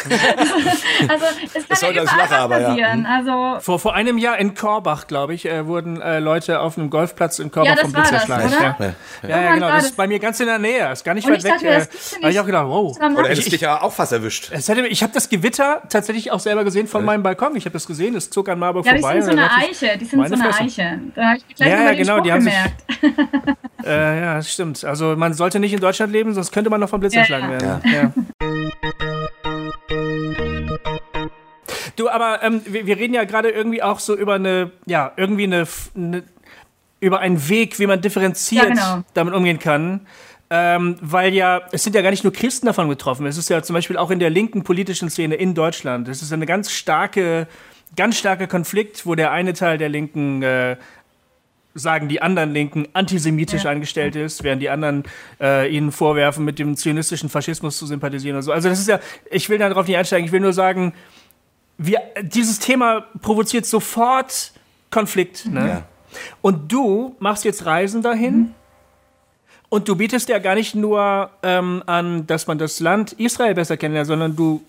also 1.09 1.25
es 1.53 1.79
kann 1.79 1.95
ja 1.95 2.01
überall 2.01 2.17
lache, 2.17 2.35
aber, 2.35 2.59
passieren. 2.59 3.03
Ja. 3.03 3.17
Also, 3.17 3.59
vor, 3.59 3.79
vor 3.79 3.93
einem 3.95 4.17
Jahr 4.17 4.37
in 4.37 4.53
Korbach, 4.55 5.07
glaube 5.07 5.33
ich, 5.33 5.45
äh, 5.45 5.65
wurden 5.65 6.01
äh, 6.01 6.19
Leute 6.19 6.59
auf 6.59 6.77
einem 6.77 6.89
Golfplatz 6.89 7.39
in 7.39 7.51
Korbach 7.51 7.75
ja, 7.75 7.81
vom 7.81 7.91
Blitz 7.91 8.11
erschlagen. 8.11 8.51
Ja. 8.51 8.75
Ja. 8.79 8.93
ja, 9.29 9.41
ja, 9.41 9.53
genau. 9.55 9.67
Das 9.69 9.85
ist 9.85 9.97
bei 9.97 10.07
mir 10.07 10.19
ganz 10.19 10.39
in 10.39 10.47
der 10.47 10.59
Nähe. 10.59 10.91
Ist 10.91 11.03
gar 11.03 11.13
nicht 11.13 11.27
weit 11.27 11.43
weg. 11.43 11.51
Dachte, 11.51 11.67
äh, 11.67 12.21
habe 12.21 12.31
ich 12.31 12.39
auch 12.39 12.45
gedacht, 12.45 12.67
wow. 12.67 12.97
Oder 12.99 13.29
hättest 13.29 13.51
dich 13.51 13.61
ja 13.61 13.81
auch 13.81 13.93
fast 13.93 14.11
erwischt. 14.11 14.51
Hätte, 14.51 14.87
ich 14.87 15.03
habe 15.03 15.13
das 15.13 15.29
Gewitter 15.29 15.81
tatsächlich 15.89 16.31
auch 16.31 16.39
selber 16.39 16.63
gesehen 16.63 16.87
von 16.87 17.03
meinem 17.03 17.23
Balkon. 17.23 17.55
Ich 17.55 17.65
habe 17.65 17.73
das 17.73 17.87
gesehen, 17.87 18.15
es 18.15 18.29
zog 18.29 18.49
an 18.49 18.59
Marburg 18.59 18.87
vorbei. 18.87 19.15
Die 19.15 19.21
sind 19.21 19.33
so 19.33 19.37
eine 19.37 19.51
Eiche. 19.51 19.97
Die 19.97 20.05
sind 20.05 20.27
so 20.27 20.33
eine 20.33 20.55
Eiche. 20.55 20.99
Da 21.15 21.25
habe 21.27 21.37
ich 21.37 21.55
gleich 21.55 21.69
ja, 21.69 21.83
ja, 21.83 21.93
genau, 21.93 22.19
die 22.19 22.31
haben 22.31 22.39
gemerkt. 22.39 22.83
Sich, 23.01 23.11
äh, 23.85 24.19
ja, 24.19 24.35
das 24.35 24.51
stimmt. 24.51 24.83
Also 24.83 25.15
man 25.15 25.33
sollte 25.33 25.59
nicht 25.59 25.73
in 25.73 25.79
Deutschland 25.79 26.11
leben, 26.11 26.33
sonst 26.33 26.51
könnte 26.51 26.69
man 26.69 26.79
noch 26.79 26.89
vom 26.89 26.99
Blitz 26.99 27.15
erschlagen 27.15 27.49
werden. 27.49 27.81
Ja. 27.85 28.13
Du, 31.99 32.07
aber 32.07 32.41
ähm, 32.43 32.61
wir, 32.65 32.85
wir, 32.85 32.97
reden 32.97 33.13
ja 33.13 33.25
gerade 33.25 33.49
irgendwie 33.49 33.83
auch 33.83 33.99
so 33.99 34.15
über 34.15 34.35
eine, 34.35 34.71
ja, 34.85 35.11
irgendwie 35.17 35.43
eine, 35.43 35.67
eine 35.95 36.23
über 37.01 37.19
einen 37.19 37.49
Weg, 37.49 37.77
wie 37.77 37.87
man 37.87 38.01
differenziert 38.01 38.69
ja, 38.69 38.69
genau. 38.69 39.03
damit 39.13 39.33
umgehen 39.33 39.59
kann. 39.59 40.07
Ähm, 40.49 40.95
weil 41.01 41.33
ja, 41.33 41.61
es 41.73 41.83
sind 41.83 41.95
ja 41.95 42.01
gar 42.01 42.11
nicht 42.11 42.23
nur 42.23 42.31
Christen 42.31 42.67
davon 42.67 42.87
betroffen. 42.87 43.25
Es 43.25 43.37
ist 43.37 43.49
ja 43.49 43.61
zum 43.61 43.73
Beispiel 43.73 43.97
auch 43.97 44.11
in 44.11 44.19
der 44.19 44.29
linken 44.29 44.63
politischen 44.63 45.09
Szene 45.09 45.35
in 45.35 45.53
Deutschland. 45.53 46.07
Es 46.07 46.21
ist 46.21 46.31
eine 46.31 46.45
ganz 46.45 46.71
starke, 46.71 47.47
ganz 47.97 48.17
starker 48.17 48.47
Konflikt, 48.47 49.05
wo 49.05 49.15
der 49.15 49.31
eine 49.31 49.53
Teil 49.53 49.77
der 49.77 49.89
Linken 49.89 50.41
äh, 50.41 50.77
sagen 51.75 52.07
die 52.07 52.21
anderen 52.21 52.53
Linken 52.53 52.87
antisemitisch 52.93 53.65
ja. 53.65 53.71
eingestellt 53.71 54.15
ist, 54.15 54.43
während 54.43 54.61
die 54.61 54.69
anderen 54.69 55.03
äh, 55.39 55.69
ihnen 55.69 55.91
vorwerfen, 55.91 56.45
mit 56.45 56.59
dem 56.59 56.75
zionistischen 56.77 57.29
Faschismus 57.29 57.77
zu 57.77 57.85
sympathisieren 57.85 58.37
und 58.37 58.43
so. 58.43 58.51
Also 58.51 58.69
das 58.69 58.79
ist 58.79 58.87
ja, 58.87 58.99
ich 59.29 59.49
will 59.49 59.57
darauf 59.57 59.85
nicht 59.87 59.97
einsteigen, 59.97 60.25
ich 60.25 60.31
will 60.31 60.39
nur 60.39 60.53
sagen, 60.53 60.93
wir, 61.80 62.01
dieses 62.21 62.59
Thema 62.59 63.05
provoziert 63.21 63.65
sofort 63.65 64.51
Konflikt. 64.91 65.45
Ne? 65.47 65.67
Ja. 65.67 65.84
Und 66.41 66.71
du 66.71 67.15
machst 67.19 67.45
jetzt 67.45 67.65
Reisen 67.65 68.01
dahin. 68.01 68.38
Mhm. 68.38 68.53
Und 69.69 69.88
du 69.88 69.95
bietest 69.95 70.30
ja 70.30 70.39
gar 70.39 70.55
nicht 70.55 70.73
nur 70.73 71.30
ähm, 71.43 71.84
an, 71.86 72.25
dass 72.25 72.47
man 72.47 72.57
das 72.57 72.80
Land 72.80 73.13
Israel 73.13 73.53
besser 73.53 73.77
kennenlernt, 73.77 74.07
sondern 74.07 74.36
du 74.36 74.61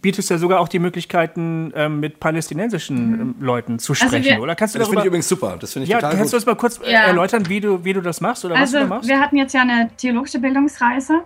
bietest 0.00 0.30
ja 0.30 0.38
sogar 0.38 0.60
auch 0.60 0.68
die 0.68 0.78
Möglichkeiten, 0.78 1.70
ähm, 1.76 2.00
mit 2.00 2.18
palästinensischen 2.18 3.10
mhm. 3.10 3.20
Ähm, 3.20 3.34
Leuten 3.40 3.78
zu 3.78 3.94
sprechen, 3.94 4.14
also 4.14 4.30
wir, 4.30 4.40
oder? 4.40 4.56
Kannst 4.56 4.74
du 4.74 4.78
das 4.78 4.88
finde 4.88 5.02
ich 5.02 5.06
übrigens 5.06 5.28
super. 5.28 5.58
Das 5.60 5.74
finde 5.74 5.84
ich 5.84 5.90
ja, 5.90 5.98
total 5.98 6.16
kannst 6.16 6.32
gut. 6.32 6.32
du 6.32 6.36
das 6.38 6.46
mal 6.46 6.56
kurz 6.56 6.80
ja. 6.82 7.04
erläutern, 7.04 7.46
wie 7.48 7.60
du, 7.60 7.84
wie 7.84 7.92
du 7.92 8.00
das 8.00 8.22
machst 8.22 8.44
oder 8.46 8.56
also, 8.56 8.62
was 8.62 8.72
du 8.72 8.88
da 8.88 8.94
machst? 8.94 9.08
Wir 9.08 9.20
hatten 9.20 9.36
jetzt 9.36 9.52
ja 9.52 9.60
eine 9.60 9.90
theologische 9.98 10.38
Bildungsreise 10.38 11.20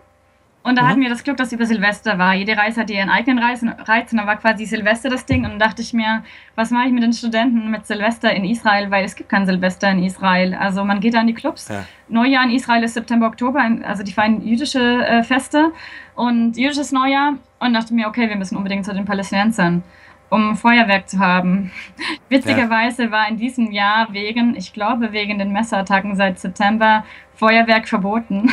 und 0.66 0.76
da 0.76 0.82
mhm. 0.82 0.88
hatten 0.88 1.00
wir 1.00 1.08
das 1.08 1.22
Glück, 1.22 1.36
dass 1.36 1.52
über 1.52 1.64
Silvester 1.64 2.18
war. 2.18 2.34
Jede 2.34 2.56
Reise 2.56 2.80
hatte 2.80 2.92
ihren 2.92 3.08
eigenen 3.08 3.38
Reiz 3.38 3.62
und 3.62 4.18
dann 4.18 4.26
war 4.26 4.34
quasi 4.34 4.64
Silvester 4.64 5.08
das 5.08 5.24
Ding. 5.24 5.44
Und 5.44 5.50
dann 5.50 5.58
dachte 5.60 5.80
ich 5.80 5.92
mir, 5.92 6.24
was 6.56 6.72
mache 6.72 6.88
ich 6.88 6.92
mit 6.92 7.04
den 7.04 7.12
Studenten 7.12 7.70
mit 7.70 7.86
Silvester 7.86 8.34
in 8.34 8.44
Israel? 8.44 8.90
Weil 8.90 9.04
es 9.04 9.14
gibt 9.14 9.28
kein 9.28 9.46
Silvester 9.46 9.88
in 9.92 10.02
Israel. 10.02 10.54
Also 10.54 10.84
man 10.84 10.98
geht 10.98 11.14
da 11.14 11.20
in 11.20 11.28
die 11.28 11.34
Clubs. 11.34 11.68
Ja. 11.68 11.84
Neujahr 12.08 12.42
in 12.42 12.50
Israel 12.50 12.82
ist 12.82 12.94
September, 12.94 13.28
Oktober, 13.28 13.64
also 13.84 14.02
die 14.02 14.12
feiern 14.12 14.44
jüdische 14.44 15.06
äh, 15.06 15.22
Feste 15.22 15.70
und 16.16 16.56
jüdisches 16.56 16.90
Neujahr. 16.90 17.34
Und 17.60 17.72
dachte 17.72 17.94
mir, 17.94 18.08
okay, 18.08 18.28
wir 18.28 18.36
müssen 18.36 18.56
unbedingt 18.56 18.84
zu 18.84 18.92
den 18.92 19.04
Palästinensern 19.04 19.84
um 20.28 20.56
Feuerwerk 20.56 21.08
zu 21.08 21.18
haben. 21.18 21.70
Witzigerweise 22.28 23.04
ja. 23.04 23.10
war 23.10 23.28
in 23.28 23.36
diesem 23.36 23.70
Jahr 23.70 24.12
wegen, 24.12 24.56
ich 24.56 24.72
glaube 24.72 25.12
wegen 25.12 25.38
den 25.38 25.52
Messerattacken 25.52 26.16
seit 26.16 26.38
September, 26.38 27.04
Feuerwerk 27.36 27.88
verboten. 27.88 28.50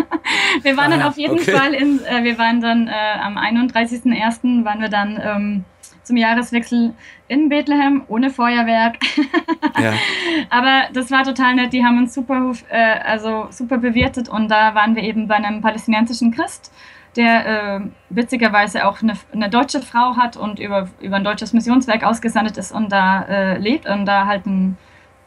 wir 0.62 0.76
waren 0.76 0.92
ah, 0.92 0.96
dann 0.96 1.02
auf 1.06 1.16
jeden 1.16 1.38
okay. 1.38 1.52
Fall 1.52 1.74
in, 1.74 2.00
äh, 2.04 2.24
wir 2.24 2.38
waren 2.38 2.60
dann 2.60 2.88
äh, 2.88 2.92
am 3.22 3.38
31.01. 3.38 4.64
waren 4.64 4.80
wir 4.80 4.88
dann 4.88 5.20
ähm, 5.22 5.64
zum 6.02 6.16
Jahreswechsel 6.16 6.94
in 7.28 7.48
Bethlehem 7.48 8.02
ohne 8.08 8.30
Feuerwerk. 8.30 8.96
ja. 9.78 9.92
Aber 10.50 10.84
das 10.92 11.10
war 11.10 11.24
total 11.24 11.54
nett. 11.56 11.72
Die 11.72 11.84
haben 11.84 11.98
uns 11.98 12.14
super, 12.14 12.52
äh, 12.70 13.00
also 13.04 13.48
super 13.50 13.78
bewirtet 13.78 14.28
und 14.28 14.50
da 14.50 14.74
waren 14.74 14.94
wir 14.94 15.02
eben 15.02 15.28
bei 15.28 15.36
einem 15.36 15.60
palästinensischen 15.60 16.32
Christ 16.32 16.72
der 17.16 17.46
äh, 17.76 17.80
witzigerweise 18.10 18.86
auch 18.86 19.02
eine, 19.02 19.14
eine, 19.32 19.48
deutsche 19.48 19.80
Frau 19.80 20.16
hat 20.16 20.36
und 20.36 20.58
über, 20.58 20.88
über 21.00 21.16
ein 21.16 21.24
deutsches 21.24 21.54
Missionswerk 21.54 22.04
ausgesandt 22.04 22.58
ist 22.58 22.72
und 22.72 22.92
da 22.92 23.22
äh, 23.22 23.58
lebt 23.58 23.88
und 23.88 24.04
da 24.04 24.26
halt 24.26 24.46
ein 24.46 24.76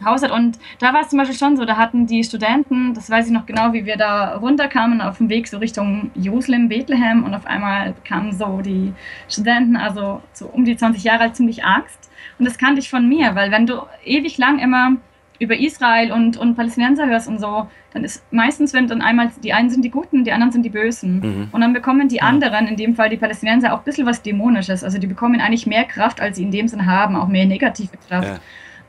Haus 0.03 0.23
hat. 0.23 0.31
Und 0.31 0.59
da 0.79 0.93
war 0.93 1.01
es 1.01 1.09
zum 1.09 1.19
Beispiel 1.19 1.37
schon 1.37 1.57
so, 1.57 1.65
da 1.65 1.77
hatten 1.77 2.07
die 2.07 2.23
Studenten, 2.23 2.93
das 2.93 3.09
weiß 3.09 3.27
ich 3.27 3.33
noch 3.33 3.45
genau, 3.45 3.73
wie 3.73 3.85
wir 3.85 3.97
da 3.97 4.35
runterkamen 4.37 5.01
auf 5.01 5.17
dem 5.17 5.29
Weg 5.29 5.47
so 5.47 5.57
Richtung 5.57 6.11
Jerusalem, 6.15 6.69
Bethlehem 6.69 7.23
und 7.23 7.33
auf 7.33 7.45
einmal 7.45 7.93
kamen 8.03 8.33
so 8.33 8.61
die 8.61 8.93
Studenten, 9.27 9.75
also 9.75 10.21
so 10.33 10.47
um 10.47 10.65
die 10.65 10.77
20 10.77 11.03
Jahre 11.03 11.23
alt, 11.23 11.35
ziemlich 11.35 11.63
Angst. 11.63 12.09
Und 12.37 12.45
das 12.45 12.57
kannte 12.57 12.79
ich 12.79 12.89
von 12.89 13.07
mir, 13.07 13.35
weil 13.35 13.51
wenn 13.51 13.65
du 13.65 13.81
ewig 14.05 14.37
lang 14.37 14.59
immer 14.59 14.93
über 15.39 15.57
Israel 15.57 16.11
und, 16.11 16.37
und 16.37 16.55
Palästinenser 16.55 17.07
hörst 17.07 17.27
und 17.27 17.39
so, 17.39 17.67
dann 17.93 18.03
ist 18.03 18.23
meistens, 18.31 18.73
wenn 18.73 18.87
dann 18.87 19.01
einmal 19.01 19.31
die 19.41 19.53
einen 19.53 19.69
sind 19.69 19.83
die 19.83 19.89
Guten, 19.89 20.23
die 20.23 20.31
anderen 20.31 20.51
sind 20.51 20.63
die 20.63 20.69
Bösen. 20.69 21.19
Mhm. 21.19 21.47
Und 21.51 21.61
dann 21.61 21.73
bekommen 21.73 22.09
die 22.09 22.21
anderen, 22.21 22.67
in 22.67 22.75
dem 22.75 22.95
Fall 22.95 23.09
die 23.09 23.17
Palästinenser, 23.17 23.73
auch 23.73 23.79
ein 23.79 23.83
bisschen 23.85 24.05
was 24.05 24.21
Dämonisches. 24.21 24.83
Also 24.83 24.99
die 24.99 25.07
bekommen 25.07 25.39
eigentlich 25.39 25.65
mehr 25.65 25.85
Kraft, 25.85 26.21
als 26.21 26.37
sie 26.37 26.43
in 26.43 26.51
dem 26.51 26.67
Sinn 26.67 26.85
haben, 26.85 27.15
auch 27.15 27.27
mehr 27.27 27.45
negative 27.45 27.97
Kraft. 28.07 28.27
Ja. 28.27 28.39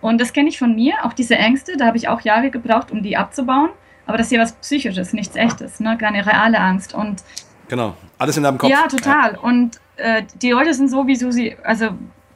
Und 0.01 0.21
das 0.21 0.33
kenne 0.33 0.49
ich 0.49 0.59
von 0.59 0.75
mir, 0.75 0.95
auch 1.05 1.13
diese 1.13 1.37
Ängste, 1.37 1.77
da 1.77 1.87
habe 1.87 1.97
ich 1.97 2.09
auch 2.09 2.23
Jahre 2.23 2.51
gebraucht, 2.51 2.91
um 2.91 3.03
die 3.03 3.17
abzubauen. 3.17 3.71
Aber 4.07 4.17
das 4.17 4.27
ist 4.27 4.33
ja 4.33 4.41
was 4.41 4.53
Psychisches, 4.53 5.13
nichts 5.13 5.37
Echtes, 5.37 5.79
ne? 5.79 5.97
keine 5.99 6.27
reale 6.27 6.59
Angst. 6.59 6.95
Und 6.95 7.23
genau, 7.69 7.95
alles 8.19 8.37
in 8.37 8.43
deinem 8.43 8.59
Kopf. 8.59 8.71
Ja, 8.71 8.87
total. 8.89 9.35
Ja. 9.35 9.41
Und 9.41 9.81
äh, 9.97 10.23
die 10.41 10.51
Leute 10.51 10.75
sind 10.75 10.89
so, 10.89 11.07
wie 11.07 11.17
du 11.17 11.31
sie, 11.31 11.57
also 11.63 11.91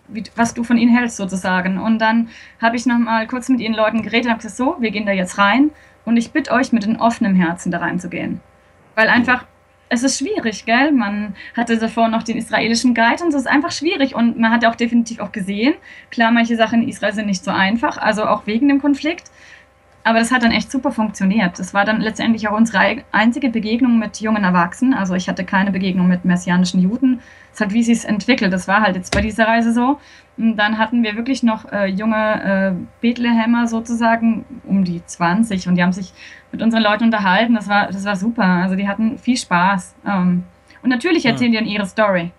wie, 0.08 0.22
was 0.36 0.54
du 0.54 0.62
von 0.62 0.76
ihnen 0.76 0.94
hältst 0.94 1.16
sozusagen. 1.16 1.78
Und 1.78 1.98
dann 1.98 2.28
habe 2.60 2.76
ich 2.76 2.86
nochmal 2.86 3.26
kurz 3.26 3.48
mit 3.48 3.60
ihren 3.60 3.74
Leuten 3.74 4.02
geredet 4.02 4.26
und 4.26 4.32
habe 4.32 4.42
gesagt, 4.42 4.56
so, 4.56 4.76
wir 4.78 4.90
gehen 4.90 5.06
da 5.06 5.12
jetzt 5.12 5.38
rein 5.38 5.70
und 6.04 6.16
ich 6.16 6.32
bitte 6.32 6.52
euch 6.52 6.72
mit 6.72 6.84
einem 6.84 7.00
offenen 7.00 7.34
Herzen 7.34 7.72
da 7.72 7.78
reinzugehen. 7.78 8.40
Weil 8.94 9.08
einfach, 9.08 9.46
es 9.94 10.02
ist 10.02 10.18
schwierig, 10.18 10.66
gell? 10.66 10.92
Man 10.92 11.34
hatte 11.56 11.78
davor 11.78 12.08
noch 12.08 12.22
den 12.22 12.36
israelischen 12.36 12.94
Guide 12.94 13.22
und 13.22 13.28
es 13.30 13.36
ist 13.36 13.46
einfach 13.46 13.72
schwierig 13.72 14.14
und 14.14 14.38
man 14.38 14.52
hat 14.52 14.64
auch 14.64 14.74
definitiv 14.74 15.20
auch 15.20 15.32
gesehen, 15.32 15.74
klar, 16.10 16.30
manche 16.30 16.56
Sachen 16.56 16.82
in 16.82 16.88
Israel 16.88 17.14
sind 17.14 17.26
nicht 17.26 17.44
so 17.44 17.50
einfach, 17.50 17.96
also 17.96 18.24
auch 18.24 18.46
wegen 18.46 18.68
dem 18.68 18.80
Konflikt. 18.80 19.30
Aber 20.06 20.18
das 20.18 20.30
hat 20.30 20.42
dann 20.42 20.52
echt 20.52 20.70
super 20.70 20.92
funktioniert. 20.92 21.58
Das 21.58 21.72
war 21.72 21.86
dann 21.86 22.02
letztendlich 22.02 22.46
auch 22.46 22.56
unsere 22.56 23.02
einzige 23.10 23.48
Begegnung 23.48 23.98
mit 23.98 24.20
jungen 24.20 24.44
Erwachsenen. 24.44 24.92
Also 24.92 25.14
ich 25.14 25.30
hatte 25.30 25.44
keine 25.44 25.70
Begegnung 25.70 26.08
mit 26.08 26.26
messianischen 26.26 26.80
Juden. 26.80 27.20
Das 27.50 27.62
hat, 27.62 27.72
wie 27.72 27.82
sie 27.82 27.92
es 27.92 28.04
entwickelt. 28.04 28.52
Das 28.52 28.68
war 28.68 28.82
halt 28.82 28.96
jetzt 28.96 29.14
bei 29.14 29.22
dieser 29.22 29.46
Reise 29.46 29.72
so. 29.72 29.98
Und 30.36 30.58
dann 30.58 30.76
hatten 30.76 31.02
wir 31.02 31.16
wirklich 31.16 31.42
noch 31.42 31.72
äh, 31.72 31.86
junge 31.86 32.76
äh, 32.76 32.84
Bethlehemer 33.00 33.66
sozusagen, 33.66 34.44
um 34.64 34.84
die 34.84 35.02
20. 35.04 35.68
Und 35.68 35.76
die 35.76 35.82
haben 35.82 35.92
sich 35.92 36.12
mit 36.52 36.60
unseren 36.60 36.82
Leuten 36.82 37.04
unterhalten. 37.04 37.54
Das 37.54 37.68
war, 37.68 37.86
das 37.86 38.04
war 38.04 38.16
super. 38.16 38.44
Also 38.44 38.76
die 38.76 38.86
hatten 38.86 39.16
viel 39.16 39.38
Spaß. 39.38 39.94
Ähm, 40.06 40.44
und 40.82 40.90
natürlich 40.90 41.24
erzählen 41.24 41.50
ja. 41.50 41.60
die 41.60 41.64
dann 41.64 41.72
ihre 41.72 41.86
Story. 41.86 42.30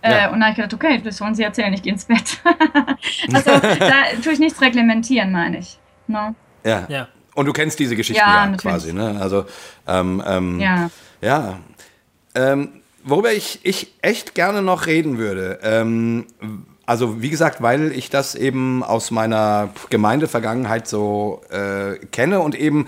Äh, 0.00 0.10
ja. 0.10 0.26
Und 0.26 0.40
dann 0.40 0.42
habe 0.42 0.50
ich 0.50 0.56
gedacht, 0.56 0.74
okay, 0.74 1.00
das 1.02 1.20
wollen 1.20 1.36
sie 1.36 1.44
erzählen, 1.44 1.72
ich 1.72 1.82
gehe 1.82 1.92
ins 1.92 2.06
Bett. 2.06 2.42
also 3.32 3.50
da 3.78 4.20
tue 4.20 4.32
ich 4.32 4.40
nichts 4.40 4.60
reglementieren, 4.60 5.30
meine 5.30 5.58
ich. 5.58 5.78
No? 6.08 6.34
Ja. 6.64 6.86
ja. 6.88 7.08
Und 7.34 7.46
du 7.46 7.52
kennst 7.52 7.78
diese 7.78 7.96
Geschichte 7.96 8.20
ja, 8.20 8.46
ja 8.50 8.56
quasi, 8.56 8.92
ne? 8.92 9.18
Also, 9.20 9.46
ähm, 9.86 10.22
ähm, 10.26 10.60
ja. 10.60 10.90
Ja. 11.20 11.58
Ähm, 12.34 12.82
worüber 13.04 13.32
ich, 13.32 13.60
ich 13.62 13.94
echt 14.02 14.34
gerne 14.34 14.62
noch 14.62 14.86
reden 14.86 15.18
würde, 15.18 15.58
ähm, 15.62 16.26
also 16.84 17.22
wie 17.22 17.30
gesagt, 17.30 17.62
weil 17.62 17.92
ich 17.92 18.10
das 18.10 18.34
eben 18.34 18.82
aus 18.82 19.10
meiner 19.10 19.70
Gemeindevergangenheit 19.88 20.88
so 20.88 21.42
äh, 21.50 21.98
kenne 22.10 22.40
und 22.40 22.54
eben 22.54 22.86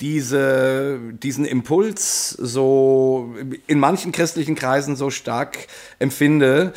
diese, 0.00 0.98
diesen 1.12 1.44
Impuls 1.44 2.30
so 2.30 3.34
in 3.66 3.80
manchen 3.80 4.12
christlichen 4.12 4.54
Kreisen 4.54 4.96
so 4.96 5.10
stark 5.10 5.58
empfinde, 5.98 6.72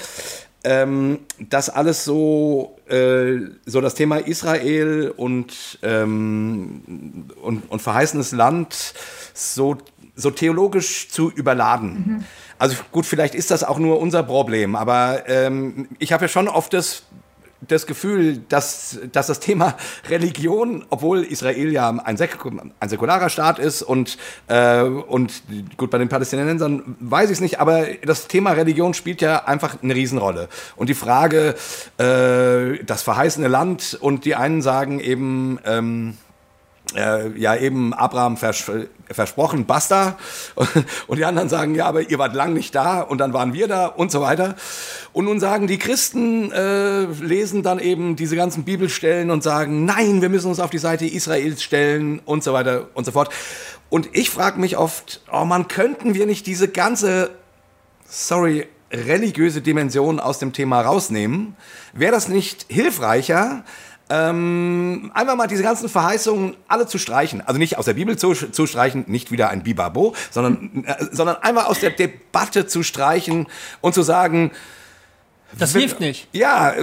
ähm, 0.64 1.20
das 1.40 1.70
alles 1.70 2.06
so, 2.06 2.78
äh, 2.88 3.40
so 3.66 3.82
das 3.82 3.96
Thema 3.96 4.18
Israel 4.18 5.14
und, 5.16 5.80
ähm, 5.82 7.28
und, 7.42 7.70
und 7.70 7.82
verheißenes 7.82 8.32
Land 8.32 8.94
so, 9.34 9.78
so 10.16 10.32
theologisch 10.32 11.10
zu 11.10 11.32
überladen. 11.32 11.94
Mhm. 11.94 12.24
Also 12.58 12.76
gut, 12.92 13.06
vielleicht 13.06 13.34
ist 13.34 13.50
das 13.50 13.64
auch 13.64 13.80
nur 13.80 14.00
unser 14.00 14.24
Problem, 14.24 14.76
aber 14.76 15.24
ähm, 15.28 15.88
ich 15.98 16.14
habe 16.14 16.26
ja 16.26 16.30
schon 16.30 16.48
oft 16.48 16.74
das 16.74 17.04
das 17.62 17.86
Gefühl, 17.86 18.40
dass, 18.50 19.00
dass 19.12 19.28
das 19.28 19.40
Thema 19.40 19.76
Religion, 20.10 20.86
obwohl 20.90 21.24
Israel 21.24 21.72
ja 21.72 21.90
ein, 21.90 22.18
Sek 22.18 22.38
ein 22.80 22.90
säkularer 22.90 23.30
Staat 23.30 23.60
ist 23.60 23.82
und, 23.84 24.18
äh, 24.48 24.82
und 24.82 25.44
gut, 25.78 25.92
bei 25.92 25.98
den 25.98 26.10
Palästinensern 26.10 26.96
weiß 27.00 27.30
ich 27.30 27.38
es 27.38 27.42
nicht, 27.42 27.60
aber 27.60 27.86
das 28.04 28.28
Thema 28.28 28.52
Religion 28.52 28.94
spielt 28.94 29.22
ja 29.22 29.46
einfach 29.46 29.78
eine 29.82 29.96
Riesenrolle. 29.96 30.50
Und 30.76 30.90
die 30.90 30.96
Frage, 30.96 31.56
äh, 31.98 32.84
das 32.84 33.04
verheißene 33.04 33.48
Land 33.48 33.98
und 34.00 34.26
die 34.26 34.36
einen 34.36 34.62
sagen 34.62 35.00
eben, 35.00 35.60
ähm, 35.66 36.18
äh, 36.96 37.30
ja 37.38 37.56
eben 37.56 37.94
Abraham 37.94 38.38
vers 38.38 38.70
versprochen, 39.10 39.66
basta. 39.66 40.18
Und 41.08 41.18
die 41.18 41.26
anderen 41.26 41.50
sagen, 41.50 41.76
ja, 41.76 41.86
aber 41.86 42.10
ihr 42.10 42.18
wart 42.18 42.34
lang 42.34 42.54
nicht 42.54 42.74
da 42.74 43.02
und 43.02 43.18
dann 43.18 43.34
waren 43.34 43.54
wir 43.54 43.68
da 43.68 43.88
und 43.88 44.10
so 44.10 44.22
weiter. 44.22 44.56
Und 45.12 45.26
nun 45.26 45.42
sagen 45.42 45.68
die 45.68 45.78
Christen, 45.78 46.52
äh, 46.52 47.04
lesen 47.04 47.62
dann 47.62 47.80
eben 47.80 48.16
diese 48.16 48.38
ganzen 48.38 48.64
Bibelstellen 48.64 49.30
und 49.30 49.44
sagen, 49.44 49.84
nein, 49.84 50.22
wir 50.22 50.30
müssen 50.30 50.48
uns 50.48 50.62
auf 50.62 50.70
die 50.70 50.78
Seite 50.78 51.06
Israels 51.06 51.62
stellen 51.62 52.20
und 52.20 52.44
so 52.44 52.54
weiter 52.54 52.88
und 52.94 53.06
so 53.06 53.12
fort. 53.12 53.34
Und 53.90 54.10
ich 54.14 54.30
frage 54.30 54.60
mich 54.60 54.78
oft, 54.78 55.22
oh 55.32 55.44
man, 55.44 55.68
könnten 55.68 56.14
wir 56.14 56.26
nicht 56.26 56.48
diese 56.48 56.70
ganze, 56.70 57.32
sorry, 58.08 58.68
religiöse 58.92 59.62
Dimension 59.62 60.20
aus 60.20 60.40
dem 60.40 60.54
Thema 60.54 60.82
rausnehmen? 60.82 61.56
Wäre 61.94 62.14
das 62.14 62.28
nicht 62.30 62.66
hilfreicher, 62.70 63.64
ähm, 64.12 65.10
einfach 65.14 65.38
mal 65.38 65.48
diese 65.48 65.64
ganzen 65.64 65.88
Verheißungen 65.88 66.58
alle 66.68 66.86
zu 66.86 66.98
streichen. 66.98 67.42
Also 67.42 67.58
nicht 67.58 67.78
aus 67.78 67.86
der 67.86 67.94
Bibel 67.94 68.18
zu, 68.18 68.34
zu 68.34 68.68
streichen, 68.68 69.06
nicht 69.08 69.32
wieder 69.32 69.50
ein 69.50 69.64
Bibabo, 69.64 70.14
sondern, 70.30 70.84
äh, 70.86 71.06
sondern 71.12 71.38
einfach 71.38 71.68
aus 71.68 71.80
der 71.80 71.92
Debatte 71.92 72.68
zu 72.68 72.84
streichen 72.84 73.48
und 73.80 73.94
zu 73.94 74.02
sagen, 74.02 74.52
das 75.58 75.74
hilft 75.74 76.00
nicht. 76.00 76.28
Ja, 76.32 76.74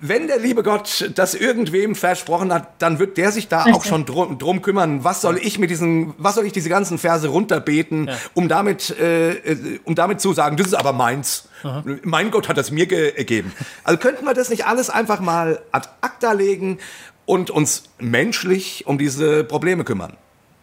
wenn 0.00 0.26
der 0.26 0.38
liebe 0.38 0.62
Gott 0.62 1.10
das 1.14 1.34
irgendwem 1.34 1.94
versprochen 1.94 2.52
hat, 2.52 2.82
dann 2.82 2.98
wird 2.98 3.16
der 3.16 3.32
sich 3.32 3.48
da 3.48 3.62
Richtig. 3.62 3.74
auch 3.74 3.84
schon 3.84 4.04
drum, 4.04 4.38
drum, 4.38 4.62
kümmern. 4.62 5.04
Was 5.04 5.20
soll 5.20 5.38
ich 5.38 5.58
mit 5.58 5.70
diesen, 5.70 6.14
was 6.18 6.34
soll 6.34 6.46
ich 6.46 6.52
diese 6.52 6.68
ganzen 6.68 6.98
Verse 6.98 7.26
runterbeten, 7.28 8.08
ja. 8.08 8.16
um 8.34 8.48
damit, 8.48 8.90
äh, 8.98 9.32
äh 9.32 9.80
um 9.84 9.94
damit 9.94 10.20
zu 10.20 10.32
sagen, 10.32 10.56
das 10.56 10.68
ist 10.68 10.74
aber 10.74 10.92
meins. 10.92 11.48
Aha. 11.62 11.82
Mein 12.02 12.30
Gott 12.30 12.48
hat 12.48 12.58
das 12.58 12.70
mir 12.70 12.86
gegeben. 12.86 13.52
Also 13.84 13.98
könnten 13.98 14.24
wir 14.24 14.34
das 14.34 14.50
nicht 14.50 14.66
alles 14.66 14.90
einfach 14.90 15.20
mal 15.20 15.62
ad 15.72 15.88
acta 16.00 16.32
legen 16.32 16.78
und 17.26 17.50
uns 17.50 17.84
menschlich 17.98 18.86
um 18.86 18.98
diese 18.98 19.44
Probleme 19.44 19.84
kümmern? 19.84 20.16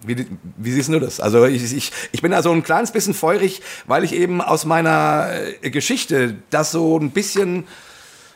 Wie, 0.03 0.25
wie 0.57 0.71
siehst 0.71 0.89
du 0.89 0.99
das? 0.99 1.19
Also 1.19 1.45
ich, 1.45 1.73
ich, 1.73 1.91
ich 2.11 2.21
bin 2.21 2.31
da 2.31 2.41
so 2.41 2.51
ein 2.51 2.63
kleines 2.63 2.91
bisschen 2.91 3.13
feurig, 3.13 3.61
weil 3.85 4.03
ich 4.03 4.13
eben 4.13 4.41
aus 4.41 4.65
meiner 4.65 5.29
äh, 5.61 5.69
Geschichte 5.69 6.37
das 6.49 6.71
so 6.71 6.97
ein 6.97 7.11
bisschen, 7.11 7.67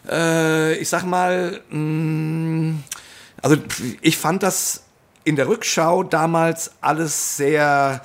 äh, 0.09 0.75
ich 0.75 0.89
sag 0.89 1.03
mal, 1.03 1.61
mh, 1.69 1.79
mm, 1.79 2.83
also 3.41 3.57
ich 4.01 4.17
fand 4.17 4.43
das 4.43 4.83
in 5.23 5.35
der 5.35 5.47
Rückschau 5.47 6.03
damals 6.03 6.71
alles 6.81 7.37
sehr 7.37 8.01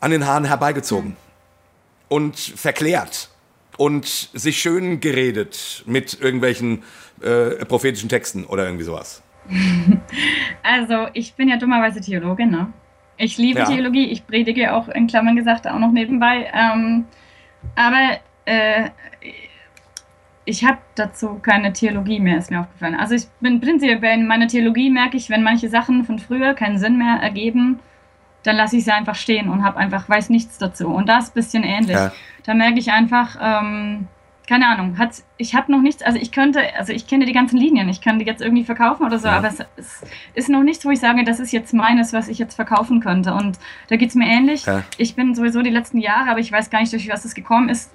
an 0.00 0.10
den 0.10 0.26
Haaren 0.26 0.44
herbeigezogen 0.44 1.16
und 2.08 2.36
verklärt 2.36 3.30
und 3.76 4.30
sich 4.32 4.60
schön 4.60 5.00
geredet 5.00 5.82
mit 5.86 6.20
irgendwelchen 6.20 6.84
äh, 7.20 7.64
prophetischen 7.64 8.08
Texten 8.08 8.44
oder 8.44 8.64
irgendwie 8.64 8.84
sowas. 8.84 9.22
Also, 10.62 11.06
ich 11.12 11.34
bin 11.34 11.48
ja 11.48 11.56
dummerweise 11.56 12.00
Theologin, 12.00 12.50
ne? 12.50 12.72
Ich 13.18 13.38
liebe 13.38 13.60
ja. 13.60 13.64
Theologie, 13.66 14.06
ich 14.06 14.26
predige 14.26 14.74
auch 14.74 14.88
in 14.88 15.06
Klammern 15.06 15.36
gesagt 15.36 15.66
auch 15.66 15.78
noch 15.78 15.92
nebenbei. 15.92 16.50
Ähm, 16.52 17.06
aber 17.74 18.18
äh, 18.44 18.90
ich 20.44 20.64
habe 20.64 20.78
dazu 20.94 21.38
keine 21.40 21.72
Theologie 21.72 22.20
mehr, 22.20 22.38
ist 22.38 22.50
mir 22.50 22.60
aufgefallen. 22.60 22.94
Also 22.94 23.14
ich 23.14 23.26
bin 23.40 23.60
prinzipiell 23.60 24.18
in 24.18 24.26
meiner 24.26 24.46
Theologie 24.48 24.90
merke 24.90 25.16
ich, 25.16 25.30
wenn 25.30 25.42
manche 25.42 25.68
Sachen 25.68 26.04
von 26.04 26.18
früher 26.18 26.54
keinen 26.54 26.78
Sinn 26.78 26.98
mehr 26.98 27.18
ergeben, 27.20 27.80
dann 28.44 28.56
lasse 28.56 28.76
ich 28.76 28.84
sie 28.84 28.92
einfach 28.92 29.16
stehen 29.16 29.48
und 29.48 29.64
habe 29.64 29.78
einfach 29.78 30.08
weiß 30.08 30.30
nichts 30.30 30.58
dazu. 30.58 30.88
Und 30.88 31.08
das 31.08 31.24
ist 31.24 31.30
ein 31.30 31.34
bisschen 31.34 31.64
ähnlich. 31.64 31.96
Ja. 31.96 32.12
Da 32.44 32.54
merke 32.54 32.78
ich 32.78 32.92
einfach, 32.92 33.36
ähm, 33.40 34.06
keine 34.46 34.68
Ahnung, 34.68 34.96
hat, 34.98 35.22
ich 35.38 35.54
habe 35.54 35.72
noch 35.72 35.80
nichts, 35.80 36.02
also 36.02 36.18
ich 36.18 36.30
könnte, 36.30 36.60
also 36.78 36.92
ich 36.92 37.06
kenne 37.06 37.26
die 37.26 37.32
ganzen 37.32 37.56
Linien, 37.56 37.88
ich 37.88 38.00
kann 38.00 38.18
die 38.18 38.24
jetzt 38.24 38.40
irgendwie 38.40 38.62
verkaufen 38.62 39.04
oder 39.04 39.18
so, 39.18 39.26
ja. 39.26 39.38
aber 39.38 39.48
es, 39.48 39.58
es, 39.76 40.02
ist 40.34 40.48
noch 40.48 40.62
nichts, 40.62 40.84
wo 40.84 40.90
ich 40.90 41.00
sage, 41.00 41.24
das 41.24 41.40
ist 41.40 41.52
jetzt 41.52 41.74
meines, 41.74 42.12
was 42.12 42.28
ich 42.28 42.38
jetzt 42.38 42.54
verkaufen 42.54 43.00
könnte. 43.00 43.34
Und 43.34 43.58
da 43.88 43.96
geht 43.96 44.10
es 44.10 44.14
mir 44.14 44.28
ähnlich. 44.28 44.64
Ja. 44.64 44.84
Ich 44.98 45.16
bin 45.16 45.34
sowieso 45.34 45.62
die 45.62 45.70
letzten 45.70 45.98
Jahre, 45.98 46.30
aber 46.30 46.38
ich 46.38 46.52
weiß 46.52 46.70
gar 46.70 46.80
nicht, 46.80 46.92
durch 46.92 47.08
was 47.08 47.24
es 47.24 47.34
gekommen 47.34 47.68
ist, 47.68 47.92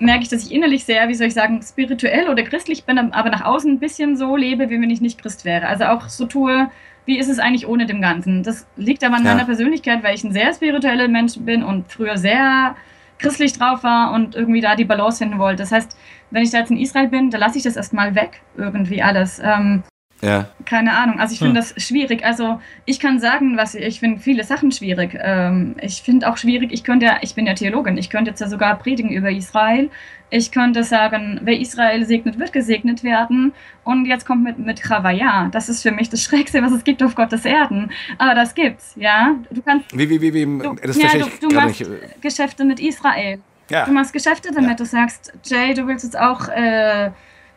merke 0.00 0.24
ich, 0.24 0.28
dass 0.28 0.44
ich 0.44 0.52
innerlich 0.52 0.84
sehr, 0.84 1.08
wie 1.08 1.14
soll 1.14 1.28
ich 1.28 1.34
sagen, 1.34 1.62
spirituell 1.62 2.28
oder 2.28 2.42
christlich 2.42 2.84
bin, 2.84 2.98
aber 2.98 3.30
nach 3.30 3.44
außen 3.44 3.70
ein 3.70 3.78
bisschen 3.78 4.16
so 4.16 4.36
lebe, 4.36 4.70
wie 4.70 4.80
wenn 4.80 4.90
ich 4.90 5.00
nicht 5.00 5.22
Christ 5.22 5.44
wäre. 5.44 5.68
Also 5.68 5.84
auch 5.84 6.08
so 6.08 6.26
tue, 6.26 6.68
wie 7.06 7.18
ist 7.18 7.28
es 7.28 7.38
eigentlich 7.38 7.68
ohne 7.68 7.86
dem 7.86 8.00
Ganzen? 8.00 8.42
Das 8.42 8.66
liegt 8.76 9.04
aber 9.04 9.16
an 9.16 9.24
ja. 9.24 9.34
meiner 9.34 9.44
Persönlichkeit, 9.44 10.02
weil 10.02 10.16
ich 10.16 10.24
ein 10.24 10.32
sehr 10.32 10.52
spiritueller 10.52 11.06
Mensch 11.06 11.34
bin 11.38 11.62
und 11.62 11.90
früher 11.92 12.16
sehr 12.16 12.74
christlich 13.22 13.52
drauf 13.54 13.82
war 13.82 14.12
und 14.12 14.34
irgendwie 14.34 14.60
da 14.60 14.76
die 14.76 14.84
Balance 14.84 15.18
finden 15.18 15.38
wollte. 15.38 15.62
Das 15.62 15.72
heißt, 15.72 15.96
wenn 16.30 16.42
ich 16.42 16.50
da 16.50 16.58
jetzt 16.58 16.70
in 16.70 16.78
Israel 16.78 17.08
bin, 17.08 17.30
da 17.30 17.38
lasse 17.38 17.58
ich 17.58 17.64
das 17.64 17.76
erstmal 17.76 18.14
weg, 18.14 18.42
irgendwie 18.56 19.02
alles. 19.02 19.40
Ähm 19.42 19.82
Ja. 20.22 20.48
Keine 20.66 20.96
Ahnung. 20.96 21.18
Also 21.18 21.32
ich 21.32 21.40
finde 21.40 21.54
das 21.54 21.74
schwierig. 21.82 22.24
Also 22.24 22.60
ich 22.84 23.00
kann 23.00 23.18
sagen, 23.18 23.56
was 23.56 23.74
ich 23.74 23.98
finde 23.98 24.20
viele 24.20 24.44
Sachen 24.44 24.70
schwierig. 24.70 25.18
Ähm, 25.20 25.74
ich 25.80 26.02
finde 26.02 26.30
auch 26.30 26.36
schwierig. 26.36 26.72
Ich 26.72 26.84
könnte, 26.84 27.06
ja, 27.06 27.16
ich 27.22 27.34
bin 27.34 27.44
ja 27.46 27.54
Theologin. 27.54 27.98
Ich 27.98 28.08
könnte 28.08 28.30
jetzt 28.30 28.40
ja 28.40 28.48
sogar 28.48 28.78
predigen 28.78 29.10
über 29.10 29.30
Israel. 29.30 29.90
Ich 30.30 30.52
könnte 30.52 30.84
sagen, 30.84 31.40
wer 31.42 31.58
Israel 31.58 32.06
segnet, 32.06 32.38
wird 32.38 32.52
gesegnet 32.52 33.02
werden. 33.02 33.52
Und 33.82 34.06
jetzt 34.06 34.24
kommt 34.24 34.44
mit 34.44 34.58
mit 34.58 34.80
Chavaya. 34.80 35.48
Das 35.50 35.68
ist 35.68 35.82
für 35.82 35.90
mich 35.90 36.08
das 36.08 36.22
Schrägste, 36.22 36.62
was 36.62 36.72
es 36.72 36.84
gibt 36.84 37.02
auf 37.02 37.16
Gottes 37.16 37.44
Erden. 37.44 37.90
Aber 38.18 38.34
das 38.34 38.54
gibt's, 38.54 38.94
ja. 38.96 39.34
Du 39.50 39.60
kannst. 39.60 39.86
Wie 39.92 40.08
wie 40.08 40.20
wie 40.20 40.32
wie 40.32 40.44
Du, 40.44 40.74
das 40.74 40.96
ja, 40.96 41.08
verstehe 41.08 41.22
du, 41.22 41.26
ich 41.26 41.38
du 41.40 41.54
machst 41.54 41.80
nicht. 41.80 42.22
Geschäfte 42.22 42.64
mit 42.64 42.78
Israel. 42.78 43.40
Ja. 43.70 43.86
Du 43.86 43.92
machst 43.92 44.12
Geschäfte 44.12 44.52
damit. 44.54 44.78
Du 44.78 44.84
sagst, 44.84 45.32
Jay, 45.44 45.74
du 45.74 45.86
willst 45.86 46.04
jetzt 46.04 46.18
auch, 46.18 46.48
äh, 46.48 47.10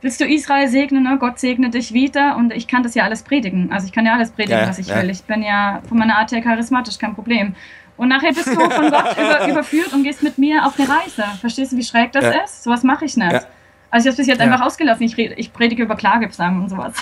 willst 0.06 0.22
du 0.22 0.26
Israel 0.26 0.68
segnen, 0.68 1.02
ne? 1.04 1.18
Gott 1.20 1.40
segne 1.40 1.72
dich 1.72 1.92
wieder. 1.92 2.36
Und 2.38 2.54
ich 2.54 2.68
kann 2.68 2.84
das 2.84 2.94
ja 2.94 3.04
alles 3.06 3.24
predigen. 3.24 3.72
Also 3.72 3.88
ich 3.88 3.92
kann 3.92 4.06
ja 4.06 4.14
alles 4.14 4.30
predigen, 4.30 4.60
Ja, 4.60 4.68
was 4.70 4.78
ich 4.78 4.88
ja. 4.88 5.02
will. 5.02 5.10
Ich 5.10 5.24
bin 5.24 5.42
ja 5.42 5.82
von 5.90 5.98
meiner 5.98 6.18
Art 6.20 6.32
her 6.32 6.42
charismatisch, 6.42 7.00
kein 7.00 7.16
Problem. 7.16 7.56
Und 7.98 8.10
nachher 8.10 8.30
bist 8.32 8.46
du 8.48 8.54
von 8.54 8.92
Gott 8.92 9.18
über, 9.18 9.48
überführt 9.50 9.94
und 9.94 10.04
gehst 10.04 10.22
mit 10.22 10.38
mir 10.38 10.64
auf 10.66 10.80
eine 10.80 10.88
Reise. 10.88 11.24
Verstehst 11.42 11.72
du, 11.72 11.78
wie 11.78 11.84
schräg 11.84 12.12
das 12.12 12.24
Ja. 12.24 12.44
ist? 12.44 12.64
Sowas 12.64 12.84
mache 12.84 13.06
ich 13.06 13.18
nicht. 13.18 13.32
Ja. 13.32 13.42
Also 13.90 14.08
ich 14.08 14.12
habe 14.14 14.18
bis 14.18 14.28
jetzt 14.28 14.40
Ja. 14.40 14.46
einfach 14.46 14.64
ausgelassen. 14.64 15.04
Ich, 15.04 15.18
rede, 15.18 15.34
ich 15.36 15.52
predige 15.52 15.82
über 15.84 15.96
Klagegesang 15.96 16.62
und 16.62 16.70
sowas. 16.70 16.94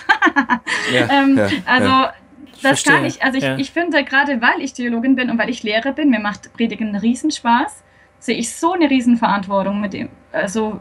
Ja, 0.93 1.07
Ähm, 1.11 1.37
ja, 1.37 1.47
also 1.65 1.87
ja. 1.89 2.13
das 2.53 2.61
Verstehe. 2.61 2.93
kann 2.93 3.05
ich, 3.05 3.21
also 3.21 3.37
ich, 3.37 3.43
Ja. 3.43 3.57
ich 3.57 3.71
finde, 3.71 4.01
gerade 4.05 4.41
weil 4.41 4.61
ich 4.61 4.71
Theologin 4.73 5.15
bin 5.17 5.29
und 5.29 5.37
weil 5.37 5.49
ich 5.49 5.61
Lehrer 5.63 5.91
bin, 5.91 6.09
mir 6.09 6.19
macht 6.21 6.53
Predigen 6.53 6.87
einen 6.89 6.95
Riesenspaß, 6.97 7.83
sehe 8.19 8.37
ich 8.37 8.55
so 8.55 8.71
eine 8.73 8.89
Riesenverantwortung 8.89 9.81
mit 9.81 9.91
dem, 9.93 10.07
also 10.31 10.79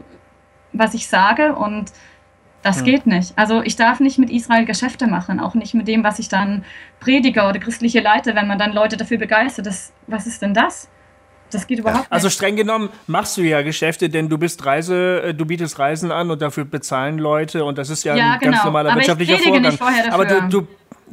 was 0.71 0.93
ich 0.93 1.07
sage 1.07 1.53
und 1.55 1.91
das 2.63 2.77
Hm. 2.79 2.85
geht 2.85 3.05
nicht. 3.05 3.33
Also 3.37 3.61
ich 3.61 3.75
darf 3.75 3.99
nicht 3.99 4.17
mit 4.17 4.29
Israel 4.31 4.65
Geschäfte 4.65 5.05
machen, 5.07 5.39
auch 5.39 5.53
nicht 5.53 5.73
mit 5.75 5.87
dem, 5.87 6.03
was 6.03 6.17
ich 6.19 6.29
dann 6.29 6.63
predige 6.99 7.43
oder 7.43 7.59
christliche 7.59 7.99
leite, 7.99 8.33
wenn 8.35 8.47
man 8.47 8.57
dann 8.57 8.73
Leute 8.73 8.97
dafür 8.97 9.17
begeistert. 9.19 9.65
Das, 9.67 9.93
was 10.07 10.25
ist 10.25 10.41
denn 10.41 10.53
das? 10.53 10.89
Das 11.51 11.67
geht 11.67 11.77
überhaupt 11.77 12.07
Also 12.09 12.27
nicht. 12.27 12.33
streng 12.35 12.55
genommen 12.55 12.89
machst 13.05 13.37
du 13.37 13.41
ja 13.43 13.61
Geschäfte, 13.61 14.09
denn 14.09 14.27
du 14.27 14.39
bist 14.39 14.65
Reise, 14.65 15.21
äh, 15.21 15.33
du 15.35 15.45
bietest 15.45 15.77
Reisen 15.77 16.11
an 16.11 16.31
und 16.31 16.41
dafür 16.41 16.65
bezahlen 16.65 17.19
Leute 17.19 17.63
und 17.63 17.77
das 17.77 17.91
ist 17.91 18.03
ja, 18.05 18.15
Ja, 18.15 18.23
ein 18.33 18.39
ganz 18.39 18.55
genau. 18.55 18.65
normaler 18.65 18.91
Aber 18.91 19.01
ich 19.01 19.07
wirtschaftlicher 19.07 19.33
predige 19.35 19.49
Vorgang. 19.53 19.71
nicht 19.71 19.77
vorher 19.79 20.13
Aber 20.13 20.25
du, 20.25 20.41
du 20.61 20.67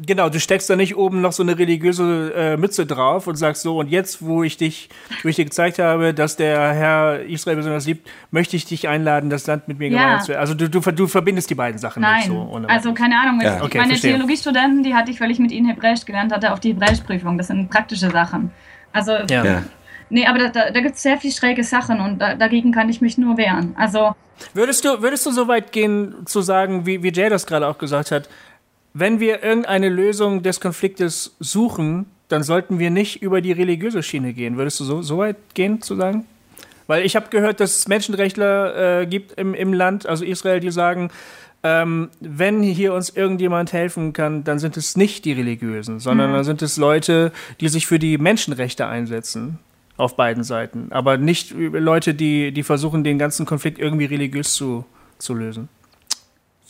genau, 0.07 0.28
du 0.28 0.40
steckst 0.40 0.68
da 0.70 0.76
nicht 0.76 0.96
oben 0.96 1.20
noch 1.20 1.32
so 1.32 1.42
eine 1.42 1.59
religiöse 1.59 2.32
äh, 2.34 2.57
Mütze 2.57 2.86
drauf 2.86 3.26
und 3.26 3.36
sagst 3.36 3.62
so 3.62 3.78
und 3.78 3.88
jetzt, 3.88 4.24
wo 4.24 4.42
ich 4.42 4.57
dich, 4.57 4.88
wo 5.22 5.28
ich 5.28 5.36
dir 5.36 5.44
gezeigt 5.44 5.78
habe, 5.78 6.14
dass 6.14 6.36
der 6.36 6.72
Herr 6.72 7.20
Israel 7.24 7.57
besonders 7.57 7.86
liebt, 7.86 8.09
möchte 8.30 8.57
ich 8.57 8.64
dich 8.64 8.88
einladen, 8.88 9.30
das 9.30 9.46
Land 9.46 9.68
mit 9.68 9.78
mir 9.78 9.88
Ja. 9.88 9.98
gemeinsam 9.98 10.20
zu 10.22 10.28
werden. 10.30 10.40
Also 10.40 10.55
du, 10.55 10.68
du, 10.68 10.80
ver- 10.80 10.92
du 10.92 11.07
verbindest 11.07 11.51
die 11.51 11.55
beiden 11.55 11.78
Sachen 11.78 12.03
Nein, 12.03 12.16
nicht 12.18 12.26
so. 12.28 12.48
ohne 12.53 12.68
also 12.68 12.92
keine 12.94 13.18
Ahnung. 13.18 13.40
Ja. 13.40 13.57
Ich- 13.57 13.62
Okay, 13.62 13.78
meine 13.78 13.90
verstehe. 13.90 14.12
Theologiestudenten, 14.14 14.82
die 14.82 14.94
hatte 14.94 15.11
ich, 15.11 15.20
weil 15.20 15.30
ich 15.30 15.38
mit 15.38 15.53
ihnen 15.53 15.68
Hebräisch 15.68 16.05
gelernt 16.05 16.32
hatte, 16.32 16.53
auf 16.53 16.61
die 16.61 16.70
Hebräischprüfung. 16.70 17.38
Das 17.38 17.46
sind 17.48 17.70
praktische 17.70 18.11
Sachen. 18.11 18.51
Also, 18.92 19.12
ja. 19.28 19.44
Ja. 19.44 19.62
nee, 20.09 20.26
aber 20.26 20.38
da, 20.38 20.48
da, 20.48 20.70
da 20.70 20.80
gibt 20.80 20.96
es 20.96 21.03
sehr 21.03 21.18
viele 21.18 21.32
schräge 21.34 21.62
Sachen 21.62 22.01
und 22.01 22.18
da, 22.18 22.34
dagegen 22.34 22.72
kann 22.72 22.88
ich 22.88 23.01
mich 23.01 23.18
nur 23.18 23.36
wehren. 23.36 23.74
Also, 23.78 24.14
Würdest 24.55 24.86
du, 24.86 25.03
würdest 25.03 25.26
du 25.26 25.32
so 25.32 25.48
weit 25.48 25.70
gehen 25.70 26.14
zu 26.24 26.40
sagen, 26.40 26.86
wie, 26.86 27.03
wie 27.03 27.12
Jay 27.12 27.28
das 27.28 27.46
gerade 27.46 27.68
auch 27.68 27.76
gesagt 27.76 28.11
hat, 28.11 28.26
wenn 28.93 29.20
wir 29.20 29.43
irgendeine 29.43 29.88
Lösung 29.88 30.43
des 30.43 30.61
Konfliktes 30.61 31.36
suchen, 31.38 32.07
dann 32.28 32.43
sollten 32.43 32.78
wir 32.78 32.91
nicht 32.91 33.22
über 33.22 33.41
die 33.41 33.53
religiöse 33.53 34.03
Schiene 34.03 34.32
gehen. 34.32 34.57
Würdest 34.57 34.80
du 34.80 34.84
so, 34.84 35.03
so 35.03 35.18
weit 35.18 35.36
gehen 35.55 35.82
zu 35.82 35.97
sagen? 35.97 36.24
Weil 36.86 37.05
ich 37.05 37.14
habe 37.14 37.28
gehört, 37.30 37.61
dass 37.61 37.76
es 37.76 37.88
Menschenrechtler 37.88 39.03
äh, 39.03 39.07
gibt 39.07 39.38
im, 39.38 39.55
im 39.55 39.72
Land, 39.72 40.07
also 40.07 40.24
Israel, 40.24 40.61
die 40.61 40.70
sagen, 40.70 41.11
ähm, 41.62 42.09
wenn 42.20 42.62
hier 42.62 42.95
uns 42.95 43.11
irgendjemand 43.11 43.72
helfen 43.72 44.12
kann, 44.12 44.45
dann 44.45 44.59
sind 44.59 44.76
es 44.76 44.97
nicht 44.97 45.24
die 45.24 45.32
Religiösen, 45.32 46.01
sondern 46.01 46.32
dann 46.32 46.45
sind 46.45 46.62
es 46.62 46.78
Leute, 46.78 47.32
die 47.61 47.68
sich 47.68 47.86
für 47.86 47.99
die 47.99 48.18
Menschenrechte 48.18 48.86
einsetzen. 48.86 49.59
Auf 49.97 50.16
beiden 50.16 50.45
Seiten. 50.45 50.88
Aber 50.91 51.18
nicht 51.18 51.55
Leute, 51.55 52.14
die, 52.14 52.53
die 52.53 52.62
versuchen, 52.62 53.05
den 53.05 53.18
ganzen 53.18 53.45
Konflikt 53.45 53.78
irgendwie 53.78 54.07
religiös 54.07 54.55
zu, 54.55 54.86
zu 55.18 55.34
lösen. 55.34 55.68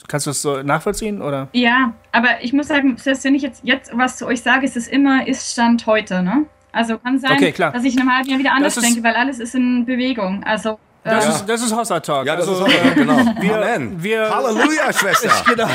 Kannst 0.08 0.26
du 0.26 0.30
das 0.30 0.42
so 0.42 0.62
nachvollziehen? 0.62 1.22
Oder? 1.22 1.48
ja, 1.52 1.92
aber 2.12 2.42
ich 2.42 2.52
muss 2.52 2.68
sagen, 2.68 2.96
selbst 2.96 3.24
wenn 3.24 3.34
ich 3.34 3.42
jetzt, 3.42 3.62
jetzt 3.64 3.96
was 3.96 4.16
zu 4.16 4.26
euch 4.26 4.42
sage, 4.42 4.64
ist 4.64 4.76
es 4.76 4.88
immer 4.88 5.26
Ist-Stand 5.26 5.86
heute, 5.86 6.22
ne? 6.22 6.46
Also 6.72 6.98
kann 6.98 7.18
sein, 7.18 7.32
Okay, 7.32 7.52
dass 7.56 7.84
ich 7.84 7.94
in 7.94 8.00
einem 8.00 8.14
halben 8.14 8.30
Jahr 8.30 8.38
wieder 8.38 8.52
anders 8.52 8.76
denke, 8.76 9.02
weil 9.02 9.14
alles 9.14 9.40
ist 9.40 9.54
in 9.54 9.84
Bewegung. 9.86 10.44
Also, 10.44 10.78
Das, 11.02 11.24
ähm, 11.24 11.30
ist, 11.30 11.46
das 11.46 11.62
ist 11.62 11.74
Hossa 11.74 11.98
Talk. 12.00 12.26
Ja, 12.26 12.36
das 12.36 12.46
also, 12.46 12.66
ist 12.66 12.74
auch, 12.78 12.94
genau. 12.94 13.16
wir- 13.40 13.56
Amen. 13.56 14.02
wir- 14.02 14.28
Halleluja, 14.34 14.92
Schwester. 14.92 15.30
genau. 15.46 15.68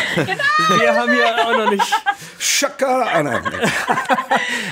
Wir 0.80 0.93
haben 0.95 1.11
hier 1.11 1.26
auch 1.47 1.57
noch 1.57 1.71
nicht. 1.71 1.84
Schaka. 2.38 3.07
Ah, 3.11 3.23
nein. 3.23 3.41
Ähm, 3.43 3.69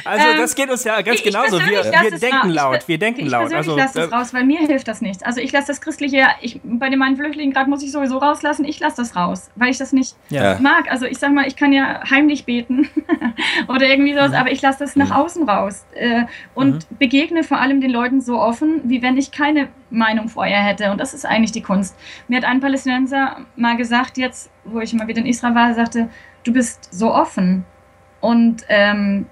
Also, 0.06 0.26
das 0.38 0.54
geht 0.56 0.70
uns 0.70 0.84
ja 0.84 1.02
ganz 1.02 1.20
Ich- 1.20 1.26
ich 1.26 1.32
genauso. 1.34 1.60
Wir, 1.60 1.78
lasse 1.84 1.92
wir 1.92 2.14
es 2.14 2.20
denken 2.20 2.38
ra- 2.38 2.48
laut. 2.70 2.78
ich, 2.82 2.88
Wir 2.88 2.98
denken 3.00 3.22
ich 3.22 3.30
laut. 3.32 3.50
persönlich 3.50 3.68
Also, 3.70 3.76
lasse 3.78 4.00
das 4.00 4.12
äh, 4.12 4.16
raus, 4.16 4.34
weil 4.34 4.44
mir 4.44 4.60
hilft 4.60 4.88
das 4.88 5.02
nichts. 5.02 5.24
Also 5.24 5.40
ich 5.42 5.52
lasse 5.52 5.68
das 5.68 5.82
Christliche, 5.82 6.28
ich, 6.42 6.60
bei 6.64 6.90
den 6.90 7.00
meinen 7.00 7.16
Flüchtlingen 7.18 7.54
gerade 7.54 7.70
muss 7.70 7.82
ich 7.84 7.92
sowieso 7.92 8.18
rauslassen, 8.20 8.64
ich 8.66 8.80
lasse 8.80 8.98
das 8.98 9.16
raus, 9.16 9.50
weil 9.56 9.70
ich 9.72 9.78
das 9.78 9.92
nicht 9.94 10.16
Ja. 10.30 10.58
mag. 10.60 10.92
Also 10.92 11.06
ich 11.06 11.18
sag 11.18 11.32
mal, 11.34 11.48
ich 11.48 11.56
kann 11.56 11.74
ja 11.74 12.02
heimlich 12.10 12.46
beten 12.46 12.90
oder 13.68 13.88
irgendwie 13.88 14.14
sowas, 14.14 14.34
aber 14.34 14.52
ich 14.52 14.62
lasse 14.62 14.80
das 14.80 14.96
nach 14.96 15.12
außen 15.12 15.50
raus 15.50 15.86
äh, 15.96 16.24
und 16.54 16.86
begegne 17.00 17.44
vor 17.44 17.58
allem 17.60 17.82
den 17.82 17.92
Leuten 17.92 18.22
so 18.22 18.40
offen, 18.40 18.82
wie 18.84 19.02
wenn 19.02 19.18
ich 19.18 19.32
keine 19.32 19.70
Meinung 19.94 20.28
vorher 20.28 20.62
hätte. 20.62 20.92
Und 20.92 21.00
das 21.00 21.14
ist 21.14 21.26
eigentlich 21.26 21.52
die 21.52 21.62
Kunst. 21.62 21.96
Mir 22.28 22.38
hat 22.38 22.46
ein 22.46 22.60
Palästinenser 22.60 23.38
mal 23.56 23.78
gesagt, 23.78 24.18
jetzt, 24.18 24.50
wo 24.66 24.80
ich 24.80 24.94
mal 24.94 25.08
wieder 25.08 25.22
in 25.22 25.28
Israel 25.28 25.56
war, 25.56 25.74
sagte, 25.74 26.10
du 26.44 26.52
bist 26.52 26.94
so 26.94 27.14
offen. 27.14 27.66
Und 28.20 28.64
ähm, 28.70 29.28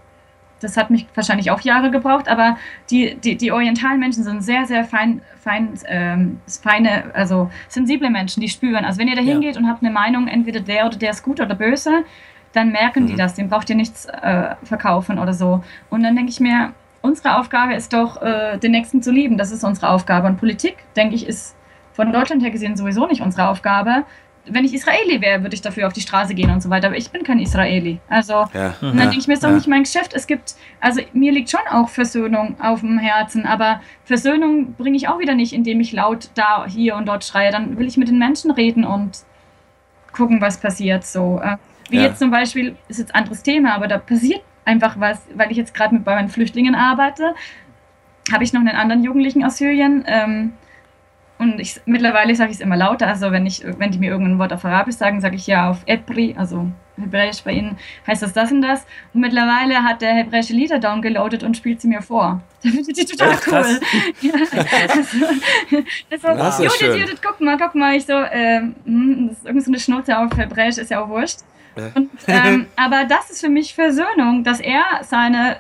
das 0.60 0.78
hat 0.78 0.90
mich 0.92 1.08
wahrscheinlich 1.16 1.50
auch 1.50 1.62
Jahre 1.62 1.90
gebraucht, 1.90 2.28
aber 2.28 2.58
die, 2.92 3.16
die, 3.16 3.36
die 3.36 3.52
orientalen 3.52 4.00
Menschen 4.00 4.24
sind 4.24 4.44
sehr, 4.44 4.66
sehr 4.66 4.84
fein, 4.84 5.22
fein 5.42 5.74
ähm, 5.88 6.40
feine, 6.62 7.06
also 7.16 7.50
sensible 7.68 8.10
Menschen, 8.10 8.42
die 8.42 8.50
spüren. 8.50 8.86
Also 8.86 9.00
wenn 9.00 9.08
ihr 9.08 9.16
da 9.16 9.22
Ja. 9.22 9.32
hingeht 9.34 9.58
und 9.58 9.68
habt 9.68 9.82
eine 9.84 9.92
Meinung, 9.92 10.28
entweder 10.28 10.60
der 10.60 10.86
oder 10.86 10.98
der 10.98 11.12
ist 11.12 11.24
gut 11.24 11.40
oder 11.42 11.56
böse, 11.56 12.04
dann 12.54 12.72
merken 12.72 13.08
die 13.08 13.16
das, 13.16 13.34
dem 13.36 13.48
braucht 13.50 13.70
ihr 13.70 13.76
nichts 13.78 14.06
äh, 14.06 14.56
verkaufen 14.64 15.18
oder 15.20 15.34
so. 15.34 15.64
Und 15.90 16.04
dann 16.04 16.16
denke 16.16 16.32
ich 16.32 16.40
mir, 16.42 16.74
unsere 17.02 17.38
Aufgabe 17.38 17.74
ist 17.76 17.94
doch, 17.94 18.22
äh, 18.22 18.58
den 18.58 18.72
Nächsten 18.72 19.02
zu 19.02 19.12
lieben. 19.12 19.38
Das 19.38 19.52
ist 19.52 19.64
unsere 19.64 19.90
Aufgabe. 19.90 20.28
Und 20.28 20.38
Politik, 20.38 20.78
denke 20.96 21.16
ich, 21.16 21.28
ist 21.28 21.56
von 21.94 22.12
Deutschland 22.12 22.42
her 22.44 22.52
gesehen 22.52 22.76
sowieso 22.76 23.08
nicht 23.08 23.22
unsere 23.22 23.48
Aufgabe. 23.50 24.04
Wenn 24.46 24.66
ich 24.66 24.74
Israeli 24.74 25.22
wäre, 25.22 25.44
würde 25.44 25.54
ich 25.54 25.62
dafür 25.62 25.86
auf 25.86 25.94
die 25.94 26.02
Straße 26.02 26.34
gehen 26.34 26.50
und 26.50 26.62
so 26.64 26.70
weiter. 26.72 26.88
Aber 26.88 26.98
ich 26.98 27.12
bin 27.12 27.24
kein 27.24 27.38
Israeli. 27.40 28.00
Also 28.10 28.46
Ja. 28.54 28.74
und 28.82 28.98
dann 28.98 28.98
denke 28.98 29.18
ich 29.18 29.28
mir, 29.28 29.34
ist 29.36 29.44
doch 29.44 29.50
Ja. 29.50 29.56
nicht 29.56 29.68
mein 29.68 29.84
Geschäft. 29.84 30.14
Es 30.16 30.26
gibt, 30.26 30.56
also 30.80 31.02
mir 31.14 31.32
liegt 31.32 31.50
schon 31.52 31.60
auch 31.70 31.90
Versöhnung 31.90 32.56
auf 32.60 32.80
dem 32.80 32.98
Herzen, 32.98 33.46
aber 33.46 33.82
Versöhnung 34.04 34.74
bringe 34.74 34.98
ich 34.98 35.08
auch 35.08 35.20
wieder 35.20 35.36
nicht, 35.36 35.54
indem 35.54 35.80
ich 35.80 35.92
laut 35.92 36.30
da, 36.34 36.66
hier 36.68 36.96
und 36.96 37.08
dort 37.08 37.24
schreie. 37.24 37.52
Dann 37.52 37.78
will 37.78 37.88
ich 37.88 37.98
mit 37.98 38.08
den 38.08 38.18
Menschen 38.18 38.50
reden 38.52 38.84
und 38.84 39.20
gucken, 40.12 40.42
was 40.42 40.58
passiert. 40.60 41.06
So, 41.06 41.40
äh, 41.44 41.58
wie 41.90 41.98
Ja. 41.98 42.04
jetzt 42.04 42.20
zum 42.20 42.32
Beispiel, 42.32 42.76
ist 42.88 42.98
jetzt 43.00 43.14
ein 43.14 43.20
anderes 43.22 43.44
Thema, 43.44 43.76
aber 43.76 43.88
da 43.88 43.98
passiert 44.00 44.42
einfach 44.66 45.00
was, 45.00 45.26
weil 45.36 45.52
ich 45.52 45.58
jetzt 45.58 45.74
gerade 45.74 45.96
mit 45.96 46.04
bei 46.04 46.16
meinen 46.16 46.30
Flüchtlingen 46.30 46.76
arbeite, 46.76 47.34
habe 48.32 48.44
ich 48.44 48.54
noch 48.54 48.62
einen 48.62 48.76
anderen 48.76 49.04
Jugendlichen 49.04 49.44
aus 49.44 49.58
Syrien. 49.58 50.04
Ähm, 50.08 50.54
und 51.40 51.60
ich, 51.60 51.82
mittlerweile 51.86 52.36
sage 52.36 52.52
ich 52.52 52.58
es 52.58 52.62
immer 52.62 52.78
lauter. 52.78 53.08
Also 53.08 53.32
wenn 53.32 53.46
ich, 53.46 53.64
wenn 53.80 53.92
die 53.92 54.00
mir 54.00 54.12
irgendein 54.12 54.38
Wort 54.38 54.54
auf 54.54 54.64
Arabisch 54.64 54.96
sagen, 54.96 55.22
sage 55.22 55.36
ich 55.36 55.48
ja 55.48 55.70
auf 55.70 55.82
Ebri, 55.88 56.36
also 56.38 56.72
Hebräisch 57.02 57.42
bei 57.44 57.52
ihnen 57.52 57.78
heißt 58.08 58.22
das 58.22 58.34
das 58.34 58.52
und 58.52 58.62
das. 58.62 58.86
Und 59.14 59.22
mittlerweile 59.22 59.84
hat 59.84 60.02
der 60.02 60.14
hebräische 60.14 60.54
Lieder 60.54 60.80
downgeloadet 60.80 61.44
und 61.44 61.58
spielt 61.58 61.82
sie 61.82 61.88
mir 61.88 62.02
vor. 62.02 62.42
Das 62.64 62.74
finde 62.74 63.02
ich 63.02 63.06
total 63.08 63.36
krass. 63.38 63.80
cool. 63.82 64.12
Ja, 64.22 64.34
das 66.10 66.24
war, 66.24 66.36
Das 66.36 66.60
ist 66.60 66.66
Judith, 66.66 66.78
schön. 66.78 67.00
Judith, 67.02 67.22
guck 67.24 67.42
mal, 67.42 67.58
guck 67.58 67.74
mal. 67.74 67.96
Ich 67.96 68.06
so, 68.06 68.14
ähm, 68.14 68.76
hm, 68.86 69.30
das 69.30 69.38
ist 69.40 69.46
irgend 69.46 69.64
so 69.64 69.72
eine 69.72 69.80
Schnurze 69.80 70.18
auf 70.18 70.38
Hebräisch, 70.38 70.78
ist 70.78 70.92
ja 70.92 71.04
auch 71.04 71.10
wurscht. 71.10 71.40
Und, 71.96 72.12
ähm, 72.28 72.68
aber 72.76 73.06
das 73.06 73.30
ist 73.32 73.42
für 73.42 73.50
mich 73.50 73.74
Versöhnung, 73.74 74.44
dass 74.44 74.60
er 74.60 74.84
seine, 75.04 75.58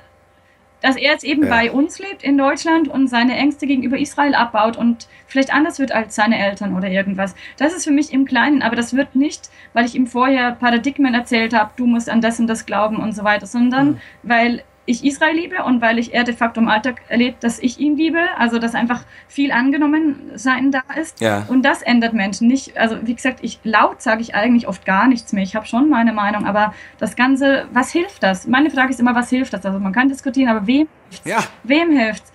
dass 0.82 0.96
er 0.96 1.12
jetzt 1.12 1.24
eben 1.24 1.44
Ja. 1.44 1.50
bei 1.50 1.72
uns 1.72 2.00
lebt 2.00 2.24
in 2.24 2.38
Deutschland 2.38 2.88
und 2.88 3.08
seine 3.08 3.36
Ängste 3.36 3.68
gegenüber 3.68 3.98
Israel 3.98 4.36
abbaut 4.36 4.78
und 4.78 5.08
vielleicht 5.28 5.54
anders 5.54 5.80
wird 5.80 5.92
als 5.92 6.16
seine 6.16 6.38
Eltern 6.38 6.76
oder 6.76 6.90
irgendwas. 6.90 7.36
Das 7.58 7.74
ist 7.74 7.84
für 7.86 7.92
mich 7.92 8.12
im 8.12 8.26
Kleinen, 8.26 8.62
aber 8.62 8.76
das 8.76 8.96
wird 8.96 9.16
nicht, 9.16 9.50
weil 9.74 9.86
ich 9.86 9.96
ihm 9.96 10.08
vorher 10.08 10.52
Paradigmen 10.54 11.14
erzählt 11.14 11.54
habe, 11.54 11.72
du 11.78 11.86
musst 11.86 12.10
an 12.10 12.22
das 12.22 12.40
und 12.40 12.48
das 12.48 12.66
glauben 12.66 12.98
und 12.98 13.14
so 13.14 13.24
weiter, 13.24 13.46
sondern 13.46 14.02
weil 14.24 14.64
ich 14.92 15.04
Israel 15.04 15.36
liebe 15.36 15.64
und 15.64 15.82
weil 15.82 15.98
ich 15.98 16.14
er 16.14 16.24
de 16.24 16.36
facto 16.36 16.62
im 16.62 16.68
Alltag 16.68 17.02
erlebt, 17.08 17.44
dass 17.44 17.60
ich 17.60 17.80
ihn 17.80 17.98
liebe, 17.98 18.20
also 18.38 18.60
dass 18.60 18.76
einfach 18.76 19.04
viel 19.28 19.52
angenommen 19.52 20.32
sein 20.36 20.72
da 20.72 20.82
ist. 21.00 21.20
Ja. 21.22 21.46
Und 21.48 21.64
das 21.64 21.82
ändert 21.82 22.14
Menschen 22.14 22.48
nicht. 22.48 22.78
Also 22.78 22.98
wie 23.02 23.16
gesagt, 23.16 23.40
ich 23.42 23.60
laut 23.64 24.02
sage 24.02 24.22
ich 24.22 24.36
eigentlich 24.36 24.68
oft 24.68 24.86
gar 24.86 25.08
nichts 25.08 25.34
mehr. 25.34 25.44
Ich 25.44 25.56
habe 25.56 25.66
schon 25.66 25.90
meine 25.90 26.14
Meinung, 26.14 26.46
aber 26.46 26.74
das 27.00 27.16
Ganze, 27.16 27.66
was 27.74 27.92
hilft 27.92 28.24
das? 28.24 28.48
Meine 28.48 28.70
Frage 28.70 28.92
ist 28.92 29.00
immer, 29.00 29.16
was 29.16 29.30
hilft 29.30 29.54
das? 29.54 29.66
Also 29.66 29.80
man 29.80 29.94
kann 29.94 30.10
diskutieren, 30.10 30.50
aber 30.50 30.68
wem 30.68 30.88
Ja. 31.26 31.40
Wem 31.64 31.92
hilft's? 31.92 32.32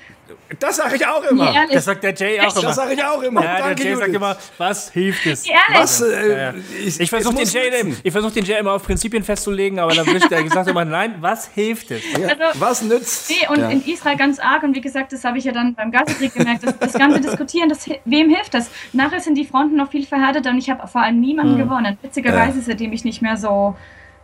Das 0.59 0.77
sage 0.77 0.97
ich 0.97 1.07
auch 1.07 1.23
immer. 1.25 1.51
Nee. 1.53 1.75
Das 1.75 1.85
sagt 1.85 2.03
der 2.03 2.15
Jay 2.15 2.41
auch 2.41 2.53
immer. 2.57 2.63
Das 2.63 2.77
sage 2.77 2.95
ich 2.95 3.05
auch 3.05 3.23
immer. 3.23 3.45
Ja, 3.45 3.59
Danke, 3.59 3.75
der 3.77 3.85
Jay 3.85 3.95
sagt 3.95 4.07
Judith. 4.09 4.17
immer, 4.17 4.37
was 4.59 4.91
hilft 4.91 5.27
es? 5.27 5.45
Ehrlich. 5.47 5.61
Was? 5.75 6.01
Äh, 6.01 6.29
Ja, 6.31 6.37
ja. 6.37 6.55
Ich 6.99 7.11
versuche 7.11 7.35
den, 7.35 7.47
Jay, 7.49 7.95
ich 8.03 8.13
versuch 8.13 8.31
den 8.33 8.45
Jay 8.45 8.59
immer 8.59 8.73
auf 8.73 8.83
Prinzipien 8.85 9.23
festzulegen, 9.23 9.79
aber 9.79 9.95
dann 9.95 10.07
wird 10.07 10.31
der 10.31 10.43
gesagt 10.43 10.69
immer, 10.69 10.85
nein, 10.85 11.17
was 11.21 11.49
hilft 11.49 11.91
es? 11.91 12.03
Ja, 12.19 12.29
Also- 12.29 12.61
was 12.61 12.83
nützt? 12.83 13.31
Nee, 13.31 13.47
und 13.49 13.59
ja. 13.61 13.69
in 13.71 13.85
Israel 13.87 14.17
ganz 14.17 14.39
arg. 14.39 14.63
Und 14.63 14.75
wie 14.75 14.81
gesagt, 14.81 15.13
das 15.13 15.25
habe 15.25 15.39
ich 15.39 15.45
ja 15.45 15.53
dann 15.53 15.75
beim 15.75 15.91
Gazakrieg 15.91 16.35
gemerkt. 16.35 16.65
Das, 16.65 16.79
das 16.79 16.93
ganze 16.95 17.21
Diskutieren, 17.21 17.69
das, 17.69 17.89
wem 18.05 18.29
hilft 18.31 18.55
das? 18.55 18.71
Nachher 18.93 19.21
sind 19.21 19.35
die 19.37 19.45
Fronten 19.45 19.77
noch 19.77 19.91
viel 19.91 20.07
verhärteter 20.07 20.51
und 20.51 20.59
ich 20.59 20.71
habe 20.71 20.87
vor 20.89 21.03
allem 21.03 21.21
niemanden 21.21 21.57
gewonnen. 21.59 21.99
Witzigerweise, 22.03 22.61
seitdem 22.61 22.93
ich 22.93 23.05
nicht 23.05 23.23
mehr 23.23 23.37
so, 23.37 23.77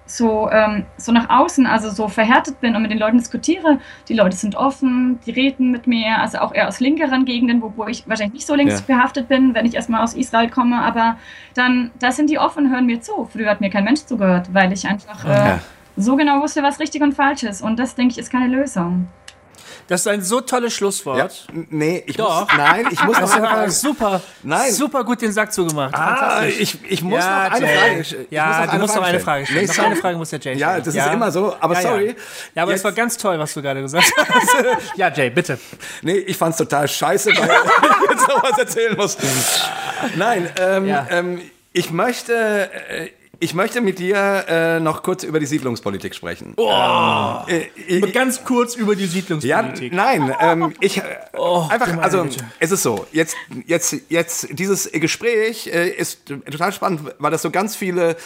so, 0.06 0.50
ähm, 0.50 0.84
so 0.96 1.12
nach 1.12 1.30
außen, 1.30 1.66
also 1.66 1.88
so 1.90 2.08
verhärtet 2.08 2.60
bin 2.60 2.74
und 2.76 2.82
mit 2.82 2.90
den 2.90 2.98
Leuten 2.98 3.18
diskutiere. 3.18 3.78
Die 4.08 4.14
Leute 4.14 4.36
sind 4.36 4.56
offen, 4.56 5.18
die 5.24 5.30
reden 5.30 5.70
mit 5.70 5.86
mir, 5.86 6.18
also 6.20 6.38
auch 6.38 6.52
eher 6.54 6.68
aus 6.68 6.80
linkeren 6.80 7.24
Gegenden, 7.24 7.62
wo, 7.62 7.72
wo 7.76 7.86
ich 7.86 8.06
wahrscheinlich 8.08 8.34
nicht 8.34 8.46
so 8.46 8.54
links 8.54 8.80
Ja. 8.86 8.96
behaftet 8.96 9.28
bin, 9.28 9.54
wenn 9.54 9.64
ich 9.64 9.74
erstmal 9.74 10.02
aus 10.02 10.14
Israel 10.14 10.50
komme. 10.50 10.82
Aber 10.82 11.16
dann, 11.54 11.90
da 11.98 12.10
sind 12.12 12.28
die 12.30 12.38
offen 12.38 12.70
hören 12.70 12.86
mir 12.86 13.00
zu. 13.00 13.28
Früher 13.32 13.50
hat 13.50 13.60
mir 13.60 13.70
kein 13.70 13.84
Mensch 13.84 14.00
zugehört, 14.04 14.48
weil 14.52 14.72
ich 14.72 14.86
einfach 14.86 15.24
äh, 15.24 15.28
Ja. 15.28 15.60
so 15.96 16.16
genau 16.16 16.42
wusste, 16.42 16.62
was 16.62 16.80
richtig 16.80 17.00
und 17.02 17.14
falsch 17.14 17.42
ist. 17.44 17.62
Und 17.62 17.78
das, 17.78 17.94
denke 17.94 18.12
ich, 18.12 18.18
ist 18.18 18.30
keine 18.30 18.48
Lösung. 18.48 19.08
Das 19.92 20.00
ist 20.00 20.08
ein 20.08 20.22
so 20.22 20.40
tolles 20.40 20.72
Ja, 20.72 20.76
Schlusswort. 20.78 21.46
n- 21.52 21.66
nee, 21.68 22.02
ich 22.06 22.16
Doch. 22.16 22.48
muss, 22.48 22.56
nein, 22.56 22.86
ich 22.90 23.04
muss 23.04 23.20
noch 23.20 23.30
eine 23.34 23.70
super, 23.70 24.22
Nein. 24.42 24.72
super 24.72 25.04
gut 25.04 25.20
den 25.20 25.32
Sack 25.32 25.52
zugemacht. 25.52 25.94
Ah, 25.94 26.44
ich, 26.46 26.78
ich 26.88 27.02
muss 27.02 27.18
Ja, 27.22 27.44
noch 27.50 27.56
eine 27.56 27.66
Jay. 27.66 27.76
Frage 27.78 28.00
ich 28.00 28.16
Ja, 28.30 28.46
muss 28.62 28.70
du 28.70 28.78
musst 28.78 28.96
noch 28.96 29.02
eine. 29.02 29.20
Frage 29.20 29.44
stellen. 29.44 29.66
Nee, 29.66 29.76
noch 29.76 29.84
eine 29.84 29.96
Frage 29.96 30.16
muss 30.16 30.30
der 30.30 30.38
Jay 30.38 30.54
stellen. 30.54 30.58
Ja, 30.58 30.80
das 30.80 30.94
ist 30.94 31.06
immer 31.12 31.30
so, 31.30 31.54
aber 31.60 31.74
Ja, 31.74 31.80
ja. 31.82 31.88
sorry. 31.90 32.16
Ja, 32.54 32.62
aber 32.62 32.72
es 32.72 32.82
war 32.84 32.92
ganz 32.92 33.18
toll, 33.18 33.38
was 33.38 33.52
du 33.52 33.60
gerade 33.60 33.82
gesagt 33.82 34.10
hast. 34.28 34.56
ja, 34.96 35.10
Jay, 35.12 35.28
bitte. 35.28 35.58
Nee, 36.00 36.16
ich 36.20 36.38
fand's 36.38 36.56
total 36.56 36.88
scheiße, 36.88 37.28
weil 37.36 37.50
ich 38.04 38.10
jetzt 38.12 38.28
noch 38.28 38.42
was 38.42 38.58
erzählen 38.58 38.96
muss. 38.96 39.18
Nein, 40.16 40.48
ähm, 40.58 40.86
Ja. 40.86 41.06
ähm, 41.10 41.42
ich 41.74 41.90
möchte, 41.90 42.70
äh, 42.88 43.10
ich 43.42 43.54
möchte 43.54 43.80
mit 43.80 43.98
dir 43.98 44.44
äh, 44.46 44.78
noch 44.78 45.02
kurz 45.02 45.24
über 45.24 45.40
die 45.40 45.46
Siedlungspolitik 45.46 46.14
sprechen. 46.14 46.54
Äh, 46.56 47.62
ich, 47.88 48.12
Ganz 48.12 48.44
kurz 48.44 48.76
über 48.76 48.94
die 48.94 49.02
ja, 49.04 49.08
Siedlungspolitik. 49.10 49.92
nein, 49.92 50.32
ähm, 50.40 50.72
ich 50.78 50.98
äh, 50.98 51.02
einfach, 51.02 51.86
du 51.86 51.94
meine 51.94 52.02
also 52.02 52.22
Güte. 52.22 52.44
es 52.60 52.70
ist 52.70 52.84
so, 52.84 53.04
jetzt, 53.10 53.34
jetzt, 53.66 53.96
jetzt 54.08 54.46
dieses 54.52 54.88
Gespräch 54.92 55.66
äh, 55.66 55.88
ist 55.88 56.26
total 56.26 56.72
spannend, 56.72 57.00
weil 57.18 57.32
das 57.32 57.42
so 57.42 57.50
ganz 57.50 57.74
viele 57.74 58.16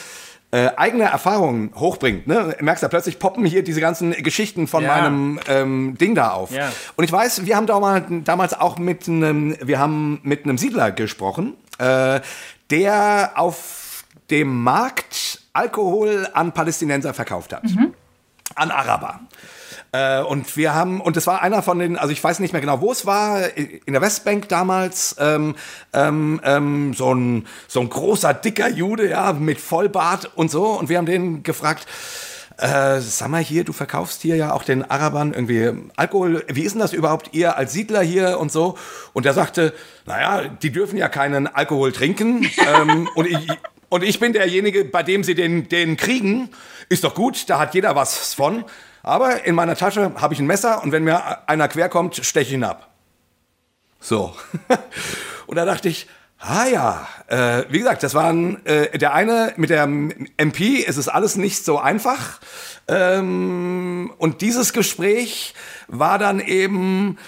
äh, 0.51 0.69
eigene 0.77 1.05
Erfahrungen 1.05 1.71
hochbringt. 1.75 2.27
Ne? 2.27 2.55
Du 2.59 2.65
merkst 2.65 2.83
ja, 2.83 2.89
plötzlich 2.91 3.19
poppen 3.19 3.47
hier 3.47 3.65
diese 3.65 3.81
ganzen 3.81 4.13
Geschichten 4.23 4.67
von 4.67 4.83
Ja. 4.85 4.97
meinem 5.01 5.41
ähm, 5.49 5.97
Ding 5.99 6.15
da 6.15 6.33
auf. 6.33 6.51
Ja. 6.51 6.71
Und 6.95 7.05
ich 7.05 7.11
weiß, 7.11 7.47
wir 7.47 7.57
haben 7.57 7.67
damals, 7.67 8.05
damals 8.25 8.53
auch 8.53 8.77
mit 8.79 9.09
einem, 9.09 9.57
wir 9.63 9.79
haben 9.79 10.21
mit 10.25 10.45
einem 10.45 10.59
Siedler 10.59 10.93
gesprochen, 10.93 11.55
äh, 11.79 12.21
der 12.71 13.33
auf 13.37 13.86
dem 14.31 14.63
Markt 14.63 15.41
Alkohol 15.53 16.29
an 16.33 16.53
Palästinenser 16.53 17.15
verkauft 17.15 17.53
hat. 17.53 17.65
An 18.55 18.71
Araber. 18.71 19.21
Äh, 19.93 20.21
und 20.23 20.57
wir 20.57 20.75
haben, 20.75 21.01
und 21.01 21.17
das 21.17 21.27
war 21.27 21.43
einer 21.43 21.63
von 21.63 21.79
den, 21.79 21.97
also 21.97 22.13
ich 22.13 22.23
weiß 22.23 22.41
nicht 22.41 22.53
mehr 22.53 22.61
genau, 22.61 22.81
wo 22.81 22.93
es 22.93 23.07
war, 23.07 23.57
in 23.57 23.93
der 23.93 24.03
Westbank 24.03 24.49
damals, 24.49 25.17
ähm, 25.19 25.55
ähm, 25.93 26.41
ähm, 26.45 26.95
so, 26.95 27.15
ein, 27.15 27.47
so 27.69 27.81
ein 27.81 27.89
großer, 27.89 28.35
dicker 28.35 28.69
Jude, 28.69 29.09
ja, 29.09 29.33
mit 29.33 29.61
Vollbart 29.61 30.31
und 30.35 30.51
so. 30.51 30.67
Und 30.67 30.89
wir 30.89 30.99
haben 30.99 31.07
den 31.07 31.43
gefragt, 31.43 31.87
äh, 32.59 33.01
sag 33.01 33.29
mal 33.29 33.43
hier, 33.43 33.65
du 33.65 33.73
verkaufst 33.73 34.23
hier 34.23 34.37
ja 34.37 34.53
auch 34.53 34.65
den 34.65 34.91
Arabern 34.91 35.35
irgendwie 35.35 35.91
Alkohol. 35.97 36.45
Wie 36.49 36.63
ist 36.63 36.73
denn 36.73 36.81
das 36.81 36.93
überhaupt, 36.93 37.35
ihr 37.35 37.57
als 37.57 37.73
Siedler 37.73 38.01
hier 38.01 38.39
und 38.39 38.51
so? 38.51 38.79
Und 39.13 39.27
er 39.27 39.35
sagte, 39.35 39.75
naja, 40.07 40.49
die 40.49 40.73
dürfen 40.73 40.97
ja 40.97 41.09
keinen 41.09 41.47
Alkohol 41.47 41.93
trinken. 41.93 42.49
ähm, 42.67 43.09
und, 43.15 43.27
ich, 43.27 43.47
und 43.89 44.03
ich 44.03 44.19
bin 44.19 44.33
derjenige, 44.33 44.85
bei 44.85 45.03
dem 45.03 45.25
sie 45.25 45.35
den, 45.35 45.69
den 45.69 45.97
kriegen. 45.97 46.51
Ist 46.89 47.05
doch 47.05 47.15
gut, 47.15 47.49
da 47.49 47.59
hat 47.59 47.75
jeder 47.75 47.95
was 47.95 48.35
von. 48.35 48.65
Aber 49.03 49.45
in 49.45 49.55
meiner 49.55 49.77
Tasche 49.77 50.13
habe 50.17 50.35
ich 50.35 50.41
ein 50.41 50.47
Messer 50.47 50.83
und 50.83 50.93
wenn 50.93 51.05
mir 51.05 51.49
einer 51.49 51.69
querkommt, 51.69 52.17
steche 52.17 52.49
ich 52.49 52.55
ihn 52.55 52.65
ab. 52.65 52.91
So. 54.01 54.35
und 55.47 55.57
da 55.57 55.65
dachte 55.65 55.89
ich, 55.89 56.09
ah 56.39 56.67
ja, 56.67 57.09
äh, 57.29 57.65
wie 57.69 57.79
gesagt, 57.79 58.03
das 58.03 58.15
waren 58.15 58.65
äh, 58.67 58.99
der 58.99 59.15
eine 59.15 59.53
mit 59.57 59.71
der 59.71 59.85
MP, 59.85 60.85
es 60.87 60.97
ist 60.97 61.09
alles 61.09 61.37
nicht 61.37 61.65
so 61.65 61.79
einfach. 61.79 62.41
Ähm, 62.89 64.13
und 64.19 64.41
dieses 64.43 64.73
Gespräch 64.73 65.55
war 65.87 66.19
dann 66.19 66.41
eben 66.41 67.19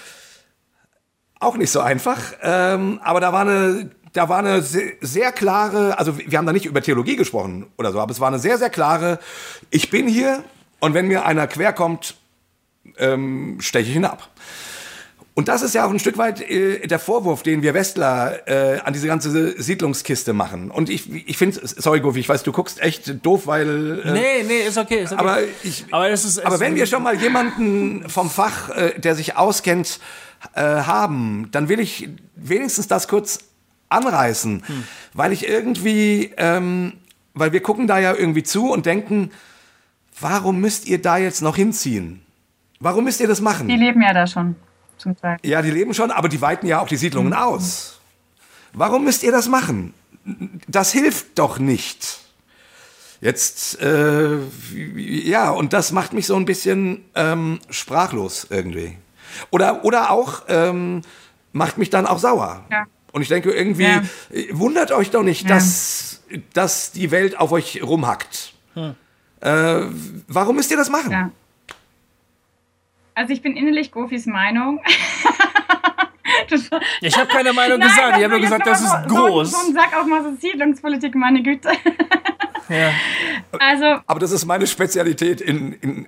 auch 1.39 1.55
nicht 1.55 1.71
so 1.71 1.79
einfach. 1.79 2.19
Ähm, 2.41 2.99
aber 3.03 3.19
da 3.19 3.33
war 3.33 3.41
eine, 3.41 3.91
da 4.19 4.27
war 4.27 4.39
eine 4.39 4.61
sehr, 4.61 4.91
sehr 4.99 5.31
klare, 5.31 5.97
also 5.97 6.17
wir 6.17 6.37
haben 6.37 6.45
da 6.45 6.51
nicht 6.51 6.65
über 6.65 6.81
Theologie 6.81 7.15
gesprochen 7.15 7.67
oder 7.77 7.93
so, 7.93 8.01
aber 8.01 8.11
es 8.11 8.19
war 8.19 8.27
eine 8.27 8.37
sehr, 8.39 8.57
sehr 8.57 8.69
klare, 8.69 9.17
ich 9.69 9.89
bin 9.89 10.09
hier 10.09 10.43
und 10.81 10.93
wenn 10.93 11.07
mir 11.07 11.25
einer 11.25 11.47
querkommt, 11.47 12.15
ähm, 12.97 13.59
steche 13.61 13.89
ich 13.89 13.95
ihn 13.95 14.03
ab. 14.03 14.29
Und 15.35 15.47
das 15.47 15.61
ist 15.61 15.73
ja 15.73 15.85
auch 15.85 15.89
ein 15.89 15.99
Stück 15.99 16.17
weit 16.17 16.41
äh, 16.41 16.85
der 16.85 16.99
Vorwurf, 16.99 17.43
den 17.43 17.61
wir 17.61 17.73
Westler 17.73 18.45
äh, 18.45 18.79
an 18.81 18.91
diese 18.91 19.07
ganze 19.07 19.61
Siedlungskiste 19.61 20.33
machen. 20.33 20.69
Und 20.69 20.89
ich, 20.89 21.09
ich 21.29 21.37
finde, 21.37 21.61
sorry 21.63 22.01
Gofi, 22.01 22.19
ich 22.19 22.27
weiß, 22.27 22.43
du 22.43 22.51
guckst 22.51 22.81
echt 22.81 23.25
doof, 23.25 23.47
weil... 23.47 24.01
Äh, 24.03 24.11
Nee, 24.11 24.43
nee, 24.45 24.67
ist 24.67 24.77
okay. 24.77 25.03
Ist 25.03 25.13
okay. 25.13 25.21
aber 25.21 25.37
ich, 25.63 25.85
aber, 25.91 26.09
das 26.09 26.25
ist, 26.25 26.39
aber 26.45 26.55
ist- 26.55 26.59
wenn 26.59 26.75
wir 26.75 26.87
schon 26.87 27.03
mal 27.03 27.15
jemanden 27.15 28.09
vom 28.09 28.29
Fach, 28.29 28.69
äh, 28.71 28.99
der 28.99 29.15
sich 29.15 29.37
auskennt, 29.37 30.01
äh, 30.55 30.61
haben, 30.61 31.47
dann 31.51 31.69
will 31.69 31.79
ich 31.79 32.09
wenigstens 32.35 32.89
das 32.89 33.07
kurz 33.07 33.39
anreißen, 33.89 34.63
Hm. 34.65 34.83
weil 35.13 35.31
ich 35.33 35.47
irgendwie, 35.47 36.33
ähm, 36.37 36.93
weil 37.33 37.51
wir 37.51 37.61
gucken 37.61 37.87
da 37.87 37.99
ja 37.99 38.13
irgendwie 38.13 38.43
zu 38.43 38.71
und 38.71 38.85
denken, 38.85 39.31
warum 40.19 40.59
müsst 40.59 40.87
ihr 40.87 41.01
da 41.01 41.17
jetzt 41.17 41.41
noch 41.41 41.55
hinziehen? 41.55 42.21
Warum 42.79 43.03
müsst 43.03 43.19
ihr 43.19 43.27
das 43.27 43.41
machen? 43.41 43.67
Die 43.67 43.75
leben 43.75 44.01
ja 44.01 44.13
da 44.13 44.25
schon 44.27 44.55
zum 44.97 45.15
Teil. 45.17 45.37
Ja, 45.43 45.61
die 45.61 45.71
leben 45.71 45.93
schon, 45.93 46.11
aber 46.11 46.29
die 46.29 46.41
weiten 46.41 46.67
ja 46.67 46.79
auch 46.79 46.87
die 46.87 46.97
Siedlungen 46.97 47.33
aus. 47.33 47.99
Warum 48.73 49.03
müsst 49.03 49.23
ihr 49.23 49.31
das 49.31 49.47
machen? 49.47 49.93
Das 50.67 50.91
hilft 50.91 51.39
doch 51.39 51.59
nicht. 51.59 52.19
Jetzt, 53.21 53.81
äh, 53.81 54.37
ja, 54.95 55.49
und 55.49 55.73
das 55.73 55.91
macht 55.91 56.13
mich 56.13 56.25
so 56.25 56.35
ein 56.37 56.45
bisschen 56.45 57.03
ähm, 57.15 57.59
sprachlos 57.69 58.47
irgendwie. 58.49 58.97
Oder, 59.51 59.83
oder 59.83 60.11
auch 60.11 60.43
ähm, 60.47 61.01
macht 61.51 61.77
mich 61.77 61.89
dann 61.89 62.05
auch 62.05 62.19
sauer. 62.19 62.63
Ja. 62.71 62.85
Und 63.11 63.21
ich 63.21 63.27
denke 63.27 63.51
irgendwie, 63.51 63.83
Ja. 63.83 64.01
wundert 64.51 64.91
euch 64.91 65.09
doch 65.11 65.23
nicht, 65.23 65.43
Ja. 65.43 65.55
dass, 65.55 66.21
dass 66.53 66.91
die 66.91 67.11
Welt 67.11 67.37
auf 67.39 67.51
euch 67.51 67.81
rumhackt. 67.83 68.53
Äh, 69.41 69.81
warum 70.27 70.55
müsst 70.57 70.69
ihr 70.71 70.77
das 70.77 70.89
machen? 70.89 71.11
Ja. 71.11 71.31
Also 73.15 73.33
ich 73.33 73.41
bin 73.41 73.55
innerlich 73.57 73.91
Gofis 73.91 74.25
Meinung. 74.25 74.81
Ich 77.01 77.15
habe 77.17 77.27
keine 77.27 77.53
Meinung 77.53 77.77
Nein, 77.79 77.89
gesagt. 77.89 78.17
Ich 78.17 78.23
habe 78.23 78.29
nur 78.33 78.39
gesagt, 78.39 78.65
das 78.65 78.81
mal 78.81 79.03
ist 79.03 79.09
so- 79.09 79.15
groß. 79.15 79.51
So, 79.51 79.57
so 79.57 79.67
ein 79.67 79.73
Sack 79.73 79.95
auf 79.99 80.05
mal 80.07 80.23
so 80.23 80.35
Siedlungspolitik, 80.39 81.13
meine 81.15 81.43
Güte. 81.43 81.69
Ja. 82.69 82.91
Also, 83.59 83.99
Aber 84.05 84.19
das 84.19 84.31
ist 84.31 84.45
meine 84.45 84.67
Spezialität 84.67 85.41
in, 85.41 85.73
in, 85.73 86.07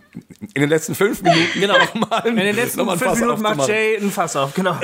in 0.53 0.61
den 0.61 0.69
letzten 0.69 0.93
fünf 0.93 1.23
Minuten. 1.23 1.59
Genau. 1.59 1.75
Nochmal, 1.79 2.27
In 2.27 2.35
den 2.35 2.55
letzten 2.55 2.85
fünf 2.87 3.01
Fass 3.01 3.19
Minuten 3.19 3.41
macht. 3.41 3.67
Jay 3.67 3.97
ein 3.97 4.11
Fass 4.11 4.35
auf. 4.35 4.53
Genau. 4.53 4.79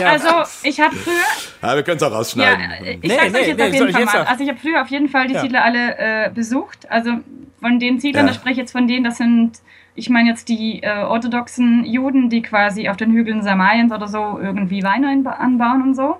Ja. 0.00 0.08
also 0.10 0.28
ich 0.62 0.80
habe 0.80 0.94
früher, 0.96 1.14
Ja, 1.62 1.74
wir 1.76 1.82
können 1.82 1.96
es 1.96 2.02
auch 2.02 2.10
ja, 2.10 2.16
rausschneiden. 2.16 2.70
ich 2.80 3.00
Nee, 3.02 3.08
sag's 3.16 3.32
nee, 3.32 3.38
euch 3.38 3.46
jetzt 3.48 3.58
nee, 3.58 3.64
auf 3.66 3.72
jeden 3.74 3.88
ich 3.88 3.94
Fall 3.96 4.04
mal. 4.04 4.24
Also 4.26 4.42
ich 4.44 4.48
habe 4.50 4.58
früher 4.58 4.82
auf 4.82 4.88
jeden 4.88 5.08
Fall 5.08 5.26
die 5.28 5.34
Ja. 5.34 5.40
Siedler 5.42 5.64
alle 5.64 5.98
äh, 5.98 6.30
besucht. 6.30 6.90
Also 6.90 7.12
von 7.60 7.78
den 7.78 8.00
Siedlern, 8.00 8.26
Ja. 8.26 8.32
da 8.32 8.38
spreche 8.38 8.52
ich 8.52 8.58
jetzt 8.58 8.72
von 8.72 8.86
denen, 8.88 9.04
das 9.04 9.16
sind, 9.18 9.58
ich 9.94 10.10
meine 10.10 10.28
jetzt 10.28 10.48
die 10.48 10.82
äh, 10.82 11.02
orthodoxen 11.02 11.84
Juden, 11.84 12.28
die 12.30 12.42
quasi 12.42 12.88
auf 12.88 12.96
den 12.96 13.12
Hügeln 13.12 13.42
Samariens 13.42 13.92
oder 13.92 14.08
so 14.08 14.38
irgendwie 14.42 14.82
Weine 14.82 15.08
anba- 15.08 15.38
anbauen 15.38 15.82
und 15.82 15.94
so. 15.94 16.16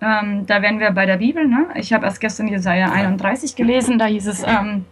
Ähm, 0.00 0.44
da 0.46 0.60
wären 0.62 0.78
wir 0.80 0.90
bei 0.90 1.06
der 1.06 1.16
Bibel. 1.16 1.46
Ne? 1.46 1.66
Ich 1.74 1.92
habe 1.92 2.04
erst 2.04 2.20
gestern 2.20 2.48
Jesaja 2.48 2.90
31 2.92 3.56
gelesen, 3.56 3.98
da 3.98 4.06
hieß 4.06 4.26
es, 4.26 4.42
ähm, 4.42 4.84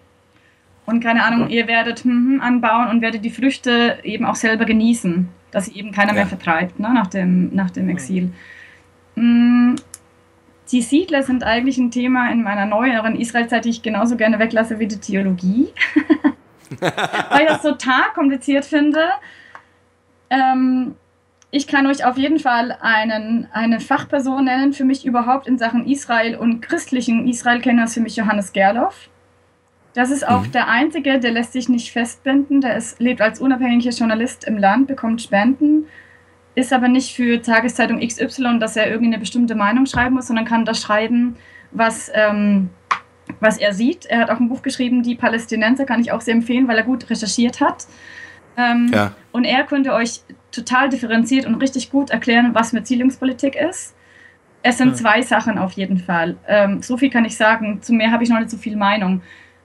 und 0.86 1.02
keine 1.02 1.24
Ahnung, 1.24 1.48
ihr 1.48 1.66
werdet 1.66 2.00
hm, 2.04 2.34
hm, 2.34 2.40
anbauen 2.42 2.88
und 2.88 3.00
werdet 3.00 3.24
die 3.24 3.30
Früchte 3.30 3.98
eben 4.02 4.24
auch 4.26 4.34
selber 4.34 4.64
genießen, 4.66 5.28
dass 5.54 5.66
sie 5.66 5.76
eben 5.78 5.92
keiner 5.92 6.12
mehr 6.12 6.22
Ja. 6.22 6.28
vertreibt 6.28 6.78
ne? 6.80 6.92
nach, 6.92 7.06
dem, 7.06 7.54
nach 7.54 7.70
dem 7.70 7.88
Exil. 7.88 8.32
Mm, 9.14 9.76
Die 10.72 10.82
Siedler 10.82 11.22
sind 11.22 11.44
eigentlich 11.44 11.78
ein 11.78 11.90
Thema 11.90 12.30
in 12.30 12.42
meiner 12.42 12.66
neueren 12.66 13.16
Israelzeit, 13.16 13.64
die 13.64 13.70
ich 13.70 13.82
genauso 13.82 14.16
gerne 14.16 14.38
weglasse 14.38 14.78
wie 14.78 14.86
die 14.86 14.98
Theologie. 14.98 15.68
Weil 16.80 17.42
ich 17.42 17.48
das 17.48 17.62
total 17.62 18.04
kompliziert 18.14 18.64
finde. 18.64 19.00
Ähm, 20.30 20.94
ich 21.50 21.66
kann 21.68 21.86
euch 21.86 22.04
auf 22.04 22.16
jeden 22.16 22.40
Fall 22.40 22.76
einen, 22.80 23.46
eine 23.52 23.78
Fachperson 23.78 24.44
nennen, 24.46 24.72
für 24.72 24.84
mich 24.84 25.04
überhaupt 25.06 25.46
in 25.46 25.58
Sachen 25.58 25.86
Israel 25.86 26.34
und 26.36 26.60
christlichen 26.62 27.28
Israel-Kenner 27.28 27.84
ist 27.84 27.94
für 27.94 28.00
mich 28.00 28.16
Johannes 28.16 28.52
Gerloff. 28.52 29.08
Das 29.94 30.10
ist 30.10 30.26
auch 30.26 30.46
der 30.48 30.68
Einzige, 30.68 31.20
der 31.20 31.30
lässt 31.30 31.52
sich 31.52 31.68
nicht 31.68 31.92
festbinden. 31.92 32.60
Der 32.60 32.76
ist, 32.76 33.00
lebt 33.00 33.20
als 33.20 33.40
unabhängiger 33.40 33.92
Journalist 33.92 34.44
im 34.44 34.58
Land, 34.58 34.88
bekommt 34.88 35.22
Spenden. 35.22 35.86
ist 36.56 36.72
aber 36.72 36.88
nicht 36.88 37.14
für 37.14 37.40
Tageszeitung 37.40 38.00
XY, 38.00 38.58
dass 38.58 38.76
er 38.76 38.88
irgendeine 38.90 39.20
bestimmte 39.20 39.54
Meinung 39.54 39.86
schreiben 39.86 40.16
muss, 40.16 40.26
sondern 40.26 40.44
kann 40.44 40.64
das 40.64 40.80
schreiben, 40.80 41.36
was, 41.70 42.10
ähm, 42.12 42.70
was 43.38 43.58
er 43.58 43.72
sieht. 43.72 44.06
Er 44.06 44.20
hat 44.20 44.30
auch 44.30 44.40
ein 44.40 44.48
Buch 44.48 44.62
geschrieben, 44.62 45.04
Die 45.04 45.14
Palästinenser, 45.14 45.84
kann 45.84 46.00
ich 46.00 46.10
auch 46.10 46.20
sehr 46.20 46.34
empfehlen, 46.34 46.66
weil 46.66 46.76
er 46.76 46.84
gut 46.84 47.08
recherchiert 47.08 47.60
hat. 47.60 47.86
Ähm, 48.56 48.90
ja. 48.92 49.12
Und 49.30 49.44
er 49.44 49.62
könnte 49.64 49.92
euch 49.92 50.22
total 50.50 50.88
differenziert 50.88 51.46
und 51.46 51.56
richtig 51.56 51.90
gut 51.90 52.10
erklären, 52.10 52.50
was 52.52 52.72
mit 52.72 52.86
Siedlungspolitik 52.86 53.54
ist. 53.54 53.94
Es 54.62 54.78
sind 54.78 54.88
ja. 54.88 54.94
zwei 54.94 55.22
Sachen 55.22 55.58
auf 55.58 55.72
jeden 55.72 55.98
Fall. 55.98 56.36
Ähm, 56.48 56.82
so 56.82 56.96
viel 56.96 57.10
kann 57.10 57.24
ich 57.24 57.36
sagen. 57.36 57.80
Zu 57.82 57.92
mehr 57.92 58.10
habe 58.10 58.24
ich 58.24 58.30
noch 58.30 58.38
nicht 58.38 58.50
so 58.50 58.56
viel 58.56 58.76
Meinung. 58.76 59.22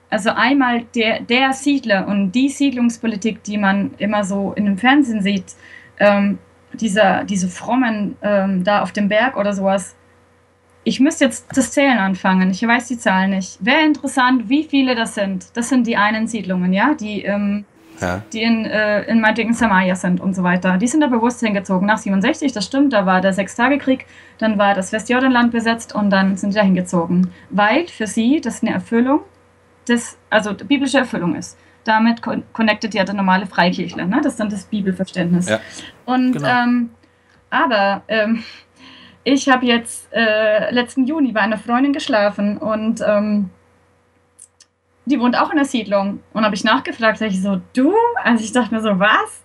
Also 0.10 0.32
einmal 0.32 0.84
der, 0.96 1.20
der 1.22 1.54
Siedler 1.54 2.08
und 2.08 2.32
die 2.32 2.50
Siedlungspolitik, 2.50 3.44
die 3.44 3.58
man 3.58 3.92
immer 3.98 4.24
so 4.24 4.54
in 4.54 4.66
dem 4.66 4.78
Fernsehen 4.78 5.22
sieht, 5.22 5.54
ähm, 6.00 6.40
dieser, 6.74 7.24
diese 7.24 7.48
Frommen 7.48 8.16
ähm, 8.22 8.64
da 8.64 8.82
auf 8.82 8.92
dem 8.92 9.08
Berg 9.08 9.38
oder 9.38 9.54
sowas. 9.54 9.96
Ich 10.84 11.00
müsste 11.00 11.26
jetzt 11.26 11.46
das 11.56 11.72
Zählen 11.72 11.98
anfangen. 11.98 12.50
Ich 12.52 12.66
weiß 12.66 12.88
die 12.88 12.98
Zahlen 12.98 13.32
nicht. 13.32 13.64
Wäre 13.64 13.84
interessant, 13.84 14.50
wie 14.50 14.64
viele 14.64 14.96
das 14.96 15.16
sind. 15.16 15.48
Das 15.56 15.70
sind 15.70 15.86
die 15.86 15.98
einen 15.98 16.28
Siedlungen, 16.28 16.74
ja, 16.74 16.96
die 16.96 17.24
ähm, 17.24 17.66
ja. 18.02 18.22
die 18.34 18.42
in, 18.42 18.66
äh, 18.66 19.04
in 19.04 19.22
meinetwegen 19.22 19.54
Samaria 19.54 19.96
sind 19.96 20.22
und 20.22 20.34
so 20.34 20.44
weiter. 20.44 20.78
Die 20.78 20.88
sind 20.88 21.02
da 21.02 21.08
bewusst 21.08 21.40
hingezogen. 21.42 21.88
Nach 21.88 21.98
67, 21.98 22.52
das 22.52 22.66
stimmt, 22.66 22.94
da 22.94 23.06
war 23.06 23.22
der 23.22 23.34
Sechstagekrieg, 23.34 24.06
dann 24.38 24.58
war 24.58 24.74
das 24.74 24.92
Westjordanland 24.92 25.52
besetzt 25.52 25.94
und 25.94 26.10
dann 26.10 26.38
sind 26.38 26.52
sie 26.52 26.60
da 26.60 26.64
hingezogen. 26.64 27.32
Weil 27.50 27.88
für 27.88 28.08
sie 28.08 28.42
das 28.42 28.62
eine 28.62 28.74
Erfüllung, 28.74 29.22
des, 29.90 30.18
also 30.30 30.54
biblische 30.54 31.00
Erfüllung 31.00 31.36
ist. 31.36 31.58
Damit 31.84 32.22
con 32.22 32.44
connectet 32.54 32.94
ja 32.94 33.04
der 33.04 33.16
normale 33.16 33.46
Freikirchler, 33.46 34.06
ne? 34.06 34.20
das 34.22 34.34
ist 34.34 34.40
dann 34.40 34.50
das 34.50 34.66
Bibelverständnis. 34.66 35.50
Ja. 35.50 35.60
Und, 36.06 36.34
genau. 36.34 36.48
ähm, 36.48 36.90
aber 37.50 38.04
ähm, 38.08 38.44
ich 39.24 39.50
habe 39.50 39.66
jetzt 39.66 40.12
äh, 40.14 40.72
letzten 40.72 41.06
Juni 41.06 41.32
bei 41.32 41.42
einer 41.42 41.58
Freundin 41.58 41.94
geschlafen 41.94 42.58
und 42.58 43.02
ähm, 43.06 43.50
die 45.06 45.20
wohnt 45.20 45.38
auch 45.38 45.50
in 45.52 45.58
der 45.58 45.66
Siedlung. 45.66 46.22
Und 46.34 46.46
habe 46.46 46.56
ich 46.56 46.64
nachgefragt, 46.64 47.18
sage 47.18 47.32
ich 47.32 47.42
so, 47.42 47.62
du? 47.74 47.94
Also 48.24 48.44
ich 48.44 48.52
dachte 48.52 48.74
mir 48.74 48.82
so, 48.82 49.00
was? 49.00 49.44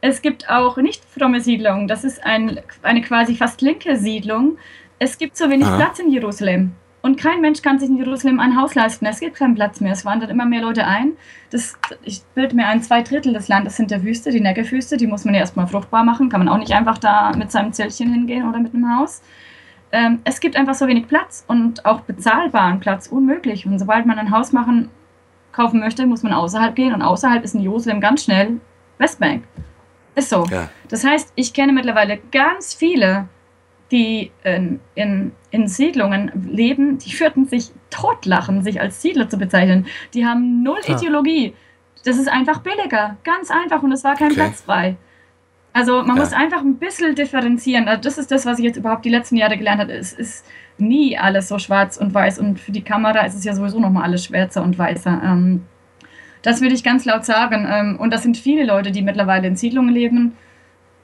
Es 0.00 0.22
gibt 0.22 0.48
auch 0.50 0.76
nicht 0.78 1.04
fromme 1.04 1.40
Siedlungen. 1.40 1.88
Das 1.88 2.04
ist 2.04 2.24
ein, 2.24 2.60
eine 2.82 3.02
quasi 3.02 3.36
fast 3.36 3.60
linke 3.60 3.96
Siedlung. 3.96 4.58
Es 4.98 5.18
gibt 5.18 5.36
so 5.36 5.50
wenig 5.50 5.66
Aha. 5.66 5.76
Platz 5.76 5.98
in 5.98 6.10
Jerusalem. 6.10 6.74
Und 7.02 7.18
kein 7.18 7.40
Mensch 7.40 7.62
kann 7.62 7.80
sich 7.80 7.88
in 7.88 7.96
Jerusalem 7.96 8.38
ein 8.38 8.56
Haus 8.56 8.76
leisten. 8.76 9.06
Es 9.06 9.18
gibt 9.18 9.36
keinen 9.36 9.56
Platz 9.56 9.80
mehr. 9.80 9.92
Es 9.92 10.04
wandern 10.04 10.30
immer 10.30 10.44
mehr 10.44 10.62
Leute 10.62 10.86
ein. 10.86 11.12
Das, 11.50 11.76
ich 12.04 12.22
bilde 12.34 12.54
mir 12.54 12.68
ein, 12.68 12.80
zwei 12.80 13.02
Drittel 13.02 13.32
des 13.32 13.48
Landes 13.48 13.76
sind 13.76 13.90
der 13.90 14.04
Wüste, 14.04 14.30
die 14.30 14.40
Neckewüste. 14.40 14.96
Die 14.96 15.08
muss 15.08 15.24
man 15.24 15.34
ja 15.34 15.40
erstmal 15.40 15.66
fruchtbar 15.66 16.04
machen. 16.04 16.28
Kann 16.28 16.44
man 16.44 16.48
auch 16.48 16.58
nicht 16.58 16.72
einfach 16.72 16.98
da 16.98 17.32
mit 17.36 17.50
seinem 17.50 17.72
Zeltchen 17.72 18.12
hingehen 18.12 18.48
oder 18.48 18.60
mit 18.60 18.72
einem 18.72 18.96
Haus. 18.96 19.20
Ähm, 19.90 20.20
es 20.22 20.38
gibt 20.38 20.54
einfach 20.54 20.74
so 20.74 20.86
wenig 20.86 21.08
Platz 21.08 21.44
und 21.48 21.84
auch 21.84 22.02
bezahlbaren 22.02 22.78
Platz 22.78 23.08
unmöglich. 23.08 23.66
Und 23.66 23.80
sobald 23.80 24.06
man 24.06 24.18
ein 24.18 24.30
Haus 24.30 24.52
machen, 24.52 24.88
kaufen 25.50 25.80
möchte, 25.80 26.06
muss 26.06 26.22
man 26.22 26.32
außerhalb 26.32 26.76
gehen. 26.76 26.94
Und 26.94 27.02
außerhalb 27.02 27.42
ist 27.42 27.56
in 27.56 27.62
Jerusalem 27.62 28.00
ganz 28.00 28.24
schnell 28.24 28.60
Westbank. 28.98 29.42
Ist 30.14 30.30
so. 30.30 30.46
Ja. 30.50 30.68
Das 30.88 31.04
heißt, 31.04 31.32
ich 31.34 31.52
kenne 31.52 31.72
mittlerweile 31.72 32.18
ganz 32.30 32.74
viele, 32.74 33.28
die 33.92 34.32
in, 34.42 34.80
in, 34.94 35.32
in 35.50 35.68
Siedlungen 35.68 36.32
leben, 36.50 36.98
die 36.98 37.12
führten 37.12 37.46
sich 37.46 37.70
totlachen, 37.90 38.62
sich 38.62 38.80
als 38.80 39.02
Siedler 39.02 39.28
zu 39.28 39.36
bezeichnen. 39.36 39.86
Die 40.14 40.26
haben 40.26 40.62
null 40.62 40.80
Klar. 40.80 40.98
Ideologie. 40.98 41.54
Das 42.04 42.16
ist 42.16 42.28
einfach 42.28 42.60
billiger. 42.60 43.18
Ganz 43.22 43.50
einfach. 43.50 43.82
Und 43.82 43.92
es 43.92 44.02
war 44.02 44.16
kein 44.16 44.32
okay. 44.32 44.40
Platz 44.40 44.62
frei. 44.62 44.96
Also 45.74 46.02
man 46.02 46.16
ja. 46.16 46.22
muss 46.22 46.32
einfach 46.32 46.60
ein 46.60 46.76
bisschen 46.76 47.14
differenzieren. 47.14 47.86
Also 47.86 48.02
das 48.02 48.18
ist 48.18 48.30
das, 48.30 48.44
was 48.44 48.58
ich 48.58 48.64
jetzt 48.64 48.76
überhaupt 48.76 49.04
die 49.04 49.10
letzten 49.10 49.36
Jahre 49.36 49.56
gelernt 49.56 49.80
habe. 49.80 49.92
Es 49.92 50.12
ist 50.12 50.44
nie 50.78 51.16
alles 51.16 51.48
so 51.48 51.58
schwarz 51.58 51.96
und 51.96 52.12
weiß 52.12 52.38
und 52.38 52.58
für 52.58 52.72
die 52.72 52.82
Kamera 52.82 53.20
ist 53.20 53.34
es 53.34 53.44
ja 53.44 53.54
sowieso 53.54 53.78
nochmal 53.78 54.04
alles 54.04 54.24
schwärzer 54.24 54.62
und 54.62 54.78
weißer. 54.78 55.20
Ähm, 55.24 55.62
das 56.42 56.60
würde 56.60 56.74
ich 56.74 56.82
ganz 56.82 57.04
laut 57.04 57.24
sagen. 57.24 57.66
Ähm, 57.70 57.96
und 58.00 58.12
das 58.12 58.22
sind 58.22 58.36
viele 58.36 58.64
Leute, 58.64 58.90
die 58.90 59.02
mittlerweile 59.02 59.46
in 59.46 59.56
Siedlungen 59.56 59.94
leben, 59.94 60.36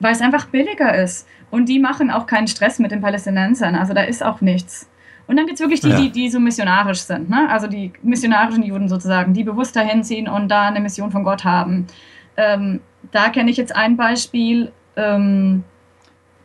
weil 0.00 0.12
es 0.12 0.20
einfach 0.20 0.46
billiger 0.46 0.94
ist. 0.94 1.26
Und 1.50 1.68
die 1.68 1.78
machen 1.78 2.10
auch 2.10 2.26
keinen 2.26 2.48
Stress 2.48 2.78
mit 2.78 2.90
den 2.90 3.00
Palästinensern. 3.00 3.74
Also 3.74 3.94
da 3.94 4.02
ist 4.02 4.24
auch 4.24 4.40
nichts. 4.40 4.88
Und 5.26 5.36
dann 5.36 5.46
gibt 5.46 5.58
es 5.58 5.60
wirklich 5.60 5.80
die, 5.80 5.90
ja. 5.90 6.00
die, 6.00 6.10
die 6.10 6.30
so 6.30 6.40
missionarisch 6.40 7.00
sind. 7.00 7.28
Ne? 7.28 7.48
Also 7.50 7.66
die 7.66 7.92
missionarischen 8.02 8.62
Juden 8.62 8.88
sozusagen, 8.88 9.34
die 9.34 9.44
bewusst 9.44 9.76
dahin 9.76 10.02
ziehen 10.02 10.28
und 10.28 10.48
da 10.48 10.68
eine 10.68 10.80
Mission 10.80 11.10
von 11.10 11.22
Gott 11.22 11.44
haben. 11.44 11.86
Ähm, 12.36 12.80
da 13.12 13.28
kenne 13.28 13.50
ich 13.50 13.56
jetzt 13.58 13.76
ein 13.76 13.96
Beispiel, 13.96 14.72
ähm, 14.96 15.64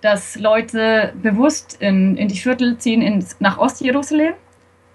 dass 0.02 0.38
Leute 0.38 1.14
bewusst 1.22 1.78
in, 1.80 2.18
in 2.18 2.28
die 2.28 2.38
Viertel 2.38 2.78
ziehen 2.78 3.02
in, 3.02 3.26
nach 3.40 3.58
Ostjerusalem. 3.58 4.34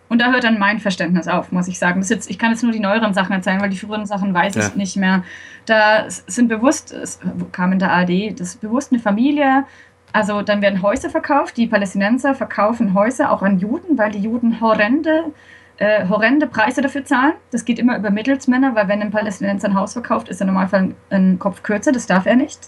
Und 0.09 0.21
da 0.21 0.31
hört 0.33 0.45
dann 0.45 0.59
mein 0.59 0.79
Verständnis 0.79 1.29
auf, 1.29 1.53
muss 1.53 1.69
ich 1.69 1.79
sagen. 1.79 2.03
Jetzt, 2.03 2.31
ich 2.31 2.39
kann 2.39 2.51
jetzt 2.51 2.63
nur 2.63 2.73
die 2.73 2.81
neueren 2.81 3.13
Sachen 3.13 3.33
erzählen, 3.33 3.61
weil 3.61 3.71
die 3.71 3.77
früheren 3.77 4.07
Sachen 4.07 4.33
weiß 4.33 4.55
ja. 4.55 4.67
ich 4.67 4.75
nicht 4.75 4.97
mehr. 4.97 5.23
Da 5.67 6.05
sind 6.09 6.49
bewusst, 6.49 6.93
es 6.93 7.21
kam 7.53 7.73
in 7.73 7.79
der 7.79 7.93
ARD, 7.93 8.41
das 8.41 8.49
ist 8.55 8.61
bewusst 8.61 8.93
eine 8.93 9.01
Familie. 9.01 9.65
Also 10.13 10.41
dann 10.41 10.63
werden 10.63 10.81
Häuser 10.81 11.11
verkauft. 11.11 11.59
Die 11.59 11.67
Palästinenser 11.67 12.35
verkaufen 12.35 12.95
Häuser 12.95 13.31
auch 13.31 13.43
an 13.43 13.59
Juden, 13.59 13.99
weil 13.99 14.11
die 14.11 14.21
Juden 14.21 14.61
horrende 14.61 15.33
äh, 15.79 16.09
horrende 16.09 16.47
Preise 16.47 16.83
dafür 16.83 17.05
zahlen. 17.05 17.35
Das 17.53 17.65
geht 17.65 17.79
immer 17.79 17.97
über 17.97 18.11
Mittelsmänner, 18.11 18.75
weil 18.75 18.89
wenn 18.89 19.01
ein 19.01 19.11
Palästinenser 19.11 19.69
ein 19.69 19.75
Haus 19.75 19.93
verkauft, 19.93 20.29
ist 20.29 20.41
er 20.41 20.47
normalerweise 20.47 20.95
ein 21.11 21.39
Kopf 21.39 21.63
kürzer, 21.63 21.93
das 21.93 22.07
darf 22.07 22.27
er 22.27 22.37
nicht. 22.37 22.59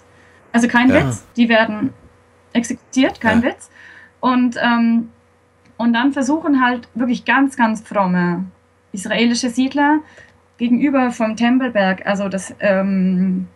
Also 0.52 0.68
kein 0.68 0.88
ja. 0.90 1.06
Witz, 1.06 1.26
die 1.36 1.48
werden 1.48 1.92
exekutiert, 2.52 3.20
kein 3.20 3.42
ja. 3.42 3.48
Witz. 3.48 3.70
Und, 4.20 4.56
ähm, 4.62 5.10
und 5.80 5.94
dann 5.94 6.12
versuchen 6.12 6.62
halt 6.62 6.88
wirklich 6.94 7.24
ganz, 7.24 7.56
ganz 7.56 7.80
fromme 7.80 8.44
israelische 8.92 9.48
Siedler 9.48 10.00
gegenüber 10.58 11.10
vom 11.10 11.36
Tempelberg, 11.36 12.04
also 12.04 12.28
das 12.28 12.54
ähm, 12.60 13.48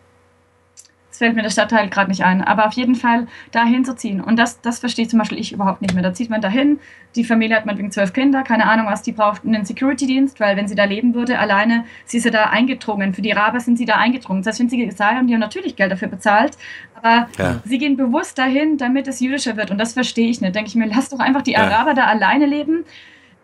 das 1.14 1.18
fällt 1.18 1.36
mir 1.36 1.42
der 1.42 1.50
Stadtteil 1.50 1.88
gerade 1.90 2.10
nicht 2.10 2.24
ein. 2.24 2.42
Aber 2.42 2.66
auf 2.66 2.72
jeden 2.72 2.96
Fall 2.96 3.28
dahin 3.52 3.84
zu 3.84 3.94
ziehen. 3.94 4.20
Und 4.20 4.36
das, 4.36 4.60
das 4.62 4.80
verstehe 4.80 5.06
zum 5.06 5.20
Beispiel 5.20 5.38
ich 5.38 5.52
überhaupt 5.52 5.80
nicht 5.80 5.94
mehr. 5.94 6.02
Da 6.02 6.12
zieht 6.12 6.28
man 6.28 6.40
dahin, 6.40 6.80
die 7.14 7.22
Familie 7.22 7.54
hat 7.54 7.66
meinetwegen 7.66 7.92
zwölf 7.92 8.12
Kinder, 8.12 8.42
keine 8.42 8.66
Ahnung 8.66 8.86
was, 8.86 9.02
die 9.02 9.12
braucht 9.12 9.44
einen 9.44 9.64
Security-Dienst, 9.64 10.40
weil 10.40 10.56
wenn 10.56 10.66
sie 10.66 10.74
da 10.74 10.82
leben 10.82 11.14
würde, 11.14 11.38
alleine, 11.38 11.84
sie 12.04 12.16
ist 12.16 12.24
ja 12.24 12.32
da 12.32 12.46
eingedrungen. 12.46 13.14
Für 13.14 13.22
die 13.22 13.32
Araber 13.32 13.60
sind 13.60 13.78
sie 13.78 13.84
da 13.84 13.94
eingedrungen. 13.94 14.42
Das 14.42 14.54
heißt, 14.54 14.60
wenn 14.60 14.68
sie 14.68 14.84
gezahlt 14.84 15.16
haben, 15.16 15.28
die 15.28 15.34
haben 15.34 15.40
natürlich 15.40 15.76
Geld 15.76 15.92
dafür 15.92 16.08
bezahlt. 16.08 16.58
Aber 16.96 17.28
ja. 17.38 17.60
sie 17.64 17.78
gehen 17.78 17.96
bewusst 17.96 18.36
dahin, 18.36 18.76
damit 18.76 19.06
es 19.06 19.20
jüdischer 19.20 19.56
wird. 19.56 19.70
Und 19.70 19.78
das 19.78 19.92
verstehe 19.92 20.28
ich 20.28 20.40
nicht. 20.40 20.56
Denke 20.56 20.66
ich 20.66 20.74
mir, 20.74 20.86
lass 20.86 21.10
doch 21.10 21.20
einfach 21.20 21.42
die 21.42 21.52
ja. 21.52 21.60
Araber 21.60 21.94
da 21.94 22.06
alleine 22.06 22.46
leben. 22.46 22.84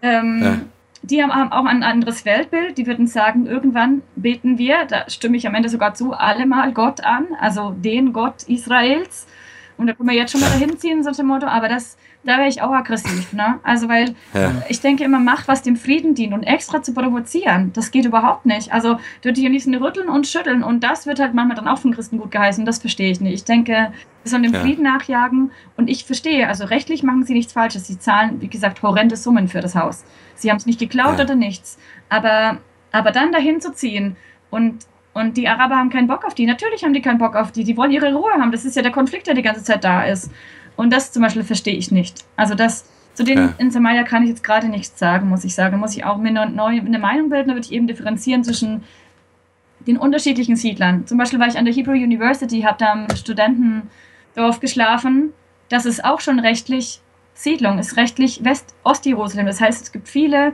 Ähm, 0.02 0.40
ja 0.42 0.58
die 1.02 1.22
haben 1.22 1.52
auch 1.52 1.64
ein 1.64 1.82
anderes 1.82 2.24
Weltbild. 2.24 2.76
Die 2.76 2.86
würden 2.86 3.06
sagen, 3.06 3.46
irgendwann 3.46 4.02
beten 4.16 4.58
wir, 4.58 4.84
da 4.84 5.08
stimme 5.08 5.36
ich 5.36 5.46
am 5.46 5.54
Ende 5.54 5.68
sogar 5.68 5.94
zu, 5.94 6.12
alle 6.12 6.46
mal 6.46 6.72
Gott 6.72 7.02
an, 7.02 7.26
also 7.40 7.70
den 7.70 8.12
Gott 8.12 8.42
Israels. 8.44 9.26
Und 9.80 9.86
da 9.86 9.94
können 9.94 10.10
wir 10.10 10.16
jetzt 10.16 10.32
schon 10.32 10.42
mal 10.42 10.50
dahin 10.50 10.76
ziehen, 10.78 11.02
so 11.02 11.10
dem 11.10 11.28
Motto, 11.28 11.46
aber 11.46 11.66
das, 11.66 11.96
da 12.22 12.36
wäre 12.36 12.48
ich 12.48 12.60
auch 12.60 12.70
aggressiv. 12.70 13.32
Ne? 13.32 13.60
Also, 13.62 13.88
weil 13.88 14.14
ja. 14.34 14.52
ich 14.68 14.82
denke 14.82 15.04
immer, 15.04 15.18
mach 15.18 15.48
was 15.48 15.62
dem 15.62 15.74
Frieden 15.74 16.14
dient 16.14 16.34
und 16.34 16.42
extra 16.42 16.82
zu 16.82 16.92
provozieren, 16.92 17.72
das 17.72 17.90
geht 17.90 18.04
überhaupt 18.04 18.44
nicht. 18.44 18.74
Also, 18.74 18.98
du 19.22 19.30
hier 19.30 19.48
nicht 19.48 19.66
rütteln 19.68 20.10
und 20.10 20.26
schütteln 20.26 20.62
und 20.62 20.84
das 20.84 21.06
wird 21.06 21.18
halt 21.18 21.32
manchmal 21.32 21.56
dann 21.56 21.66
auch 21.66 21.78
von 21.78 21.94
Christen 21.94 22.18
gut 22.18 22.30
geheißen, 22.30 22.66
das 22.66 22.78
verstehe 22.78 23.10
ich 23.10 23.22
nicht. 23.22 23.32
Ich 23.32 23.44
denke, 23.44 23.90
wir 24.22 24.30
sollen 24.30 24.42
dem 24.42 24.52
ja. 24.52 24.60
Frieden 24.60 24.84
nachjagen 24.84 25.50
und 25.78 25.88
ich 25.88 26.04
verstehe, 26.04 26.46
also 26.46 26.66
rechtlich 26.66 27.02
machen 27.02 27.24
sie 27.24 27.32
nichts 27.32 27.54
Falsches. 27.54 27.86
Sie 27.86 27.98
zahlen, 27.98 28.42
wie 28.42 28.48
gesagt, 28.48 28.82
horrende 28.82 29.16
Summen 29.16 29.48
für 29.48 29.62
das 29.62 29.74
Haus. 29.74 30.04
Sie 30.40 30.50
haben 30.50 30.58
es 30.58 30.66
nicht 30.66 30.78
geklaut 30.78 31.18
ja. 31.18 31.24
oder 31.24 31.34
nichts. 31.34 31.78
Aber, 32.08 32.58
aber 32.92 33.10
dann 33.10 33.32
dahin 33.32 33.60
zu 33.60 33.72
ziehen 33.72 34.16
und 34.50 34.86
und 35.12 35.36
die 35.36 35.48
Araber 35.48 35.76
haben 35.76 35.90
keinen 35.90 36.06
Bock 36.06 36.24
auf 36.24 36.34
die. 36.34 36.46
Natürlich 36.46 36.84
haben 36.84 36.92
die 36.92 37.02
keinen 37.02 37.18
Bock 37.18 37.34
auf 37.34 37.50
die. 37.50 37.64
Die 37.64 37.76
wollen 37.76 37.90
ihre 37.90 38.14
Ruhe 38.14 38.30
haben. 38.32 38.52
Das 38.52 38.64
ist 38.64 38.76
ja 38.76 38.82
der 38.82 38.92
Konflikt, 38.92 39.26
der 39.26 39.34
die 39.34 39.42
ganze 39.42 39.64
Zeit 39.64 39.82
da 39.82 40.04
ist. 40.04 40.30
Und 40.76 40.92
das 40.92 41.12
zum 41.12 41.22
Beispiel 41.22 41.42
verstehe 41.42 41.74
ich 41.74 41.90
nicht. 41.90 42.24
Also 42.36 42.54
das, 42.54 42.84
zu 43.14 43.24
denen 43.24 43.48
ja. 43.48 43.54
in 43.58 43.70
Somalia 43.72 44.04
kann 44.04 44.22
ich 44.22 44.28
jetzt 44.28 44.44
gerade 44.44 44.68
nichts 44.68 44.98
sagen, 44.98 45.28
muss 45.28 45.44
ich 45.44 45.54
sagen. 45.54 45.78
Muss 45.78 45.96
ich 45.96 46.04
auch 46.04 46.16
mir 46.16 46.30
neu 46.30 46.78
eine 46.78 46.98
Meinung 46.98 47.28
bilden, 47.28 47.48
da 47.48 47.54
würde 47.54 47.66
ich 47.66 47.72
eben 47.72 47.88
differenzieren 47.88 48.44
zwischen 48.44 48.84
den 49.86 49.96
unterschiedlichen 49.96 50.56
Siedlern. 50.56 51.06
Zum 51.06 51.18
Beispiel 51.18 51.40
war 51.40 51.48
ich 51.48 51.58
an 51.58 51.64
der 51.64 51.74
Hebrew 51.74 51.92
University, 51.92 52.60
habe 52.60 52.78
da 52.78 52.92
im 52.92 53.16
Studentendorf 53.16 54.60
geschlafen. 54.60 55.32
Das 55.68 55.86
ist 55.86 56.04
auch 56.04 56.20
schon 56.20 56.38
rechtlich 56.38 57.00
Siedlung, 57.42 57.78
ist 57.78 57.96
rechtlich 57.96 58.44
West-Ostjerusalem. 58.44 59.46
Das 59.46 59.60
heißt, 59.60 59.82
es 59.82 59.92
gibt 59.92 60.08
viele 60.08 60.52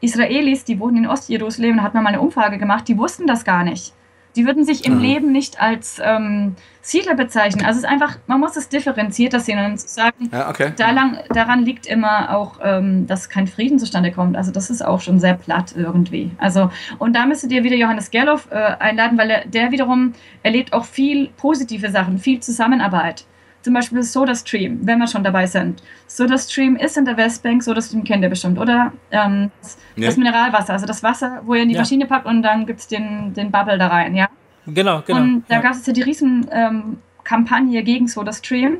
Israelis, 0.00 0.64
die 0.64 0.78
wohnen 0.78 0.98
in 0.98 1.06
Ostjerusalem, 1.06 1.78
da 1.78 1.82
hat 1.82 1.94
man 1.94 2.04
mal 2.04 2.10
eine 2.10 2.20
Umfrage 2.20 2.58
gemacht, 2.58 2.86
die 2.86 2.98
wussten 2.98 3.26
das 3.26 3.44
gar 3.44 3.64
nicht. 3.64 3.94
Die 4.36 4.44
würden 4.46 4.64
sich 4.64 4.84
im 4.84 4.96
mhm. 4.96 5.00
Leben 5.00 5.32
nicht 5.32 5.60
als 5.60 6.00
ähm, 6.04 6.54
Siedler 6.82 7.14
bezeichnen. 7.14 7.64
Also 7.64 7.78
es 7.78 7.84
ist 7.84 7.90
einfach, 7.90 8.18
man 8.26 8.38
muss 8.38 8.56
es 8.56 8.68
differenzierter 8.68 9.40
sehen 9.40 9.58
und 9.64 9.80
sagen, 9.80 10.28
ja, 10.30 10.48
okay. 10.50 10.72
daran, 10.76 11.18
daran 11.30 11.64
liegt 11.64 11.86
immer 11.86 12.36
auch, 12.36 12.60
ähm, 12.62 13.06
dass 13.06 13.30
kein 13.30 13.46
Frieden 13.46 13.78
zustande 13.78 14.12
kommt. 14.12 14.36
Also 14.36 14.52
das 14.52 14.68
ist 14.70 14.84
auch 14.84 15.00
schon 15.00 15.18
sehr 15.18 15.34
platt 15.34 15.74
irgendwie. 15.74 16.30
Also 16.36 16.70
und 16.98 17.16
da 17.16 17.24
müsstet 17.26 17.50
ihr 17.52 17.64
wieder 17.64 17.74
Johannes 17.74 18.10
Gerloff 18.10 18.48
äh, 18.50 18.54
einladen, 18.54 19.16
weil 19.16 19.30
er, 19.30 19.46
der 19.46 19.72
wiederum 19.72 20.12
erlebt 20.42 20.72
auch 20.74 20.84
viel 20.84 21.30
positive 21.38 21.90
Sachen, 21.90 22.18
viel 22.18 22.38
Zusammenarbeit. 22.38 23.24
Zum 23.62 23.74
Beispiel 23.74 24.02
SodaStream, 24.02 24.80
wenn 24.82 24.98
wir 24.98 25.06
schon 25.06 25.24
dabei 25.24 25.46
sind. 25.46 25.82
SodaStream 26.06 26.76
ist 26.76 26.96
in 26.96 27.04
der 27.04 27.16
Westbank, 27.16 27.62
SodaStream 27.62 28.04
kennt 28.04 28.22
ihr 28.22 28.28
bestimmt, 28.30 28.58
oder? 28.58 28.92
Ähm, 29.10 29.50
das, 29.60 29.78
Nee. 29.96 30.06
das 30.06 30.16
Mineralwasser, 30.16 30.72
also 30.72 30.86
das 30.86 31.02
Wasser, 31.02 31.42
wo 31.44 31.54
ihr 31.54 31.62
in 31.62 31.68
die 31.68 31.74
Ja. 31.74 31.80
Maschine 31.80 32.06
packt 32.06 32.26
und 32.26 32.42
dann 32.42 32.66
gibt 32.66 32.80
es 32.80 32.86
den, 32.86 33.34
den 33.34 33.50
Bubble 33.50 33.78
da 33.78 33.88
rein, 33.88 34.14
ja? 34.14 34.28
Genau, 34.66 35.02
genau. 35.06 35.20
Und 35.20 35.44
da 35.48 35.56
ja. 35.56 35.60
gab 35.60 35.72
es 35.72 35.86
ja 35.86 35.92
die 35.92 36.02
riesen 36.02 36.46
ähm, 36.52 36.98
Kampagne 37.24 37.82
gegen 37.82 38.06
SodaStream, 38.06 38.78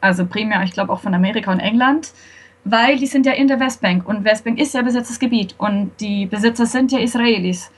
also 0.00 0.26
primär, 0.26 0.62
ich 0.64 0.72
glaube 0.72 0.92
auch 0.92 1.00
von 1.00 1.14
Amerika 1.14 1.50
und 1.50 1.60
England, 1.60 2.12
weil 2.64 2.96
die 2.96 3.06
sind 3.06 3.26
ja 3.26 3.32
in 3.32 3.48
der 3.48 3.58
Westbank 3.60 4.06
und 4.06 4.24
Westbank 4.24 4.58
ist 4.58 4.74
ja 4.74 4.82
besetztes 4.82 5.18
Gebiet 5.18 5.54
und 5.58 5.90
die 6.00 6.26
Besitzer 6.26 6.66
sind 6.66 6.92
ja 6.92 6.98
Israelis. 6.98 7.70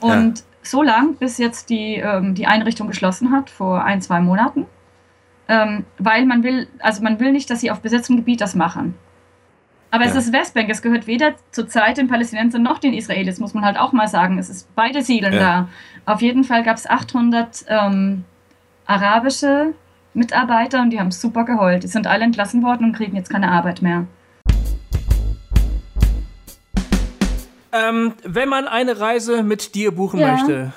Und 0.00 0.42
so 0.62 0.82
lang, 0.82 1.14
bis 1.14 1.38
jetzt 1.38 1.70
die, 1.70 1.94
ähm, 1.96 2.34
die 2.34 2.46
Einrichtung 2.46 2.88
geschlossen 2.88 3.30
hat, 3.32 3.50
vor 3.50 3.84
ein, 3.84 4.00
zwei 4.02 4.20
Monaten, 4.20 4.66
ähm, 5.48 5.84
weil 5.98 6.24
man 6.26 6.42
will, 6.42 6.68
also 6.78 7.02
man 7.02 7.18
will 7.20 7.32
nicht, 7.32 7.50
dass 7.50 7.60
sie 7.60 7.70
auf 7.70 7.80
besetztem 7.80 8.16
Gebiet 8.16 8.40
das 8.40 8.54
machen. 8.54 8.94
Aber 9.90 10.04
es 10.06 10.14
Ja. 10.14 10.20
ist 10.20 10.32
Westbank, 10.32 10.70
es 10.70 10.80
gehört 10.80 11.06
weder 11.06 11.34
zur 11.50 11.68
Zeit 11.68 11.98
den 11.98 12.08
Palästinensern 12.08 12.62
noch 12.62 12.78
den 12.78 12.94
Israelis, 12.94 13.38
muss 13.38 13.52
man 13.52 13.64
halt 13.64 13.76
auch 13.78 13.92
mal 13.92 14.08
sagen. 14.08 14.38
Es 14.38 14.48
ist 14.48 14.74
beide 14.74 15.02
siedeln 15.02 15.34
Ja. 15.34 15.68
da. 16.06 16.12
Auf 16.12 16.22
jeden 16.22 16.44
Fall 16.44 16.62
gab 16.62 16.76
es 16.78 16.88
800 16.88 17.64
ähm, 17.68 18.24
arabische 18.86 19.74
Mitarbeiter 20.14 20.80
und 20.80 20.90
die 20.90 20.98
haben 20.98 21.10
super 21.10 21.44
geheult. 21.44 21.82
Die 21.82 21.88
sind 21.88 22.06
alle 22.06 22.24
entlassen 22.24 22.62
worden 22.62 22.84
und 22.86 22.92
kriegen 22.96 23.16
jetzt 23.16 23.28
keine 23.30 23.50
Arbeit 23.50 23.82
mehr. 23.82 24.06
Ähm, 27.74 28.12
wenn 28.24 28.48
man 28.48 28.68
eine 28.68 29.00
Reise 29.00 29.42
mit 29.42 29.74
dir 29.74 29.92
buchen 29.92 30.20
Ja. 30.20 30.32
möchte, 30.32 30.72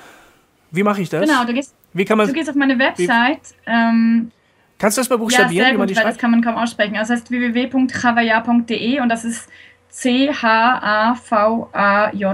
wie 0.70 0.82
mache 0.82 1.02
ich 1.02 1.10
das? 1.10 1.26
Genau, 1.28 1.44
du 1.44 1.52
gehst, 1.52 1.74
Wie 1.92 2.04
kann 2.04 2.16
man, 2.18 2.26
du 2.26 2.32
gehst 2.32 2.48
auf 2.48 2.56
meine 2.56 2.78
Website. 2.78 3.54
Ähm, 3.66 4.30
kannst 4.78 4.96
du 4.96 5.00
das 5.00 5.08
mal 5.10 5.16
ja, 5.16 5.18
buchstabieren, 5.18 5.64
sehr 5.66 5.74
wie 5.74 5.78
man 5.78 5.86
gut, 5.86 5.96
die 5.96 5.96
weil 6.00 6.04
das 6.04 6.18
kann 6.18 6.30
man 6.30 6.42
kaum 6.42 6.56
aussprechen. 6.56 6.96
Also 6.96 7.12
Das 7.14 7.20
heißt 7.22 7.30
www.chavaya.de 7.30 9.00
und 9.00 9.08
das 9.08 9.24
ist 9.24 9.48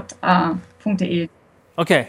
c-h-a-v-a-j-a.de. 0.03 1.29
Okay. 1.75 2.07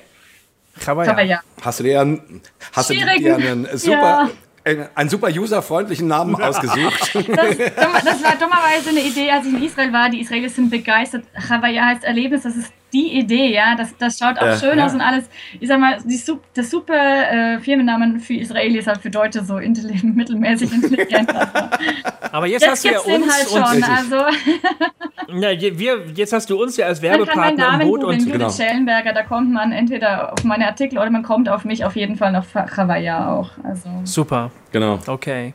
Chavaya. 0.80 1.06
Chavaya. 1.10 1.40
Hast 1.62 1.78
du 1.80 1.84
dir, 1.84 2.00
einen- 2.00 2.40
hast 2.72 2.90
du 2.90 2.94
dir 2.94 3.06
einen 3.36 3.66
super, 3.78 3.92
Ja. 3.92 4.28
einen, 4.64 4.88
einen 4.94 5.08
super 5.10 5.28
userfreundlichen 5.28 6.08
Namen 6.08 6.34
ausgesucht? 6.34 7.14
Das, 7.14 7.24
das 7.24 8.22
war 8.24 8.34
dummerweise 8.36 8.90
eine 8.90 9.00
Idee, 9.00 9.30
als 9.30 9.46
ich 9.46 9.52
in 9.54 9.62
Israel 9.62 9.92
war. 9.92 10.10
Die 10.10 10.20
Israelis 10.20 10.56
sind 10.56 10.70
begeistert. 10.70 11.24
Chavaya 11.48 11.84
heißt 11.86 12.02
Erlebnis, 12.04 12.42
das 12.42 12.56
ist 12.56 12.72
die 12.94 13.18
Idee, 13.18 13.52
ja. 13.52 13.74
Das, 13.76 13.94
das 13.98 14.18
schaut 14.18 14.38
auch 14.38 14.46
Ja, 14.46 14.56
schön 14.56 14.78
ja. 14.78 14.86
aus 14.86 14.94
und 14.94 15.00
alles. 15.02 15.24
Ich 15.60 15.68
sag 15.68 15.78
mal, 15.80 15.98
die, 16.04 16.18
der 16.56 16.64
super 16.64 16.94
äh, 16.94 17.58
Firmennamen 17.58 18.20
für 18.20 18.34
Israelis 18.34 18.78
ist 18.82 18.86
halt 18.86 19.02
für 19.02 19.10
Deutsche 19.10 19.44
so 19.44 19.56
intelli- 19.56 20.02
mittelmäßig 20.14 20.72
intelligent. 20.72 21.28
Aber 22.32 22.46
jetzt 22.46 22.62
das 22.62 22.70
hast 22.70 22.84
du 22.84 22.88
ja 22.90 23.00
uns 23.00 23.32
halt 23.36 23.46
und 23.48 23.58
schon. 23.66 23.76
Richtig. 23.76 23.88
Also, 23.88 25.36
ja, 25.40 25.50
je- 25.50 25.78
wir, 25.78 26.04
jetzt 26.14 26.32
hast 26.32 26.48
du 26.48 26.62
uns 26.62 26.76
ja 26.76 26.86
als 26.86 27.02
man 27.02 27.10
kann 27.10 27.18
Werbepartner 27.18 27.66
Namen 27.72 27.88
Boot 27.88 28.00
googeln, 28.00 28.20
und 28.20 28.32
Genau. 28.32 28.50
Schellenberger, 28.50 29.12
da 29.12 29.22
kommt 29.24 29.52
man 29.52 29.72
entweder 29.72 30.32
auf 30.32 30.44
meine 30.44 30.66
Artikel 30.66 30.98
oder 30.98 31.10
man 31.10 31.22
kommt 31.22 31.48
auf 31.48 31.64
mich 31.64 31.84
auf 31.84 31.96
jeden 31.96 32.16
Fall 32.16 32.34
auf 32.36 32.46
Chavaya 32.52 33.32
auch. 33.32 33.50
Also, 33.64 33.88
super. 34.04 34.50
genau. 34.72 34.98
Okay. 35.06 35.52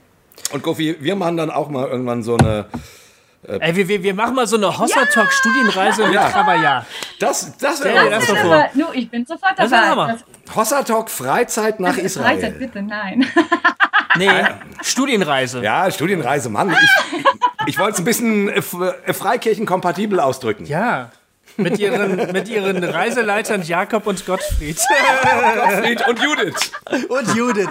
Und 0.54 0.64
Kofi, 0.64 0.96
wir 1.00 1.16
machen 1.16 1.38
dann 1.38 1.50
auch 1.50 1.70
mal 1.70 1.88
irgendwann 1.88 2.24
so 2.24 2.38
eine. 2.38 2.66
Ey, 3.48 3.76
wir, 3.76 3.88
wir, 3.88 4.04
wir 4.04 4.14
machen 4.14 4.36
mal 4.36 4.46
so 4.48 4.58
eine 4.58 4.78
Hossa 4.78 5.06
Talk 5.06 5.32
Studienreise 5.32 6.06
mit 6.06 6.14
Ja. 6.14 6.86
Das, 7.20 7.56
das 7.58 7.84
wäre 7.84 8.10
das 8.10 8.28
das 8.28 8.36
doch 8.36 8.42
vor. 8.42 8.70
nu, 8.74 8.86
ich 8.94 9.10
bin 9.10 9.26
sofort 9.26 9.54
Das 9.58 9.72
dabei. 9.72 10.18
Hossa 10.54 10.84
Talk 10.84 11.10
Freizeit 11.10 11.80
nach 11.80 11.94
Freizeit, 11.94 12.06
Israel. 12.06 12.52
bitte, 12.52 12.82
nein. 12.82 13.26
Nee, 14.18 14.30
Studienreise. 14.82 15.62
Ja, 15.64 15.90
Studienreise, 15.90 16.50
Mann. 16.50 16.72
Ich, 16.72 17.26
ich 17.68 17.80
wollte 17.80 17.94
es 17.94 18.00
ein 18.00 18.06
bisschen 18.06 18.50
äh, 18.50 18.60
äh, 19.06 19.14
Freikirchenkompatibel 19.14 20.20
ausdrücken. 20.20 20.66
Ja. 20.66 21.12
Mit 21.60 21.78
ihren, 21.78 22.32
mit 22.32 22.48
ihren 22.48 22.84
Reiseleitern 22.84 23.62
Jakob 23.64 24.08
und 24.08 24.26
Gottfried. 24.26 24.78
Gottfried 25.56 26.08
und 26.08 26.20
Judith. 26.22 26.72
und 27.10 27.36
Judith. 27.36 27.70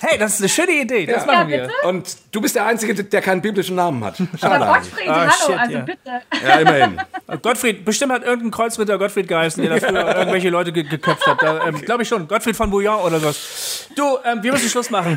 Hey, 0.00 0.16
das 0.18 0.34
ist 0.34 0.40
eine 0.40 0.48
schöne 0.48 0.72
Idee. 0.82 1.06
Das 1.06 1.26
Ja. 1.26 1.32
machen 1.32 1.48
Ja, 1.50 1.56
wir. 1.56 1.62
bitte? 1.64 1.88
Und 1.88 2.16
du 2.32 2.40
bist 2.40 2.54
der 2.54 2.66
Einzige, 2.66 2.94
der 2.94 3.20
keinen 3.20 3.42
biblischen 3.42 3.74
Namen 3.76 4.04
hat. 4.04 4.16
Schade 4.40 4.64
Aber. 4.64 4.78
Gottfried, 4.78 5.08
Ah, 5.08 5.20
hallo, 5.20 5.32
shit, 5.46 5.58
also 5.58 5.72
ja. 5.74 5.80
bitte. 5.80 6.22
Ja, 6.46 6.54
immerhin. 6.60 7.00
Gottfried, 7.42 7.84
bestimmt 7.84 8.12
hat 8.12 8.22
irgendein 8.24 8.50
Kreuzritter 8.52 8.96
Gottfried 8.98 9.28
geheißen, 9.28 9.62
der 9.62 9.78
da 9.78 9.86
früher 9.86 10.16
irgendwelche 10.16 10.50
Leute 10.50 10.72
ge 10.72 10.84
geköpft 10.84 11.26
hat. 11.26 11.42
Ähm, 11.66 11.80
Glaube 11.82 12.02
ich 12.04 12.08
schon. 12.08 12.26
Gottfried 12.28 12.56
von 12.56 12.70
Bouillon 12.70 13.00
oder 13.00 13.22
was. 13.22 13.88
Du, 13.96 14.18
ähm, 14.24 14.42
wir 14.42 14.52
müssen 14.52 14.68
Schluss 14.68 14.90
machen. 14.90 15.16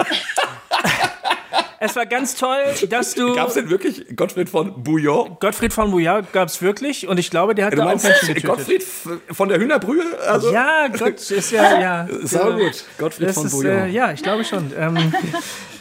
Es 1.85 1.95
war 1.97 2.05
ganz 2.05 2.35
toll, 2.35 2.59
dass 2.89 3.13
du. 3.13 3.35
Gab 3.35 3.49
es 3.49 3.55
denn 3.55 3.69
wirklich 3.69 4.05
Gottfried 4.15 4.49
von 4.49 4.83
Bouillon? 4.83 5.37
Gottfried 5.39 5.73
von 5.73 5.91
Bouillon 5.91 6.25
gab 6.31 6.47
es 6.47 6.61
wirklich 6.61 7.07
und 7.07 7.17
ich 7.19 7.29
glaube, 7.29 7.55
der 7.55 7.65
hat 7.65 7.73
Du 7.73 7.77
da 7.77 7.83
auch 7.83 7.89
Menschen 7.89 8.09
getötet. 8.21 8.45
Gottfried 8.45 8.83
von 9.31 9.49
der 9.49 9.59
Hühnerbrühe? 9.59 10.03
Also, 10.27 10.51
Ja, 10.53 10.87
Gott 10.87 11.19
ist 11.29 11.51
ja, 11.51 11.79
ja. 11.79 12.07
Sau 12.23 12.53
gut. 12.53 12.85
Gottfried 12.97 13.27
Das 13.29 13.35
von 13.35 13.45
ist, 13.47 13.51
Bouillon. 13.51 13.71
äh, 13.79 13.87
ja, 13.89 14.11
ich 14.13 14.23
glaube 14.23 14.43
schon. 14.45 14.71
Ähm, 14.77 15.13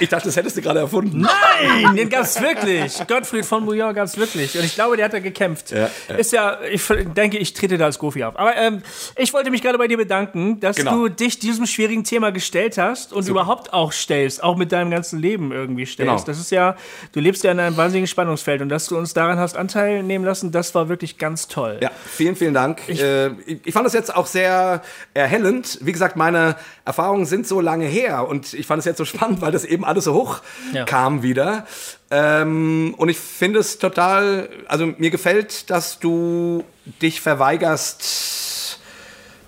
Ich 0.00 0.08
dachte, 0.08 0.26
das 0.26 0.36
hättest 0.36 0.56
du 0.56 0.62
gerade 0.62 0.80
erfunden. 0.80 1.20
nein, 1.20 1.96
den 1.96 2.08
gab 2.08 2.22
es 2.24 2.40
wirklich. 2.40 3.06
Gottfried 3.06 3.44
von 3.44 3.64
Bouillon 3.66 3.94
gab 3.94 4.04
es 4.06 4.16
wirklich. 4.16 4.56
Und 4.56 4.64
ich 4.64 4.74
glaube, 4.74 4.96
der 4.96 5.06
hat 5.06 5.12
da 5.12 5.18
gekämpft. 5.18 5.70
Ja, 5.70 5.90
ja. 6.08 6.14
Ist 6.16 6.32
ja, 6.32 6.58
ich 6.70 6.82
denke, 7.16 7.38
ich 7.38 7.52
trete 7.52 7.76
da 7.78 7.84
als 7.86 7.98
Gofi 7.98 8.24
auf. 8.24 8.38
Aber 8.38 8.56
ähm, 8.56 8.82
ich 9.16 9.32
wollte 9.34 9.50
mich 9.50 9.62
gerade 9.62 9.78
bei 9.78 9.88
dir 9.88 9.96
bedanken, 9.98 10.58
dass 10.60 10.76
Genau. 10.76 10.92
du 10.92 11.08
dich 11.08 11.38
diesem 11.38 11.66
schwierigen 11.66 12.02
Thema 12.04 12.32
gestellt 12.32 12.78
hast 12.78 13.12
und 13.12 13.28
überhaupt 13.28 13.72
auch 13.72 13.92
stellst, 13.92 14.42
auch 14.42 14.56
mit 14.56 14.72
deinem 14.72 14.90
ganzen 14.90 15.18
Leben 15.20 15.52
irgendwie 15.52 15.84
stellst. 15.86 16.08
Genau. 16.10 16.22
Das 16.24 16.38
ist 16.38 16.50
ja, 16.50 16.76
du 17.12 17.20
lebst 17.20 17.44
ja 17.44 17.52
in 17.52 17.60
einem 17.60 17.76
wahnsinnigen 17.76 18.06
Spannungsfeld 18.06 18.62
und 18.62 18.68
dass 18.70 18.86
du 18.86 18.96
uns 18.96 19.12
daran 19.12 19.38
hast 19.38 19.56
Anteil 19.56 20.02
nehmen 20.02 20.24
lassen, 20.24 20.50
das 20.50 20.74
war 20.74 20.88
wirklich 20.88 21.18
ganz 21.18 21.46
toll. 21.48 21.78
Ja, 21.82 21.90
vielen, 22.06 22.36
vielen 22.36 22.54
Dank. 22.54 22.80
Ich, 22.86 23.02
äh, 23.02 23.28
ich, 23.46 23.58
ich 23.64 23.72
fand 23.74 23.84
das 23.86 23.92
jetzt 23.92 24.14
auch 24.14 24.26
sehr 24.26 24.82
erhellend. 25.14 25.78
Wie 25.82 25.92
gesagt, 25.92 26.16
meine 26.16 26.56
Erfahrungen 26.84 27.26
sind 27.26 27.46
so 27.46 27.60
lange 27.60 27.84
her 27.86 28.26
und 28.28 28.54
ich 28.54 28.66
fand 28.66 28.78
es 28.80 28.84
jetzt 28.86 28.98
so 28.98 29.04
spannend, 29.04 29.41
weil 29.42 29.52
das 29.52 29.64
eben 29.64 29.84
alles 29.84 30.04
so 30.04 30.14
hoch 30.14 30.40
Ja. 30.72 30.84
kam 30.84 31.22
wieder. 31.22 31.66
Ähm, 32.10 32.94
und 32.96 33.08
ich 33.08 33.18
finde 33.18 33.58
es 33.58 33.78
total, 33.78 34.48
also 34.68 34.86
mir 34.98 35.10
gefällt, 35.10 35.68
dass 35.70 35.98
du 35.98 36.64
dich 37.00 37.20
verweigerst, 37.20 38.78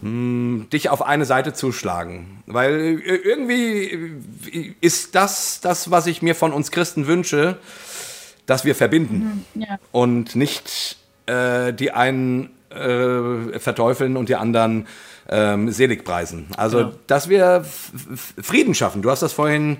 mh, 0.03 0.66
dich 0.73 0.89
auf 0.91 1.03
eine 1.03 1.25
Seite 1.25 1.53
zu 1.53 1.73
schlagen. 1.73 2.43
Weil 2.47 3.01
äh, 3.05 3.15
irgendwie 3.16 4.21
äh, 4.53 4.75
ist 4.81 5.15
das 5.15 5.61
das, 5.61 5.91
was 5.91 6.07
ich 6.07 6.23
mir 6.23 6.35
von 6.35 6.53
uns 6.53 6.71
Christen 6.71 7.07
wünsche, 7.07 7.59
dass 8.47 8.65
wir 8.65 8.75
verbinden 8.75 9.45
Ja. 9.55 9.79
und 9.93 10.37
nicht 10.37 10.97
äh, 11.27 11.73
die 11.73 11.93
einen 11.93 12.51
äh, 12.71 13.59
verteufeln 13.59 14.16
und 14.16 14.29
die 14.29 14.37
anderen 14.37 14.87
ähm, 15.35 15.70
selig 15.70 16.05
preisen. 16.05 16.47
Also, 16.56 16.78
Ja. 16.81 16.93
dass 17.09 17.28
wir 17.28 17.65
Frieden 18.43 18.74
schaffen. 18.74 19.02
Du 19.02 19.11
hast 19.11 19.20
das 19.23 19.32
vorhin 19.32 19.78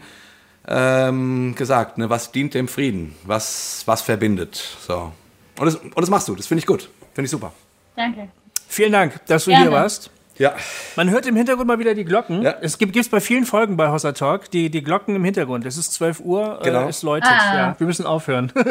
ähm, 0.66 1.55
gesagt, 1.55 1.98
ne? 1.98 2.10
was 2.10 2.32
dient 2.32 2.55
dem 2.55 2.66
Frieden? 2.68 3.14
Was, 3.24 3.82
was 3.86 4.02
verbindet? 4.02 4.56
So. 4.86 5.12
Und 5.59 5.66
das, 5.66 5.76
und 5.76 5.97
das 5.98 6.10
machst 6.10 6.26
du, 6.28 6.35
das 6.35 6.47
finde 6.47 6.60
ich 6.60 6.66
gut. 6.66 6.89
Finde 7.12 7.26
ich 7.26 7.31
super. 7.31 7.52
Danke. 7.94 8.28
Vielen 8.66 8.93
Dank, 8.93 9.20
dass 9.26 9.44
du 9.44 9.51
Gerne. 9.51 9.64
hier 9.66 9.72
warst. 9.72 10.10
Ja. 10.36 10.55
Man 10.97 11.11
hört 11.11 11.27
im 11.27 11.36
Hintergrund 11.36 11.69
mal 11.69 11.78
wieder 11.78 11.94
die 11.94 12.05
Glocken. 12.05 12.43
Ja. 12.43 12.55
Es 12.61 12.78
gibt 12.78 12.97
es 12.97 13.09
bei 13.09 13.20
vielen 13.20 13.44
Folgen 13.44 13.77
bei 13.77 13.89
Hossa 13.90 14.12
Talk 14.12 14.51
die, 14.51 14.69
die 14.70 14.82
Glocken 14.82 15.15
im 15.15 15.24
Hintergrund. 15.24 15.65
Es 15.65 15.77
ist 15.77 15.93
12 15.94 16.20
Uhr, 16.20 16.59
Genau. 16.62 16.86
äh, 16.86 16.89
es 16.89 17.02
läutet. 17.02 17.31
Ah. 17.31 17.56
Ja, 17.56 17.74
wir 17.78 17.86
müssen 17.86 18.05
aufhören. 18.06 18.52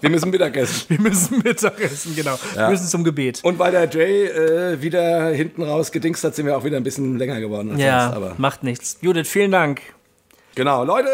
Wir 0.00 0.10
müssen 0.10 0.30
Mittagessen. 0.30 0.84
wir 0.88 1.00
müssen 1.00 1.42
Mittagessen, 1.42 2.14
genau. 2.14 2.38
Wir 2.54 2.68
müssen 2.68 2.86
zum 2.86 3.02
Gebet. 3.02 3.40
Und 3.42 3.58
weil 3.58 3.72
der 3.72 3.88
Jay 3.88 4.26
äh, 4.26 4.80
wieder 4.82 5.28
hinten 5.30 5.62
raus 5.62 5.90
gedingst 5.90 6.22
hat, 6.22 6.34
sind 6.34 6.46
wir 6.46 6.56
auch 6.56 6.64
wieder 6.64 6.76
ein 6.76 6.82
bisschen 6.82 7.18
länger 7.18 7.40
geworden 7.40 7.72
als 7.72 7.80
Ja, 7.80 8.02
sonst. 8.04 8.16
Aber 8.16 8.34
macht 8.36 8.62
nichts. 8.62 8.98
Judith, 9.00 9.26
vielen 9.28 9.50
Dank. 9.50 9.80
Genau, 10.54 10.84
Leute, 10.84 11.08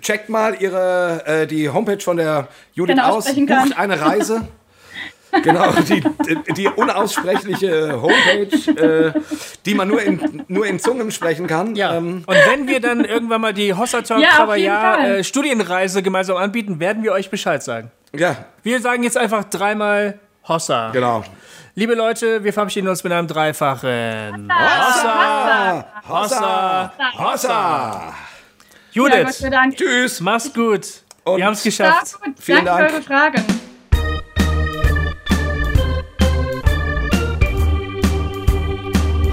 checkt 0.00 0.28
mal 0.28 0.54
ihre, 0.60 1.22
äh, 1.26 1.46
die 1.46 1.68
Homepage 1.68 2.00
von 2.00 2.16
der 2.16 2.48
Judith 2.72 2.94
Genau, 2.96 3.16
aus. 3.16 3.26
Bucht 3.26 3.76
eine 3.78 4.00
Reise. 4.00 4.42
genau, 5.42 5.72
die, 5.72 6.02
die 6.56 6.68
unaussprechliche 6.68 8.00
Homepage, 8.00 8.80
äh, 8.80 9.12
die 9.66 9.74
man 9.74 9.88
nur 9.88 10.02
in, 10.02 10.44
nur 10.48 10.66
in 10.66 10.78
Zungen 10.78 11.10
sprechen 11.10 11.46
kann. 11.46 11.74
Ja. 11.76 11.94
Ähm, 11.94 12.22
Und 12.26 12.36
wenn 12.46 12.66
wir 12.68 12.80
dann 12.80 13.04
irgendwann 13.04 13.40
mal 13.40 13.52
die 13.54 13.74
Hossa 13.74 14.02
Talk 14.02 14.20
Ja, 14.20 14.96
äh, 15.04 15.24
Studienreise 15.24 16.02
gemeinsam 16.02 16.36
anbieten, 16.36 16.80
werden 16.80 17.02
wir 17.02 17.12
euch 17.12 17.30
Bescheid 17.30 17.62
sagen. 17.62 17.90
ja, 18.14 18.36
Wir 18.62 18.80
sagen 18.80 19.02
jetzt 19.02 19.16
einfach 19.16 19.44
dreimal 19.44 20.18
Hossa. 20.48 20.90
genau. 20.90 21.24
Liebe 21.76 21.94
Leute, 21.94 22.42
wir 22.44 22.52
verabschieden 22.52 22.88
uns 22.88 23.04
mit 23.04 23.12
einem 23.12 23.28
dreifachen 23.28 24.50
Hossa. 24.52 25.84
Hossa. 26.08 26.92
Hossa! 27.16 27.48
Ja, 27.48 28.14
Judith, 28.92 29.24
Gott 29.24 29.34
sei 29.34 29.50
Dank. 29.50 29.76
Tschüss! 29.76 30.20
mach's 30.20 30.52
gut. 30.52 30.86
Und- 31.24 31.36
wir 31.38 31.46
haben 31.46 31.52
es 31.52 31.62
Ja, 31.64 31.68
geschafft. 31.70 32.20
gut. 32.20 32.34
Vielen 32.40 32.64
Danke 32.64 32.82
Dank. 32.82 32.90
für 32.90 32.94
eure 32.96 33.02
Fragen. 33.04 33.44